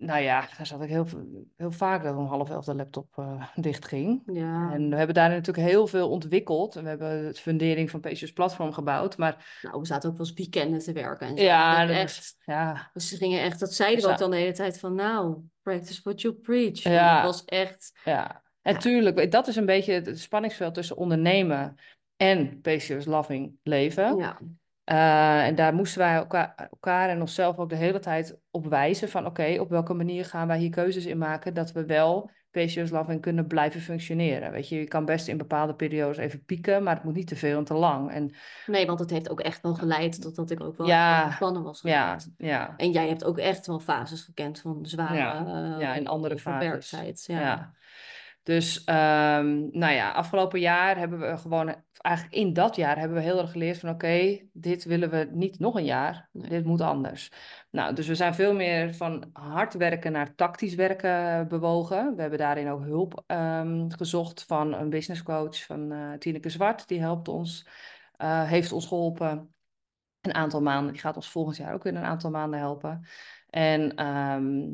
nou 0.06 0.20
ja, 0.22 0.40
daar 0.56 0.66
zat 0.66 0.82
ik 0.82 0.88
heel, 0.88 1.06
heel 1.56 1.70
vaak 1.72 2.02
dat 2.02 2.16
om 2.16 2.26
half 2.26 2.50
elf 2.50 2.64
de 2.64 2.74
laptop 2.74 3.18
eh, 3.18 3.42
dicht 3.54 3.86
ging. 3.86 4.22
Ja. 4.26 4.70
En 4.72 4.90
we 4.90 4.96
hebben 4.96 5.14
daar 5.14 5.28
natuurlijk 5.28 5.68
heel 5.68 5.86
veel 5.86 6.10
ontwikkeld. 6.10 6.76
En 6.76 6.82
we 6.82 6.88
hebben 6.88 7.24
het 7.26 7.38
fundering 7.40 7.90
van 7.90 8.00
PCS 8.00 8.32
Platform 8.32 8.72
gebouwd. 8.72 9.16
Maar 9.16 9.58
Nou, 9.62 9.80
we 9.80 9.86
zaten 9.86 10.10
ook 10.10 10.16
wel 10.16 10.26
eens 10.26 10.36
weekenden 10.36 10.78
te 10.78 10.92
werken. 10.92 11.26
En 11.26 11.36
zo. 11.38 11.42
ja, 11.44 11.78
Dat 11.78 11.88
dat 11.88 11.96
echt. 11.96 12.16
was- 12.16 12.36
ja, 12.44 12.90
Dus 12.92 13.08
ze 13.08 13.16
gingen 13.16 13.40
echt, 13.42 13.60
dat 13.60 13.72
zeiden 13.74 14.04
we 14.04 14.10
ook 14.10 14.18
dan 14.18 14.30
de 14.30 14.36
hele 14.36 14.52
tijd 14.52 14.78
van, 14.78 14.94
nou, 14.94 15.36
practice 15.62 16.00
what 16.02 16.20
you 16.20 16.34
preach. 16.34 16.82
Ja. 16.82 17.14
Het 17.16 17.24
was 17.24 17.44
echt, 17.44 17.92
ja. 18.04 18.42
En 18.62 18.72
Ja. 18.72 18.78
tuurlijk, 18.78 19.30
dat 19.30 19.46
is 19.48 19.56
een 19.56 19.66
beetje 19.66 19.92
het 19.92 20.20
spanningsveld 20.20 20.74
tussen 20.74 20.96
ondernemen 20.96 21.74
en 22.16 22.60
PCS 22.60 23.04
Loving 23.04 23.58
leven. 23.62 24.16
ja, 24.16 24.38
Eh, 24.84 25.46
en 25.46 25.54
daar 25.54 25.74
moesten 25.74 25.98
wij 25.98 26.14
elkaar, 26.14 26.68
elkaar 26.70 27.08
en 27.08 27.20
onszelf 27.20 27.58
ook 27.58 27.68
de 27.68 27.76
hele 27.76 27.98
tijd 27.98 28.38
op 28.50 28.66
wijzen 28.66 29.08
van 29.08 29.26
oké, 29.26 29.56
op 29.60 29.68
welke 29.68 29.94
manier 29.94 30.24
gaan 30.24 30.46
wij 30.46 30.58
hier 30.58 30.70
keuzes 30.70 31.06
in 31.06 31.18
maken 31.18 31.54
dat 31.54 31.72
we 31.72 31.86
wel 31.86 32.30
PCOS 32.52 32.90
Loving 32.90 33.20
kunnen 33.20 33.46
blijven 33.46 33.80
functioneren. 33.80 34.50
Weet 34.52 34.68
je, 34.68 34.78
je 34.78 34.88
kan 34.88 35.04
best 35.04 35.28
in 35.28 35.36
bepaalde 35.36 35.74
periodes 35.74 36.16
even 36.16 36.44
pieken, 36.44 36.82
maar 36.82 36.94
het 36.94 37.04
moet 37.04 37.14
niet 37.14 37.26
te 37.26 37.36
veel 37.36 37.58
en 37.58 37.64
te 37.64 37.74
lang. 37.74 38.10
En 38.10 38.34
nee, 38.66 38.86
want 38.86 38.98
het 38.98 39.10
heeft 39.10 39.30
ook 39.30 39.40
echt 39.40 39.62
wel 39.62 39.74
geleid 39.74 40.20
tot 40.20 40.36
dat 40.36 40.50
ik 40.50 40.60
ook 40.60 40.76
wel 40.76 40.86
Ja, 40.86 41.26
gespannen 41.26 41.62
was 41.62 41.80
ja, 41.82 42.16
ja, 42.36 42.74
En 42.76 42.90
jij 42.90 43.08
hebt 43.08 43.24
ook 43.24 43.38
echt 43.38 43.66
wel 43.66 43.80
fases 43.80 44.22
gekend 44.22 44.60
van 44.60 44.78
zware 44.82 45.16
Ja, 45.16 45.46
eh, 45.46 45.80
ja, 45.80 45.94
in 45.94 46.08
andere 46.08 46.34
overwerktheid. 46.34 47.24
Ja. 47.26 47.40
ja. 47.40 47.72
Dus, 48.42 48.84
ehm, 48.84 49.68
nou 49.70 49.92
ja, 49.92 50.12
afgelopen 50.12 50.60
jaar 50.60 50.98
hebben 50.98 51.18
we 51.18 51.36
gewoon, 51.36 51.74
eigenlijk 51.92 52.36
in 52.36 52.52
dat 52.52 52.76
jaar 52.76 52.98
hebben 52.98 53.16
we 53.16 53.22
heel 53.22 53.38
erg 53.38 53.50
geleerd 53.50 53.78
van 53.78 53.88
oké, 53.90 54.40
dit 54.52 54.84
willen 54.84 55.10
we 55.10 55.28
niet 55.32 55.58
nog 55.58 55.74
een 55.74 55.84
jaar, 55.84 56.28
Nee. 56.32 56.48
dit 56.48 56.64
moet 56.64 56.80
anders. 56.80 57.30
Nou, 57.70 57.94
dus 57.94 58.06
we 58.06 58.14
zijn 58.14 58.34
veel 58.34 58.54
meer 58.54 58.94
van 58.94 59.30
hard 59.32 59.74
werken 59.74 60.12
naar 60.12 60.34
tactisch 60.34 60.74
werken 60.74 61.48
bewogen. 61.48 62.14
We 62.14 62.20
hebben 62.20 62.38
daarin 62.38 62.68
ook 62.70 62.84
hulp 62.84 63.22
ehm, 63.26 63.90
gezocht 63.90 64.44
van 64.44 64.74
een 64.74 64.90
business 64.90 65.22
coach 65.22 65.64
van 65.64 65.92
eh 65.92 66.12
Tineke 66.12 66.48
Zwart, 66.50 66.88
die 66.88 67.00
helpt 67.00 67.28
ons, 67.28 67.66
eh, 68.16 68.42
heeft 68.48 68.72
ons 68.72 68.86
geholpen 68.86 69.54
een 70.20 70.34
aantal 70.34 70.62
maanden. 70.62 70.92
Die 70.92 71.02
gaat 71.02 71.16
ons 71.16 71.30
volgend 71.30 71.56
jaar 71.56 71.74
ook 71.74 71.82
weer 71.82 71.94
een 71.94 72.04
aantal 72.04 72.30
maanden 72.30 72.58
helpen. 72.58 73.06
En 73.48 73.94
ehm, 73.94 74.68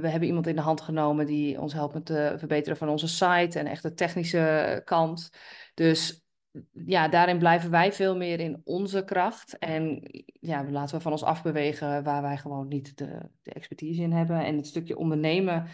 we 0.00 0.08
hebben 0.08 0.28
iemand 0.28 0.46
in 0.46 0.56
de 0.56 0.62
hand 0.62 0.80
genomen 0.80 1.26
die 1.26 1.60
ons 1.60 1.72
helpt 1.72 1.94
met 1.94 2.08
het 2.08 2.38
verbeteren 2.38 2.76
van 2.76 2.88
onze 2.88 3.08
site 3.08 3.58
en 3.58 3.66
echt 3.66 3.82
de 3.82 3.94
technische 3.94 4.82
kant. 4.84 5.30
Dus 5.74 6.24
ja, 6.72 7.08
daarin 7.08 7.38
blijven 7.38 7.70
wij 7.70 7.92
veel 7.92 8.16
meer 8.16 8.40
in 8.40 8.60
onze 8.64 9.04
kracht. 9.04 9.58
En 9.58 10.00
ja, 10.40 10.64
laten 10.70 10.96
we 10.96 11.02
van 11.02 11.12
ons 11.12 11.22
afbewegen 11.22 12.02
waar 12.02 12.22
wij 12.22 12.36
gewoon 12.36 12.68
niet 12.68 12.96
de, 12.96 13.30
de 13.42 13.52
expertise 13.52 14.02
in 14.02 14.12
hebben. 14.12 14.44
En 14.44 14.56
het 14.56 14.66
stukje 14.66 14.96
ondernemen, 14.96 15.66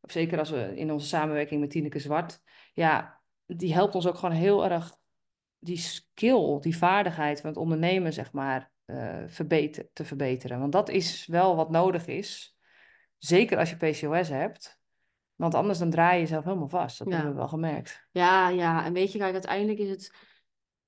zeker 0.00 0.38
als 0.38 0.50
we 0.50 0.76
in 0.76 0.92
onze 0.92 1.06
samenwerking 1.06 1.60
met 1.60 1.70
Tineke 1.70 1.98
Zwart, 1.98 2.40
ja, 2.72 3.20
die 3.46 3.72
helpt 3.72 3.94
ons 3.94 4.06
ook 4.06 4.18
gewoon 4.18 4.34
heel 4.34 4.64
erg 4.64 4.96
die 5.58 5.76
skill, 5.76 6.58
die 6.60 6.76
vaardigheid 6.76 7.40
van 7.40 7.50
het 7.50 7.58
ondernemen, 7.58 8.12
zeg 8.12 8.32
maar, 8.32 8.70
eh, 8.84 9.22
verbeter, 9.26 9.88
te 9.92 10.04
verbeteren. 10.04 10.60
Want 10.60 10.72
dat 10.72 10.88
is 10.88 11.26
wel 11.26 11.56
wat 11.56 11.70
nodig 11.70 12.06
is. 12.06 12.57
Zeker 13.18 13.58
als 13.58 13.70
je 13.70 13.76
PCOS 13.76 14.28
hebt. 14.28 14.78
Want 15.34 15.54
anders 15.54 15.78
dan 15.78 15.90
draai 15.90 16.14
je 16.14 16.20
jezelf 16.20 16.44
helemaal 16.44 16.68
vast. 16.68 16.98
Dat 16.98 17.08
Ja. 17.08 17.14
hebben 17.14 17.32
we 17.32 17.38
wel 17.38 17.48
gemerkt. 17.48 18.06
Ja, 18.10 18.48
ja. 18.48 18.84
En 18.84 18.92
weet 18.92 19.12
je, 19.12 19.18
kijk, 19.18 19.32
uiteindelijk 19.32 19.78
is 19.78 19.88
het, 19.90 20.14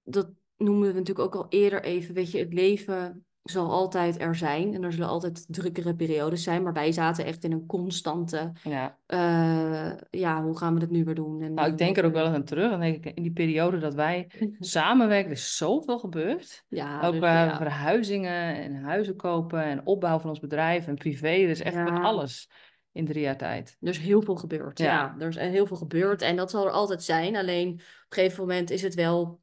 dat 0.02 0.30
noemen 0.56 0.88
we 0.88 0.98
natuurlijk 0.98 1.34
ook 1.34 1.42
al 1.44 1.48
eerder 1.48 1.82
even, 1.82 2.14
weet 2.14 2.30
je, 2.30 2.38
het 2.38 2.52
leven 2.52 3.26
zal 3.42 3.70
altijd 3.70 4.20
er 4.20 4.34
zijn 4.34 4.74
en 4.74 4.82
er 4.84 4.92
zullen 4.92 5.08
altijd 5.08 5.44
drukkere 5.48 5.94
periodes 5.94 6.42
zijn, 6.42 6.62
maar 6.62 6.72
wij 6.72 6.92
zaten 6.92 7.24
echt 7.24 7.44
in 7.44 7.52
een 7.52 7.66
constante, 7.66 8.52
Ja. 8.62 8.98
eh, 9.06 9.92
ja, 10.10 10.42
hoe 10.42 10.58
gaan 10.58 10.74
we 10.74 10.80
dit 10.80 10.90
nu 10.90 11.04
weer 11.04 11.14
doen? 11.14 11.42
En, 11.42 11.54
Nou, 11.54 11.66
ik 11.66 11.72
eh, 11.72 11.78
denk 11.78 11.96
er 11.96 12.04
ook 12.04 12.12
wel 12.12 12.26
eens 12.26 12.34
aan 12.34 12.44
terug. 12.44 12.70
Dan 12.70 12.80
denk 12.80 13.04
ik, 13.04 13.16
in 13.16 13.22
die 13.22 13.32
periode 13.32 13.78
dat 13.78 13.94
wij 13.94 14.30
samenwerken, 14.58 15.26
er 15.30 15.36
is 15.36 15.56
zoveel 15.56 15.98
gebeurd. 15.98 16.64
Ja, 16.68 17.00
Ook 17.02 17.10
dus, 17.10 17.20
qua 17.20 17.44
ja. 17.44 17.56
verhuizingen 17.56 18.54
en 18.56 18.74
huizen 18.82 19.16
kopen 19.16 19.62
en 19.64 19.86
opbouw 19.86 20.18
van 20.18 20.30
ons 20.30 20.40
bedrijf 20.40 20.86
en 20.86 20.94
privé. 20.94 21.28
Is 21.30 21.60
echt 21.62 21.74
Ja. 21.74 22.00
alles 22.00 22.50
in 22.92 23.06
drie 23.06 23.22
jaar 23.22 23.36
tijd. 23.36 23.76
Er 23.80 23.88
is 23.88 23.98
heel 23.98 24.22
veel 24.22 24.36
gebeurd. 24.36 24.78
Ja. 24.78 24.84
Ja. 24.86 25.14
er 25.18 25.28
is 25.28 25.36
heel 25.36 25.66
veel 25.66 25.76
gebeurd 25.76 26.22
en 26.22 26.36
dat 26.36 26.50
zal 26.50 26.64
er 26.66 26.72
altijd 26.72 27.02
zijn. 27.02 27.36
Alleen 27.36 27.68
op 27.72 27.78
een 27.78 27.84
gegeven 28.08 28.40
moment 28.40 28.70
is 28.70 28.82
het 28.82 28.94
wel. 28.94 29.40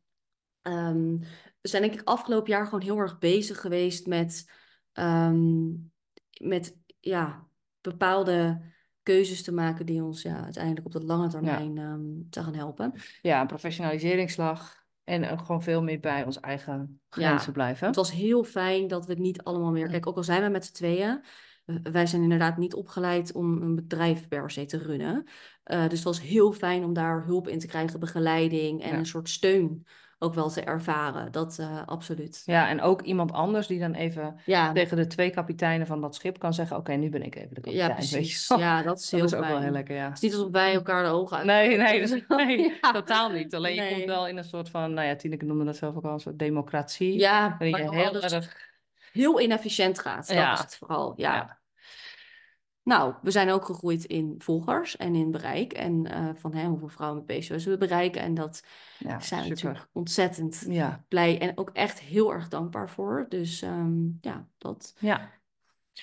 ehm, 0.61 1.15
we 1.61 1.67
zijn 1.69 1.81
denk 1.81 1.93
ik 1.93 2.07
afgelopen 2.07 2.51
jaar 2.51 2.65
gewoon 2.65 2.81
heel 2.81 2.97
erg 2.97 3.19
bezig 3.19 3.61
geweest 3.61 4.07
met, 4.07 4.51
ehm, 4.93 5.69
met 6.41 6.77
ja, 6.99 7.47
bepaalde 7.81 8.61
keuzes 9.03 9.43
te 9.43 9.53
maken 9.53 9.85
die 9.85 10.03
ons 10.03 10.21
ja, 10.21 10.43
uiteindelijk 10.43 10.85
op 10.85 10.91
de 10.91 11.03
lange 11.03 11.27
termijn 11.27 11.77
ehm, 11.77 12.29
te 12.29 12.43
gaan 12.43 12.55
helpen. 12.55 12.93
Ja, 13.21 13.41
een 13.41 13.47
professionaliseringsslag 13.47 14.85
en 15.03 15.29
ook 15.29 15.41
gewoon 15.41 15.63
veel 15.63 15.83
meer 15.83 15.99
bij 15.99 16.25
ons 16.25 16.39
eigen 16.39 17.01
grenzen 17.09 17.53
blijven. 17.53 17.87
Het 17.87 17.95
was 17.95 18.11
heel 18.11 18.43
fijn 18.43 18.87
dat 18.87 19.05
we 19.05 19.11
het 19.11 19.21
niet 19.21 19.43
allemaal 19.43 19.71
meer. 19.71 19.87
Kijk, 19.87 20.07
ook 20.07 20.15
al 20.17 20.23
zijn 20.23 20.43
we 20.43 20.49
met 20.49 20.65
z'n 20.65 20.73
tweeën. 20.73 21.23
Wij 21.83 22.05
zijn 22.05 22.21
inderdaad 22.21 22.57
niet 22.57 22.73
opgeleid 22.73 23.31
om 23.33 23.61
een 23.61 23.75
bedrijf 23.75 24.27
per 24.27 24.51
se 24.51 24.65
te 24.65 24.77
runnen. 24.77 25.23
Eh, 25.63 25.81
dus 25.81 25.91
het 25.91 26.03
was 26.03 26.21
heel 26.21 26.51
fijn 26.51 26.83
om 26.83 26.93
daar 26.93 27.25
hulp 27.25 27.47
in 27.47 27.59
te 27.59 27.67
krijgen, 27.67 27.99
begeleiding 27.99 28.81
en 28.83 28.89
Ja. 28.89 28.97
een 28.97 29.05
soort 29.05 29.29
steun 29.29 29.85
ook 30.19 30.33
wel 30.33 30.49
te 30.49 30.61
ervaren. 30.61 31.31
Dat 31.31 31.59
eh, 31.59 31.81
absoluut. 31.85 32.41
Ja, 32.45 32.69
en 32.69 32.81
ook 32.81 33.01
iemand 33.01 33.31
anders 33.31 33.67
die 33.67 33.79
dan 33.79 33.93
even 33.93 34.39
Ja, 34.45 34.71
tegen 34.71 34.97
de 34.97 35.07
twee 35.07 35.29
kapiteinen 35.29 35.87
van 35.87 36.01
dat 36.01 36.15
schip 36.15 36.39
kan 36.39 36.53
zeggen: 36.53 36.77
Oké, 36.77 36.93
nu 36.93 37.09
ben 37.09 37.23
ik 37.23 37.35
even 37.35 37.53
de 37.55 37.61
kapitein. 37.61 37.89
ja, 37.89 37.93
precies. 37.95 38.47
Ja, 38.47 38.81
dat 38.81 38.99
is 38.99 39.11
heel 39.11 39.19
dat 39.19 39.29
is 39.31 39.35
ook 39.35 39.41
fijn. 39.43 39.53
wel 39.53 39.63
heel 39.63 39.71
lekker, 39.71 39.95
ja. 39.95 40.03
Het 40.07 40.13
is 40.15 40.21
niet 40.21 40.33
alsof 40.33 40.51
wij 40.51 40.73
elkaar 40.73 41.03
de 41.03 41.09
ogen 41.09 41.37
uit. 41.37 41.45
Nee, 41.45 41.77
nee, 41.77 42.23
nee 42.27 42.77
Ja. 42.81 42.91
totaal 42.91 43.29
niet. 43.29 43.55
Alleen 43.55 43.75
je 43.75 43.89
komt 43.93 44.05
wel 44.05 44.27
in 44.27 44.37
een 44.37 44.43
soort 44.43 44.69
van, 44.69 44.93
nou 44.93 45.07
ja, 45.07 45.15
Tineke 45.15 45.45
noemde 45.45 45.65
dat 45.65 45.75
zelf 45.77 45.95
ook 45.95 46.05
al, 46.05 46.13
een 46.13 46.19
soort 46.19 46.39
democratie. 46.39 47.19
Ja, 47.19 47.49
waarin 47.59 47.77
je 47.77 47.95
heel 47.95 48.21
erg... 48.21 48.55
heel 49.11 49.41
inefficiënt 49.41 49.99
gaat. 49.99 50.27
Dat 50.27 50.37
Ja. 50.37 50.53
is 50.53 50.59
het 50.59 50.75
vooral. 50.75 51.13
ja. 51.15 51.59
Nou, 52.87 53.13
we 53.21 53.31
zijn 53.31 53.49
ook 53.49 53.65
gegroeid 53.65 54.05
in 54.05 54.35
volgers 54.37 54.97
en 54.97 55.15
in 55.15 55.31
bereik. 55.31 55.73
En 55.73 56.05
eh, 56.05 56.29
van 56.35 56.53
hè, 56.53 56.67
hoeveel 56.67 56.87
vrouwen 56.87 57.23
met 57.25 57.39
PCOS 57.39 57.65
we 57.65 57.77
bereiken. 57.77 58.21
En 58.21 58.33
dat 58.33 58.63
Ja, 58.97 59.19
zijn 59.19 59.43
we 59.43 59.49
natuurlijk 59.49 59.87
ontzettend 59.91 60.65
Ja, 60.69 61.05
blij 61.07 61.39
en 61.39 61.57
ook 61.57 61.69
echt 61.69 61.99
heel 61.99 62.33
erg 62.33 62.47
dankbaar 62.47 62.89
voor. 62.89 63.25
Dus 63.29 63.61
ehm, 63.61 64.01
ja, 64.21 64.47
dat. 64.57 64.95
ja, 64.99 65.37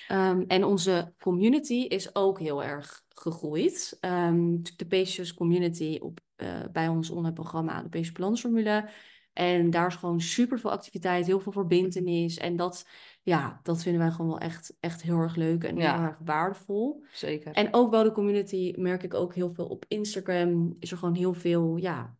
Ehm, 0.07 0.43
en 0.47 0.63
onze 0.63 1.13
community 1.19 1.73
is 1.73 2.15
ook 2.15 2.39
heel 2.39 2.63
erg 2.63 3.03
gegroeid. 3.09 3.97
Ehm, 3.99 4.57
de 4.75 4.85
PCOS 4.87 5.33
community 5.33 5.99
op, 6.01 6.19
eh, 6.35 6.59
bij 6.71 6.87
ons 6.87 7.09
online 7.09 7.33
programma, 7.33 7.81
de 7.81 7.89
PCOS 7.89 8.11
Balansformule. 8.11 8.89
En 9.33 9.69
daar 9.69 9.87
is 9.87 9.95
gewoon 9.95 10.21
super 10.21 10.59
veel 10.59 10.71
activiteit, 10.71 11.25
heel 11.25 11.39
veel 11.39 11.51
verbindenis. 11.51 12.37
En 12.37 12.55
dat, 12.55 12.87
ja, 13.25 13.59
dat 13.63 13.81
vinden 13.83 14.01
wij 14.01 14.11
gewoon 14.11 14.27
wel 14.27 14.39
echt, 14.39 14.75
echt 14.79 15.01
heel 15.01 15.19
erg 15.19 15.35
leuk 15.35 15.63
en 15.63 15.77
Ja. 15.77 15.95
heel 15.95 16.03
erg 16.05 16.17
waardevol. 16.23 17.03
zeker. 17.11 17.53
En 17.53 17.73
ook 17.73 17.91
wel 17.91 18.03
de 18.03 18.11
community 18.11 18.73
merk 18.77 19.03
ik 19.03 19.13
ook 19.13 19.33
heel 19.35 19.53
veel 19.53 19.65
op 19.67 19.85
Instagram. 19.87 20.75
Is 20.79 20.91
er 20.91 20.97
gewoon 20.97 21.15
heel 21.15 21.33
veel, 21.33 21.75
ja, 21.77 22.15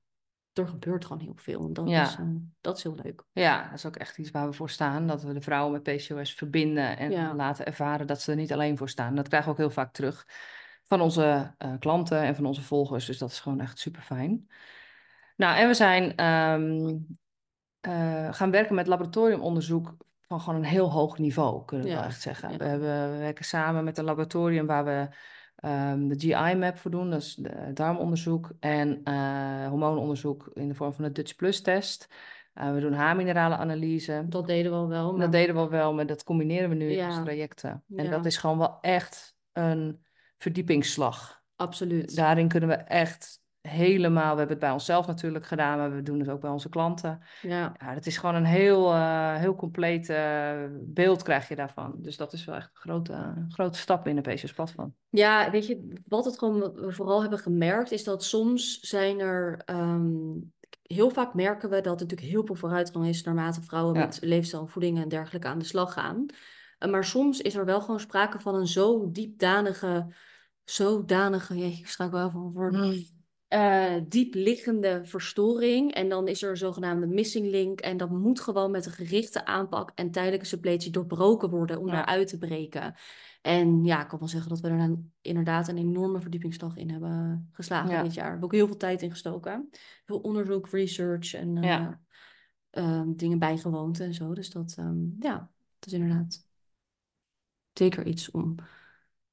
er 0.53 0.67
gebeurt 0.67 1.05
gewoon 1.05 1.21
heel 1.21 1.35
veel. 1.35 1.65
En 1.65 1.73
dat, 1.73 1.89
Ja. 1.89 2.01
is, 2.03 2.15
eh, 2.15 2.25
dat 2.61 2.77
is 2.77 2.83
heel 2.83 2.95
leuk. 3.03 3.23
Ja, 3.31 3.63
dat 3.63 3.73
is 3.73 3.85
ook 3.85 3.95
echt 3.95 4.17
iets 4.17 4.31
waar 4.31 4.47
we 4.47 4.53
voor 4.53 4.69
staan. 4.69 5.07
Dat 5.07 5.23
we 5.23 5.33
de 5.33 5.41
vrouwen 5.41 5.71
met 5.71 5.83
PCOS 5.83 6.33
verbinden 6.33 6.97
en 6.97 7.11
Ja. 7.11 7.35
laten 7.35 7.65
ervaren 7.65 8.07
dat 8.07 8.21
ze 8.21 8.31
er 8.31 8.37
niet 8.37 8.53
alleen 8.53 8.77
voor 8.77 8.89
staan. 8.89 9.15
Dat 9.15 9.27
krijgen 9.27 9.47
we 9.49 9.53
ook 9.55 9.61
heel 9.65 9.73
vaak 9.75 9.93
terug 9.93 10.27
van 10.85 11.01
onze 11.01 11.53
eh, 11.57 11.73
klanten 11.79 12.21
en 12.21 12.35
van 12.35 12.45
onze 12.45 12.61
volgers. 12.61 13.05
Dus 13.05 13.17
dat 13.17 13.29
is 13.31 13.39
gewoon 13.39 13.59
echt 13.59 13.79
super 13.79 14.01
fijn. 14.01 14.49
Nou, 15.37 15.57
en 15.57 15.67
we 15.67 15.73
zijn 15.73 16.15
ehm, 16.15 16.95
eh, 17.79 18.33
gaan 18.33 18.51
werken 18.51 18.75
met 18.75 18.87
laboratoriumonderzoek 18.87 19.95
van 20.27 20.39
gewoon 20.39 20.59
een 20.59 20.65
heel 20.65 20.91
hoog 20.91 21.17
niveau, 21.17 21.65
kunnen 21.65 21.85
we 21.85 21.91
Ja, 21.91 21.99
wel 21.99 22.07
echt 22.07 22.21
zeggen. 22.21 22.51
ja. 22.51 22.57
We, 22.57 22.63
hebben, 22.63 23.11
we 23.11 23.17
werken 23.17 23.45
samen 23.45 23.83
met 23.83 23.97
een 23.97 24.05
laboratorium 24.05 24.65
waar 24.65 24.85
we 24.85 25.07
ehm, 25.55 26.07
de 26.07 26.19
GI-map 26.19 26.77
voor 26.77 26.91
doen, 26.91 27.09
dat 27.09 27.21
is 27.21 27.35
de 27.35 27.71
darmonderzoek, 27.73 28.51
en 28.59 29.01
eh 29.03 29.67
hormoononderzoek 29.67 30.49
in 30.53 30.67
de 30.67 30.75
vorm 30.75 30.93
van 30.93 31.03
de 31.03 31.11
Dutch 31.11 31.35
Plus-test. 31.35 32.07
Eh, 32.53 32.73
we 32.73 32.79
doen 32.79 32.93
haarmineralenanalyse. 32.93 34.25
Dat 34.27 34.47
deden 34.47 34.71
we 34.71 34.77
al 34.77 34.87
wel. 34.87 35.11
Maar... 35.11 35.21
Dat 35.21 35.31
deden 35.31 35.55
we 35.55 35.61
al 35.61 35.69
wel, 35.69 35.93
maar 35.93 36.05
dat 36.05 36.23
combineren 36.23 36.69
we 36.69 36.75
nu 36.75 36.91
in 36.91 37.05
onze 37.05 37.21
trajecten. 37.21 37.83
En 37.95 38.09
dat 38.09 38.25
is 38.25 38.37
gewoon 38.37 38.57
wel 38.57 38.77
echt 38.81 39.35
een 39.51 40.05
verdiepingsslag. 40.37 41.43
Absoluut. 41.55 42.15
Daarin 42.15 42.47
kunnen 42.47 42.69
we 42.69 42.75
echt 42.75 43.41
helemaal, 43.67 44.31
we 44.31 44.37
hebben 44.37 44.47
het 44.47 44.59
bij 44.59 44.71
onszelf 44.71 45.07
natuurlijk 45.07 45.45
gedaan, 45.45 45.77
maar 45.77 45.95
we 45.95 46.01
doen 46.01 46.19
het 46.19 46.29
ook 46.29 46.41
bij 46.41 46.49
onze 46.49 46.69
klanten. 46.69 47.19
Ja. 47.41 47.75
Ja, 47.79 47.93
het 47.93 48.05
is 48.05 48.17
gewoon 48.17 48.35
een 48.35 48.45
heel, 48.45 48.93
eh, 48.93 49.35
heel 49.35 49.55
compleet 49.55 50.09
eh, 50.09 50.53
beeld 50.71 51.23
krijg 51.23 51.47
je 51.47 51.55
daarvan. 51.55 51.95
Dus 51.97 52.17
dat 52.17 52.33
is 52.33 52.45
wel 52.45 52.55
echt 52.55 52.65
een 52.73 52.79
grote, 52.81 53.45
grote 53.49 53.77
stap 53.79 54.07
in 54.07 54.15
de 54.15 54.21
PCS 54.21 54.53
platform. 54.53 54.95
Ja, 55.09 55.51
weet 55.51 55.67
je, 55.67 56.01
wat 56.07 56.25
het 56.25 56.37
gewoon 56.37 56.73
we 56.73 56.91
vooral 56.91 57.21
hebben 57.21 57.39
gemerkt, 57.39 57.91
is 57.91 58.03
dat 58.03 58.23
soms 58.23 58.79
zijn 58.79 59.19
er. 59.19 59.61
ehm, 59.65 60.13
heel 60.81 61.09
vaak 61.09 61.33
merken 61.33 61.69
we 61.69 61.75
dat 61.75 61.95
er 61.95 62.01
natuurlijk 62.01 62.31
heel 62.31 62.45
veel 62.45 62.55
vooruitgang 62.55 63.07
is 63.07 63.23
naarmate 63.23 63.61
vrouwen 63.61 63.93
Ja. 63.95 63.99
met 64.05 64.17
leefstijl 64.21 64.67
voeding 64.67 65.01
en 65.01 65.07
dergelijke 65.09 65.47
aan 65.47 65.59
de 65.59 65.65
slag 65.65 65.93
gaan. 65.93 66.25
Eh, 66.77 66.91
maar 66.91 67.03
soms 67.03 67.41
is 67.41 67.55
er 67.55 67.65
wel 67.65 67.81
gewoon 67.81 67.99
sprake 67.99 68.39
van 68.39 68.55
een 68.55 68.67
zo 68.67 69.11
diepdanige, 69.11 70.07
zodanige, 70.63 71.57
jeetje, 71.57 72.03
ik 72.05 72.11
wel 72.11 72.29
van 72.29 72.51
voor, 72.53 72.71
eh, 73.47 73.95
diep 74.07 74.33
liggende 74.33 75.01
verstoring. 75.03 75.93
En 75.93 76.09
dan 76.09 76.27
is 76.27 76.41
er 76.43 76.49
een 76.49 76.57
zogenaamde 76.57 77.07
missing 77.07 77.47
link. 77.49 77.79
En 77.79 77.97
dat 77.97 78.09
moet 78.09 78.39
gewoon 78.39 78.71
met 78.71 78.85
een 78.85 78.91
gerichte 78.91 79.45
aanpak 79.45 79.91
en 79.95 80.11
tijdelijke 80.11 80.45
suppletie 80.45 80.91
doorbroken 80.91 81.49
worden 81.49 81.79
om 81.79 81.87
Ja. 81.87 81.93
daaruit 81.93 82.27
te 82.27 82.37
breken. 82.37 82.95
En 83.41 83.83
ja, 83.83 84.01
ik 84.01 84.07
kan 84.07 84.19
wel 84.19 84.27
zeggen 84.27 84.49
dat 84.49 84.59
we 84.59 84.67
er 84.69 84.77
dan 84.77 85.11
inderdaad 85.21 85.67
een 85.67 85.77
enorme 85.77 86.21
verdiepingsslag 86.21 86.75
in 86.75 86.89
hebben 86.89 87.49
geslagen 87.51 87.91
Ja. 87.91 88.03
dit 88.03 88.13
jaar. 88.13 88.23
We 88.25 88.29
hebben 88.31 88.47
ook 88.49 88.55
heel 88.55 88.67
veel 88.67 88.77
tijd 88.77 89.01
in 89.01 89.09
gestoken. 89.11 89.69
Veel 90.05 90.19
onderzoek, 90.19 90.69
research 90.69 91.33
en 91.33 91.57
eh, 91.57 91.63
Ja. 91.63 92.01
ehm, 92.69 93.13
dingen 93.15 93.39
bijgewoond 93.39 93.99
en 93.99 94.13
zo. 94.13 94.33
Dus 94.33 94.49
dat, 94.49 94.75
ehm, 94.77 95.03
ja, 95.19 95.51
dat 95.79 95.87
is 95.87 95.93
inderdaad 95.93 96.47
zeker 97.73 98.05
iets 98.07 98.31
om 98.31 98.55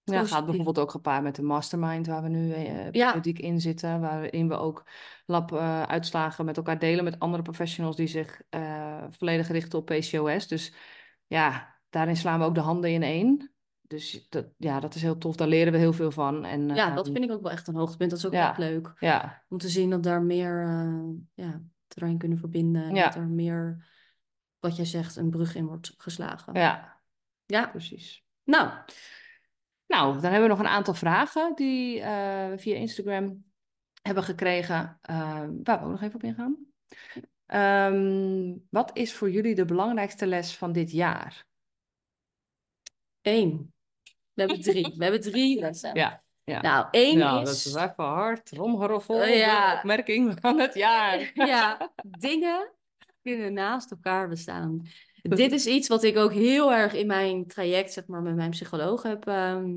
Ja, 0.05 0.24
gaat 0.24 0.44
bijvoorbeeld 0.46 0.78
ook 0.78 0.90
gepaard 0.90 1.22
met 1.22 1.34
de 1.36 1.42
mastermind 1.42 2.07
waar 2.07 2.22
we 2.22 2.28
nu 2.28 2.53
eh 2.53 2.90
Ja. 2.90 3.07
periodiek 3.07 3.38
in 3.38 3.61
zitten. 3.61 4.00
Waarin 4.00 4.48
we 4.48 4.55
ook 4.55 4.84
lab-uitslagen 5.26 6.44
met 6.44 6.57
elkaar 6.57 6.78
delen 6.78 7.05
met 7.05 7.18
andere 7.18 7.42
professionals 7.42 7.96
die 7.96 8.07
zich 8.07 8.42
eh, 8.48 9.05
volledig 9.11 9.48
richten 9.48 9.78
op 9.78 9.86
PCOS. 9.86 10.48
Dus 10.48 10.74
ja, 11.26 11.76
daarin 11.90 12.16
slaan 12.16 12.38
we 12.38 12.44
ook 12.44 12.55
de 12.55 12.61
handen 12.61 12.90
in 12.90 13.03
één. 13.03 13.53
Dus 13.80 14.26
dat, 14.28 14.46
ja, 14.57 14.80
dat 14.80 14.94
is 14.94 15.03
heel 15.03 15.18
tof. 15.18 15.36
Daar 15.36 15.48
leren 15.48 15.72
we 15.72 15.78
heel 15.78 15.92
veel 15.92 16.11
van. 16.11 16.44
En, 16.44 16.68
Ja, 16.68 16.88
eh, 16.88 16.94
dat 16.96 17.07
vind 17.09 17.24
ik 17.24 17.30
ook 17.30 17.42
wel 17.42 17.50
echt 17.53 17.68
een 17.68 17.74
hoogtepunt. 17.74 18.11
Dat 18.11 18.18
is 18.18 18.26
ook 18.26 18.32
ja. 18.32 18.48
echt 18.48 18.59
leuk. 18.59 18.92
Ja, 18.98 19.42
Om 19.48 19.59
te 19.59 19.68
zien 19.68 19.90
dat 19.90 20.03
daar 20.03 20.22
meer, 20.22 20.62
eh 20.62 21.44
ja, 21.46 21.61
terrein 21.86 22.18
kunnen 22.18 22.38
verbinden. 22.38 22.82
En 22.84 22.94
Ja. 22.94 23.05
dat 23.05 23.14
er 23.14 23.28
meer, 23.28 23.86
wat 24.59 24.76
jij 24.76 24.84
zegt, 24.84 25.16
een 25.16 25.30
brug 25.30 25.55
in 25.55 25.66
wordt 25.66 25.94
geslagen. 25.96 26.55
ja, 26.55 27.00
Ja, 27.46 27.66
precies. 27.66 28.24
nou, 28.44 28.70
Nou, 29.93 30.12
dan 30.12 30.22
hebben 30.30 30.43
we 30.43 30.49
nog 30.49 30.59
een 30.59 30.72
aantal 30.72 30.95
vragen 30.95 31.53
die 31.55 32.01
eh, 32.01 32.49
we 32.49 32.59
via 32.59 32.76
Instagram 32.76 33.45
hebben 34.03 34.22
gekregen, 34.22 34.99
eh, 35.03 35.45
waar 35.62 35.78
we 35.78 35.84
ook 35.84 35.90
nog 35.90 36.03
even 36.03 36.14
op 36.14 36.22
ingaan. 36.22 36.57
Ehm, 37.47 38.57
wat 38.70 38.90
is 38.97 39.14
voor 39.14 39.30
jullie 39.30 39.55
de 39.55 39.64
belangrijkste 39.64 40.26
les 40.26 40.57
van 40.57 40.72
dit 40.72 40.90
jaar? 40.90 41.45
één. 43.22 43.74
We 44.32 44.43
hebben 44.43 44.61
drie. 44.61 44.95
We 44.97 45.03
hebben 45.05 45.20
drie 45.20 45.61
lessen. 45.61 45.95
Ja, 45.95 46.22
ja. 46.45 46.61
Nou, 46.61 46.86
één 46.90 47.18
Nou, 47.18 47.43
is... 47.43 47.47
dat 47.49 47.57
is 47.57 47.90
even 47.90 48.05
hard. 48.05 48.51
Romgeroffel, 48.51 49.14
Oh, 49.14 49.22
de 49.24 49.30
ja. 49.30 49.76
opmerking 49.76 50.40
van 50.40 50.59
het 50.59 50.74
jaar. 50.74 51.30
Ja, 51.47 51.93
dingen 52.03 52.72
kunnen 53.22 53.53
naast 53.53 53.90
elkaar 53.90 54.28
bestaan. 54.28 54.86
Dit 55.42 55.52
is 55.52 55.66
iets 55.66 55.88
wat 55.88 56.02
ik 56.02 56.16
ook 56.16 56.32
heel 56.32 56.72
erg 56.72 56.94
in 56.94 57.06
mijn 57.06 57.46
traject, 57.46 57.92
zeg 57.92 58.06
maar, 58.06 58.22
met 58.22 58.34
mijn 58.34 58.50
psycholoog 58.50 59.02
heb 59.02 59.26
ehm, 59.26 59.70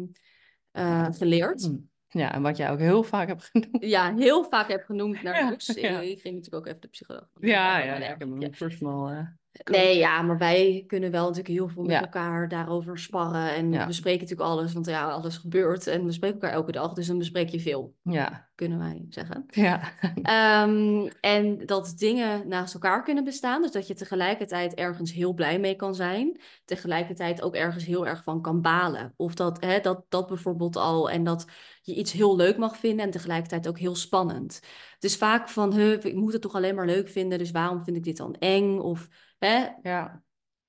eh, 0.71 1.07
geleerd. 1.11 1.61
Hmm. 1.61 1.89
Ja, 2.07 2.33
en 2.33 2.41
wat 2.41 2.57
jij 2.57 2.71
ook 2.71 2.79
heel 2.79 3.03
vaak 3.03 3.27
hebt 3.27 3.43
genoemd. 3.43 3.77
Ja, 3.79 4.15
heel 4.15 4.43
vaak 4.43 4.67
heb 4.67 4.83
genoemd 4.83 5.23
naar 5.23 5.35
Ja, 5.57 5.89
ja. 5.89 5.99
Ik 5.99 6.19
ging 6.21 6.35
natuurlijk 6.35 6.55
ook 6.55 6.67
even 6.67 6.81
de 6.81 6.87
psycholoog. 6.87 7.27
Ja, 7.39 7.77
ja, 7.77 7.97
nee, 7.97 8.09
ik 8.09 8.15
heb 8.19 8.29
ja. 8.39 8.45
een 8.45 8.55
personal... 8.57 9.09
eh, 9.09 9.27
Nee, 9.63 9.97
ja, 9.97 10.21
maar 10.21 10.37
wij 10.37 10.83
kunnen 10.87 11.11
wel 11.11 11.21
natuurlijk 11.27 11.55
heel 11.55 11.67
veel 11.67 11.83
met 11.83 11.91
Ja. 11.91 12.01
elkaar 12.01 12.47
daarover 12.47 12.99
sparren. 12.99 13.53
En 13.55 13.71
Ja. 13.71 13.79
we 13.79 13.85
bespreken 13.85 14.21
natuurlijk 14.21 14.49
alles, 14.49 14.73
want 14.73 14.85
ja, 14.85 15.09
alles 15.09 15.37
gebeurt. 15.37 15.87
En 15.87 16.05
we 16.05 16.11
spreken 16.11 16.35
elkaar 16.41 16.55
elke 16.57 16.71
dag, 16.71 16.93
dus 16.93 17.07
dan 17.07 17.17
bespreek 17.17 17.49
je 17.49 17.59
veel, 17.59 17.95
Ja, 18.03 18.49
kunnen 18.55 18.77
wij 18.79 19.05
zeggen. 19.09 19.45
ja, 19.47 19.81
Ehm, 20.21 21.09
en 21.19 21.65
dat 21.65 21.93
dingen 21.97 22.47
naast 22.47 22.73
elkaar 22.73 23.03
kunnen 23.03 23.23
bestaan. 23.23 23.61
Dus 23.61 23.71
dat 23.71 23.87
je 23.87 23.93
tegelijkertijd 23.93 24.73
ergens 24.73 25.11
heel 25.13 25.33
blij 25.33 25.59
mee 25.59 25.75
kan 25.75 25.95
zijn. 25.95 26.39
Tegelijkertijd 26.65 27.41
ook 27.41 27.55
ergens 27.55 27.85
heel 27.85 28.07
erg 28.07 28.23
van 28.23 28.41
kan 28.41 28.61
balen. 28.61 29.13
Of 29.15 29.33
dat, 29.33 29.63
hè, 29.63 29.79
dat, 29.79 30.03
dat 30.09 30.27
bijvoorbeeld 30.27 30.75
al. 30.75 31.09
En 31.09 31.23
dat 31.23 31.45
je 31.81 31.95
iets 31.95 32.11
heel 32.11 32.35
leuk 32.35 32.57
mag 32.57 32.77
vinden 32.77 33.05
en 33.05 33.11
tegelijkertijd 33.11 33.67
ook 33.67 33.79
heel 33.79 33.95
spannend. 33.95 34.59
Het 34.93 35.03
is 35.03 35.17
vaak 35.17 35.49
van, 35.49 35.79
ik 35.79 36.15
moet 36.15 36.33
het 36.33 36.41
toch 36.41 36.55
alleen 36.55 36.75
maar 36.75 36.85
leuk 36.85 37.09
vinden. 37.09 37.37
Dus 37.37 37.51
waarom 37.51 37.83
vind 37.83 37.97
ik 37.97 38.03
dit 38.03 38.17
dan 38.17 38.35
eng? 38.39 38.77
Of 38.79 39.07
hè, 39.37 39.67
ja. 39.81 40.23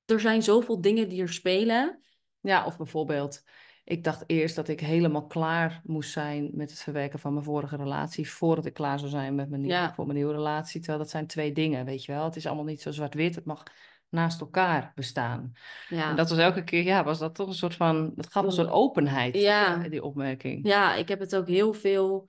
er 0.05 0.21
zijn 0.21 0.43
zoveel 0.43 0.81
dingen 0.81 1.09
die 1.09 1.23
er 1.23 1.33
spelen. 1.33 2.01
Ja, 2.41 2.64
of 2.67 2.77
bijvoorbeeld, 2.77 3.43
ik 3.85 4.05
dacht 4.05 4.25
eerst 4.27 4.57
dat 4.57 4.69
ik 4.69 4.81
helemaal 4.81 5.27
klaar 5.27 5.81
moest 5.85 6.11
zijn 6.12 6.51
met 6.55 6.71
het 6.71 6.81
verwerken 6.81 7.19
van 7.19 7.33
mijn 7.33 7.45
vorige 7.45 7.77
relatie, 7.77 8.31
voordat 8.31 8.67
ik 8.67 8.75
klaar 8.75 8.99
zou 8.99 9.11
zijn 9.11 9.35
met 9.35 9.49
mijn 9.49 9.61
nieuwe, 9.61 9.77
Ja. 9.77 9.95
voor 9.95 10.05
mijn 10.07 10.19
nieuwe 10.19 10.33
relatie. 10.35 10.81
Terwijl 10.81 10.99
dat 11.03 11.11
zijn 11.11 11.27
twee 11.27 11.53
dingen, 11.53 11.85
weet 11.85 12.05
je 12.05 12.12
wel. 12.12 12.25
Het 12.25 12.37
is 12.37 12.47
allemaal 12.47 12.64
niet 12.64 12.83
zo 12.83 12.91
zwart-wit, 12.91 13.35
het 13.35 13.45
mag 13.45 13.62
naast 14.09 14.41
elkaar 14.41 14.93
bestaan. 14.95 15.53
Ja. 15.89 16.11
En 16.11 16.17
dat 16.17 16.29
was 16.31 16.39
elke 16.39 16.64
keer, 16.64 16.83
ja, 16.83 17.05
was 17.05 17.19
dat 17.19 17.35
toch 17.35 17.49
een 17.49 17.55
soort 17.55 17.75
van, 17.75 18.12
dat 18.14 18.33
gaf 18.33 18.45
een 18.45 18.53
soort 18.53 18.71
openheid, 18.71 19.35
Ja. 19.35 19.85
eh, 19.85 19.91
die 19.91 20.03
opmerking. 20.05 20.67
Ja, 20.67 20.95
ik 20.95 21.09
heb 21.09 21.21
het 21.21 21.37
ook 21.37 21.49
heel 21.49 21.73
veel. 21.73 22.29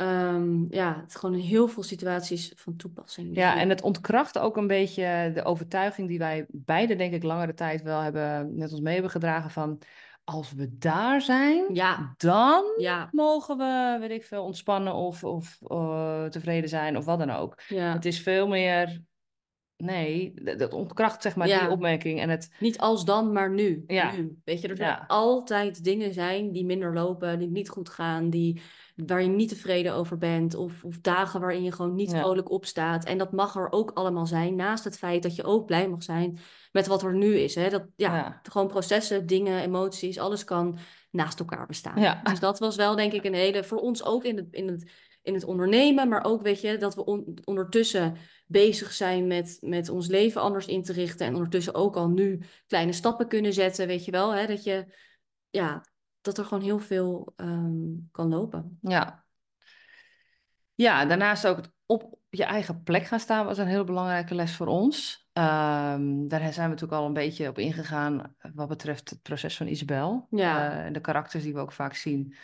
Ehm, 0.00 0.64
ja, 0.74 0.96
het 1.00 1.08
is 1.08 1.14
gewoon 1.14 1.34
in 1.34 1.40
heel 1.46 1.68
veel 1.68 1.82
situaties 1.82 2.52
van 2.56 2.76
toepassing. 2.76 3.28
Dus 3.28 3.36
Ja, 3.36 3.58
en 3.58 3.68
het 3.68 3.82
ontkracht 3.82 4.38
ook 4.38 4.56
een 4.56 4.66
beetje 4.66 5.30
de 5.34 5.44
overtuiging 5.44 6.08
die 6.08 6.18
wij 6.18 6.46
beide, 6.48 6.96
denk 6.96 7.12
ik, 7.12 7.22
langere 7.22 7.54
tijd 7.54 7.82
wel 7.82 8.00
hebben, 8.00 8.56
net 8.56 8.70
ons 8.72 8.80
mee 8.80 8.92
hebben 8.92 9.10
gedragen 9.10 9.50
van, 9.50 9.78
als 10.24 10.52
we 10.52 10.78
daar 10.78 11.20
zijn, 11.20 11.64
Ja, 11.74 12.14
dan 12.16 12.64
ja, 12.76 13.08
mogen 13.12 13.56
we, 13.56 13.96
weet 14.00 14.10
ik 14.10 14.24
veel, 14.24 14.44
ontspannen 14.44 14.94
of, 14.94 15.24
of 15.24 15.58
eh, 15.66 16.24
tevreden 16.24 16.68
zijn 16.68 16.96
of 16.96 17.04
wat 17.04 17.18
dan 17.18 17.30
ook. 17.30 17.62
ja. 17.68 17.92
Het 17.92 18.04
is 18.04 18.20
veel 18.20 18.48
meer, 18.48 19.02
nee, 19.76 20.34
dat 20.56 20.72
ontkracht 20.72 21.22
zeg 21.22 21.36
maar 21.36 21.46
die 21.46 21.70
opmerking 21.70 22.20
en 22.20 22.28
het, 22.28 22.50
Niet 22.58 22.78
als 22.78 23.04
dan, 23.04 23.32
maar 23.32 23.50
nu. 23.50 23.84
Ja. 23.86 24.12
nu. 24.12 24.38
Weet 24.44 24.60
je, 24.60 24.68
er 24.68 24.78
Ja. 24.78 25.04
altijd 25.06 25.84
dingen 25.84 26.14
zijn 26.14 26.52
die 26.52 26.64
minder 26.64 26.94
lopen, 26.94 27.38
die 27.38 27.50
niet 27.50 27.68
goed 27.68 27.88
gaan, 27.88 28.30
die, 28.30 28.60
waar 28.96 29.22
je 29.22 29.28
niet 29.28 29.48
tevreden 29.48 29.94
over 29.94 30.18
bent. 30.18 30.54
Of, 30.54 30.84
of 30.84 30.98
dagen 31.00 31.40
waarin 31.40 31.62
je 31.62 31.72
gewoon 31.72 31.94
niet 31.94 32.10
Ja. 32.10 32.18
vrolijk 32.18 32.50
opstaat. 32.50 33.04
En 33.04 33.18
dat 33.18 33.32
mag 33.32 33.56
er 33.56 33.72
ook 33.72 33.90
allemaal 33.90 34.26
zijn. 34.26 34.54
Naast 34.56 34.84
het 34.84 34.98
feit 34.98 35.22
dat 35.22 35.36
je 35.36 35.44
ook 35.44 35.66
blij 35.66 35.88
mag 35.88 36.02
zijn 36.02 36.38
met 36.72 36.86
wat 36.86 37.02
er 37.02 37.14
nu 37.16 37.34
is. 37.36 37.54
Hè? 37.54 37.68
Dat, 37.68 37.86
ja, 37.96 38.16
Ja. 38.16 38.40
Gewoon 38.42 38.68
processen, 38.68 39.26
dingen, 39.26 39.62
emoties, 39.62 40.18
alles 40.18 40.44
kan 40.44 40.78
naast 41.10 41.38
elkaar 41.38 41.66
bestaan. 41.66 42.00
Ja. 42.00 42.20
Dus 42.22 42.40
dat 42.40 42.58
was 42.58 42.76
wel 42.76 42.96
denk 42.96 43.12
ik 43.12 43.24
een 43.24 43.34
hele, 43.34 43.64
voor 43.64 43.78
ons 43.78 44.04
ook 44.04 44.24
in 44.24 44.36
het, 44.36 44.46
in 44.50 44.68
het, 44.68 44.90
in 45.22 45.34
het 45.34 45.44
ondernemen, 45.44 46.08
maar 46.08 46.24
ook 46.24 46.42
weet 46.42 46.60
je, 46.60 46.76
dat 46.76 46.94
we 46.94 47.04
on- 47.04 47.38
ondertussen 47.44 48.16
bezig 48.46 48.92
zijn 48.92 49.26
met, 49.26 49.58
met 49.60 49.88
ons 49.88 50.06
leven 50.06 50.40
anders 50.40 50.66
in 50.66 50.82
te 50.82 50.92
richten. 50.92 51.26
En 51.26 51.34
ondertussen 51.34 51.74
ook 51.74 51.96
al 51.96 52.08
nu 52.08 52.40
kleine 52.66 52.92
stappen 52.92 53.28
kunnen 53.28 53.52
zetten, 53.52 53.86
weet 53.86 54.04
je 54.04 54.10
wel. 54.10 54.34
Hè? 54.34 54.46
Dat 54.46 54.64
je, 54.64 54.86
ja, 55.50 55.84
dat 56.20 56.38
er 56.38 56.44
gewoon 56.44 56.62
heel 56.62 56.78
veel 56.78 57.32
ehm, 57.36 57.88
kan 58.10 58.28
lopen. 58.28 58.78
ja. 58.80 59.24
Ja, 60.74 61.04
daarnaast 61.04 61.46
ook 61.46 61.60
op 61.86 62.18
je 62.30 62.44
eigen 62.44 62.82
plek 62.82 63.04
gaan 63.04 63.20
staan 63.20 63.46
was 63.46 63.58
een 63.58 63.66
heel 63.66 63.84
belangrijke 63.84 64.34
les 64.34 64.56
voor 64.56 64.66
ons. 64.66 65.28
Ehm, 65.32 66.28
daar 66.28 66.40
zijn 66.40 66.68
we 66.68 66.74
natuurlijk 66.74 66.92
al 67.00 67.06
een 67.06 67.12
beetje 67.12 67.48
op 67.48 67.58
ingegaan 67.58 68.36
wat 68.54 68.68
betreft 68.68 69.10
het 69.10 69.22
proces 69.22 69.56
van 69.56 69.66
Isabel. 69.66 70.26
Ja. 70.30 70.84
Eh, 70.86 70.92
de 70.92 71.00
karakters 71.00 71.42
die 71.42 71.54
we 71.54 71.60
ook 71.60 71.72
vaak 71.72 71.94
zien 71.94 72.34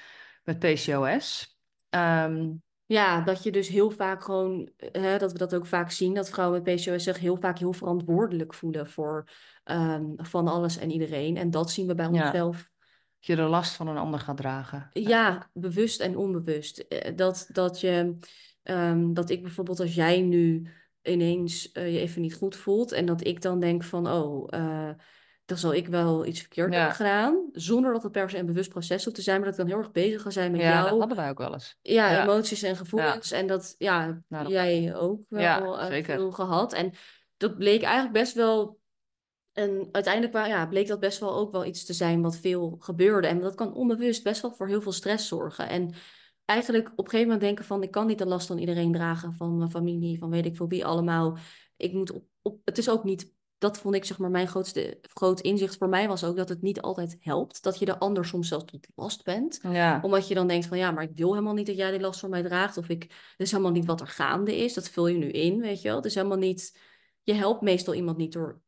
met 0.44 0.58
PCOS. 0.58 1.56
Ehm, 1.88 2.52
Ja, 2.86 3.20
dat 3.20 3.42
je 3.42 3.52
dus 3.52 3.68
heel 3.68 3.90
vaak 3.90 4.22
gewoon, 4.22 4.70
hè, 4.76 5.18
dat 5.18 5.32
we 5.32 5.38
dat 5.38 5.54
ook 5.54 5.66
vaak 5.66 5.90
zien, 5.90 6.14
dat 6.14 6.30
vrouwen 6.30 6.62
met 6.62 6.74
PCOS 6.74 7.02
zich 7.02 7.18
heel 7.18 7.36
vaak 7.36 7.58
heel 7.58 7.72
verantwoordelijk 7.72 8.54
voelen 8.54 8.88
voor 8.88 9.28
van 10.16 10.48
alles 10.48 10.78
en 10.78 10.90
iedereen. 10.90 11.36
En 11.36 11.50
dat 11.50 11.70
zien 11.70 11.86
we 11.86 11.94
bij 11.94 12.06
onszelf. 12.06 12.70
Je 13.26 13.36
de 13.36 13.42
last 13.42 13.74
van 13.74 13.88
een 13.88 13.96
ander 13.96 14.20
gaat 14.20 14.36
dragen. 14.36 14.88
Ja, 14.92 15.50
bewust 15.52 16.00
en 16.00 16.16
onbewust. 16.16 16.78
Eh, 16.78 17.16
Dat, 17.16 17.48
dat 17.52 17.80
je, 17.80 18.18
ehm, 18.62 19.12
dat 19.12 19.30
ik 19.30 19.42
bijvoorbeeld 19.42 19.80
als 19.80 19.94
jij 19.94 20.20
nu 20.20 20.68
ineens 21.02 21.72
eh, 21.72 21.92
je 21.92 21.98
even 22.00 22.20
niet 22.22 22.34
goed 22.34 22.56
voelt 22.56 22.92
en 22.92 23.06
dat 23.06 23.26
ik 23.26 23.42
dan 23.42 23.60
denk 23.60 23.82
van, 23.84 24.10
oh, 24.10 24.46
eh, 24.54 24.90
dan 25.44 25.58
zal 25.58 25.74
ik 25.74 25.88
wel 25.88 26.26
iets 26.26 26.40
verkeerd 26.40 26.72
Ja. 26.72 26.76
hebben 26.78 26.96
gedaan, 26.96 27.48
zonder 27.52 27.92
dat 27.92 28.02
het 28.02 28.12
per 28.12 28.30
se 28.30 28.38
een 28.38 28.46
bewust 28.46 28.70
proces 28.70 29.04
hoeft 29.04 29.16
te 29.16 29.22
zijn, 29.22 29.36
maar 29.40 29.50
dat 29.50 29.58
ik 29.58 29.64
dan 29.64 29.74
heel 29.74 29.84
erg 29.84 29.92
bezig 29.92 30.22
ga 30.22 30.30
zijn 30.30 30.50
met 30.52 30.60
Ja, 30.60 30.76
dat 30.76 30.86
jou, 30.86 30.98
hadden 30.98 31.16
wij 31.16 31.28
ook 31.30 31.38
wel 31.38 31.52
eens. 31.52 31.78
ja, 31.82 32.10
Ja. 32.12 32.22
emoties 32.22 32.62
en 32.62 32.76
gevoelens 32.76 33.30
en 33.30 33.46
dat, 33.46 33.74
ja, 33.78 34.22
Nou, 34.28 34.42
dat- 34.42 34.52
jij 34.52 34.94
ook 34.94 35.20
wel 35.28 35.76
zeker. 35.84 36.14
veel 36.14 36.30
gehad 36.32 36.72
en 36.72 36.92
dat 37.36 37.56
bleek 37.56 37.82
eigenlijk 37.82 38.12
best 38.14 38.34
wel 38.34 38.78
en 39.56 39.88
uiteindelijk 39.92 40.46
ja, 40.46 40.66
bleek 40.66 40.86
dat 40.86 41.00
best 41.00 41.18
wel 41.18 41.36
ook 41.36 41.52
wel 41.52 41.64
iets 41.64 41.84
te 41.84 41.92
zijn 41.92 42.22
wat 42.22 42.36
veel 42.36 42.76
gebeurde. 42.78 43.26
En 43.26 43.40
dat 43.40 43.54
kan 43.54 43.74
onbewust 43.74 44.22
best 44.22 44.42
wel 44.42 44.52
voor 44.52 44.68
heel 44.68 44.80
veel 44.80 44.92
stress 44.92 45.28
zorgen. 45.28 45.68
En 45.68 45.94
eigenlijk 46.44 46.88
op 46.88 47.04
een 47.04 47.10
gegeven 47.10 47.24
moment 47.24 47.40
denken 47.40 47.64
van... 47.64 47.82
ik 47.82 47.90
kan 47.90 48.06
niet 48.06 48.18
de 48.18 48.26
last 48.26 48.46
van 48.46 48.58
iedereen 48.58 48.92
dragen, 48.92 49.34
van 49.34 49.56
mijn 49.56 49.70
familie, 49.70 50.18
van 50.18 50.30
weet 50.30 50.46
ik 50.46 50.56
veel 50.56 50.68
wie 50.68 50.86
allemaal. 50.86 51.38
Ik 51.76 51.92
moet 51.92 52.12
op, 52.12 52.24
op, 52.42 52.60
het 52.64 52.78
is 52.78 52.90
ook 52.90 53.04
niet... 53.04 53.34
Dat 53.58 53.78
vond 53.78 53.94
ik 53.94 54.04
zeg 54.04 54.18
maar 54.18 54.30
mijn 54.30 54.48
grootste 54.48 54.98
groot 55.02 55.40
inzicht 55.40 55.76
voor 55.76 55.88
mij 55.88 56.08
was 56.08 56.24
ook 56.24 56.36
dat 56.36 56.48
het 56.48 56.62
niet 56.62 56.80
altijd 56.80 57.16
helpt. 57.20 57.62
Dat 57.62 57.78
je 57.78 57.84
de 57.84 57.98
ander 57.98 58.24
soms 58.24 58.48
zelfs 58.48 58.64
tot 58.64 58.86
last 58.94 59.24
bent. 59.24 59.58
Ja, 59.62 60.00
Omdat 60.02 60.28
je 60.28 60.34
dan 60.34 60.46
denkt 60.46 60.66
van 60.66 60.78
ja, 60.78 60.90
maar 60.90 61.02
ik 61.02 61.16
wil 61.16 61.30
helemaal 61.32 61.54
niet 61.54 61.66
dat 61.66 61.76
jij 61.76 61.90
die 61.90 62.00
last 62.00 62.20
voor 62.20 62.28
mij 62.28 62.42
draagt. 62.42 62.76
Of 62.76 62.88
ik, 62.88 63.02
het 63.02 63.46
is 63.46 63.50
helemaal 63.50 63.72
niet 63.72 63.86
wat 63.86 64.00
er 64.00 64.06
gaande 64.06 64.56
is. 64.56 64.74
Dat 64.74 64.88
vul 64.88 65.06
je 65.06 65.18
nu 65.18 65.30
in, 65.30 65.60
weet 65.60 65.82
je 65.82 65.88
wel. 65.88 65.96
Het 65.96 66.06
is 66.06 66.14
helemaal 66.14 66.38
niet... 66.38 66.78
Je 67.22 67.32
helpt 67.32 67.60
meestal 67.60 67.94
iemand 67.94 68.16
niet 68.16 68.32
door 68.32 68.64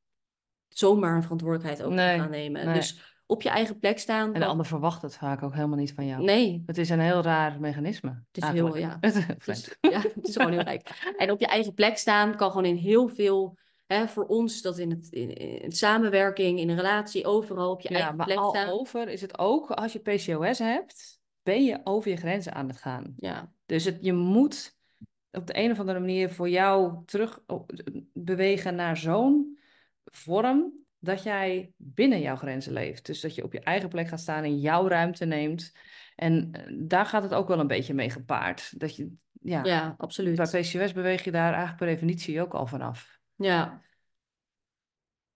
zomaar 0.68 1.16
een 1.16 1.22
verantwoordelijkheid 1.22 1.82
ook 1.82 1.92
Nee, 1.92 2.18
gaan 2.18 2.30
nemen. 2.30 2.64
nee. 2.64 2.74
Dus 2.74 3.16
op 3.26 3.42
je 3.42 3.48
eigen 3.48 3.78
plek 3.78 3.98
staan. 3.98 4.34
en 4.34 4.40
de 4.40 4.46
ander 4.46 4.66
verwacht 4.66 5.02
het 5.02 5.16
vaak 5.16 5.42
ook 5.42 5.54
helemaal 5.54 5.76
niet 5.78 5.92
van 5.94 6.06
jou. 6.06 6.22
Nee, 6.24 6.62
Het 6.66 6.78
is 6.78 6.88
een 6.88 7.00
heel 7.00 7.22
raar 7.22 7.60
mechanisme. 7.60 8.22
Het 8.32 8.42
is 8.44 8.48
heel, 8.50 8.76
ja. 8.76 8.96
Het 9.00 9.14
is 9.46 9.76
ja, 9.80 10.00
het 10.00 10.28
is 10.28 10.36
gewoon 10.36 10.52
heel 10.52 10.60
rijk. 10.62 11.12
En 11.16 11.30
op 11.30 11.40
je 11.40 11.46
eigen 11.46 11.74
plek 11.74 11.96
staan 11.98 12.36
kan 12.36 12.48
gewoon 12.50 12.64
in 12.64 12.76
heel 12.76 13.08
veel... 13.08 13.56
Hè, 13.86 14.08
voor 14.08 14.26
ons, 14.26 14.62
dat 14.62 14.78
in 14.78 14.90
het 14.90 15.08
in, 15.10 15.34
in 15.62 15.72
samenwerking, 15.72 16.58
in 16.58 16.68
een 16.68 16.76
relatie, 16.76 17.26
overal 17.26 17.70
op 17.70 17.80
je 17.80 17.88
Ja, 17.88 17.94
eigen 17.94 18.16
maar 18.16 18.26
plek 18.26 18.38
al 18.38 18.50
staan. 18.50 18.68
over 18.68 19.08
is 19.08 19.20
het 19.20 19.38
ook, 19.38 19.70
als 19.70 19.92
je 19.92 19.98
PCOS 19.98 20.58
hebt, 20.58 21.20
ben 21.42 21.64
je 21.64 21.80
over 21.84 22.10
je 22.10 22.16
grenzen 22.16 22.54
aan 22.54 22.68
het 22.68 22.76
gaan. 22.76 23.14
Ja, 23.18 23.52
Dus 23.66 23.84
het, 23.84 23.98
je 24.00 24.12
moet 24.12 24.76
op 25.30 25.46
de 25.46 25.58
een 25.58 25.70
of 25.70 25.78
andere 25.78 25.98
manier 25.98 26.30
voor 26.30 26.48
jou 26.48 27.04
terug 27.04 27.40
op- 27.46 27.72
bewegen 28.12 28.74
naar 28.74 28.96
zo'n 28.96 29.57
vorm 30.10 30.72
dat 30.98 31.22
jij 31.22 31.72
binnen 31.76 32.20
jouw 32.20 32.36
grenzen 32.36 32.72
leeft. 32.72 33.06
Dus 33.06 33.20
dat 33.20 33.34
je 33.34 33.44
op 33.44 33.52
je 33.52 33.60
eigen 33.60 33.88
plek 33.88 34.08
gaat 34.08 34.20
staan 34.20 34.44
en 34.44 34.58
jouw 34.58 34.88
ruimte 34.88 35.24
neemt. 35.24 35.72
En 36.14 36.48
eh, 36.52 36.74
daar 36.78 37.06
gaat 37.06 37.22
het 37.22 37.34
ook 37.34 37.48
wel 37.48 37.60
een 37.60 37.66
beetje 37.66 37.94
mee 37.94 38.10
gepaard. 38.10 38.80
Dat 38.80 38.96
je, 38.96 39.12
ja, 39.40 39.64
ja, 39.64 39.94
absoluut. 39.98 40.36
bij 40.36 40.60
PCOS 40.60 40.92
beweeg 40.92 41.24
je 41.24 41.30
daar 41.30 41.52
eigenlijk 41.52 41.76
per 41.76 41.86
definitie 41.86 42.40
ook 42.42 42.54
al 42.54 42.66
vanaf. 42.66 43.18
Ja. 43.34 43.82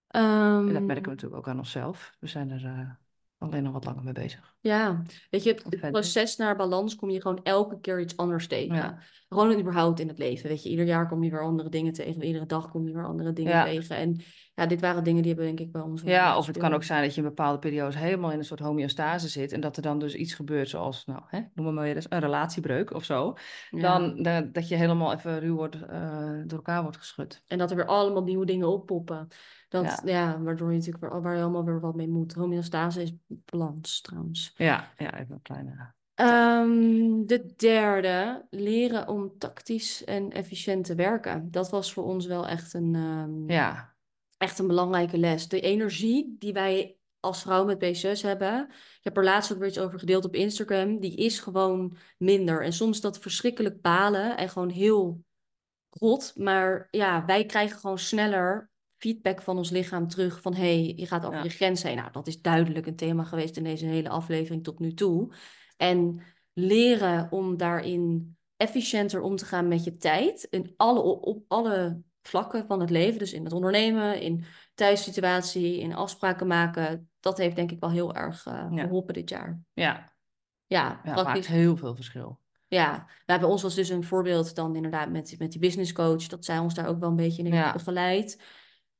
En 0.07 0.65
dat 0.65 0.75
Ehm, 0.75 0.85
merken 0.85 1.03
we 1.03 1.09
natuurlijk 1.09 1.35
ook 1.35 1.47
aan 1.47 1.57
onszelf. 1.57 2.15
We 2.19 2.27
zijn 2.27 2.51
er 2.51 2.65
eh, 2.65 2.89
alleen 3.43 3.63
nog 3.63 3.73
wat 3.73 3.85
langer 3.85 4.03
mee 4.03 4.13
bezig. 4.13 4.55
Ja, 4.59 5.01
weet 5.29 5.43
je, 5.43 5.49
het, 5.69 5.91
proces 5.91 6.35
naar 6.35 6.55
balans 6.55 6.95
kom 6.95 7.09
je 7.09 7.21
gewoon 7.21 7.39
elke 7.43 7.79
keer 7.79 7.99
iets 7.99 8.17
anders 8.17 8.47
tegen. 8.47 8.75
Ja. 8.75 8.99
Gewoon 9.29 9.59
überhaupt 9.59 9.99
in 9.99 10.07
het 10.07 10.17
leven, 10.17 10.49
weet 10.49 10.63
je. 10.63 10.69
Ieder 10.69 10.85
jaar 10.85 11.07
kom 11.07 11.23
je 11.23 11.31
weer 11.31 11.43
andere 11.43 11.69
dingen 11.69 11.93
tegen. 11.93 12.23
Iedere 12.23 12.45
dag 12.45 12.69
kom 12.69 12.87
je 12.87 12.93
weer 12.93 13.05
andere 13.05 13.33
dingen 13.33 13.51
Ja. 13.51 13.63
tegen. 13.63 13.95
En 13.95 14.21
ja, 14.55 14.65
dit 14.65 14.81
waren 14.81 15.03
dingen 15.03 15.21
die 15.21 15.31
hebben 15.33 15.55
denk 15.55 15.59
ik 15.67 15.71
bij 15.71 15.81
ons 15.81 16.01
Ja, 16.01 16.37
of 16.37 16.47
het 16.47 16.57
kan 16.57 16.73
ook 16.73 16.83
zijn 16.83 17.03
dat 17.03 17.15
je 17.15 17.21
in 17.21 17.27
bepaalde 17.27 17.59
periodes 17.59 17.95
helemaal 17.95 18.31
in 18.31 18.37
een 18.37 18.45
soort 18.45 18.59
homeostase 18.59 19.27
zit. 19.27 19.51
En 19.51 19.61
dat 19.61 19.75
er 19.75 19.81
dan 19.81 19.99
dus 19.99 20.15
iets 20.15 20.33
gebeurt 20.33 20.69
zoals, 20.69 21.05
nou, 21.05 21.21
hè, 21.27 21.41
noem 21.53 21.73
maar 21.73 21.83
weer 21.83 21.95
eens, 21.95 22.05
een 22.09 22.19
relatiebreuk 22.19 22.93
of 22.93 23.03
zo. 23.03 23.33
Ja. 23.69 23.81
Dan 23.81 24.23
da- 24.23 24.41
dat 24.41 24.67
je 24.67 24.75
helemaal 24.75 25.13
even 25.13 25.39
ruw 25.39 25.55
wordt, 25.55 25.75
eh, 25.85 26.29
door 26.45 26.57
elkaar 26.57 26.81
wordt 26.81 26.97
geschud. 26.97 27.43
En 27.47 27.57
dat 27.57 27.69
er 27.69 27.75
weer 27.75 27.85
allemaal 27.85 28.23
nieuwe 28.23 28.45
dingen 28.45 28.67
oppoppen. 28.67 29.27
Dat, 29.73 30.01
Ja. 30.05 30.11
ja. 30.11 30.41
waardoor 30.41 30.71
je 30.71 30.77
natuurlijk 30.77 31.03
weer, 31.03 31.21
waar 31.21 31.35
je 31.35 31.41
allemaal 31.41 31.65
weer 31.65 31.79
wat 31.79 31.95
mee 31.95 32.07
moet. 32.07 32.33
Homeostase 32.33 33.01
is 33.01 33.13
balans 33.27 34.01
trouwens. 34.01 34.53
Ja, 34.55 34.93
ja, 34.97 35.19
even 35.19 35.33
een 35.35 35.41
kleine... 35.41 35.93
Ehm, 36.13 37.25
de 37.25 37.53
derde, 37.55 38.45
leren 38.49 39.07
om 39.07 39.37
tactisch 39.37 40.03
en 40.03 40.31
efficiënt 40.31 40.85
te 40.85 40.95
werken. 40.95 41.51
Dat 41.51 41.69
was 41.69 41.93
voor 41.93 42.03
ons 42.03 42.25
wel 42.25 42.47
echt 42.47 42.73
een, 42.73 42.95
ehm, 42.95 43.51
Ja, 43.51 43.95
echt 44.37 44.59
een 44.59 44.67
belangrijke 44.67 45.17
les. 45.17 45.47
De 45.47 45.59
energie 45.59 46.35
die 46.39 46.53
wij 46.53 46.97
als 47.19 47.41
vrouw 47.41 47.65
met 47.65 47.77
PCOS 47.77 48.21
hebben. 48.21 48.67
Ik 48.69 49.03
heb 49.03 49.17
er 49.17 49.23
laatst 49.23 49.53
ook 49.53 49.59
weer 49.59 49.67
iets 49.67 49.79
over 49.79 49.99
gedeeld 49.99 50.25
op 50.25 50.35
Instagram. 50.35 50.99
Die 50.99 51.15
is 51.15 51.39
gewoon 51.39 51.97
minder. 52.17 52.63
En 52.63 52.73
soms 52.73 53.01
dat 53.01 53.19
verschrikkelijk 53.19 53.81
balen 53.81 54.37
en 54.37 54.49
gewoon 54.49 54.69
heel 54.69 55.23
rot. 55.89 56.33
Maar 56.35 56.87
ja, 56.91 57.25
wij 57.25 57.45
krijgen 57.45 57.79
gewoon 57.79 57.99
sneller 57.99 58.71
feedback 59.03 59.41
van 59.41 59.57
ons 59.57 59.69
lichaam 59.69 60.07
terug 60.07 60.41
van 60.41 60.53
hey, 60.55 60.93
je 60.95 61.05
gaat 61.05 61.25
over 61.25 61.37
Ja. 61.37 61.43
je 61.43 61.49
grenzen 61.49 61.87
heen. 61.87 61.97
Nou, 61.97 62.11
dat 62.11 62.27
is 62.27 62.41
duidelijk 62.41 62.87
een 62.87 62.95
thema 62.95 63.23
geweest 63.23 63.57
in 63.57 63.63
deze 63.63 63.85
hele 63.85 64.09
aflevering 64.09 64.63
tot 64.63 64.79
nu 64.79 64.93
toe. 64.93 65.33
En 65.77 66.21
leren 66.53 67.27
om 67.31 67.57
daarin 67.57 68.35
efficiënter 68.57 69.21
om 69.21 69.35
te 69.35 69.45
gaan 69.45 69.67
met 69.67 69.83
je 69.83 69.97
tijd 69.97 70.47
in 70.49 70.73
alle, 70.77 70.99
op 71.01 71.43
alle 71.47 72.01
vlakken 72.21 72.65
van 72.67 72.79
het 72.79 72.89
leven. 72.89 73.19
Dus 73.19 73.33
in 73.33 73.43
het 73.43 73.53
ondernemen, 73.53 74.21
in 74.21 74.43
thuissituatie, 74.75 75.79
in 75.79 75.93
afspraken 75.95 76.47
maken. 76.47 77.09
Dat 77.19 77.37
heeft 77.37 77.55
denk 77.55 77.71
ik 77.71 77.79
wel 77.79 77.89
heel 77.91 78.13
erg 78.15 78.45
eh, 78.45 78.67
Ja. 78.71 78.81
geholpen 78.83 79.13
dit 79.13 79.29
jaar. 79.29 79.61
Ja, 79.73 80.11
Ja, 80.67 81.01
ja 81.03 81.23
maakt 81.23 81.47
heel 81.47 81.77
veel 81.77 81.95
verschil. 81.95 82.39
Ja, 82.67 83.07
nou, 83.25 83.39
bij 83.39 83.49
ons 83.49 83.61
was 83.61 83.75
dus 83.75 83.89
een 83.89 84.03
voorbeeld 84.03 84.55
dan 84.55 84.75
inderdaad 84.75 85.09
met, 85.09 85.35
met 85.39 85.51
die 85.51 85.59
business 85.59 85.91
coach. 85.93 86.27
Dat 86.27 86.45
zij 86.45 86.57
ons 86.59 86.73
daar 86.73 86.87
ook 86.87 86.99
wel 86.99 87.09
een 87.09 87.15
beetje 87.15 87.43
in 87.43 87.51
heeft 87.51 87.65
Ja. 87.65 87.73
begeleid. 87.73 88.41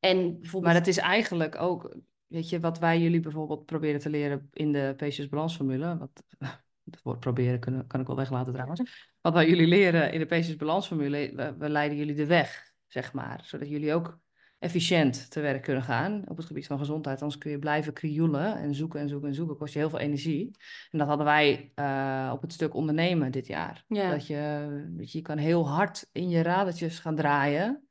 En 0.03 0.39
bijvoorbeeld... 0.39 0.63
Maar 0.63 0.81
het 0.81 0.87
is 0.87 0.97
eigenlijk 0.97 1.61
ook, 1.61 1.95
weet 2.27 2.49
je, 2.49 2.59
wat 2.59 2.79
wij 2.79 3.01
jullie 3.01 3.19
bijvoorbeeld 3.19 3.65
proberen 3.65 3.99
te 3.99 4.09
leren 4.09 4.49
in 4.53 4.71
de 4.71 4.93
Patience 4.97 5.29
Balansformule. 5.29 5.97
Wat, 5.97 6.23
het 6.91 7.01
woord 7.03 7.19
proberen 7.19 7.59
kunnen, 7.59 7.87
kan 7.87 7.99
ik 7.99 8.07
wel 8.07 8.15
weglaten 8.15 8.53
trouwens. 8.53 9.11
Wat 9.21 9.33
wij 9.33 9.49
jullie 9.49 9.67
leren 9.67 10.11
in 10.11 10.19
de 10.19 10.25
Patience 10.25 10.55
Balansformule, 10.55 11.31
we, 11.35 11.55
we 11.57 11.69
leiden 11.69 11.97
jullie 11.97 12.15
de 12.15 12.25
weg, 12.25 12.73
zeg 12.87 13.13
maar. 13.13 13.41
Zodat 13.43 13.69
jullie 13.69 13.93
ook 13.93 14.19
efficiënt 14.63 15.31
te 15.31 15.39
werk 15.39 15.61
kunnen 15.61 15.83
gaan 15.83 16.23
op 16.27 16.37
het 16.37 16.45
gebied 16.45 16.67
van 16.67 16.77
gezondheid. 16.77 17.21
Anders 17.21 17.39
kun 17.39 17.51
je 17.51 17.59
blijven 17.59 17.93
krioelen 17.93 18.57
en 18.57 18.75
zoeken 18.75 18.99
en 18.99 19.09
zoeken 19.09 19.29
en 19.29 19.35
zoeken. 19.35 19.57
Kost 19.57 19.73
je 19.73 19.79
heel 19.79 19.89
veel 19.89 19.99
energie. 19.99 20.51
En 20.91 20.97
dat 20.97 21.07
hadden 21.07 21.25
wij 21.25 21.71
eh, 21.75 22.31
op 22.33 22.41
het 22.41 22.53
stuk 22.53 22.73
ondernemen 22.73 23.31
dit 23.31 23.47
jaar. 23.47 23.83
Ja. 23.87 24.09
Dat 24.09 24.27
je, 24.27 24.67
weet 24.95 25.11
je, 25.11 25.17
je 25.17 25.23
kan 25.23 25.37
heel 25.37 25.69
hard 25.69 26.09
in 26.11 26.29
je 26.29 26.41
radertjes 26.41 26.99
gaan 26.99 27.15
draaien. 27.15 27.82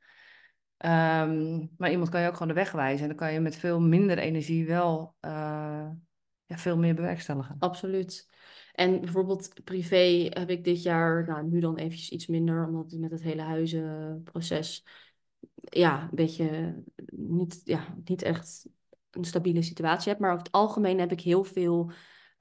Ehm, 0.83 1.67
maar 1.77 1.91
iemand 1.91 2.09
kan 2.09 2.21
je 2.21 2.27
ook 2.27 2.33
gewoon 2.33 2.49
de 2.49 2.55
weg 2.55 2.73
wijzen. 2.73 3.01
En 3.03 3.09
dan 3.09 3.17
kan 3.17 3.33
je 3.33 3.41
met 3.41 3.57
veel 3.57 3.81
minder 3.81 4.19
energie 4.19 4.67
wel 4.67 5.15
eh, 5.21 5.89
ja, 6.47 6.57
veel 6.57 6.77
meer 6.77 6.95
bewerkstelligen. 6.95 7.57
Absoluut. 7.59 8.29
En 8.73 9.01
bijvoorbeeld 9.01 9.65
privé 9.65 10.27
heb 10.31 10.51
ik 10.51 10.65
dit 10.65 10.83
jaar, 10.83 11.27
nou 11.27 11.49
nu 11.49 11.61
dan 11.61 11.77
eventjes 11.77 12.11
iets 12.11 12.27
minder, 12.27 12.67
omdat 12.67 12.93
ik 12.93 12.99
met 12.99 13.11
het 13.11 13.23
hele 13.23 13.43
huizenproces, 13.43 14.87
ja, 15.55 16.03
een 16.03 16.09
beetje 16.13 16.75
niet, 17.17 17.61
ja, 17.65 17.95
niet 18.05 18.23
echt 18.23 18.67
een 19.11 19.25
stabiele 19.25 19.63
situatie 19.63 20.11
heb. 20.11 20.21
Maar 20.21 20.31
over 20.31 20.45
het 20.45 20.53
algemeen 20.53 20.99
heb 20.99 21.13
ik 21.13 21.21
heel 21.21 21.45
veel 21.45 21.91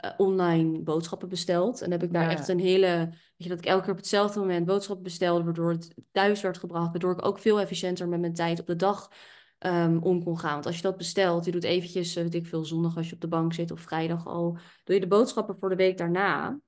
eh, 0.02 0.12
online 0.18 0.80
boodschappen 0.80 1.30
besteld. 1.30 1.82
En 1.82 1.92
heb 1.92 2.04
ik 2.04 2.14
daar 2.14 2.24
Ja. 2.24 2.30
echt 2.30 2.48
een 2.48 2.60
hele, 2.60 2.88
weet 3.10 3.34
je, 3.38 3.50
dat 3.50 3.58
ik 3.58 3.66
elke 3.66 3.82
keer 3.82 3.92
op 3.92 3.98
hetzelfde 3.98 4.40
moment 4.40 4.66
boodschappen 4.66 5.04
bestelde, 5.04 5.44
waardoor 5.44 5.70
het 5.72 5.94
thuis 6.12 6.42
werd 6.42 6.58
gebracht, 6.58 6.92
waardoor 6.92 7.12
ik 7.12 7.26
ook 7.26 7.40
veel 7.40 7.60
efficiënter 7.60 8.08
met 8.08 8.20
mijn 8.20 8.34
tijd 8.34 8.60
op 8.60 8.68
de 8.68 8.76
dag 8.76 9.12
ehm, 9.58 9.98
om 9.98 10.24
kon 10.24 10.40
gaan. 10.40 10.54
Want 10.54 10.66
als 10.66 10.76
je 10.76 10.82
dat 10.82 10.98
bestelt, 10.98 11.46
je 11.46 11.52
doet 11.52 11.64
eventjes, 11.64 12.16
eh, 12.16 12.24
weet 12.24 12.34
ik 12.36 12.46
veel, 12.48 12.66
zondag 12.66 12.96
als 12.98 13.08
je 13.10 13.14
op 13.16 13.22
de 13.22 13.28
bank 13.28 13.54
zit 13.54 13.72
of 13.72 13.80
vrijdag 13.80 14.28
al, 14.28 14.58
doe 14.84 14.96
je 14.96 15.02
de 15.02 15.08
boodschappen 15.08 15.58
voor 15.60 15.70
de 15.70 15.76
week 15.76 15.98
daarna, 15.98 16.60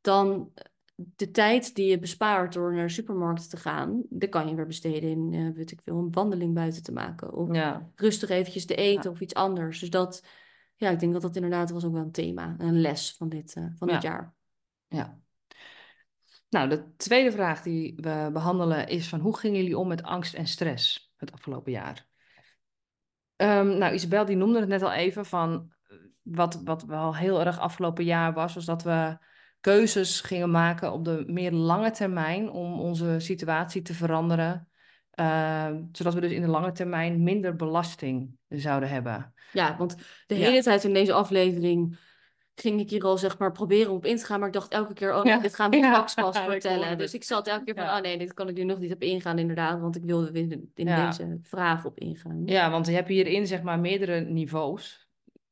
dan 0.00 0.52
de 0.94 1.30
tijd 1.30 1.74
die 1.74 1.86
je 1.86 1.98
bespaart 1.98 2.52
door 2.52 2.74
naar 2.74 2.86
de 2.86 2.92
supermarkt 2.92 3.50
te 3.50 3.56
gaan, 3.56 4.02
die 4.08 4.28
kan 4.28 4.48
je 4.48 4.54
weer 4.54 4.66
besteden 4.66 5.10
in, 5.10 5.32
eh, 5.34 5.56
weet 5.56 5.70
ik 5.70 5.80
veel, 5.82 5.98
een 5.98 6.12
wandeling 6.12 6.54
buiten 6.54 6.82
te 6.82 6.92
maken. 6.92 7.32
Of 7.32 7.54
Ja, 7.54 7.90
rustig 7.94 8.28
eventjes 8.28 8.66
te 8.66 8.74
eten 8.74 9.02
Ja. 9.02 9.10
of 9.10 9.20
iets 9.20 9.34
anders. 9.34 9.80
Dus 9.80 9.90
dat, 9.90 10.22
ja, 10.76 10.90
ik 10.90 11.00
denk 11.00 11.12
dat 11.12 11.22
dat 11.22 11.36
inderdaad 11.36 11.70
was 11.70 11.84
ook 11.84 11.92
wel 11.92 12.02
een 12.02 12.12
thema, 12.12 12.54
een 12.58 12.80
les 12.80 13.14
van 13.16 13.28
dit, 13.28 13.54
eh, 13.54 13.66
van 13.76 13.88
dit 13.88 14.02
Ja. 14.02 14.08
jaar. 14.08 14.34
ja. 14.88 15.18
Nou, 16.48 16.68
de 16.68 16.94
tweede 16.96 17.32
vraag 17.32 17.62
die 17.62 17.94
we 17.96 18.30
behandelen 18.32 18.88
is 18.88 19.08
van 19.08 19.20
hoe 19.20 19.38
gingen 19.38 19.60
jullie 19.60 19.78
om 19.78 19.88
met 19.88 20.02
angst 20.02 20.34
en 20.34 20.46
stress 20.46 21.12
het 21.16 21.32
afgelopen 21.32 21.72
jaar? 21.72 22.06
Ehm, 23.36 23.78
nou, 23.78 23.94
Isabel 23.94 24.24
die 24.24 24.36
noemde 24.36 24.60
het 24.60 24.68
net 24.68 24.82
al 24.82 24.92
even 24.92 25.26
van 25.26 25.72
eh, 25.82 25.96
wat, 26.22 26.60
wat 26.64 26.84
wel 26.84 27.16
heel 27.16 27.40
erg 27.40 27.58
afgelopen 27.58 28.04
jaar 28.04 28.32
was, 28.32 28.54
was 28.54 28.64
dat 28.64 28.82
we 28.82 29.18
keuzes 29.60 30.20
gingen 30.20 30.50
maken 30.50 30.92
op 30.92 31.04
de 31.04 31.24
meer 31.26 31.52
lange 31.52 31.90
termijn 31.90 32.50
om 32.50 32.80
onze 32.80 33.16
situatie 33.18 33.82
te 33.82 33.94
veranderen. 33.94 34.68
Ehm, 35.14 35.82
zodat 35.92 36.14
we 36.14 36.20
dus 36.20 36.32
in 36.32 36.42
de 36.42 36.48
lange 36.48 36.72
termijn 36.72 37.22
minder 37.22 37.56
belasting 37.56 38.36
zouden 38.48 38.88
hebben. 38.88 39.32
Ja, 39.52 39.76
want 39.76 39.96
de 40.26 40.34
Ja. 40.38 40.40
hele 40.50 40.62
tijd 40.62 40.84
in 40.84 40.92
deze 40.94 41.12
aflevering 41.12 41.98
ging 42.54 42.80
ik 42.80 42.90
hier 42.90 43.02
al 43.04 43.18
zeg 43.18 43.38
maar 43.38 43.52
proberen 43.52 43.90
om 43.90 43.96
op 43.96 44.04
in 44.04 44.16
te 44.16 44.24
gaan, 44.24 44.38
maar 44.38 44.48
ik 44.48 44.54
dacht 44.54 44.72
elke 44.72 44.92
keer, 44.92 45.14
oh 45.14 45.22
nee, 45.22 45.32
Ja. 45.32 45.40
dit 45.40 45.54
gaan 45.54 45.70
we 45.70 45.76
Ja, 45.82 46.06
straks 46.06 46.14
pas 46.14 46.44
vertellen. 46.50 46.98
Dus 46.98 47.14
ik 47.14 47.24
zat 47.24 47.46
elke 47.46 47.64
keer 47.64 47.74
van, 47.74 47.84
oh 47.84 48.00
nee, 48.00 48.18
dit 48.18 48.34
kan 48.34 48.48
ik 48.48 48.56
nu 48.56 48.64
nog 48.64 48.78
niet 48.78 48.92
op 48.92 49.02
ingaan 49.02 49.38
inderdaad, 49.38 49.80
want 49.80 49.96
ik 49.96 50.04
wilde 50.04 50.32
in 50.32 50.70
in 50.74 50.86
deze 50.86 51.38
vraag 51.42 51.84
op 51.84 51.98
ingaan. 51.98 52.42
Ja, 52.46 52.70
want 52.70 52.86
je 52.86 52.92
hebt 52.92 53.08
hierin 53.08 53.46
zeg 53.46 53.62
maar 53.62 53.78
meerdere 53.78 54.20
niveaus. 54.20 55.08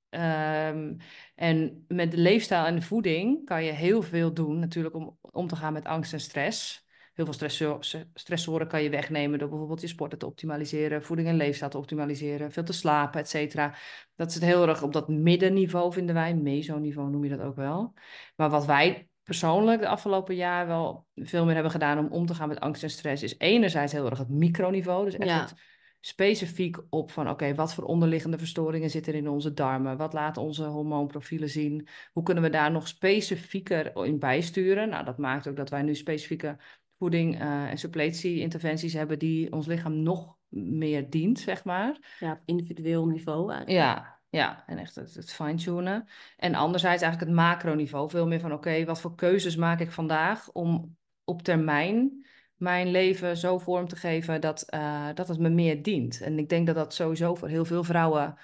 Ehm, 0.09 0.95
en 1.35 1.85
met 1.89 2.11
de 2.11 2.17
leefstijl 2.17 2.65
en 2.65 2.75
de 2.75 2.83
voeding 2.83 3.45
kan 3.45 3.65
je 3.65 3.73
heel 3.73 4.03
veel 4.03 4.33
doen 4.35 4.59
natuurlijk 4.59 4.95
om 4.95 5.19
om 5.21 5.47
te 5.47 5.57
gaan 5.57 5.73
met 5.73 5.85
angst 5.85 6.13
en 6.13 6.21
stress. 6.21 6.87
Heel 7.13 7.25
veel 7.25 7.35
stressor- 7.35 8.07
stressoren 8.15 8.69
kan 8.69 8.83
je 8.83 8.91
wegnemen 8.91 9.39
door 9.39 9.49
bijvoorbeeld 9.49 9.81
je 9.81 9.87
sporten 9.87 10.19
te 10.19 10.27
optimaliseren, 10.27 11.03
voeding 11.03 11.29
en 11.29 11.37
leefstijl 11.37 11.71
te 11.71 11.79
optimaliseren, 11.79 12.53
veel 12.53 12.65
te 12.65 12.73
slapen, 12.73 13.21
et 13.21 13.29
cetera. 13.29 13.75
Dat 14.17 14.33
zit 14.33 14.43
heel 14.43 14.69
erg 14.69 14.83
op 14.83 14.93
dat 14.93 15.09
middenniveau, 15.09 15.93
vinden 15.93 16.15
wij. 16.15 16.35
Mesoniveau 16.35 17.11
noem 17.11 17.25
je 17.25 17.37
dat 17.37 17.41
ook 17.41 17.57
wel. 17.57 17.95
Maar 18.37 18.51
wat 18.51 18.67
wij 18.67 19.09
persoonlijk 19.23 19.81
de 19.81 19.89
afgelopen 19.89 20.35
jaar 20.35 20.67
wel 20.67 21.07
veel 21.15 21.45
meer 21.45 21.55
hebben 21.55 21.73
gedaan 21.73 21.99
om 21.99 22.07
om 22.07 22.27
te 22.27 22.35
gaan 22.35 22.49
met 22.49 22.61
angst 22.61 22.83
en 22.83 22.91
stress, 22.91 23.23
is 23.23 23.39
enerzijds 23.39 23.93
heel 23.93 24.11
erg 24.11 24.19
het 24.19 24.29
microniveau. 24.29 25.05
Dus 25.05 25.17
echt 25.17 25.31
Ja. 25.31 25.41
het 25.41 25.55
specifiek 26.01 26.79
op 26.89 27.11
van 27.11 27.31
oké, 27.31 27.55
wat 27.55 27.75
voor 27.75 27.85
onderliggende 27.85 28.39
verstoringen 28.39 28.91
zitten 28.91 29.13
er 29.13 29.19
in 29.19 29.29
onze 29.29 29.53
darmen? 29.53 29.97
Wat 29.97 30.13
laten 30.13 30.43
onze 30.43 30.65
hormoonprofielen 30.65 31.49
zien? 31.49 31.89
Hoe 32.13 32.23
kunnen 32.23 32.43
we 32.43 32.51
daar 32.51 32.71
nog 32.71 32.89
specifieker 32.89 34.05
in 34.05 34.19
bijsturen? 34.19 34.89
Nou, 34.89 35.05
dat 35.05 35.19
maakt 35.19 35.49
ook 35.49 35.57
dat 35.57 35.71
wij 35.71 35.83
nu 35.83 35.95
specifieke 35.95 36.57
voeding 37.03 37.41
eh, 37.41 37.71
en 37.71 37.79
suppletie-interventies 37.79 38.93
hebben 38.93 39.19
die 39.19 39.53
ons 39.53 39.67
lichaam 39.67 40.03
nog 40.03 40.37
meer 40.49 41.11
dient, 41.11 41.39
zeg 41.39 41.65
maar. 41.65 42.17
Ja, 42.19 42.33
op 42.33 42.41
individueel 42.45 43.07
niveau 43.07 43.53
eigenlijk. 43.53 43.85
Ja, 43.85 44.21
ja, 44.29 44.65
en 44.67 44.79
echt 44.79 44.95
het, 44.95 45.15
het 45.15 45.33
fine-tunen. 45.33 46.09
En 46.37 46.55
anderzijds 46.55 47.03
eigenlijk 47.03 47.33
het 47.33 47.41
macroniveau, 47.41 48.11
veel 48.11 48.27
meer 48.27 48.41
van 48.41 48.53
oké, 48.53 48.85
wat 48.85 49.01
voor 49.01 49.15
keuzes 49.15 49.57
maak 49.57 49.81
ik 49.81 49.91
vandaag 49.91 50.53
om 50.53 50.97
op 51.25 51.43
termijn 51.43 52.27
mijn 52.57 52.91
leven 52.91 53.37
zo 53.37 53.59
vorm 53.59 53.89
te 53.89 53.97
geven 53.97 54.41
dat, 54.41 54.63
eh, 54.63 55.09
dat 55.15 55.29
het 55.29 55.39
me 55.39 55.49
meer 55.49 55.83
dient. 55.83 56.21
En 56.21 56.39
ik 56.39 56.49
denk 56.49 56.67
dat 56.67 56.75
dat 56.75 56.95
sowieso 56.95 57.35
voor 57.35 57.49
heel 57.49 57.65
veel 57.65 57.85
vrouwen 57.85 58.37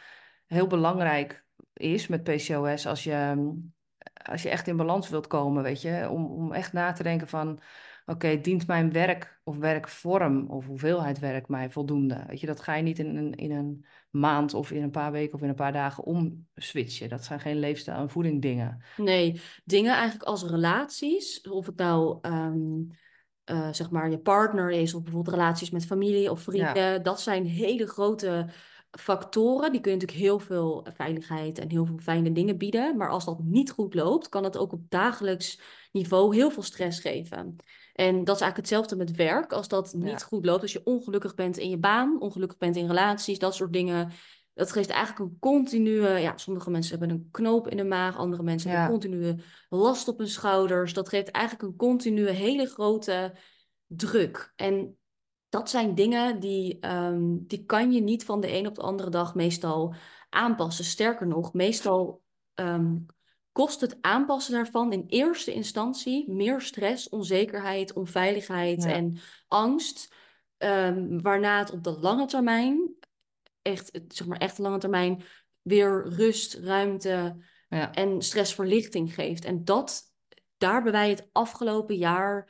heel 0.46 0.66
belangrijk 0.66 1.44
is 1.72 2.06
met 2.06 2.22
PCOS 2.22 2.86
als 2.86 3.04
je, 3.04 3.34
als 4.24 4.42
je 4.42 4.48
echt 4.48 4.66
in 4.66 4.76
balans 4.76 5.08
wilt 5.08 5.26
komen, 5.26 5.62
weet 5.62 5.82
je, 5.82 6.08
om, 6.10 6.26
om 6.26 6.52
echt 6.52 6.72
na 6.72 6.92
te 6.92 7.02
denken 7.02 7.28
van 7.28 7.60
oké, 8.08 8.40
dient 8.40 8.66
mijn 8.66 8.92
werk 8.92 9.40
of 9.44 9.56
werkvorm 9.56 10.50
of 10.50 10.66
hoeveelheid 10.66 11.18
werk 11.18 11.48
mij 11.48 11.70
voldoende? 11.70 12.24
Weet 12.26 12.40
je, 12.40 12.46
dat 12.46 12.60
ga 12.60 12.74
je 12.74 12.82
niet 12.82 12.98
in 12.98 13.16
een, 13.16 13.34
in 13.34 13.50
een 13.50 13.86
maand 14.10 14.54
of 14.54 14.70
in 14.70 14.82
een 14.82 14.90
paar 14.90 15.12
weken 15.12 15.34
of 15.34 15.42
in 15.42 15.48
een 15.48 15.54
paar 15.54 15.72
dagen 15.72 16.04
omswitchen. 16.04 17.08
Dat 17.08 17.24
zijn 17.24 17.40
geen 17.40 17.58
leefstijl- 17.58 17.98
en 17.98 18.10
voeding 18.10 18.42
dingen. 18.42 18.82
Nee, 18.96 19.40
dingen 19.64 19.94
eigenlijk 19.94 20.28
als 20.28 20.44
relaties, 20.44 21.40
of 21.40 21.66
het 21.66 21.76
nou 21.76 22.18
ehm, 22.20 22.82
eh, 23.44 23.68
zeg 23.72 23.90
maar 23.90 24.10
je 24.10 24.18
partner 24.18 24.70
is, 24.70 24.94
of 24.94 25.02
bijvoorbeeld 25.02 25.34
relaties 25.34 25.70
met 25.70 25.86
familie 25.86 26.30
of 26.30 26.40
vrienden, 26.40 27.02
dat 27.02 27.20
zijn 27.20 27.44
hele 27.44 27.86
grote 27.86 28.48
factoren. 28.90 29.72
Die 29.72 29.80
kunnen 29.80 30.00
natuurlijk 30.00 30.26
heel 30.28 30.38
veel 30.38 30.86
veiligheid 30.94 31.58
en 31.58 31.70
heel 31.70 31.86
veel 31.86 31.98
fijne 31.98 32.32
dingen 32.32 32.56
bieden. 32.56 32.96
Maar 32.96 33.10
als 33.10 33.24
dat 33.24 33.38
niet 33.42 33.70
goed 33.70 33.94
loopt, 33.94 34.28
kan 34.28 34.44
het 34.44 34.56
ook 34.56 34.72
op 34.72 34.82
dagelijks 34.88 35.60
niveau 35.92 36.34
heel 36.34 36.50
veel 36.50 36.62
stress 36.62 37.00
geven. 37.00 37.56
En 37.98 38.24
dat 38.24 38.34
is 38.36 38.42
eigenlijk 38.42 38.56
hetzelfde 38.56 38.96
met 38.96 39.16
werk. 39.16 39.52
Als 39.52 39.68
dat 39.68 39.92
niet 39.94 40.08
Ja. 40.08 40.16
goed 40.26 40.44
loopt, 40.44 40.62
als 40.62 40.72
je 40.72 40.80
ongelukkig 40.84 41.34
bent 41.34 41.56
in 41.56 41.70
je 41.70 41.78
baan, 41.78 42.20
ongelukkig 42.20 42.58
bent 42.58 42.76
in 42.76 42.86
relaties, 42.86 43.38
dat 43.38 43.54
soort 43.54 43.72
dingen. 43.72 44.10
Dat 44.54 44.72
geeft 44.72 44.90
eigenlijk 44.90 45.30
een 45.30 45.36
continue. 45.40 46.18
Ja, 46.18 46.36
sommige 46.36 46.70
mensen 46.70 46.98
hebben 46.98 47.16
een 47.16 47.28
knoop 47.30 47.68
in 47.68 47.76
de 47.76 47.84
maag, 47.84 48.16
andere 48.16 48.42
mensen 48.42 48.70
Ja. 48.70 48.76
hebben 48.76 49.00
continue 49.00 49.36
last 49.68 50.08
op 50.08 50.18
hun 50.18 50.28
schouders. 50.28 50.92
Dat 50.92 51.08
geeft 51.08 51.30
eigenlijk 51.30 51.64
een 51.68 51.76
continue 51.76 52.30
hele 52.30 52.66
grote 52.66 53.34
druk. 53.86 54.52
En 54.56 54.98
dat 55.48 55.70
zijn 55.70 55.94
dingen 55.94 56.40
die, 56.40 56.78
ehm, 56.80 57.36
die 57.38 57.64
kan 57.64 57.92
je 57.92 58.00
niet 58.00 58.24
van 58.24 58.40
de 58.40 58.52
een 58.52 58.66
op 58.66 58.74
de 58.74 58.82
andere 58.82 59.10
dag 59.10 59.34
meestal 59.34 59.94
aanpassen. 60.28 60.84
Sterker 60.84 61.26
nog, 61.26 61.52
meestal 61.52 62.22
ehm, 62.54 62.96
kost 63.58 63.80
het 63.80 63.96
aanpassen 64.00 64.52
daarvan 64.52 64.92
in 64.92 65.04
eerste 65.06 65.52
instantie 65.52 66.30
meer 66.30 66.60
stress, 66.60 67.08
onzekerheid, 67.08 67.92
onveiligheid 67.92 68.82
Ja. 68.82 68.90
en 68.90 69.18
angst. 69.48 70.14
Ehm, 70.56 71.20
waarna 71.20 71.58
het 71.58 71.70
op 71.70 71.84
de 71.84 71.98
lange 72.00 72.26
termijn, 72.26 72.94
echt, 73.62 74.00
zeg 74.08 74.26
maar 74.26 74.38
echt 74.38 74.58
lange 74.58 74.78
termijn, 74.78 75.22
weer 75.62 76.08
rust, 76.08 76.54
ruimte 76.54 77.36
Ja. 77.68 77.92
en 77.94 78.22
stressverlichting 78.22 79.14
geeft. 79.14 79.44
En 79.44 79.64
dat, 79.64 80.02
daar 80.56 80.72
hebben 80.74 80.92
wij 80.92 81.08
het 81.08 81.28
afgelopen 81.32 81.96
jaar 81.96 82.48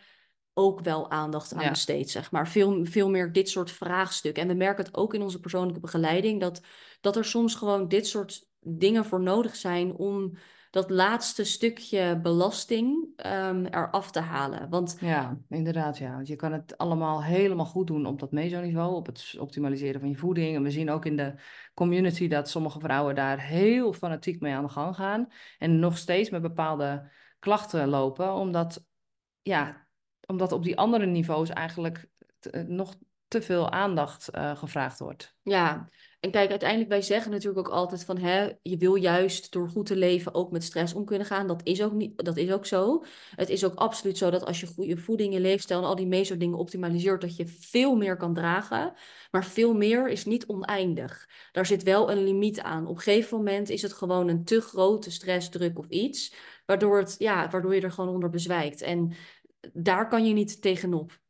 ook 0.54 0.80
wel 0.80 1.10
aandacht 1.10 1.54
aan 1.54 1.62
Ja. 1.62 1.68
besteed, 1.70 2.10
zeg 2.10 2.30
maar. 2.30 2.48
Veel, 2.48 2.84
veel 2.84 3.10
meer 3.10 3.32
dit 3.32 3.48
soort 3.48 3.70
vraagstukken. 3.70 4.42
En 4.42 4.48
we 4.48 4.54
merken 4.54 4.84
het 4.84 4.96
ook 4.96 5.14
in 5.14 5.22
onze 5.22 5.40
persoonlijke 5.40 5.80
begeleiding, 5.80 6.40
dat, 6.40 6.60
dat 7.00 7.16
er 7.16 7.24
soms 7.24 7.54
gewoon 7.54 7.88
dit 7.88 8.06
soort 8.06 8.46
dingen 8.60 9.04
voor 9.04 9.20
nodig 9.20 9.56
zijn 9.56 9.94
om 9.94 10.36
dat 10.70 10.90
laatste 10.90 11.44
stukje 11.44 12.20
belasting 12.22 13.08
ehm, 13.16 13.64
eraf 13.64 14.10
te 14.10 14.20
halen. 14.20 14.68
Want 14.68 14.96
Ja, 15.00 15.38
inderdaad, 15.48 15.98
ja. 15.98 16.12
Want 16.12 16.26
je 16.28 16.36
kan 16.36 16.52
het 16.52 16.78
allemaal 16.78 17.24
helemaal 17.24 17.66
goed 17.66 17.86
doen 17.86 18.06
op 18.06 18.20
dat 18.20 18.32
mesoniveau, 18.32 18.94
op 18.94 19.06
het 19.06 19.34
optimaliseren 19.38 20.00
van 20.00 20.08
je 20.08 20.16
voeding. 20.16 20.56
En 20.56 20.62
we 20.62 20.70
zien 20.70 20.90
ook 20.90 21.04
in 21.04 21.16
de 21.16 21.34
community 21.74 22.28
dat 22.28 22.48
sommige 22.48 22.80
vrouwen 22.80 23.14
daar 23.14 23.40
heel 23.40 23.92
fanatiek 23.92 24.40
mee 24.40 24.54
aan 24.54 24.64
de 24.64 24.70
gang 24.70 24.94
gaan. 24.94 25.28
En 25.58 25.78
nog 25.78 25.98
steeds 25.98 26.30
met 26.30 26.42
bepaalde 26.42 27.10
klachten 27.38 27.88
lopen, 27.88 28.32
omdat, 28.32 28.84
ja, 29.42 29.86
omdat 30.26 30.52
op 30.52 30.62
die 30.62 30.76
andere 30.76 31.06
niveaus 31.06 31.48
eigenlijk 31.48 32.08
te- 32.38 32.64
nog 32.68 32.94
te 33.28 33.42
veel 33.42 33.70
aandacht 33.70 34.28
eh, 34.28 34.56
gevraagd 34.56 34.98
wordt. 34.98 35.36
Ja, 35.42 35.88
en 36.20 36.30
kijk, 36.30 36.50
uiteindelijk, 36.50 36.88
wij 36.90 37.02
zeggen 37.02 37.30
natuurlijk 37.30 37.68
ook 37.68 37.74
altijd 37.74 38.04
van, 38.04 38.18
hè, 38.18 38.50
je 38.62 38.76
wil 38.76 38.94
juist 38.94 39.52
door 39.52 39.68
goed 39.68 39.86
te 39.86 39.96
leven 39.96 40.34
ook 40.34 40.50
met 40.50 40.64
stress 40.64 40.94
om 40.94 41.04
kunnen 41.04 41.26
gaan. 41.26 41.46
Dat 41.46 41.60
is 41.64 41.82
ook 41.82 41.92
niet, 41.92 42.24
dat 42.24 42.36
is 42.36 42.52
ook 42.52 42.66
zo. 42.66 43.04
Het 43.34 43.48
is 43.48 43.64
ook 43.64 43.74
absoluut 43.74 44.18
zo 44.18 44.30
dat 44.30 44.44
als 44.44 44.60
je 44.60 44.66
goede 44.66 44.96
voeding, 44.96 45.32
je 45.32 45.40
leefstijl 45.40 45.80
en 45.80 45.86
al 45.86 45.94
die 45.96 46.06
meso 46.06 46.36
dingen 46.36 46.58
optimaliseert, 46.58 47.20
dat 47.20 47.36
je 47.36 47.46
veel 47.46 47.96
meer 47.96 48.16
kan 48.16 48.34
dragen. 48.34 48.92
Maar 49.30 49.44
veel 49.44 49.74
meer 49.74 50.08
is 50.08 50.24
niet 50.24 50.46
oneindig. 50.46 51.28
Daar 51.52 51.66
zit 51.66 51.82
wel 51.82 52.10
een 52.10 52.24
limiet 52.24 52.60
aan. 52.60 52.86
Op 52.86 52.96
een 52.96 53.02
gegeven 53.02 53.36
moment 53.36 53.68
is 53.68 53.82
het 53.82 53.92
gewoon 53.92 54.28
een 54.28 54.44
te 54.44 54.60
grote 54.60 55.10
stressdruk 55.10 55.78
of 55.78 55.88
iets, 55.88 56.34
waardoor, 56.66 56.98
het, 56.98 57.14
ja, 57.18 57.48
waardoor 57.50 57.74
je 57.74 57.80
er 57.80 57.92
gewoon 57.92 58.14
onder 58.14 58.30
bezwijkt. 58.30 58.80
En 58.82 59.12
daar 59.72 60.08
kan 60.08 60.26
je 60.26 60.32
niet 60.32 60.62
tegenop 60.62 61.20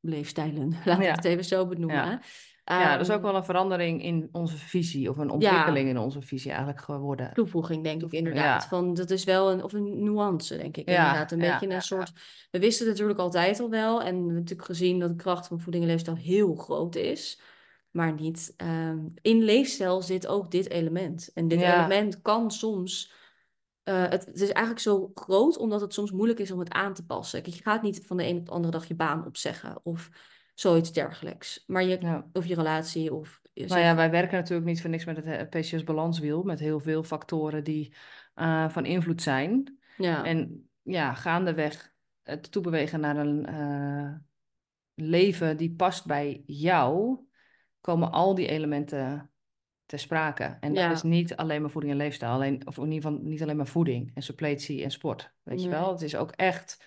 leefstijlen, 0.00 0.68
laat 0.84 0.98
ik 0.98 1.04
Ja. 1.04 1.14
het 1.14 1.24
even 1.24 1.44
zo 1.44 1.66
benoemen. 1.66 1.96
Ja. 1.96 2.20
Ja, 2.78 2.92
dat 2.96 3.00
is 3.00 3.08
ook 3.08 3.14
Ehm, 3.16 3.24
wel 3.26 3.36
een 3.36 3.44
verandering 3.44 4.02
in 4.02 4.28
onze 4.32 4.56
visie, 4.56 5.10
of 5.10 5.16
een 5.16 5.30
ontwikkeling 5.30 5.88
in 5.88 5.98
onze 5.98 6.20
visie 6.22 6.50
eigenlijk 6.50 6.80
geworden. 6.80 7.32
toevoeging, 7.34 7.84
denk 7.84 8.02
ik 8.02 8.12
inderdaad. 8.12 8.62
ja. 8.62 8.68
Van, 8.68 8.94
dat 8.94 9.10
is 9.10 9.24
wel 9.24 9.50
een, 9.52 9.62
of 9.62 9.72
een 9.72 10.02
nuance, 10.02 10.56
denk 10.56 10.76
ik 10.76 10.88
Ja, 10.88 10.96
inderdaad. 10.96 11.32
Een 11.32 11.38
beetje 11.38 11.74
een 11.74 11.82
soort... 11.82 12.12
We 12.50 12.58
wisten 12.58 12.86
het 12.86 12.94
natuurlijk 12.94 13.20
altijd 13.20 13.60
al 13.60 13.70
wel. 13.70 13.98
En 14.02 14.06
we 14.12 14.16
hebben 14.16 14.34
natuurlijk 14.34 14.68
gezien 14.68 14.98
dat 14.98 15.08
de 15.08 15.16
kracht 15.16 15.46
van 15.46 15.60
voeding 15.60 15.84
en 15.84 15.90
leefstijl 15.90 16.16
heel 16.16 16.54
groot 16.54 16.94
is. 16.96 17.40
Maar 17.90 18.12
niet... 18.12 18.54
ehm, 18.56 18.98
in 19.22 19.42
leefstijl 19.42 20.02
zit 20.02 20.26
ook 20.26 20.50
dit 20.50 20.68
element. 20.70 21.30
En 21.34 21.48
dit 21.48 21.60
element 21.60 22.22
kan 22.22 22.50
soms... 22.50 23.12
eh, 23.82 24.02
het, 24.02 24.24
het 24.26 24.40
is 24.40 24.50
eigenlijk 24.50 24.78
zo 24.78 25.10
groot 25.14 25.58
omdat 25.58 25.80
het 25.80 25.94
soms 25.94 26.10
moeilijk 26.10 26.38
is 26.38 26.50
om 26.50 26.58
het 26.58 26.72
aan 26.72 26.94
te 26.94 27.04
passen. 27.06 27.42
Kijk, 27.42 27.54
je 27.56 27.62
gaat 27.62 27.82
niet 27.82 28.06
van 28.06 28.16
de 28.16 28.26
een 28.26 28.38
op 28.38 28.46
de 28.46 28.50
andere 28.52 28.72
dag 28.72 28.88
je 28.88 28.94
baan 28.94 29.26
opzeggen 29.26 29.80
of 29.82 30.08
zoiets 30.60 30.92
dergelijks. 30.92 31.64
Maar 31.66 31.84
je, 31.84 31.98
Ja. 32.00 32.26
of 32.32 32.46
je 32.46 32.54
relatie 32.54 33.14
of... 33.14 33.40
Nou 33.54 33.80
ja, 33.80 33.96
wij 33.96 34.10
werken 34.10 34.38
natuurlijk 34.38 34.66
niet 34.66 34.80
voor 34.80 34.90
niks 34.90 35.04
met 35.04 35.16
het 35.16 35.26
eh, 35.26 35.60
PCOS-balanswiel, 35.60 36.42
met 36.42 36.58
heel 36.60 36.80
veel 36.80 37.02
factoren 37.02 37.64
die 37.64 37.94
eh, 38.34 38.68
van 38.68 38.84
invloed 38.84 39.22
zijn. 39.22 39.78
ja. 39.96 40.24
En 40.24 40.68
ja, 40.82 41.14
gaandeweg 41.14 41.92
het 42.22 42.52
toebewegen 42.52 43.00
naar 43.00 43.16
een 43.16 43.46
eh, 43.46 44.14
leven 44.94 45.56
die 45.56 45.74
past 45.74 46.06
bij 46.06 46.42
jou, 46.46 47.18
komen 47.80 48.10
al 48.10 48.34
die 48.34 48.48
elementen 48.48 49.30
ter 49.86 49.98
sprake. 49.98 50.56
En 50.60 50.74
dat 50.74 50.90
is 50.90 51.02
niet 51.02 51.36
alleen 51.36 51.60
maar 51.60 51.70
voeding 51.70 51.92
en 51.92 51.98
leefstijl, 51.98 52.32
alleen, 52.32 52.66
of 52.66 52.76
in 52.76 52.92
ieder 52.92 53.10
geval 53.10 53.24
niet 53.24 53.42
alleen 53.42 53.56
maar 53.56 53.66
voeding 53.66 54.10
en 54.14 54.22
suppletie 54.22 54.82
en 54.82 54.90
sport. 54.90 55.32
Weet 55.42 55.62
je 55.62 55.68
wel? 55.68 55.92
Het 55.92 56.02
is 56.02 56.16
ook 56.16 56.30
echt 56.30 56.84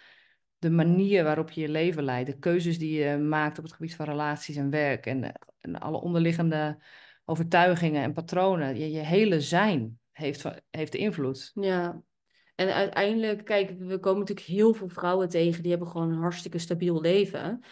de 0.64 0.72
manier 0.72 1.24
waarop 1.24 1.52
je 1.52 1.62
je 1.62 1.70
leven 1.70 2.04
leidt, 2.04 2.30
de 2.30 2.38
keuzes 2.38 2.80
die 2.80 3.00
je 3.00 3.18
maakt 3.18 3.58
op 3.58 3.64
het 3.64 3.74
gebied 3.74 3.96
van 3.96 4.06
relaties 4.06 4.56
en 4.56 4.70
werk 4.70 5.06
en, 5.06 5.34
alle 5.80 6.02
onderliggende 6.02 6.84
overtuigingen 7.26 8.04
en 8.04 8.14
patronen. 8.14 8.92
Je, 8.92 9.00
hele 9.00 9.42
zijn 9.42 10.00
heeft, 10.12 10.46
heeft 10.70 10.96
invloed. 10.96 11.52
Ja, 11.54 12.04
en 12.56 12.74
uiteindelijk, 12.74 13.46
kijk, 13.46 13.70
we 13.80 14.00
komen 14.00 14.20
natuurlijk 14.20 14.48
heel 14.48 14.74
veel 14.74 14.90
vrouwen 14.90 15.30
tegen 15.30 15.62
die 15.62 15.72
hebben 15.72 15.90
gewoon 15.90 16.12
een 16.12 16.22
hartstikke 16.22 16.58
stabiel 16.58 17.02
leven. 17.02 17.64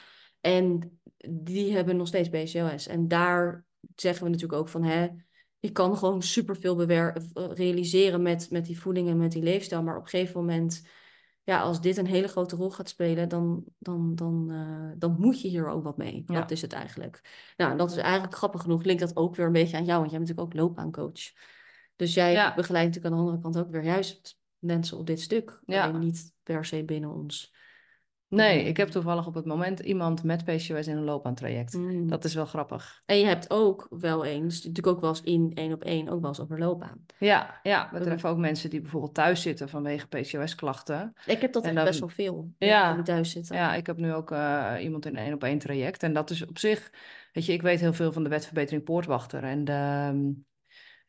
En 0.41 0.99
die 1.29 1.73
hebben 1.73 1.97
nog 1.97 2.07
steeds 2.07 2.29
PCOS. 2.29 2.87
En 2.87 3.07
daar 3.07 3.65
zeggen 3.95 4.23
we 4.23 4.29
natuurlijk 4.29 4.59
ook 4.59 4.69
van, 4.69 4.83
hè, 4.83 5.07
je 5.59 5.71
kan 5.71 5.97
gewoon 5.97 6.21
superveel 6.21 6.83
realiseren 7.33 8.21
met, 8.21 8.49
met 8.49 8.65
die 8.65 8.79
voeding 8.79 9.09
en 9.09 9.17
met 9.17 9.31
die 9.31 9.43
leefstijl. 9.43 9.83
Maar 9.83 9.97
op 9.97 10.03
een 10.03 10.09
gegeven 10.09 10.39
moment, 10.39 10.87
ja, 11.43 11.61
als 11.61 11.81
dit 11.81 11.97
een 11.97 12.05
hele 12.05 12.27
grote 12.27 12.55
rol 12.55 12.71
gaat 12.71 12.89
spelen, 12.89 13.29
dan, 13.29 13.63
dan, 13.79 14.15
dan, 14.15 14.51
eh, 14.51 14.99
dan 14.99 15.15
moet 15.19 15.41
je 15.41 15.47
hier 15.47 15.67
ook 15.67 15.83
wat 15.83 15.97
mee. 15.97 16.23
Ja. 16.25 16.39
Dat 16.39 16.51
is 16.51 16.61
het 16.61 16.73
eigenlijk. 16.73 17.21
Nou, 17.57 17.77
dat 17.77 17.91
is 17.91 17.97
eigenlijk 17.97 18.35
grappig 18.35 18.61
genoeg. 18.61 18.83
Linkt 18.83 19.01
dat 19.01 19.15
ook 19.15 19.35
weer 19.35 19.45
een 19.45 19.51
beetje 19.51 19.77
aan 19.77 19.85
jou, 19.85 19.99
want 19.99 20.11
jij 20.11 20.19
bent 20.19 20.29
natuurlijk 20.29 20.55
ook 20.57 20.61
loopbaancoach. 20.61 21.31
Dus 21.95 22.13
jij 22.13 22.31
Ja. 22.31 22.55
begeleidt 22.55 22.87
natuurlijk 22.87 23.13
aan 23.15 23.19
de 23.21 23.27
andere 23.27 23.43
kant 23.43 23.57
ook 23.65 23.71
weer 23.71 23.83
juist 23.83 24.39
mensen 24.59 24.97
op 24.97 25.07
dit 25.07 25.21
stuk. 25.21 25.61
Ja. 25.65 25.87
Alleen 25.87 25.99
niet 25.99 26.33
per 26.43 26.65
se 26.65 26.83
binnen 26.83 27.09
ons. 27.09 27.53
Nee, 28.31 28.63
ik 28.63 28.77
heb 28.77 28.89
toevallig 28.89 29.27
op 29.27 29.33
het 29.33 29.45
moment 29.45 29.79
iemand 29.79 30.23
met 30.23 30.43
PCOS 30.43 30.87
in 30.87 30.97
een 30.97 31.03
loopbaantraject. 31.03 31.73
Mm. 31.73 32.07
Dat 32.07 32.23
is 32.23 32.33
wel 32.33 32.45
grappig. 32.45 33.01
En 33.05 33.17
je 33.17 33.25
hebt 33.25 33.49
ook 33.49 33.87
wel 33.89 34.25
eens, 34.25 34.55
natuurlijk 34.55 34.87
ook 34.87 35.01
wel 35.01 35.09
eens 35.09 35.21
in 35.21 35.51
één 35.53 35.73
op 35.73 35.83
één, 35.83 36.09
ook 36.09 36.19
wel 36.19 36.29
eens 36.29 36.39
over 36.39 36.59
loopbaan. 36.59 37.05
Ja, 37.19 37.59
ja, 37.63 37.89
we 37.91 37.99
treffen 37.99 38.29
ook 38.29 38.37
mensen 38.37 38.69
die 38.69 38.81
bijvoorbeeld 38.81 39.13
thuis 39.13 39.41
zitten 39.41 39.69
vanwege 39.69 40.07
PCOS-klachten. 40.07 41.13
Ik 41.25 41.41
heb 41.41 41.53
dat 41.53 41.63
En 41.63 41.75
echt 41.75 41.85
best 41.85 41.99
wel 41.99 42.09
veel. 42.09 42.53
Ja. 42.57 42.93
Die 42.93 43.03
thuis 43.03 43.31
zitten. 43.31 43.55
Ja, 43.55 43.73
ik 43.75 43.87
heb 43.87 43.97
nu 43.97 44.13
ook 44.13 44.31
eh, 44.31 44.73
iemand 44.79 45.05
in 45.05 45.17
een 45.17 45.23
één 45.23 45.33
op 45.33 45.43
één 45.43 45.59
traject. 45.59 46.03
En 46.03 46.13
dat 46.13 46.29
is 46.29 46.45
op 46.45 46.57
zich, 46.57 46.91
weet 47.33 47.45
je, 47.45 47.53
ik 47.53 47.61
weet 47.61 47.79
heel 47.79 47.93
veel 47.93 48.11
van 48.11 48.23
de 48.23 48.29
wetverbetering 48.29 48.83
poortwachter. 48.83 49.43
En 49.43 49.63
de, 49.63 49.71
ehm, 49.71 50.19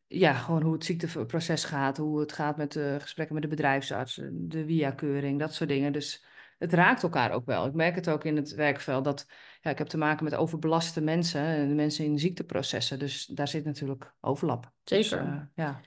ja, 0.06 0.32
gewoon 0.32 0.62
hoe 0.62 0.72
het 0.72 0.84
ziekteproces 0.84 1.64
gaat, 1.64 1.96
hoe 1.96 2.20
het 2.20 2.32
gaat 2.32 2.56
met 2.56 2.72
de 2.72 2.96
gesprekken 3.00 3.34
met 3.34 3.44
de 3.44 3.50
bedrijfsarts, 3.50 4.20
de 4.32 4.64
via-keuring, 4.66 5.38
dat 5.38 5.54
soort 5.54 5.68
dingen. 5.68 5.92
Dus 5.92 6.30
het 6.62 6.72
raakt 6.72 7.02
elkaar 7.02 7.30
ook 7.30 7.46
wel. 7.46 7.66
Ik 7.66 7.72
merk 7.72 7.94
het 7.94 8.08
ook 8.08 8.24
in 8.24 8.36
het 8.36 8.54
werkveld 8.54 9.04
dat 9.04 9.26
ja, 9.60 9.70
ik 9.70 9.78
heb 9.78 9.86
te 9.86 9.98
maken 9.98 10.24
met 10.24 10.34
overbelaste 10.34 11.00
mensen 11.00 11.40
en 11.40 11.74
mensen 11.74 12.04
in 12.04 12.18
ziekteprocessen. 12.18 12.98
Dus 12.98 13.26
daar 13.26 13.48
zit 13.48 13.64
natuurlijk 13.64 14.14
overlap. 14.20 14.72
Dus, 14.84 15.08
Zeker. 15.08 15.26
eh, 15.26 15.40
ja. 15.54 15.80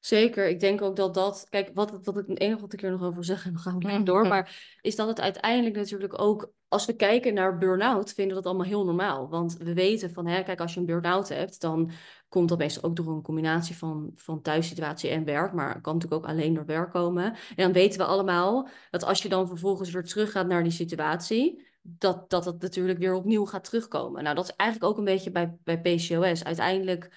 Zeker, 0.00 0.48
ik 0.48 0.60
denk 0.60 0.82
ook 0.82 0.96
dat 0.96 1.14
dat, 1.14 1.46
kijk, 1.48 1.70
wat, 1.74 1.98
wat 2.04 2.16
ik 2.16 2.26
het 2.26 2.40
enige 2.40 2.60
wat 2.60 2.72
ik 2.72 2.82
er 2.82 2.90
nog 2.90 3.02
over 3.02 3.24
zeg, 3.24 3.44
en 3.44 3.52
dan 3.52 3.60
gaan 3.60 3.78
we 3.78 3.84
lekker 3.84 4.04
door, 4.04 4.26
maar 4.26 4.76
is 4.80 4.96
dat 4.96 5.08
het 5.08 5.20
uiteindelijk 5.20 5.76
natuurlijk 5.76 6.22
ook, 6.22 6.52
als 6.68 6.86
we 6.86 6.96
kijken 6.96 7.34
naar 7.34 7.58
burn-out, 7.58 8.12
vinden 8.12 8.36
we 8.36 8.42
dat 8.42 8.52
allemaal 8.52 8.70
heel 8.70 8.84
normaal. 8.84 9.28
Want 9.28 9.56
we 9.56 9.74
weten 9.74 10.10
van, 10.10 10.26
hè, 10.26 10.42
kijk, 10.42 10.60
als 10.60 10.74
je 10.74 10.80
een 10.80 10.86
burn-out 10.86 11.28
hebt, 11.28 11.60
dan 11.60 11.90
komt 12.28 12.48
dat 12.48 12.58
meestal 12.58 12.82
ook 12.82 12.96
door 12.96 13.08
een 13.08 13.22
combinatie 13.22 13.76
van, 13.76 14.12
van 14.16 14.42
thuissituatie 14.42 15.10
en 15.10 15.24
werk, 15.24 15.52
maar 15.52 15.80
kan 15.80 15.94
natuurlijk 15.94 16.22
ook 16.22 16.30
alleen 16.30 16.54
door 16.54 16.66
werk 16.66 16.90
komen. 16.90 17.24
En 17.24 17.36
dan 17.56 17.72
weten 17.72 17.98
we 17.98 18.06
allemaal 18.06 18.68
dat 18.90 19.04
als 19.04 19.22
je 19.22 19.28
dan 19.28 19.48
vervolgens 19.48 19.90
weer 19.90 20.04
teruggaat 20.04 20.46
naar 20.46 20.62
die 20.62 20.72
situatie, 20.72 21.66
dat 21.82 22.30
dat 22.30 22.44
het 22.44 22.62
natuurlijk 22.62 22.98
weer 22.98 23.14
opnieuw 23.14 23.44
gaat 23.44 23.64
terugkomen. 23.64 24.22
Nou, 24.22 24.34
dat 24.34 24.44
is 24.44 24.56
eigenlijk 24.56 24.90
ook 24.90 24.98
een 24.98 25.04
beetje 25.04 25.30
bij, 25.30 25.56
bij 25.64 25.80
PCOS. 25.80 26.44
Uiteindelijk 26.44 27.10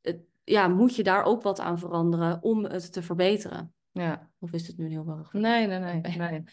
het- 0.00 0.34
ja, 0.46 0.68
moet 0.68 0.96
je 0.96 1.02
daar 1.02 1.24
ook 1.24 1.42
wat 1.42 1.60
aan 1.60 1.78
veranderen 1.78 2.42
om 2.42 2.64
het 2.64 2.92
te 2.92 3.02
verbeteren. 3.02 3.74
ja. 3.92 4.30
Of 4.38 4.52
is 4.52 4.66
het 4.66 4.78
nu 4.78 4.88
heel 4.88 5.04
warrig? 5.04 5.32
Nee, 5.32 5.66
nee, 5.66 5.78
nee. 5.78 6.16
nee. 6.16 6.44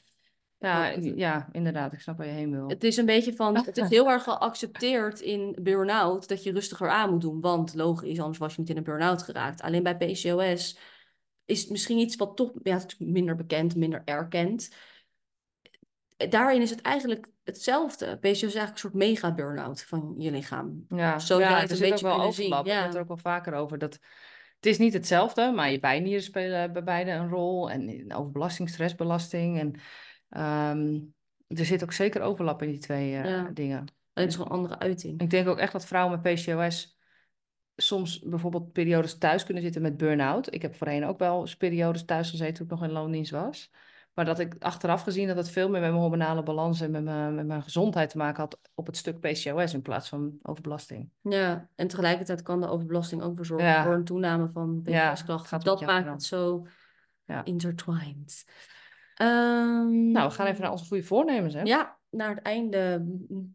Ja, 0.58 0.90
ja, 1.16 1.50
inderdaad. 1.52 1.94
Ik 1.94 2.00
snap 2.00 2.18
waar 2.18 2.28
je 2.28 2.34
heen 2.34 2.52
wil. 2.52 2.68
Het 2.68 2.84
is 2.84 2.98
een 2.98 3.06
beetje 3.06 3.36
van, 3.36 3.56
het 3.56 3.78
is 3.78 3.90
heel 3.98 4.10
erg 4.10 4.24
geaccepteerd 4.24 5.20
in 5.20 5.58
burn-out 5.62 6.28
dat 6.28 6.44
je 6.44 6.52
rustiger 6.52 6.90
aan 6.90 7.10
moet 7.10 7.22
doen. 7.22 7.42
Want 7.42 7.74
logisch, 7.74 8.20
anders 8.20 8.38
was 8.38 8.54
je 8.54 8.60
niet 8.60 8.70
in 8.70 8.78
een 8.78 8.84
burn-out 8.84 9.24
geraakt. 9.24 9.62
Alleen 9.62 9.84
bij 9.84 9.98
PCOS 9.98 10.78
is 11.46 11.62
het 11.62 11.70
misschien 11.70 11.98
iets 11.98 12.16
wat 12.16 12.38
toch 12.38 12.52
ja, 12.64 12.82
minder 12.98 13.36
bekend, 13.36 13.76
minder 13.76 14.02
erkend. 14.06 14.76
Daarin 16.30 16.62
is 16.62 16.70
het 16.70 16.82
eigenlijk 16.82 17.33
hetzelfde. 17.44 18.18
PCOS 18.18 18.32
is 18.32 18.42
eigenlijk 18.42 18.72
een 18.72 18.78
soort 18.78 18.94
mega-burn-out 18.94 19.84
van 19.84 20.16
je 20.18 20.32
lichaam. 20.32 20.86
Ja, 20.90 21.20
Zo 21.20 21.40
ja 21.40 21.60
het 21.60 21.72
er 21.72 21.84
een 21.84 21.90
beetje 21.90 22.06
wel 22.06 22.22
overlap. 22.22 22.66
Ik 22.66 22.72
ja. 22.72 22.78
heb 22.78 22.86
het 22.86 22.96
er 22.96 23.02
ook 23.02 23.08
wel 23.08 23.18
vaker 23.18 23.54
over. 23.54 23.78
Dat 23.78 24.00
het 24.56 24.66
is 24.66 24.78
niet 24.78 24.94
hetzelfde, 24.94 25.52
maar 25.52 25.72
je 25.72 25.80
bijnieren 25.80 26.24
spelen 26.24 26.74
bij 26.74 26.84
beide 26.84 27.12
een 27.12 27.30
rol. 27.30 27.72
En 27.72 27.90
in 27.90 28.14
overbelasting, 28.14 28.70
stressbelasting. 28.70 29.60
En 29.60 29.74
ehm, 30.30 31.00
er 31.48 31.66
zit 31.66 31.84
ook 31.84 31.94
zeker 31.94 32.22
overlap 32.22 32.62
in 32.62 32.70
die 32.70 32.80
twee 32.80 33.16
eh, 33.16 33.26
Ja. 33.26 33.50
dingen. 33.54 33.78
En 34.14 34.22
het 34.22 34.30
is 34.30 34.36
gewoon 34.36 34.52
een 34.52 34.58
andere 34.58 34.80
uiting. 34.80 35.22
Ik 35.22 35.30
denk 35.30 35.48
ook 35.48 35.58
echt 35.58 35.72
dat 35.72 35.86
vrouwen 35.86 36.22
met 36.22 36.34
PCOS 36.34 36.98
soms 37.76 38.20
bijvoorbeeld 38.20 38.72
periodes 38.72 39.18
thuis 39.18 39.44
kunnen 39.44 39.64
zitten 39.64 39.82
met 39.82 39.98
burn-out. 39.98 40.54
Ik 40.54 40.62
heb 40.62 40.76
voorheen 40.76 41.06
ook 41.06 41.20
wel 41.20 41.40
eens 41.42 41.56
periodes 41.58 42.06
thuis 42.06 42.30
gezeten 42.30 42.54
toen 42.54 42.66
ik 42.66 42.72
nog 42.72 42.84
in 42.84 42.92
loondienst 42.92 43.32
was. 43.32 43.72
Maar 44.14 44.26
dat 44.26 44.40
ik 44.40 44.56
achteraf 44.60 45.02
gezien 45.02 45.28
dat 45.28 45.38
het 45.38 45.50
veel 45.50 45.70
meer 45.70 45.82
met 45.82 45.90
mijn 45.90 46.02
hormonale 46.02 46.44
balans 46.44 46.82
en 46.82 46.92
met 46.92 47.04
mijn, 47.04 47.36
met 47.36 47.46
mijn 47.48 47.64
gezondheid 47.64 48.10
te 48.10 48.18
maken 48.18 48.40
had 48.42 48.60
op 48.76 48.86
het 48.86 48.98
stuk 48.98 49.20
PCOS 49.20 49.74
in 49.74 49.82
plaats 49.82 50.10
van 50.10 50.40
overbelasting. 50.42 51.10
Ja, 51.22 51.68
en 51.76 51.88
tegelijkertijd 51.88 52.42
kan 52.42 52.62
de 52.62 52.68
overbelasting 52.68 53.22
ook 53.22 53.36
weer 53.36 53.46
zorgen 53.46 53.68
Ja. 53.68 53.84
voor 53.84 53.94
een 53.94 54.04
toename 54.04 54.50
van 54.54 54.82
PCOS-klachten. 54.84 55.60
dat 55.60 55.86
maakt 55.86 56.10
het 56.10 56.24
zo 56.24 56.68
Ja. 57.26 57.44
intertwined. 57.44 58.46
Ehm, 59.16 60.12
Nou, 60.12 60.28
we 60.30 60.34
gaan 60.36 60.48
even 60.48 60.62
naar 60.62 60.72
onze 60.72 60.86
goede 60.86 61.04
voornemens, 61.04 61.54
hè? 61.54 61.62
Ja, 61.62 61.98
naar 62.10 62.30
het 62.36 62.42
einde 62.44 63.06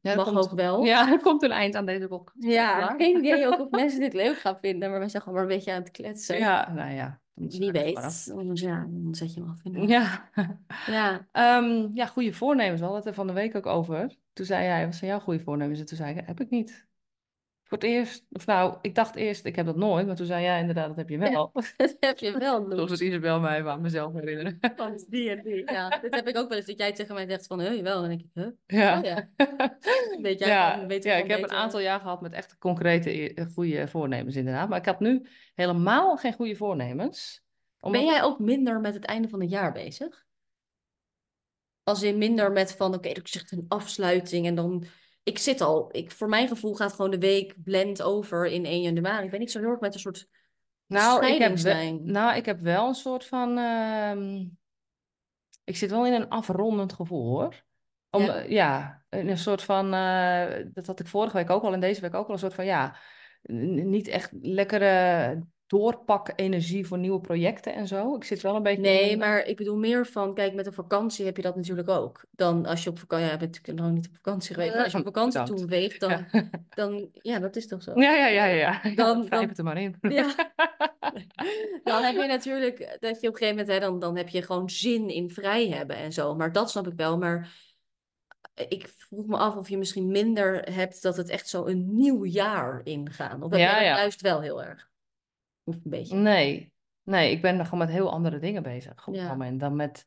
Ja, 0.00 0.14
mag 0.14 0.24
komt- 0.24 0.38
ook 0.38 0.52
wel. 0.52 0.84
Ja, 0.84 1.10
er 1.12 1.20
komt 1.20 1.42
een 1.42 1.50
eind 1.50 1.74
aan 1.74 1.86
deze 1.86 2.08
podcast. 2.08 2.42
Ja, 2.44 2.94
geen 2.96 3.18
idee 3.18 3.46
ook 3.46 3.60
of 3.60 3.70
mensen 3.80 4.00
dit 4.00 4.12
leuk 4.12 4.38
gaan 4.38 4.58
vinden, 4.60 4.90
maar 4.90 4.98
wij 4.98 5.08
zijn 5.08 5.22
gewoon 5.22 5.38
maar 5.38 5.48
een 5.48 5.54
beetje 5.56 5.72
aan 5.72 5.80
het 5.82 5.90
kletsen. 5.90 6.38
Ja, 6.38 6.72
nou 6.72 6.90
ja. 6.92 7.20
Wie 7.38 7.72
weet. 7.72 7.96
Anders 8.30 8.60
ja, 8.60 8.86
dan 8.90 9.14
zet 9.14 9.34
je 9.34 9.40
hem 9.40 9.50
af. 9.50 9.88
Ja. 9.88 10.30
Ja. 10.86 11.28
Ehm, 11.32 11.88
ja, 11.94 12.06
goede 12.06 12.32
voornemens. 12.32 12.80
We 12.80 12.86
hadden 12.86 13.02
het 13.04 13.08
er 13.10 13.16
van 13.16 13.26
de 13.26 13.32
week 13.32 13.54
ook 13.54 13.66
over. 13.66 14.16
Toen 14.32 14.46
zei 14.46 14.64
jij, 14.64 14.84
wat 14.84 14.94
zijn 14.94 15.10
jouw 15.10 15.20
goede 15.20 15.40
voornemens? 15.40 15.80
En 15.80 15.86
toen 15.86 15.96
zei 15.96 16.14
ik, 16.16 16.26
heb 16.26 16.40
ik 16.40 16.50
niet. 16.50 16.87
Voor 17.68 17.78
het 17.78 17.86
eerst, 17.86 18.24
of 18.32 18.46
nou, 18.46 18.76
ik 18.82 18.94
dacht 18.94 19.14
eerst, 19.16 19.44
ik 19.44 19.56
heb 19.56 19.66
dat 19.66 19.76
nooit. 19.76 20.06
Maar 20.06 20.16
toen 20.16 20.26
zei 20.26 20.42
jij 20.44 20.60
inderdaad, 20.60 20.86
dat 20.88 20.96
heb 20.96 21.08
je 21.08 21.18
wel. 21.18 21.50
Dat 21.76 21.96
heb 22.00 22.18
je 22.18 22.38
wel, 22.38 22.56
Zoals 22.62 22.74
Loes. 22.74 22.90
het 22.90 23.00
Isabel 23.00 23.40
mij 23.40 23.66
aan 23.66 23.80
mezelf 23.80 24.12
herinneren. 24.12 24.58
Want 24.76 25.10
die 25.10 25.30
en 25.30 25.42
die. 25.42 25.70
Ja, 25.72 25.98
dit 25.98 26.14
heb 26.14 26.28
ik 26.28 26.36
ook 26.36 26.48
wel 26.48 26.56
eens. 26.56 26.66
Dat 26.66 26.78
jij 26.78 26.92
tegen 26.92 27.14
mij 27.14 27.26
zegt 27.28 27.46
van, 27.46 27.76
jawel. 27.76 28.00
Dan 28.00 28.08
denk 28.08 28.20
ik, 28.20 28.26
huh? 28.34 28.46
Ja. 28.66 28.98
Oh 28.98 29.04
ja. 29.04 29.28
Weet 30.20 30.38
jij 30.38 30.48
ja, 30.48 30.86
weet 30.86 31.02
je 31.02 31.08
ja, 31.08 31.16
ik 31.16 31.30
heb 31.30 31.42
een 31.42 31.50
aantal 31.50 31.80
jaar 31.80 32.00
gehad 32.00 32.20
met 32.20 32.32
echt 32.32 32.58
concrete, 32.58 33.34
eh, 33.34 33.46
goede 33.54 33.88
voornemens 33.88 34.36
inderdaad. 34.36 34.68
Maar 34.68 34.78
ik 34.78 34.84
had 34.86 35.00
nu 35.00 35.26
helemaal 35.54 36.16
geen 36.16 36.32
goede 36.34 36.56
voornemens. 36.56 37.42
Omdat- 37.80 38.00
Ben 38.02 38.10
jij 38.10 38.22
ook 38.22 38.38
minder 38.38 38.80
met 38.80 38.94
het 38.94 39.04
einde 39.04 39.28
van 39.28 39.40
het 39.40 39.50
jaar 39.50 39.72
bezig? 39.72 40.26
Als 41.82 42.02
in 42.02 42.18
minder 42.18 42.52
met 42.52 42.72
van, 42.72 42.94
oké, 42.94 43.08
ik 43.08 43.28
zeg 43.28 43.50
een 43.50 43.64
afsluiting 43.68 44.46
en 44.46 44.54
dan... 44.54 44.84
Ik 45.28 45.38
zit 45.38 45.60
al, 45.60 45.88
ik, 45.92 46.10
voor 46.10 46.28
mijn 46.28 46.48
gevoel 46.48 46.74
gaat 46.74 46.92
gewoon 46.92 47.10
de 47.10 47.18
week 47.18 47.54
blend 47.64 48.02
over 48.02 48.46
in 48.46 48.64
1 48.64 48.82
januari. 48.82 49.24
Ik 49.24 49.30
ben 49.30 49.40
niet 49.40 49.50
zo 49.50 49.58
heel 49.60 49.70
erg 49.70 49.80
met 49.80 49.94
een 49.94 50.00
soort 50.00 50.28
Nou, 50.86 51.26
ik 51.26 51.38
heb, 51.38 51.56
wel, 51.58 52.00
nou, 52.02 52.36
ik 52.36 52.44
heb 52.46 52.60
wel 52.60 52.88
een 52.88 52.94
soort 52.94 53.24
van. 53.24 53.58
ehm, 53.58 54.46
ik 55.64 55.76
zit 55.76 55.90
wel 55.90 56.06
in 56.06 56.12
een 56.12 56.28
afrondend 56.28 56.92
gevoel 56.92 57.28
hoor. 57.28 57.64
Om, 58.10 58.22
Ja? 58.22 58.40
ja, 58.40 59.04
in 59.08 59.28
een 59.28 59.38
soort 59.38 59.62
van. 59.62 59.94
eh, 59.94 60.64
dat 60.72 60.86
had 60.86 61.00
ik 61.00 61.06
vorige 61.06 61.36
week 61.36 61.50
ook 61.50 61.62
al 61.62 61.72
en 61.72 61.80
deze 61.80 62.00
week 62.00 62.14
ook 62.14 62.26
al 62.26 62.32
een 62.32 62.38
soort 62.38 62.54
van. 62.54 62.64
Ja, 62.64 62.96
niet 63.42 64.08
echt 64.08 64.30
lekkere 64.40 65.42
doorpak-energie 65.68 66.86
voor 66.86 66.98
nieuwe 66.98 67.20
projecten 67.20 67.74
en 67.74 67.86
zo. 67.86 68.14
Ik 68.14 68.24
zit 68.24 68.40
wel 68.40 68.56
een 68.56 68.62
beetje. 68.62 68.80
Nee, 68.82 69.16
maar 69.16 69.44
ik 69.46 69.56
bedoel 69.56 69.76
meer 69.76 70.06
van, 70.06 70.34
kijk, 70.34 70.54
met 70.54 70.66
een 70.66 70.72
vakantie 70.72 71.24
heb 71.24 71.36
je 71.36 71.42
dat 71.42 71.56
natuurlijk 71.56 71.88
ook. 71.88 72.24
Dan 72.30 72.66
als 72.66 72.84
je 72.84 72.90
op 72.90 72.98
vakantie, 72.98 73.26
ja, 73.26 73.32
je 73.32 73.38
bent 73.38 73.50
natuurlijk 73.54 73.86
nog 73.86 73.94
niet 73.96 74.08
op 74.08 74.14
vakantie 74.14 74.54
geweest, 74.54 74.74
maar 74.74 74.82
als 74.82 74.92
je 74.92 74.98
op 74.98 75.04
vakantie 75.14 75.40
Bedankt. 75.40 75.60
toe 75.60 75.70
weegt, 75.70 76.00
dan, 76.00 76.10
Ja. 76.10 76.48
dan, 76.80 77.08
ja, 77.12 77.38
dat 77.38 77.56
is 77.56 77.66
toch 77.66 77.82
zo. 77.82 77.92
Ja, 78.00 78.12
ja, 78.14 78.26
ja, 78.26 78.44
ja. 78.44 78.80
Dan- 78.94 79.16
Wrijf 79.24 79.28
dan- 79.40 79.48
het 79.48 79.58
er 79.58 79.64
maar 79.64 79.78
in. 79.80 79.96
Ja. 80.00 80.34
Dan 81.84 82.02
heb 82.02 82.14
je 82.14 82.26
natuurlijk 82.28 82.96
dat 83.00 83.20
je 83.20 83.28
op 83.28 83.32
een 83.34 83.38
gegeven 83.38 83.48
moment, 83.48 83.68
hè, 83.68 83.78
dan, 83.80 83.98
dan 83.98 84.16
heb 84.16 84.28
je 84.28 84.42
gewoon 84.42 84.70
zin 84.70 85.08
in 85.08 85.30
vrij 85.30 85.68
hebben 85.68 85.96
en 85.96 86.12
zo. 86.12 86.34
Maar 86.34 86.52
dat 86.52 86.70
snap 86.70 86.86
ik 86.86 86.92
wel. 86.96 87.18
Maar 87.18 87.66
ik 88.68 88.88
vroeg 88.96 89.26
me 89.26 89.36
af 89.36 89.56
of 89.56 89.68
je 89.68 89.78
misschien 89.78 90.06
minder 90.06 90.72
hebt 90.74 91.02
dat 91.02 91.16
het 91.16 91.28
echt 91.28 91.48
zo 91.48 91.66
een 91.66 91.94
nieuw 91.96 92.24
jaar 92.24 92.80
ingaan. 92.84 93.42
Of 93.42 93.50
heb 93.50 93.60
Ja, 93.60 93.66
jij 93.66 93.74
dat 93.74 93.82
ja. 93.88 93.96
juist 93.96 94.20
wel 94.20 94.40
heel 94.40 94.62
erg? 94.62 94.87
Of 95.68 95.74
een 95.74 95.90
beetje? 95.90 96.16
Nee, 96.16 96.72
nee, 97.02 97.30
ik 97.32 97.42
ben 97.42 97.64
gewoon 97.64 97.78
met 97.78 97.90
heel 97.90 98.10
andere 98.10 98.38
dingen 98.38 98.62
bezig 98.62 99.06
op 99.06 99.14
het 99.14 99.22
Ja. 99.22 99.28
moment 99.28 99.60
dan 99.60 99.76
met. 99.76 100.06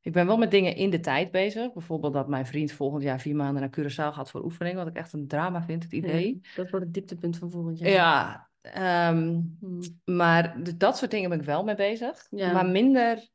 Ik 0.00 0.12
ben 0.12 0.26
wel 0.26 0.36
met 0.38 0.50
dingen 0.50 0.76
in 0.76 0.90
de 0.90 1.00
tijd 1.00 1.30
bezig. 1.30 1.72
Bijvoorbeeld 1.72 2.12
dat 2.12 2.28
mijn 2.28 2.46
vriend 2.46 2.72
volgend 2.72 3.02
jaar 3.02 3.20
vier 3.20 3.36
maanden 3.36 3.60
naar 3.62 3.70
Curaçao 3.80 4.14
gaat 4.14 4.30
voor 4.30 4.44
oefening. 4.44 4.76
Wat 4.76 4.86
ik 4.86 4.96
echt 4.96 5.12
een 5.12 5.28
drama 5.28 5.62
vind, 5.62 5.82
het 5.82 5.92
idee. 5.92 6.38
Ja, 6.42 6.48
dat 6.56 6.70
wordt 6.70 6.84
het 6.84 6.94
dieptepunt 6.94 7.36
van 7.38 7.50
volgend 7.50 7.78
jaar. 7.78 7.90
Ja, 7.90 8.48
ehm, 8.60 9.40
Hm. 9.60 9.80
maar 10.04 10.62
dus 10.62 10.76
dat 10.76 10.96
soort 10.98 11.10
dingen 11.10 11.28
ben 11.30 11.38
ik 11.38 11.44
wel 11.44 11.64
mee 11.64 11.74
bezig. 11.74 12.26
Ja. 12.30 12.52
Maar 12.52 12.66
minder. 12.66 13.28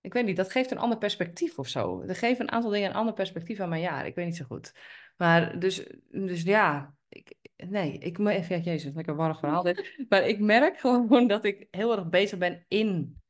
Ik 0.00 0.12
weet 0.12 0.24
niet, 0.24 0.36
dat 0.36 0.50
geeft 0.50 0.70
een 0.70 0.78
ander 0.78 0.98
perspectief 0.98 1.58
of 1.58 1.68
zo. 1.68 2.06
Dat 2.06 2.18
geeft 2.18 2.40
een 2.40 2.50
aantal 2.50 2.70
dingen 2.70 2.90
een 2.90 2.96
ander 2.96 3.14
perspectief 3.14 3.60
aan 3.60 3.68
mijn 3.68 3.82
jaar. 3.82 4.06
Ik 4.06 4.14
weet 4.14 4.24
niet 4.26 4.36
zo 4.36 4.44
goed. 4.44 4.72
Maar 5.16 5.58
dus, 5.58 5.86
dus 6.10 6.42
ja, 6.42 6.94
ik, 7.08 7.34
nee, 7.56 7.98
ik 7.98 8.18
moet 8.18 8.30
even, 8.30 8.56
ja, 8.56 8.62
jezus, 8.62 8.94
lekker 8.94 9.16
warrig 9.16 9.38
verhaal 9.38 9.62
dit. 9.62 10.04
Maar 10.08 10.26
ik 10.26 10.38
merk 10.38 10.78
gewoon 10.80 11.26
dat 11.26 11.44
ik 11.44 11.66
heel 11.70 11.96
erg 11.96 12.08
bezig 12.08 12.38
ben 12.38 12.64
in 12.68 13.20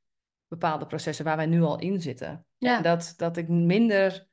bepaalde 0.49 0.87
processen 0.87 1.25
waar 1.25 1.37
wij 1.37 1.47
nu 1.47 1.63
al 1.63 1.79
in 1.79 2.01
zitten. 2.01 2.47
Ja. 2.57 2.81
Dat, 2.81 3.15
dat 3.17 3.37
ik 3.37 3.49
minder 3.49 4.29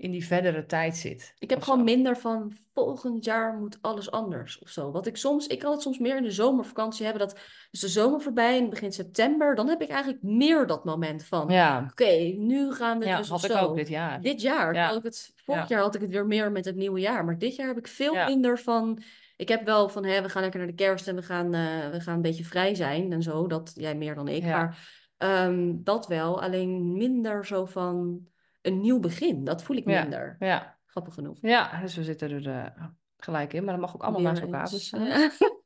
in 0.00 0.10
die 0.10 0.26
verdere 0.26 0.66
tijd 0.66 0.96
zit. 0.96 1.34
Ik 1.38 1.50
heb 1.50 1.62
gewoon 1.62 1.78
zo. 1.78 1.84
minder 1.84 2.16
van 2.16 2.52
volgend 2.74 3.24
jaar 3.24 3.54
moet 3.58 3.78
alles 3.80 4.10
anders 4.10 4.58
of 4.58 4.68
zo. 4.68 4.90
Wat 4.90 5.06
ik 5.06 5.16
soms, 5.16 5.46
ik 5.46 5.58
kan 5.58 5.72
het 5.72 5.80
soms 5.82 5.98
meer 5.98 6.16
in 6.16 6.22
de 6.22 6.30
zomervakantie 6.30 7.04
hebben. 7.06 7.26
Dat 7.28 7.38
is 7.70 7.80
de 7.80 7.88
zomer 7.88 8.20
voorbij 8.20 8.58
en 8.58 8.70
begin 8.70 8.92
september. 8.92 9.54
Dan 9.54 9.68
heb 9.68 9.82
ik 9.82 9.88
eigenlijk 9.88 10.22
meer 10.22 10.66
dat 10.66 10.84
moment 10.84 11.24
van. 11.24 11.48
Ja, 11.48 11.86
Oké, 11.90 12.10
nu 12.36 12.72
gaan 12.72 12.98
we 12.98 13.04
ja 13.06 13.16
dus 13.16 13.28
had 13.28 13.44
ik 13.44 13.50
zo. 13.50 13.58
ook 13.58 13.76
dit 13.76 13.88
jaar. 13.88 14.20
Dit 14.20 14.40
jaar, 14.40 14.74
Ja. 14.74 14.86
had 14.86 14.96
ik 14.96 15.02
het, 15.02 15.32
vorig 15.44 15.60
Ja. 15.68 15.74
jaar 15.74 15.80
had 15.84 15.94
ik 15.94 16.00
het 16.00 16.10
weer 16.10 16.26
meer 16.26 16.52
met 16.52 16.64
het 16.64 16.76
nieuwe 16.76 17.00
jaar. 17.00 17.24
Maar 17.24 17.38
dit 17.38 17.56
jaar 17.56 17.66
heb 17.68 17.78
ik 17.78 17.88
veel 17.88 18.14
Ja. 18.14 18.26
minder 18.26 18.58
van. 18.58 19.02
Ik 19.36 19.48
heb 19.48 19.64
wel 19.64 19.88
van, 19.88 20.04
hè, 20.04 20.22
we 20.22 20.28
gaan 20.28 20.42
lekker 20.42 20.60
naar 20.60 20.68
de 20.68 20.74
kerst 20.74 21.08
en 21.08 21.14
we 21.14 21.22
gaan, 21.22 21.54
eh, 21.54 21.88
we 21.90 22.00
gaan 22.00 22.14
een 22.14 22.22
beetje 22.22 22.44
vrij 22.44 22.74
zijn 22.74 23.12
en 23.12 23.22
zo. 23.22 23.46
Dat 23.46 23.72
jij 23.74 23.94
meer 23.94 24.14
dan 24.14 24.28
ik. 24.28 24.42
Maar 24.44 24.98
ehm, 25.16 25.72
dat 25.76 26.06
wel. 26.06 26.42
Alleen 26.42 26.92
minder 26.92 27.46
zo 27.46 27.64
van 27.64 28.20
een 28.62 28.80
nieuw 28.80 29.00
begin. 29.00 29.44
Dat 29.44 29.62
voel 29.62 29.76
ik 29.76 29.84
minder. 29.84 30.36
Ja, 30.38 30.78
Grappig 30.86 31.14
genoeg. 31.14 31.38
ja, 31.40 31.80
dus 31.80 31.96
we 31.96 32.04
zitten 32.04 32.30
er 32.30 32.48
eh, 32.48 32.84
gelijk 33.16 33.52
in. 33.52 33.64
Maar 33.64 33.72
dat 33.72 33.82
mag 33.82 33.94
ook 33.94 34.02
allemaal 34.02 34.20
Weer 34.20 34.30
naast 34.30 34.42
elkaar 34.42 34.70
bestaan. 34.70 35.30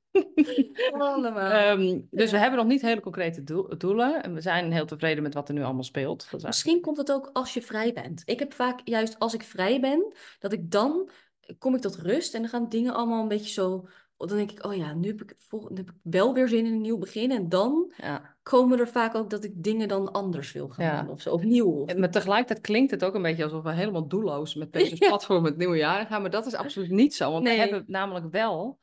Allemaal. 0.93 1.51
Ehm, 1.51 2.01
dus 2.11 2.31
we 2.31 2.39
hebben 2.39 2.59
nog 2.59 2.69
niet 2.69 2.83
hele 2.83 3.01
concrete 3.01 3.45
doel- 3.45 3.79
doelen. 3.79 4.23
En 4.23 4.35
we 4.35 4.41
zijn 4.41 4.73
heel 4.73 4.87
tevreden 4.87 5.23
met 5.23 5.35
wat 5.35 5.49
er 5.49 5.55
nu 5.55 5.63
allemaal 5.63 5.83
speelt. 5.83 6.29
Misschien 6.43 6.81
komt 6.81 6.97
het 6.97 7.13
ook 7.13 7.31
als 7.33 7.55
je 7.55 7.63
vrij 7.63 7.93
bent. 7.93 8.23
Ik 8.25 8.39
heb 8.39 8.53
vaak 8.53 8.81
juist 8.85 9.19
als 9.19 9.35
ik 9.35 9.43
vrij 9.43 9.81
ben, 9.81 10.15
dat 10.39 10.53
ik 10.53 10.71
dan 10.71 11.11
kom 11.59 11.75
ik 11.75 11.81
tot 11.81 11.97
rust 11.97 12.35
en 12.35 12.41
dan 12.41 12.51
gaan 12.51 12.69
dingen 12.69 12.95
allemaal 12.95 13.23
een 13.23 13.29
beetje 13.29 13.53
zo. 13.53 13.89
Dan 14.17 14.37
denk 14.37 14.51
ik, 14.51 14.65
oh 14.67 14.75
ja, 14.77 14.95
nu 14.95 15.09
heb 15.09 15.21
ik, 15.23 15.37
nu 15.51 15.77
heb 15.77 15.89
ik 15.89 15.95
wel 16.03 16.35
weer 16.35 16.49
zin 16.49 16.67
in 16.67 16.73
een 16.73 16.81
nieuw 16.81 16.99
begin. 16.99 17.31
En 17.31 17.49
dan 17.49 17.93
Ja. 17.97 18.35
komen 18.43 18.79
er 18.79 18.89
vaak 18.89 19.15
ook 19.15 19.31
dat 19.31 19.45
ik 19.45 19.53
dingen 19.55 19.89
dan 19.89 20.13
anders 20.13 20.53
wil 20.53 20.69
gaan 20.69 20.85
Ja. 20.85 21.01
doen 21.03 21.11
of 21.11 21.21
zo. 21.21 21.31
Opnieuw. 21.33 21.67
Of... 21.71 21.97
Maar 21.97 22.11
tegelijkertijd 22.11 22.61
klinkt 22.61 22.91
het 22.91 23.05
ook 23.05 23.15
een 23.15 23.23
beetje 23.23 23.45
alsof 23.45 23.63
we 23.63 23.73
helemaal 23.73 24.09
doelloos 24.09 24.55
met 24.55 24.73
deze 24.83 24.97
platform 24.97 25.45
het 25.45 25.57
nieuwe 25.57 25.77
jaar 25.77 26.07
gaan. 26.07 26.21
Maar 26.23 26.31
dat 26.31 26.47
is 26.47 26.55
absoluut 26.55 26.91
niet 26.91 27.15
zo. 27.15 27.31
Want 27.33 27.45
Nee. 27.45 27.55
we 27.55 27.61
hebben 27.61 27.85
namelijk 27.87 28.31
wel 28.31 28.79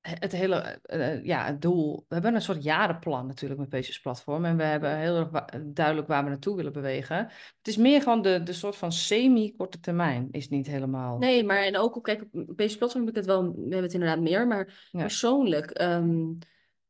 het 0.00 0.32
hele 0.32 0.54
eh, 0.56 1.12
eh, 1.12 1.24
ja, 1.24 1.44
het 1.44 1.62
doel. 1.62 2.04
We 2.08 2.14
hebben 2.14 2.34
een 2.34 2.42
soort 2.42 2.62
jarenplan 2.62 3.26
natuurlijk 3.26 3.60
met 3.60 3.68
Pages 3.68 4.00
Platform. 4.00 4.44
En 4.44 4.56
we 4.56 4.62
hebben 4.62 4.98
heel 4.98 5.16
erg 5.16 5.30
wa- 5.30 5.48
duidelijk 5.66 6.08
waar 6.08 6.22
we 6.24 6.28
naartoe 6.30 6.56
willen 6.56 6.72
bewegen. 6.72 7.16
Het 7.58 7.68
is 7.68 7.76
meer 7.76 8.02
gewoon 8.02 8.22
de, 8.22 8.42
de 8.42 8.52
soort 8.52 8.76
van 8.76 8.92
semi-korte 8.92 9.80
termijn. 9.80 10.28
Is 10.30 10.48
niet 10.48 10.66
helemaal. 10.66 11.18
Nee, 11.18 11.44
maar 11.44 11.62
en 11.62 11.76
ook 11.76 11.96
op, 11.96 12.02
kijk, 12.02 12.22
op 12.32 12.56
platform 12.56 13.00
heb 13.00 13.08
ik 13.08 13.14
het 13.16 13.26
wel, 13.26 13.42
we 13.42 13.60
hebben 13.60 13.82
het 13.82 13.92
inderdaad 13.92 14.20
meer, 14.20 14.46
maar 14.46 14.88
Ja. 14.90 15.00
persoonlijk 15.00 15.70
ehm, 15.70 16.32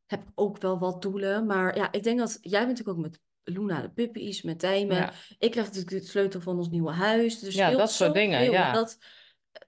heb 0.07 0.21
ik 0.23 0.29
ook 0.35 0.61
wel 0.61 0.79
wat 0.79 1.03
doelen. 1.03 1.47
Maar 1.47 1.77
ja, 1.77 1.93
ik 1.93 2.03
denk 2.03 2.19
dat 2.19 2.39
jij 2.41 2.67
bent 2.67 2.69
natuurlijk 2.79 2.99
ook 2.99 3.05
met 3.05 3.21
Luna 3.43 3.81
de 3.81 3.91
puppies, 3.91 4.43
met 4.43 4.59
Tijmen. 4.59 4.97
Ja. 4.97 5.13
Ik 5.39 5.51
krijg 5.51 5.67
natuurlijk 5.67 6.03
de 6.03 6.09
sleutel 6.09 6.41
van 6.41 6.57
ons 6.57 6.69
nieuwe 6.71 6.93
huis. 6.93 7.39
Dus 7.39 7.55
Ja, 7.55 7.71
dat 7.71 7.91
soort 7.91 8.15
dingen, 8.15 8.51
ja. 8.51 8.73
Dat, 8.73 8.99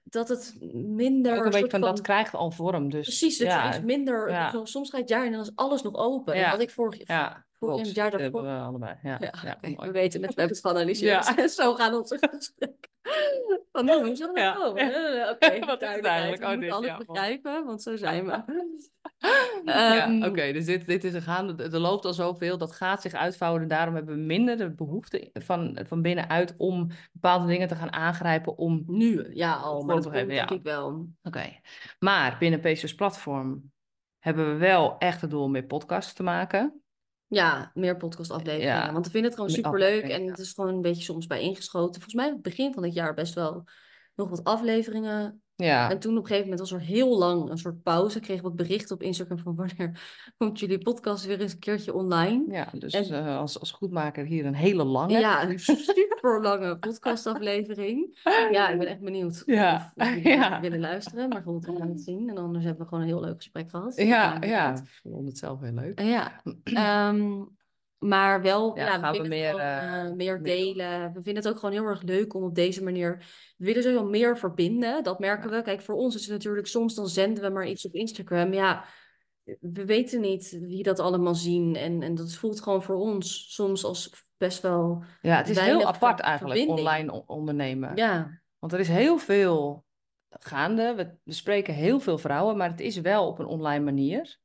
dat 0.03 0.29
het 0.29 0.55
minder 0.73 1.37
Ook 1.37 1.45
een 1.45 1.51
beetje 1.51 1.69
van, 1.69 1.79
van... 1.79 1.89
dat 1.89 2.01
krijgt 2.01 2.33
al 2.33 2.51
vorm. 2.51 2.89
Dus 2.89 3.07
Precies, 3.07 3.37
dat 3.37 3.47
ja, 3.47 3.67
iets 3.67 3.81
minder... 3.81 4.29
ja. 4.29 4.65
Soms 4.65 4.89
gaat 4.89 4.99
het 4.99 5.09
jaar 5.09 5.25
en 5.25 5.31
dan 5.31 5.41
is 5.41 5.51
alles 5.55 5.81
nog 5.81 5.95
open. 5.95 6.33
En 6.33 6.51
wat 6.51 6.61
ik 6.61 6.69
vorig, 6.69 7.07
ja, 7.07 7.45
vorig 7.51 7.73
klopt. 7.73 7.87
het 7.87 7.95
jaar 7.95 8.11
Dat 8.11 8.19
daarvoor... 8.19 8.39
hebben 8.45 8.61
we 8.61 8.67
allebei. 8.67 8.95
Ja, 9.03 9.17
Ja, 9.19 9.57
we 9.61 9.91
weten 9.91 10.21
het, 10.21 10.33
we 10.33 10.41
hebben 10.41 10.57
het 10.57 10.65
geanalyseerd. 10.65 11.35
Ja. 11.35 11.47
Zo 11.63 11.73
gaan 11.73 11.93
onze 11.93 12.17
gesprekken. 12.31 12.91
Van, 13.71 13.85
nou, 13.85 14.05
hoe 14.05 14.15
zal 14.15 14.33
dat? 14.33 14.77
Eh, 14.77 15.29
Oké, 15.31 15.59
Wat 15.65 15.81
is 15.81 15.87
het 15.87 16.01
duidelijkheid. 16.03 16.05
eigenlijk? 16.05 16.41
We 16.41 16.47
Oh, 16.47 16.59
dit, 16.59 16.71
alles 16.71 16.87
ja, 16.87 16.97
begrijpen, 16.97 17.65
want 17.65 17.81
zo 17.81 17.95
zijn 17.95 18.25
we. 18.25 18.43
Ja, 19.65 20.05
Ehm, 20.05 20.23
oké, 20.23 20.51
dus 20.51 20.65
dit, 20.65 20.85
dit 20.87 21.03
is 21.03 21.13
een 21.13 21.21
gaande. 21.21 21.63
Er 21.63 21.79
loopt 21.79 22.05
al 22.05 22.13
zoveel, 22.13 22.57
dat 22.57 22.71
gaat 22.71 23.01
zich 23.01 23.13
uitvouwen. 23.13 23.61
En 23.61 23.67
daarom 23.67 23.95
hebben 23.95 24.15
we 24.15 24.21
minder 24.21 24.57
de 24.57 24.71
behoefte 24.71 25.29
van, 25.33 25.79
van 25.87 26.01
binnenuit 26.01 26.53
om 26.57 26.89
bepaalde 27.11 27.47
dingen 27.47 27.67
te 27.67 27.75
gaan 27.75 27.93
aangrijpen. 27.93 28.57
Om... 28.57 28.83
Nu, 28.87 29.27
ja 29.33 29.53
al, 29.53 29.83
maar 29.83 30.01
dat 30.01 30.11
denk 30.11 30.31
ja. 30.31 30.49
ik 30.49 30.63
wel. 30.63 31.07
Oké, 31.23 31.59
maar 31.99 32.35
binnen 32.39 32.59
PC's 32.59 32.95
platform 32.95 33.71
hebben 34.19 34.51
we 34.51 34.57
wel 34.57 34.97
echt 34.97 35.21
het 35.21 35.29
doel 35.29 35.43
om 35.43 35.51
meer 35.51 35.65
podcasts 35.65 36.13
te 36.13 36.23
maken. 36.23 36.82
Ja, 37.33 37.71
meer 37.73 37.97
podcastafleveringen. 37.97 38.85
Ja. 38.85 38.93
Want 38.93 39.05
we 39.05 39.11
vinden 39.11 39.31
het 39.31 39.39
gewoon 39.39 39.55
superleuk. 39.55 40.03
En 40.03 40.27
het 40.27 40.39
is 40.39 40.53
gewoon 40.53 40.73
een 40.73 40.81
beetje 40.81 41.03
soms 41.03 41.27
bij 41.27 41.41
ingeschoten. 41.41 42.01
Volgens 42.01 42.13
mij 42.13 42.39
begin 42.41 42.73
van 42.73 42.83
het 42.83 42.93
jaar 42.93 43.13
best 43.13 43.33
wel 43.33 43.63
nog 44.15 44.29
wat 44.29 44.43
afleveringen. 44.43 45.37
Ja, 45.55 45.89
En 45.89 45.99
toen 45.99 46.11
op 46.11 46.17
een 46.21 46.27
gegeven 46.27 46.49
moment 46.49 46.69
was 46.69 46.79
er 46.79 46.85
heel 46.87 47.17
lang 47.17 47.49
een 47.49 47.57
soort 47.57 47.83
pauze. 47.83 48.19
Kregen 48.19 48.43
we 48.43 48.47
wat 48.49 48.57
berichten 48.57 48.95
op 48.95 49.01
Instagram 49.03 49.37
van 49.39 49.55
wanneer 49.55 50.01
komt 50.37 50.59
jullie 50.59 50.77
podcast 50.77 51.25
weer 51.25 51.41
eens 51.41 51.53
een 51.53 51.59
keertje 51.59 51.93
online. 51.93 52.43
ja 52.53 52.67
dus 52.77 52.93
En- 52.93 53.25
eh, 53.25 53.37
als, 53.37 53.59
als 53.59 53.71
goedmaker 53.71 54.25
hier 54.25 54.45
een 54.45 54.55
hele 54.55 54.83
lange. 54.83 55.19
Ja, 55.19 55.49
een 55.49 55.59
super 55.89 56.41
lange 56.41 56.77
podcastaflevering. 56.79 58.19
Ja, 58.51 58.69
ik 58.69 58.77
ben 58.79 58.87
echt 58.87 58.99
benieuwd 59.01 59.43
Ja, 59.45 59.93
of, 59.95 60.07
jullie 60.07 60.27
ja. 60.37 60.59
willen 60.61 60.79
luisteren. 60.79 61.29
Maar 61.29 61.41
goed, 61.43 61.65
we 61.65 61.75
gaan 61.77 61.89
het 61.89 62.01
zien. 62.01 62.29
En 62.29 62.37
anders 62.37 62.63
hebben 62.63 62.81
we 62.83 62.87
gewoon 62.87 63.03
een 63.03 63.09
heel 63.09 63.21
leuk 63.21 63.35
gesprek 63.35 63.69
gehad. 63.69 63.95
Ja, 63.95 64.37
ja. 64.41 64.71
Ik 64.75 64.99
vond 65.03 65.27
het 65.27 65.37
zelf 65.37 65.59
heel 65.61 65.73
leuk. 65.73 66.01
Ja, 66.01 66.41
ehm, 66.63 67.41
Maar 68.03 68.41
wel, 68.41 68.77
Ja, 68.77 68.85
ja, 68.85 68.93
we 68.95 68.99
gaan 68.99 69.11
we 69.11 69.17
willen 69.21 69.29
meer, 69.37 69.49
gewoon, 69.49 69.65
eh, 69.65 69.99
eh, 69.99 70.03
meer 70.03 70.15
meer 70.15 70.43
delen. 70.43 71.13
We 71.13 71.21
vinden 71.23 71.43
het 71.43 71.47
ook 71.47 71.59
gewoon 71.59 71.75
heel 71.75 71.85
erg 71.85 72.01
leuk 72.01 72.33
om 72.33 72.43
op 72.43 72.55
deze 72.55 72.83
manier... 72.83 73.17
We 73.57 73.65
willen 73.65 73.83
sowieso 73.83 74.05
meer 74.05 74.37
verbinden, 74.37 75.03
dat 75.03 75.19
merken 75.19 75.49
we. 75.49 75.61
Kijk, 75.61 75.81
voor 75.81 75.95
ons 75.95 76.15
is 76.15 76.21
het 76.21 76.31
natuurlijk 76.31 76.67
soms, 76.67 76.95
dan 76.95 77.07
zenden 77.07 77.43
we 77.43 77.49
maar 77.49 77.67
iets 77.67 77.85
op 77.85 77.93
Instagram. 77.93 78.53
Ja, 78.53 78.85
we 79.59 79.85
weten 79.85 80.21
niet 80.21 80.57
wie 80.61 80.83
dat 80.83 80.99
allemaal 80.99 81.35
zien. 81.35 81.75
En, 81.75 82.01
en 82.01 82.15
dat 82.15 82.33
voelt 82.33 82.61
gewoon 82.61 82.83
voor 82.83 82.95
ons 82.95 83.53
soms 83.53 83.83
als 83.83 84.25
best 84.37 84.61
wel 84.61 85.03
Ja, 85.21 85.37
het 85.37 85.49
is 85.49 85.59
heel 85.59 85.85
apart 85.85 86.19
eigenlijk, 86.19 86.59
verbinding. 86.59 86.87
online 86.87 87.23
ondernemen. 87.27 87.95
Ja, 87.95 88.41
Want 88.59 88.73
er 88.73 88.79
is 88.79 88.87
heel 88.87 89.17
veel 89.17 89.85
gaande. 90.29 90.93
We, 90.95 91.15
we 91.23 91.33
spreken 91.33 91.73
heel 91.73 91.99
veel 91.99 92.17
vrouwen, 92.17 92.57
maar 92.57 92.69
het 92.69 92.79
is 92.79 93.01
wel 93.01 93.27
op 93.27 93.39
een 93.39 93.45
online 93.45 93.83
manier. 93.83 94.41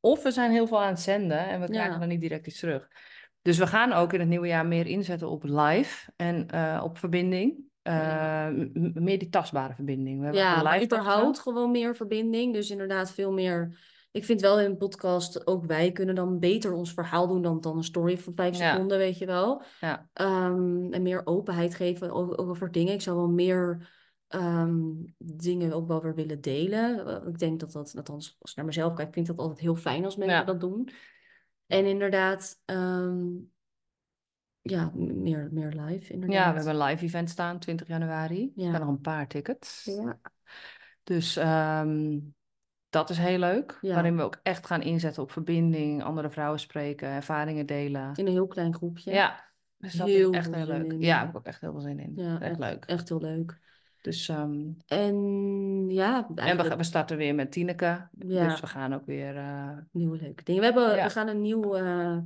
Of 0.00 0.22
we 0.22 0.30
zijn 0.30 0.50
heel 0.50 0.66
veel 0.66 0.82
aan 0.82 0.88
het 0.88 1.00
zenden 1.00 1.38
en 1.48 1.60
we 1.60 1.66
Ja. 1.66 1.72
krijgen 1.72 2.00
dan 2.00 2.08
niet 2.08 2.20
direct 2.20 2.46
iets 2.46 2.60
terug. 2.60 2.88
Dus 3.42 3.58
we 3.58 3.66
gaan 3.66 3.92
ook 3.92 4.12
in 4.12 4.20
het 4.20 4.28
nieuwe 4.28 4.46
jaar 4.46 4.66
meer 4.66 4.86
inzetten 4.86 5.28
op 5.28 5.42
live 5.44 6.12
en 6.16 6.48
eh, 6.48 6.80
op 6.84 6.98
verbinding. 6.98 7.66
Eh, 7.82 8.48
meer 8.94 9.18
die 9.18 9.28
tastbare 9.28 9.74
verbinding. 9.74 10.18
We 10.18 10.24
hebben 10.24 10.42
ja 10.42 10.62
live 10.62 10.84
überhaupt 10.84 11.38
gewoon 11.38 11.70
meer 11.70 11.96
verbinding. 11.96 12.52
Dus 12.52 12.70
inderdaad 12.70 13.10
veel 13.10 13.32
meer... 13.32 13.78
Ik 14.10 14.24
vind 14.24 14.40
wel 14.40 14.60
in 14.60 14.64
een 14.70 14.76
podcast, 14.76 15.46
ook 15.46 15.64
wij 15.66 15.92
kunnen 15.92 16.14
dan 16.14 16.38
beter 16.38 16.72
ons 16.72 16.92
verhaal 16.92 17.28
doen 17.28 17.42
dan, 17.42 17.60
dan 17.60 17.76
een 17.76 17.84
story 17.84 18.18
van 18.18 18.32
vijf 18.36 18.58
Ja. 18.58 18.72
seconden, 18.72 18.98
weet 18.98 19.18
je 19.18 19.26
wel. 19.26 19.62
Ja, 19.80 20.08
Ehm, 20.12 20.92
en 20.92 21.02
meer 21.02 21.20
openheid 21.24 21.74
geven 21.74 22.10
over, 22.10 22.38
over 22.38 22.72
dingen. 22.72 22.92
Ik 22.92 23.00
zou 23.00 23.16
wel 23.16 23.28
meer 23.28 23.88
ehm, 24.28 24.90
dingen 25.18 25.72
ook 25.72 25.88
wel 25.88 26.02
weer 26.02 26.14
willen 26.14 26.40
delen. 26.40 27.06
Eh, 27.22 27.28
ik 27.28 27.38
denk 27.38 27.60
dat 27.60 27.72
dat, 27.72 27.96
althans 27.96 28.36
als 28.40 28.50
ik 28.50 28.56
naar 28.56 28.66
mezelf 28.66 28.94
kijk, 28.94 29.12
vind 29.12 29.28
ik 29.28 29.36
dat 29.36 29.44
altijd 29.44 29.60
heel 29.64 29.76
fijn 29.76 30.04
als 30.04 30.16
mensen 30.16 30.36
Ja. 30.38 30.44
dat 30.44 30.60
doen. 30.60 30.90
En 31.66 31.86
inderdaad, 31.86 32.62
ehm, 32.64 33.26
ja, 34.60 34.90
meer, 34.94 35.48
meer 35.52 35.72
live 35.72 36.12
inderdaad. 36.12 36.36
ja, 36.38 36.48
we 36.52 36.56
hebben 36.60 36.80
een 36.80 36.88
live 36.88 37.04
event 37.04 37.30
staan, 37.30 37.58
20 37.58 37.86
januari. 37.88 38.42
Er 38.42 38.62
Ja. 38.62 38.68
zijn 38.70 38.80
nog 38.80 38.88
een 38.90 39.00
paar 39.00 39.28
tickets. 39.28 39.84
Ja, 39.84 40.20
Dus 41.02 41.36
ehm, 41.36 42.18
dat 42.88 43.10
is 43.10 43.18
heel 43.18 43.38
leuk. 43.38 43.78
Ja. 43.80 43.94
Waarin 43.94 44.16
we 44.16 44.22
ook 44.22 44.40
echt 44.42 44.66
gaan 44.66 44.82
inzetten 44.82 45.22
op 45.22 45.30
verbinding, 45.30 46.02
andere 46.02 46.30
vrouwen 46.30 46.60
spreken, 46.60 47.08
ervaringen 47.08 47.66
delen. 47.66 48.14
in 48.14 48.26
een 48.26 48.32
heel 48.32 48.46
klein 48.46 48.74
groepje. 48.74 49.10
Ja, 49.12 49.44
dus 49.76 49.92
dat 49.92 50.06
Heel 50.08 50.30
is 50.30 50.36
echt 50.36 50.54
heel 50.54 50.66
leuk. 50.66 50.92
in. 50.92 51.00
Ja, 51.00 51.18
heb 51.20 51.28
ik 51.28 51.36
ook 51.36 51.46
echt 51.46 51.60
heel 51.60 51.72
veel 51.72 51.80
zin 51.80 51.98
in. 51.98 52.12
Ja, 52.16 52.40
echt, 52.40 52.58
leuk. 52.58 52.84
Echt 52.84 53.08
heel 53.08 53.20
leuk. 53.20 53.58
Dus, 54.00 54.28
ehm, 54.28 54.60
En 54.86 55.16
ja, 55.88 56.28
en 56.34 56.56
we, 56.56 56.76
we 56.76 56.82
starten 56.82 57.16
weer 57.16 57.34
met 57.34 57.52
Tineke. 57.52 58.08
Ja. 58.18 58.48
Dus 58.48 58.60
we 58.60 58.66
gaan 58.66 58.94
ook 58.94 59.06
weer... 59.06 59.36
eh, 59.36 59.76
nieuwe 59.92 60.16
leuke 60.16 60.44
dingen. 60.44 60.60
We, 60.60 60.66
hebben, 60.66 60.96
Ja. 60.96 61.04
we 61.04 61.10
gaan 61.10 61.28
een 61.28 61.40
nieuw, 61.40 61.74
eh, 61.74 62.16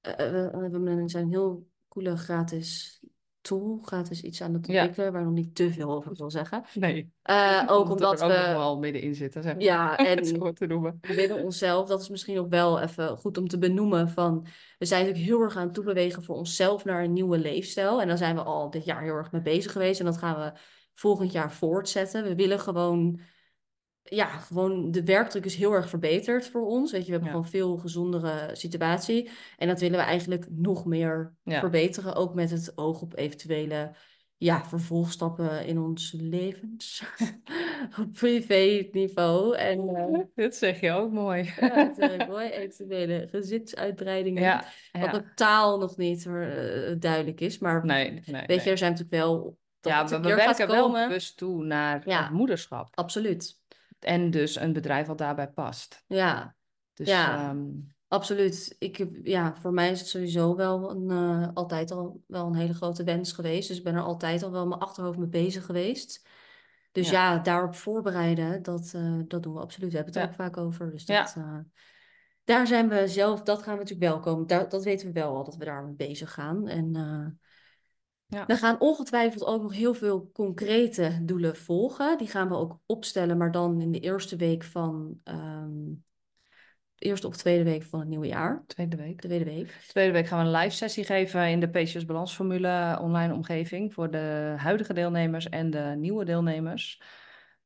eh, 0.00 0.16
we, 0.16 0.68
we 0.80 1.02
zijn 1.08 1.24
een 1.24 1.30
heel 1.30 1.66
coole 1.88 2.16
gratis 2.16 3.00
tool, 3.40 3.78
gratis 3.82 4.22
iets 4.22 4.42
aan 4.42 4.54
het 4.54 4.66
Ja. 4.66 4.72
ontwikkelen, 4.78 5.12
waar 5.12 5.20
ik 5.20 5.26
nog 5.26 5.36
niet 5.36 5.54
te 5.54 5.72
veel 5.72 5.90
over 5.90 6.12
wil 6.14 6.30
zeggen. 6.30 6.64
nee, 6.74 7.10
Eh, 7.22 7.62
ook 7.68 7.90
omdat 7.90 7.90
omdat 7.90 8.20
we 8.20 8.24
er 8.26 8.30
ook 8.32 8.36
nog 8.38 8.46
we, 8.46 8.52
wel 8.52 8.78
middenin 8.78 9.14
zitten, 9.14 9.42
zeg 9.42 9.54
ja, 9.58 9.96
en 10.16 10.24
zo 10.24 10.52
te 10.52 10.66
noemen. 10.66 10.98
willen 11.00 11.42
onszelf, 11.42 11.88
dat 11.88 12.00
is 12.00 12.08
misschien 12.08 12.38
ook 12.38 12.50
wel 12.50 12.80
even 12.80 13.16
goed 13.16 13.38
om 13.38 13.48
te 13.48 13.58
benoemen, 13.58 14.08
van 14.08 14.46
we 14.78 14.84
zijn 14.84 15.00
natuurlijk 15.06 15.30
heel 15.30 15.40
erg 15.42 15.56
aan 15.56 15.64
het 15.64 15.74
toebewegen 15.74 16.22
voor 16.22 16.36
onszelf 16.36 16.84
naar 16.84 17.04
een 17.04 17.12
nieuwe 17.12 17.38
leefstijl. 17.38 18.00
En 18.00 18.08
daar 18.08 18.18
zijn 18.18 18.34
we 18.34 18.42
al 18.42 18.70
dit 18.70 18.84
jaar 18.84 19.02
heel 19.02 19.14
erg 19.14 19.32
mee 19.32 19.42
bezig 19.42 19.72
geweest 19.72 20.00
en 20.00 20.06
dat 20.06 20.18
gaan 20.18 20.40
we 20.40 20.52
volgend 21.00 21.32
jaar 21.32 21.52
voortzetten. 21.52 22.24
We 22.24 22.34
willen 22.34 22.60
gewoon, 22.60 23.20
ja, 24.02 24.26
gewoon 24.26 24.90
de 24.90 25.04
werkdruk 25.04 25.44
is 25.44 25.54
heel 25.54 25.72
erg 25.72 25.88
verbeterd 25.88 26.46
voor 26.48 26.66
ons. 26.66 26.92
Weet 26.92 27.00
je, 27.00 27.06
we 27.06 27.12
hebben 27.12 27.28
Ja. 27.28 27.34
gewoon 27.34 27.50
veel 27.50 27.76
gezondere 27.76 28.50
situatie. 28.52 29.30
En 29.56 29.68
dat 29.68 29.80
willen 29.80 29.98
we 29.98 30.04
eigenlijk 30.04 30.46
nog 30.50 30.84
meer 30.84 31.34
Ja. 31.42 31.60
verbeteren, 31.60 32.14
ook 32.14 32.34
met 32.34 32.50
het 32.50 32.72
oog 32.74 33.02
op 33.02 33.16
eventuele 33.16 33.94
ja, 34.36 34.64
vervolgstappen 34.64 35.66
in 35.66 35.78
ons 35.78 36.14
levens. 36.18 37.02
op 38.00 38.12
privé 38.12 38.88
niveau. 38.92 39.56
En 39.56 40.30
Dit 40.34 40.54
zeg 40.56 40.80
je 40.80 40.90
ook 40.92 41.12
mooi. 41.12 41.52
ja, 41.60 41.92
dat 41.96 42.28
mooi. 42.28 42.48
Eventuele 42.48 43.28
gezinsuitbreidingen. 43.30 44.42
Ja, 44.42 44.64
Wat 44.92 45.02
ja. 45.02 45.10
totaal 45.10 45.78
nog 45.78 45.96
niet 45.96 46.26
eh, 46.26 46.32
duidelijk 46.98 47.40
is. 47.40 47.58
Maar 47.58 47.84
Nee, 47.86 48.10
nee, 48.10 48.22
weet 48.24 48.46
nee. 48.46 48.60
je, 48.64 48.70
er 48.70 48.78
zijn 48.78 48.90
natuurlijk 48.92 49.22
wel... 49.22 49.58
dat 49.80 49.92
Ja, 49.92 50.06
we, 50.08 50.20
we 50.28 50.34
werken 50.34 50.68
wel 50.68 50.92
bewust 50.92 51.36
toe 51.36 51.64
naar 51.64 52.08
Ja. 52.08 52.22
het 52.22 52.30
moederschap. 52.32 52.88
Absoluut. 52.94 53.58
En 53.98 54.30
dus 54.30 54.56
een 54.56 54.72
bedrijf 54.72 55.06
wat 55.06 55.18
daarbij 55.18 55.48
past. 55.48 56.04
Ja, 56.06 56.54
Dus 56.94 57.08
Ja. 57.08 57.48
ehm, 57.48 57.66
absoluut. 58.08 58.76
Ik, 58.78 59.06
ja, 59.22 59.54
voor 59.56 59.72
mij 59.72 59.90
is 59.90 59.98
het 60.00 60.08
sowieso 60.08 60.56
wel 60.56 60.90
een, 60.90 61.10
eh, 61.10 61.48
altijd 61.54 61.90
al 61.90 62.22
wel 62.26 62.46
een 62.46 62.54
hele 62.54 62.74
grote 62.74 63.04
wens 63.04 63.32
geweest. 63.32 63.68
Dus 63.68 63.78
ik 63.78 63.84
ben 63.84 63.94
er 63.94 64.02
altijd 64.02 64.42
al 64.42 64.50
wel 64.50 64.66
mijn 64.66 64.80
achterhoofd 64.80 65.18
mee 65.18 65.28
bezig 65.28 65.64
geweest. 65.64 66.28
Dus 66.92 67.10
ja, 67.10 67.38
daarop 67.38 67.74
voorbereiden, 67.74 68.62
dat, 68.62 68.92
eh, 68.94 69.18
dat 69.28 69.42
doen 69.42 69.54
we 69.54 69.60
absoluut. 69.60 69.90
We 69.90 69.96
hebben 69.96 70.14
het 70.14 70.22
er 70.22 70.28
ook 70.28 70.36
vaak 70.36 70.56
over. 70.56 70.90
Dus 70.90 71.04
dat, 71.04 71.34
eh, 71.36 71.58
daar 72.44 72.66
zijn 72.66 72.88
we 72.88 73.08
zelf, 73.08 73.42
dat 73.42 73.62
gaan 73.62 73.72
we 73.74 73.80
natuurlijk 73.80 74.10
wel 74.12 74.20
komen. 74.20 74.46
Daar, 74.46 74.68
dat 74.68 74.84
weten 74.84 75.06
we 75.06 75.12
wel 75.12 75.36
al, 75.36 75.44
dat 75.44 75.56
we 75.56 75.64
daar 75.64 75.84
mee 75.84 75.94
bezig 75.94 76.32
gaan. 76.32 76.68
En 76.68 76.92
Ja. 78.30 78.46
we 78.46 78.56
gaan 78.56 78.80
ongetwijfeld 78.80 79.44
ook 79.44 79.62
nog 79.62 79.72
heel 79.72 79.94
veel 79.94 80.30
concrete 80.32 81.18
doelen 81.22 81.56
volgen. 81.56 82.18
Die 82.18 82.28
gaan 82.28 82.48
we 82.48 82.54
ook 82.54 82.78
opstellen, 82.86 83.36
maar 83.36 83.50
dan 83.52 83.80
in 83.80 83.92
de 83.92 84.00
eerste 84.00 84.36
week 84.36 84.62
van, 84.64 85.20
ehm, 85.24 85.70
eerste 86.98 87.26
of 87.26 87.36
tweede 87.36 87.64
week 87.64 87.82
van 87.82 87.98
het 88.00 88.08
nieuwe 88.08 88.26
jaar. 88.26 88.64
tweede 88.66 88.96
week. 88.96 89.20
Tweede 89.20 89.44
week. 89.44 89.68
Tweede 89.88 90.12
week 90.12 90.26
gaan 90.26 90.38
we 90.38 90.44
een 90.50 90.60
live 90.60 90.74
sessie 90.76 91.04
geven 91.04 91.48
in 91.50 91.60
de 91.60 91.68
PCS 91.68 92.04
Balansformule 92.04 92.98
online 93.00 93.34
omgeving 93.34 93.94
voor 93.94 94.10
de 94.10 94.54
huidige 94.56 94.92
deelnemers 94.92 95.48
en 95.48 95.70
de 95.70 95.94
nieuwe 95.98 96.24
deelnemers. 96.24 97.02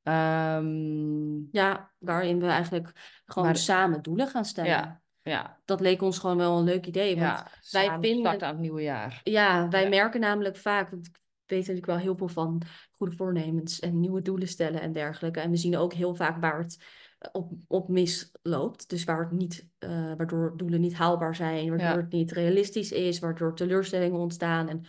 Ehm, 0.02 1.36
Ja, 1.50 1.90
waarin 1.98 2.40
we 2.40 2.46
eigenlijk 2.46 2.92
gewoon 3.26 3.48
Maar- 3.48 3.56
samen 3.56 4.02
doelen 4.02 4.28
gaan 4.28 4.44
stellen. 4.44 4.70
ja, 4.70 5.02
ja, 5.24 5.58
Dat 5.64 5.80
leek 5.80 6.02
ons 6.02 6.18
gewoon 6.18 6.36
wel 6.36 6.58
een 6.58 6.64
leuk 6.64 6.86
idee. 6.86 7.16
Want 7.16 7.26
ja. 7.38 7.46
wij 7.70 7.98
vinden- 8.00 8.42
aan 8.42 8.48
het 8.48 8.58
nieuwe 8.58 8.82
jaar. 8.82 9.20
Ja, 9.22 9.68
wij 9.68 9.82
Ja. 9.82 9.88
merken 9.88 10.20
namelijk 10.20 10.56
vaak, 10.56 10.90
want 10.90 11.06
ik 11.06 11.16
weet 11.46 11.58
natuurlijk 11.58 11.86
wel 11.86 11.96
heel 11.96 12.16
veel 12.16 12.28
van 12.28 12.62
goede 12.90 13.16
voornemens 13.16 13.80
en 13.80 14.00
nieuwe 14.00 14.22
doelen 14.22 14.48
stellen 14.48 14.80
en 14.80 14.92
dergelijke. 14.92 15.40
En 15.40 15.50
we 15.50 15.56
zien 15.56 15.76
ook 15.76 15.92
heel 15.92 16.14
vaak 16.14 16.40
waar 16.40 16.58
het 16.58 16.84
eh, 17.18 17.28
op, 17.32 17.52
op 17.68 17.88
misloopt. 17.88 18.88
Dus 18.88 19.04
waar 19.04 19.20
het 19.20 19.30
niet, 19.30 19.68
eh, 19.78 20.12
waardoor 20.16 20.56
doelen 20.56 20.80
niet 20.80 20.94
haalbaar 20.94 21.34
zijn, 21.34 21.68
waardoor 21.68 21.86
Ja. 21.88 21.96
het 21.96 22.12
niet 22.12 22.32
realistisch 22.32 22.92
is, 22.92 23.18
waardoor 23.18 23.54
teleurstellingen 23.54 24.18
ontstaan. 24.20 24.68
En, 24.68 24.84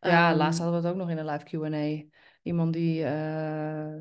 Ja, 0.00 0.28
ehm, 0.28 0.38
laatst 0.38 0.60
hadden 0.60 0.80
we 0.80 0.86
het 0.86 0.94
ook 0.96 1.00
nog 1.00 1.10
in 1.10 1.18
een 1.18 1.26
live 1.26 1.44
Q&A. 1.44 2.10
Iemand 2.42 2.72
die 2.72 3.04
eh, 3.04 3.94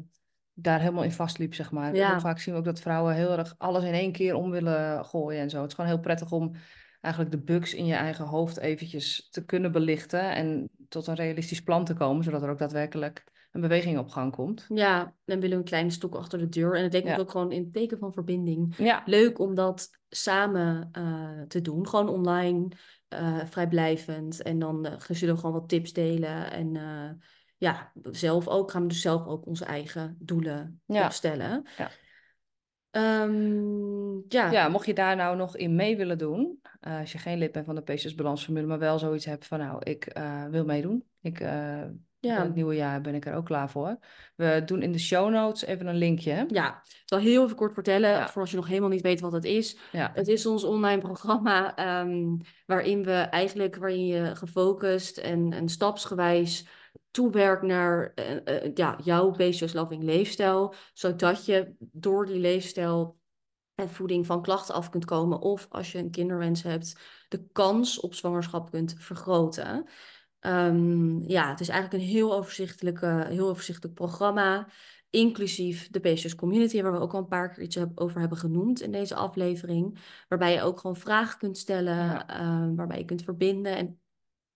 daar 0.61 0.79
helemaal 0.79 1.03
in 1.03 1.11
vastliep, 1.11 1.53
zeg 1.53 1.71
maar. 1.71 1.95
Ja. 1.95 2.09
Heel 2.09 2.19
vaak 2.19 2.39
zien 2.39 2.53
we 2.53 2.59
ook 2.59 2.65
dat 2.65 2.79
vrouwen 2.79 3.15
heel 3.15 3.37
erg 3.37 3.55
alles 3.57 3.83
in 3.83 3.93
één 3.93 4.11
keer 4.11 4.35
om 4.35 4.51
willen 4.51 5.05
gooien 5.05 5.41
en 5.41 5.49
zo. 5.49 5.59
Het 5.61 5.69
is 5.69 5.75
gewoon 5.75 5.89
heel 5.89 5.99
prettig 5.99 6.31
om 6.31 6.51
eigenlijk 7.01 7.35
de 7.35 7.41
bugs 7.41 7.73
in 7.73 7.85
je 7.85 7.93
eigen 7.93 8.25
hoofd 8.25 8.57
eventjes 8.57 9.27
te 9.29 9.45
kunnen 9.45 9.71
belichten 9.71 10.33
en 10.35 10.69
tot 10.89 11.07
een 11.07 11.15
realistisch 11.15 11.63
plan 11.63 11.85
te 11.85 11.93
komen, 11.93 12.23
zodat 12.23 12.43
er 12.43 12.49
ook 12.49 12.59
daadwerkelijk 12.59 13.23
een 13.51 13.61
beweging 13.61 13.97
op 13.97 14.09
gang 14.09 14.31
komt. 14.31 14.65
Ja, 14.73 15.13
dan 15.25 15.39
willen 15.39 15.49
we 15.57 15.63
een 15.63 15.69
kleine 15.69 15.89
stok 15.89 16.15
achter 16.15 16.39
de 16.39 16.49
deur. 16.49 16.75
En 16.75 16.83
het 16.83 16.93
leek 16.93 17.05
Ja. 17.05 17.17
ook 17.17 17.31
gewoon 17.31 17.51
in 17.51 17.63
het 17.63 17.73
teken 17.73 17.97
van 17.97 18.13
verbinding 18.13 18.75
Ja, 18.77 19.01
leuk 19.05 19.39
om 19.39 19.55
dat 19.55 19.89
samen 20.09 20.89
eh, 20.91 21.41
te 21.47 21.61
doen. 21.61 21.87
Gewoon 21.87 22.09
online, 22.09 22.67
eh, 23.07 23.45
vrijblijvend. 23.45 24.41
En 24.41 24.59
dan 24.59 24.85
eh, 24.85 24.93
zullen 25.09 25.33
we 25.35 25.39
gewoon 25.39 25.59
wat 25.59 25.69
tips 25.69 25.93
delen. 25.93 26.51
En 26.51 26.75
eh, 26.75 27.09
ja, 27.61 27.91
zelf 28.11 28.47
ook 28.47 28.71
gaan 28.71 28.81
we 28.81 28.87
dus 28.87 29.01
zelf 29.01 29.25
ook 29.25 29.45
onze 29.45 29.65
eigen 29.65 30.15
doelen 30.19 30.81
Ja. 30.85 31.05
opstellen. 31.05 31.67
Ja. 31.77 31.89
Ehm, 32.91 34.13
ja. 34.27 34.51
ja, 34.51 34.67
mocht 34.69 34.85
je 34.85 34.93
daar 34.93 35.15
nou 35.15 35.37
nog 35.37 35.57
in 35.57 35.75
mee 35.75 35.97
willen 35.97 36.17
doen, 36.17 36.59
eh, 36.79 36.99
als 36.99 37.11
je 37.11 37.17
geen 37.17 37.37
lid 37.37 37.51
bent 37.51 37.65
van 37.65 37.75
de 37.75 37.81
PCS 37.81 38.15
Balansformule, 38.15 38.67
maar 38.67 38.79
wel 38.79 38.99
zoiets 38.99 39.25
hebt 39.25 39.47
van 39.47 39.59
nou, 39.59 39.79
ik 39.83 40.05
eh, 40.05 40.45
wil 40.45 40.65
meedoen. 40.65 41.03
Ik, 41.21 41.39
eh, 41.39 41.81
Ja. 42.19 42.43
Het 42.43 42.55
nieuwe 42.55 42.75
jaar 42.75 43.01
ben 43.01 43.15
ik 43.15 43.25
er 43.25 43.35
ook 43.35 43.45
klaar 43.45 43.69
voor. 43.69 43.97
We 44.35 44.61
doen 44.65 44.81
in 44.81 44.91
de 44.91 44.99
show 44.99 45.29
notes 45.29 45.65
even 45.65 45.87
een 45.87 45.95
linkje. 45.95 46.45
Ja, 46.47 46.81
ik 46.83 47.01
zal 47.05 47.19
heel 47.19 47.43
even 47.43 47.55
kort 47.55 47.73
vertellen, 47.73 48.09
Ja. 48.09 48.27
voor 48.29 48.41
als 48.41 48.51
je 48.51 48.55
nog 48.57 48.67
helemaal 48.67 48.89
niet 48.89 49.01
weet 49.01 49.19
wat 49.19 49.31
het 49.31 49.43
is. 49.45 49.77
Ja, 49.91 50.11
Het 50.13 50.27
is 50.27 50.45
ons 50.45 50.63
online 50.63 51.01
programma 51.01 51.75
ehm, 51.75 52.35
waarin 52.65 53.03
we 53.03 53.11
eigenlijk 53.13 53.75
waarin 53.75 54.05
je 54.05 54.35
gefocust 54.35 55.17
en, 55.17 55.53
en 55.53 55.69
stapsgewijs 55.69 56.67
toewerkt 57.11 57.63
naar 57.63 58.11
eh, 58.15 58.63
eh, 58.65 58.71
ja, 58.73 58.97
jouw 59.03 59.31
PCOS 59.31 59.73
loving 59.73 60.03
leefstijl, 60.03 60.73
zodat 60.93 61.45
je 61.45 61.75
door 61.79 62.25
die 62.25 62.39
leefstijl 62.39 63.19
en 63.75 63.89
voeding 63.89 64.25
van 64.25 64.41
klachten 64.41 64.75
af 64.75 64.89
kunt 64.89 65.05
komen 65.05 65.39
of 65.39 65.67
als 65.69 65.91
je 65.91 65.97
een 65.97 66.11
kinderwens 66.11 66.63
hebt, 66.63 66.99
de 67.27 67.47
kans 67.51 67.99
op 67.99 68.13
zwangerschap 68.13 68.71
kunt 68.71 68.95
vergroten. 68.97 69.85
Ehm, 70.39 71.21
ja, 71.29 71.49
het 71.49 71.59
is 71.59 71.69
eigenlijk 71.69 72.03
een 72.03 72.09
heel 72.09 72.33
overzichtelijk, 72.33 73.01
heel 73.27 73.49
overzichtelijk 73.49 73.95
programma. 73.95 74.67
inclusief 75.09 75.89
de 75.89 75.99
Patios 75.99 76.35
Community, 76.35 76.81
waar 76.81 76.91
we 76.91 76.99
ook 76.99 77.13
al 77.13 77.19
een 77.19 77.27
paar 77.27 77.53
keer 77.53 77.63
iets 77.63 77.77
over 77.95 78.19
hebben 78.19 78.37
genoemd 78.37 78.81
in 78.81 78.91
deze 78.91 79.15
aflevering. 79.15 79.97
Waarbij 80.27 80.53
je 80.53 80.61
ook 80.61 80.79
gewoon 80.79 80.95
vragen 80.95 81.39
kunt 81.39 81.57
stellen, 81.57 81.95
Ja. 81.95 82.27
ehm, 82.27 82.75
waarbij 82.75 82.97
je 82.97 83.05
kunt 83.05 83.23
verbinden. 83.23 83.75
En 83.75 84.00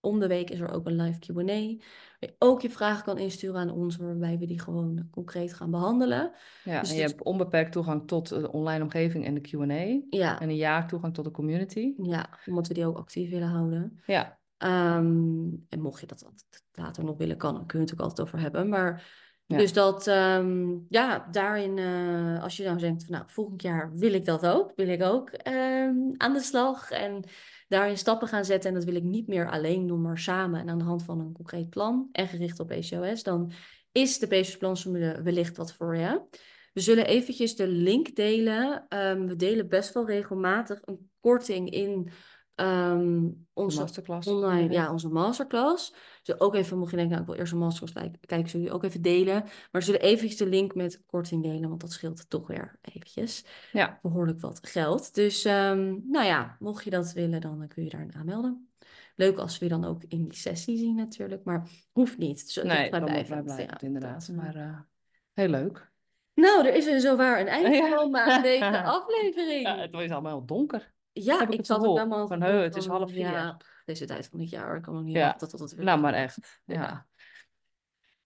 om 0.06 0.20
de 0.20 0.26
week 0.26 0.50
is 0.50 0.60
er 0.60 0.70
ook 0.72 0.86
een 0.86 0.96
live 1.00 1.18
Q&A. 1.18 1.34
Waar 1.44 2.30
je 2.30 2.34
ook 2.38 2.60
je 2.62 2.70
vragen 2.70 3.04
kan 3.04 3.18
insturen 3.18 3.60
aan 3.60 3.70
ons, 3.70 3.96
waarbij 3.96 4.38
we 4.38 4.46
die 4.46 4.60
gewoon 4.60 5.08
concreet 5.10 5.54
gaan 5.54 5.70
behandelen. 5.70 6.32
Ja, 6.64 6.80
Dus 6.80 6.90
en 6.90 6.96
je 6.96 7.02
hebt 7.02 7.22
onbeperkt 7.22 7.72
toegang 7.72 8.06
tot 8.06 8.28
de 8.28 8.52
online 8.52 8.82
omgeving 8.82 9.24
en 9.24 9.34
de 9.34 9.40
Q&A. 9.40 10.00
Ja, 10.18 10.40
En 10.40 10.48
een 10.48 10.56
jaar 10.56 10.88
toegang 10.88 11.14
tot 11.14 11.24
de 11.24 11.30
community. 11.30 11.94
ja, 12.02 12.28
omdat 12.46 12.66
we 12.68 12.74
die 12.74 12.86
ook 12.86 12.98
actief 12.98 13.30
willen 13.30 13.48
houden. 13.48 14.00
Ja, 14.06 14.38
Ehm, 14.58 15.48
en 15.68 15.80
mocht 15.80 16.00
je 16.00 16.06
dat 16.06 16.26
later 16.72 17.04
nog 17.04 17.16
willen, 17.16 17.36
kan, 17.36 17.54
dan 17.54 17.66
kun 17.66 17.78
je 17.78 17.84
het 17.84 17.94
ook 17.94 18.00
altijd 18.00 18.26
over 18.26 18.40
hebben. 18.40 18.68
Maar 18.68 19.24
Ja. 19.46 19.56
dus 19.58 19.72
dat, 19.72 20.06
ehm, 20.06 20.66
ja, 20.88 21.28
daarin, 21.30 21.78
eh, 21.78 22.42
als 22.42 22.56
je 22.56 22.64
nou 22.64 22.78
denkt 22.78 23.04
van, 23.04 23.14
nou, 23.14 23.24
volgend 23.28 23.62
jaar 23.62 23.92
wil 23.94 24.12
ik 24.12 24.24
dat 24.24 24.46
ook, 24.46 24.72
wil 24.76 24.88
ik 24.88 25.02
ook 25.02 25.30
ehm, 25.30 25.94
aan 26.16 26.32
de 26.32 26.40
slag 26.40 26.90
en 26.90 27.24
daarin 27.68 27.98
stappen 27.98 28.28
gaan 28.28 28.44
zetten. 28.44 28.70
En 28.70 28.76
dat 28.76 28.84
wil 28.84 28.94
ik 28.94 29.02
niet 29.02 29.26
meer 29.26 29.50
alleen 29.50 29.86
doen, 29.86 30.02
maar 30.02 30.18
samen 30.18 30.60
en 30.60 30.68
aan 30.68 30.78
de 30.78 30.84
hand 30.84 31.04
van 31.04 31.20
een 31.20 31.32
concreet 31.32 31.70
plan 31.70 32.08
en 32.12 32.28
gericht 32.28 32.60
op 32.60 32.66
PCOS. 32.66 33.22
Dan 33.22 33.52
is 33.92 34.18
de 34.18 34.26
PCOS 34.26 34.56
plansformule 34.56 35.22
wellicht 35.22 35.56
wat 35.56 35.72
voor 35.72 35.96
je. 35.96 36.22
We 36.72 36.80
zullen 36.80 37.06
eventjes 37.06 37.56
de 37.56 37.68
link 37.68 38.14
delen. 38.14 38.84
Ehm, 38.88 39.26
we 39.26 39.36
delen 39.36 39.68
best 39.68 39.94
wel 39.94 40.06
regelmatig 40.06 40.80
een 40.84 41.10
korting 41.20 41.70
in 41.70 42.10
ehm, 42.54 43.28
onze 43.52 43.80
masterclass. 43.80 44.28
online, 44.28 44.72
ja, 44.72 44.92
onze 44.92 45.08
masterclass. 45.08 45.94
Dus 46.26 46.40
ook 46.40 46.54
even, 46.54 46.78
mocht 46.78 46.90
je 46.90 46.96
denken, 46.96 47.14
nou, 47.14 47.26
ik 47.26 47.32
wil 47.32 47.40
eerst 47.40 47.52
een 47.52 47.58
masterclass 47.58 47.92
kijken, 47.92 48.20
kijken, 48.26 48.48
zullen 48.48 48.66
jullie 48.66 48.80
ook 48.80 48.88
even 48.88 49.02
delen. 49.02 49.44
Maar 49.72 49.82
zullen 49.82 50.00
eventjes 50.00 50.36
de 50.36 50.46
link 50.46 50.74
met 50.74 51.02
korting 51.06 51.42
delen, 51.42 51.68
want 51.68 51.80
dat 51.80 51.92
scheelt 51.92 52.30
toch 52.30 52.46
weer 52.46 52.78
eventjes 52.80 53.44
Ja, 53.72 53.98
behoorlijk 54.02 54.40
wat 54.40 54.58
geld. 54.62 55.14
Dus 55.14 55.44
ehm, 55.44 55.94
nou 56.10 56.24
ja, 56.24 56.56
mocht 56.58 56.84
je 56.84 56.90
dat 56.90 57.12
willen, 57.12 57.40
dan 57.40 57.62
eh, 57.62 57.68
kun 57.68 57.84
je 57.84 57.90
daarin 57.90 58.14
aanmelden. 58.14 58.70
Leuk 59.14 59.38
als 59.38 59.58
we 59.58 59.64
je 59.64 59.70
dan 59.70 59.84
ook 59.84 60.02
in 60.08 60.24
die 60.24 60.38
sessie 60.38 60.76
zien 60.78 60.94
natuurlijk, 60.94 61.44
maar 61.44 61.68
hoeft 61.92 62.18
niet. 62.18 62.54
Dus 62.54 62.64
nee, 62.64 62.90
wij 62.90 62.90
dan 62.90 63.04
blijven 63.04 63.42
blijven 63.44 63.62
het, 63.62 63.70
het 63.70 63.80
ja, 63.80 63.86
inderdaad. 63.86 64.28
eh. 64.28 64.36
Maar 64.36 64.54
eh, 64.54 64.78
heel 65.34 65.48
leuk. 65.48 65.90
Nou, 66.34 66.66
er 66.66 66.74
is 66.74 66.86
er 66.86 67.00
zowaar 67.00 67.40
een 67.40 67.46
einde 67.46 67.88
gekomen 67.88 68.20
aan 68.24 68.42
deze 68.42 68.82
aflevering. 68.96 69.62
Ja, 69.62 69.78
het 69.78 69.94
is 69.94 70.10
allemaal 70.10 70.44
donker. 70.44 70.94
Ja, 71.12 71.42
ik 71.42 71.48
ik 71.50 71.56
het 71.56 71.66
zat 71.66 71.86
ook 71.86 71.96
helemaal 71.96 72.26
Van, 72.26 72.42
het 72.42 72.76
is 72.76 72.86
half 72.86 73.10
vier. 73.10 73.20
Ja, 73.20 73.56
deze 73.86 74.06
tijd 74.06 74.26
van 74.28 74.40
het 74.40 74.50
jaar, 74.50 74.76
ik 74.76 74.82
kan 74.82 74.94
nog 74.94 75.02
niet 75.02 75.14
Ja. 75.16 75.26
wachten 75.26 75.48
tot 75.48 75.60
het 75.60 75.74
weer 75.74 75.84
Nou, 75.84 76.00
maar 76.00 76.14
echt. 76.14 76.38
Ja. 76.64 76.74
Ja. 76.74 77.06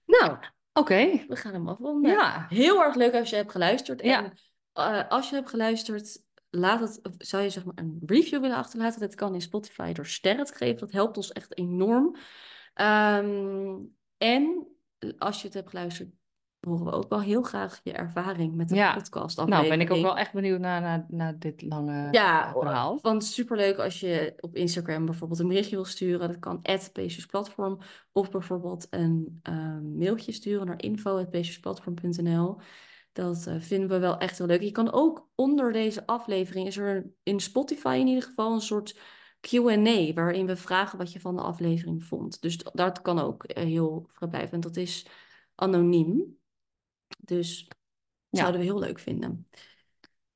Nou, 0.06 0.38
Oké. 0.72 1.24
we 1.28 1.36
gaan 1.36 1.52
hem 1.52 1.68
afronden. 1.68 2.10
Ja. 2.10 2.46
Heel 2.48 2.82
erg 2.82 2.94
leuk 2.94 3.14
als 3.14 3.30
je 3.30 3.36
hebt 3.36 3.50
geluisterd. 3.50 4.02
Ja. 4.02 4.24
En 4.24 4.32
eh, 4.72 5.08
als 5.08 5.28
je 5.28 5.34
hebt 5.34 5.48
geluisterd, 5.50 6.22
laat 6.50 6.80
het, 6.80 7.00
zou 7.18 7.42
je 7.42 7.50
zeg 7.50 7.64
maar 7.64 7.74
een 7.76 8.02
review 8.06 8.40
willen 8.40 8.56
achterlaten? 8.56 9.00
Dat 9.00 9.14
kan 9.14 9.34
in 9.34 9.40
Spotify 9.40 9.92
door 9.92 10.06
sterren 10.06 10.44
te 10.44 10.54
geven. 10.54 10.78
Dat 10.78 10.92
helpt 10.92 11.16
ons 11.16 11.32
echt 11.32 11.56
enorm. 11.58 12.16
Ehm, 12.74 13.76
en 14.18 14.66
als 15.18 15.40
je 15.40 15.44
het 15.46 15.54
hebt 15.54 15.68
geluisterd, 15.70 16.10
horen 16.60 16.84
we 16.84 16.92
ook 16.92 17.08
wel 17.08 17.20
heel 17.20 17.42
graag 17.42 17.80
je 17.82 17.92
ervaring 17.92 18.54
met 18.54 18.68
de 18.68 18.74
Ja. 18.74 18.94
podcast 18.94 19.36
Nou, 19.46 19.68
ben 19.68 19.80
ik 19.80 19.90
ook 19.90 20.02
wel 20.02 20.16
echt 20.16 20.32
benieuwd 20.32 20.60
naar, 20.60 20.80
naar, 20.80 21.06
naar 21.08 21.38
dit 21.38 21.62
lange 21.62 22.08
Ja, 22.10 22.52
verhaal. 22.52 22.98
want 23.02 23.24
superleuk 23.24 23.78
als 23.78 24.00
je 24.00 24.34
op 24.40 24.56
Instagram 24.56 25.04
bijvoorbeeld 25.04 25.40
een 25.40 25.48
berichtje 25.48 25.74
wil 25.76 25.84
sturen. 25.84 26.28
Dat 26.28 26.38
kan 26.38 26.62
@pesusplatform 26.92 27.78
of 28.12 28.30
bijvoorbeeld 28.30 28.86
een 28.90 29.38
ehm, 29.42 29.96
mailtje 29.98 30.32
sturen 30.32 30.66
naar 30.66 30.82
info@pesusplatform.nl. 30.82 32.56
Dat 33.12 33.46
eh, 33.46 33.54
vinden 33.58 33.88
we 33.88 33.98
wel 33.98 34.18
echt 34.18 34.38
heel 34.38 34.46
leuk. 34.46 34.62
Je 34.62 34.70
kan 34.70 34.92
ook 34.92 35.28
onder 35.34 35.72
deze 35.72 36.06
aflevering 36.06 36.66
is 36.66 36.76
er 36.76 37.10
in 37.22 37.40
Spotify 37.40 37.96
in 38.00 38.06
ieder 38.06 38.22
geval 38.22 38.52
een 38.54 38.60
soort 38.60 38.98
Q&A 39.40 40.12
waarin 40.12 40.46
we 40.46 40.56
vragen 40.56 40.98
wat 40.98 41.12
je 41.12 41.20
van 41.20 41.36
de 41.36 41.42
aflevering 41.42 42.04
vond. 42.04 42.42
Dus 42.42 42.56
dat 42.72 43.02
kan 43.02 43.18
ook 43.18 43.44
eh, 43.44 43.64
heel 43.64 44.06
vrijblijvend. 44.12 44.62
Dat 44.62 44.76
is 44.76 45.06
anoniem. 45.54 46.38
Dus 47.36 47.68
Ja. 48.28 48.38
zouden 48.40 48.60
we 48.60 48.66
heel 48.66 48.78
leuk 48.78 48.98
vinden. 48.98 49.48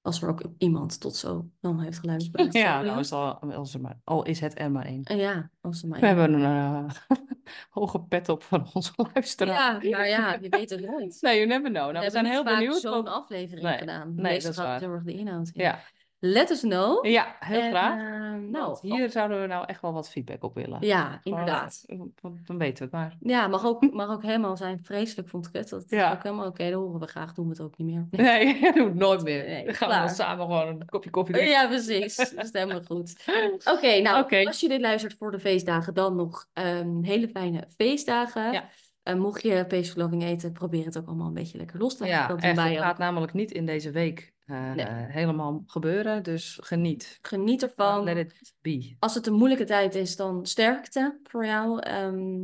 Als 0.02 0.22
er 0.22 0.28
ook 0.28 0.42
iemand 0.58 1.00
tot 1.00 1.16
zo 1.16 1.48
dan 1.60 1.80
heeft 1.80 1.98
geluisterd. 1.98 2.52
Ja, 2.64 2.82
nou 2.82 2.98
is 2.98 3.12
al, 3.12 3.38
als 3.40 3.74
er 3.74 3.80
maar, 3.80 3.98
al 4.04 4.24
is 4.24 4.40
het 4.40 4.58
er 4.58 4.70
maar 4.70 4.84
één. 4.86 5.02
Ja, 5.16 5.50
als 5.60 5.82
er 5.82 5.88
maar 5.88 6.00
We 6.00 6.06
één- 6.06 6.16
hebben 6.18 6.40
een 6.42 6.84
eh, 6.86 6.90
hoge 7.76 8.00
pet 8.00 8.28
op 8.28 8.42
van 8.42 8.70
onze 8.72 8.92
luisteraar. 9.14 9.86
Ja, 9.86 9.96
maar 9.96 10.08
ja, 10.08 10.38
je 10.40 10.48
weet 10.48 10.70
het 10.70 10.80
nooit. 10.80 11.18
Nee, 11.20 11.36
you 11.36 11.46
never 11.46 11.70
know. 11.70 11.74
Nou, 11.74 11.86
we, 11.92 11.92
hebben 11.94 12.10
zijn 12.10 12.26
heel 12.26 12.44
benieuwd. 12.44 12.80
zo'n 12.80 12.92
wat- 12.92 13.06
aflevering 13.08 13.66
Nee, 13.66 13.78
gedaan. 13.78 14.14
nee, 14.14 14.22
Meestal 14.32 14.52
dat 14.52 14.60
is 14.64 14.66
waar. 14.70 14.80
heel 14.80 14.90
erg 14.90 15.02
de 15.02 15.12
inhoud 15.12 15.48
in. 15.52 15.62
Ja, 15.62 15.80
Let 16.26 16.50
us 16.50 16.60
know. 16.60 17.06
ja 17.06 17.36
heel 17.40 17.60
En, 17.60 17.70
graag. 17.70 17.98
eh, 18.00 18.06
Nou, 18.10 18.40
nou, 18.50 18.78
hier 18.80 19.10
zouden 19.10 19.40
we 19.40 19.46
nou 19.46 19.64
echt 19.66 19.80
wel 19.80 19.92
wat 19.92 20.10
feedback 20.10 20.44
op 20.44 20.54
willen. 20.54 20.78
ja, 20.80 21.20
inderdaad. 21.22 21.84
eh, 21.86 21.98
want 21.98 22.46
Dan 22.46 22.58
weten 22.58 22.76
we 22.78 22.82
het 22.84 22.92
maar. 22.92 23.16
Ja, 23.20 23.46
mag 23.46 23.64
ook, 23.66 23.90
mag 23.94 24.08
ook 24.10 24.22
helemaal 24.22 24.56
zijn. 24.56 24.80
Vreselijk 24.82 25.28
vond 25.28 25.46
ik 25.46 25.52
het. 25.52 25.68
Dat 25.68 25.82
is 25.84 25.90
Ja. 25.98 26.12
ook 26.12 26.22
helemaal 26.22 26.46
oké. 26.46 26.64
dat 26.70 26.80
horen 26.80 27.00
we 27.00 27.06
graag. 27.06 27.34
Doen 27.34 27.44
we 27.44 27.50
het 27.50 27.60
ook 27.60 27.76
niet 27.76 27.86
meer. 27.86 28.06
Nee, 28.10 28.60
dat 28.60 28.74
doe 28.74 28.88
ik 28.88 28.94
nooit 28.94 29.22
meer. 29.22 29.44
Nee, 29.44 29.64
Dan 29.64 29.74
gaan 29.74 29.88
we 29.88 29.94
dan 29.94 30.08
samen 30.08 30.46
gewoon 30.46 30.66
een 30.68 30.84
kopje 30.86 31.10
koffie 31.10 31.34
drinken. 31.34 31.54
Ja, 31.54 31.66
precies. 31.66 32.16
Dat 32.16 32.44
is 32.44 32.52
helemaal 32.52 32.82
goed. 32.82 33.24
Oké, 33.74 34.00
nou, 34.00 34.44
als 34.46 34.60
je 34.60 34.68
dit 34.68 34.80
luistert 34.80 35.14
voor 35.18 35.30
de 35.30 35.40
feestdagen, 35.40 35.94
dan 35.94 36.16
nog 36.16 36.46
ehm, 36.52 37.02
hele 37.02 37.28
fijne 37.28 37.64
feestdagen. 37.76 38.52
Ja. 38.52 38.64
Eh, 39.02 39.14
mocht 39.14 39.42
je 39.42 39.64
peace 39.66 39.98
loving 39.98 40.22
eten, 40.24 40.52
probeer 40.52 40.84
het 40.84 40.98
ook 40.98 41.06
allemaal 41.06 41.26
een 41.26 41.34
beetje 41.34 41.58
lekker 41.58 41.78
los 41.78 41.96
te 41.96 42.02
laten. 42.02 42.16
Ja, 42.18 42.26
doen 42.26 42.38
echt. 42.38 42.62
Het 42.74 42.78
gaat 42.78 42.98
namelijk 42.98 43.32
niet 43.32 43.50
in 43.52 43.66
deze 43.66 43.90
week 43.90 44.32
eh, 44.44 44.72
Nee. 44.72 44.86
helemaal 44.86 45.62
gebeuren. 45.66 46.22
Dus 46.22 46.58
geniet. 46.62 47.18
Geniet 47.22 47.62
ervan. 47.62 48.04
Let 48.04 48.16
it 48.16 48.54
be. 48.60 48.96
Als 48.98 49.14
het 49.14 49.26
een 49.26 49.34
moeilijke 49.34 49.64
tijd 49.64 49.94
is, 49.94 50.16
dan 50.16 50.46
sterkte 50.46 51.20
voor 51.22 51.46
jou. 51.46 51.80
Ehm, 51.80 52.42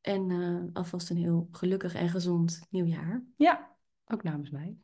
en 0.00 0.30
eh, 0.30 0.74
alvast 0.76 1.10
een 1.10 1.16
heel 1.16 1.48
gelukkig 1.50 1.94
en 1.94 2.08
gezond 2.08 2.60
nieuwjaar. 2.70 3.22
Ja, 3.36 3.76
ook 4.06 4.22
namens 4.22 4.50
mij. 4.50 4.76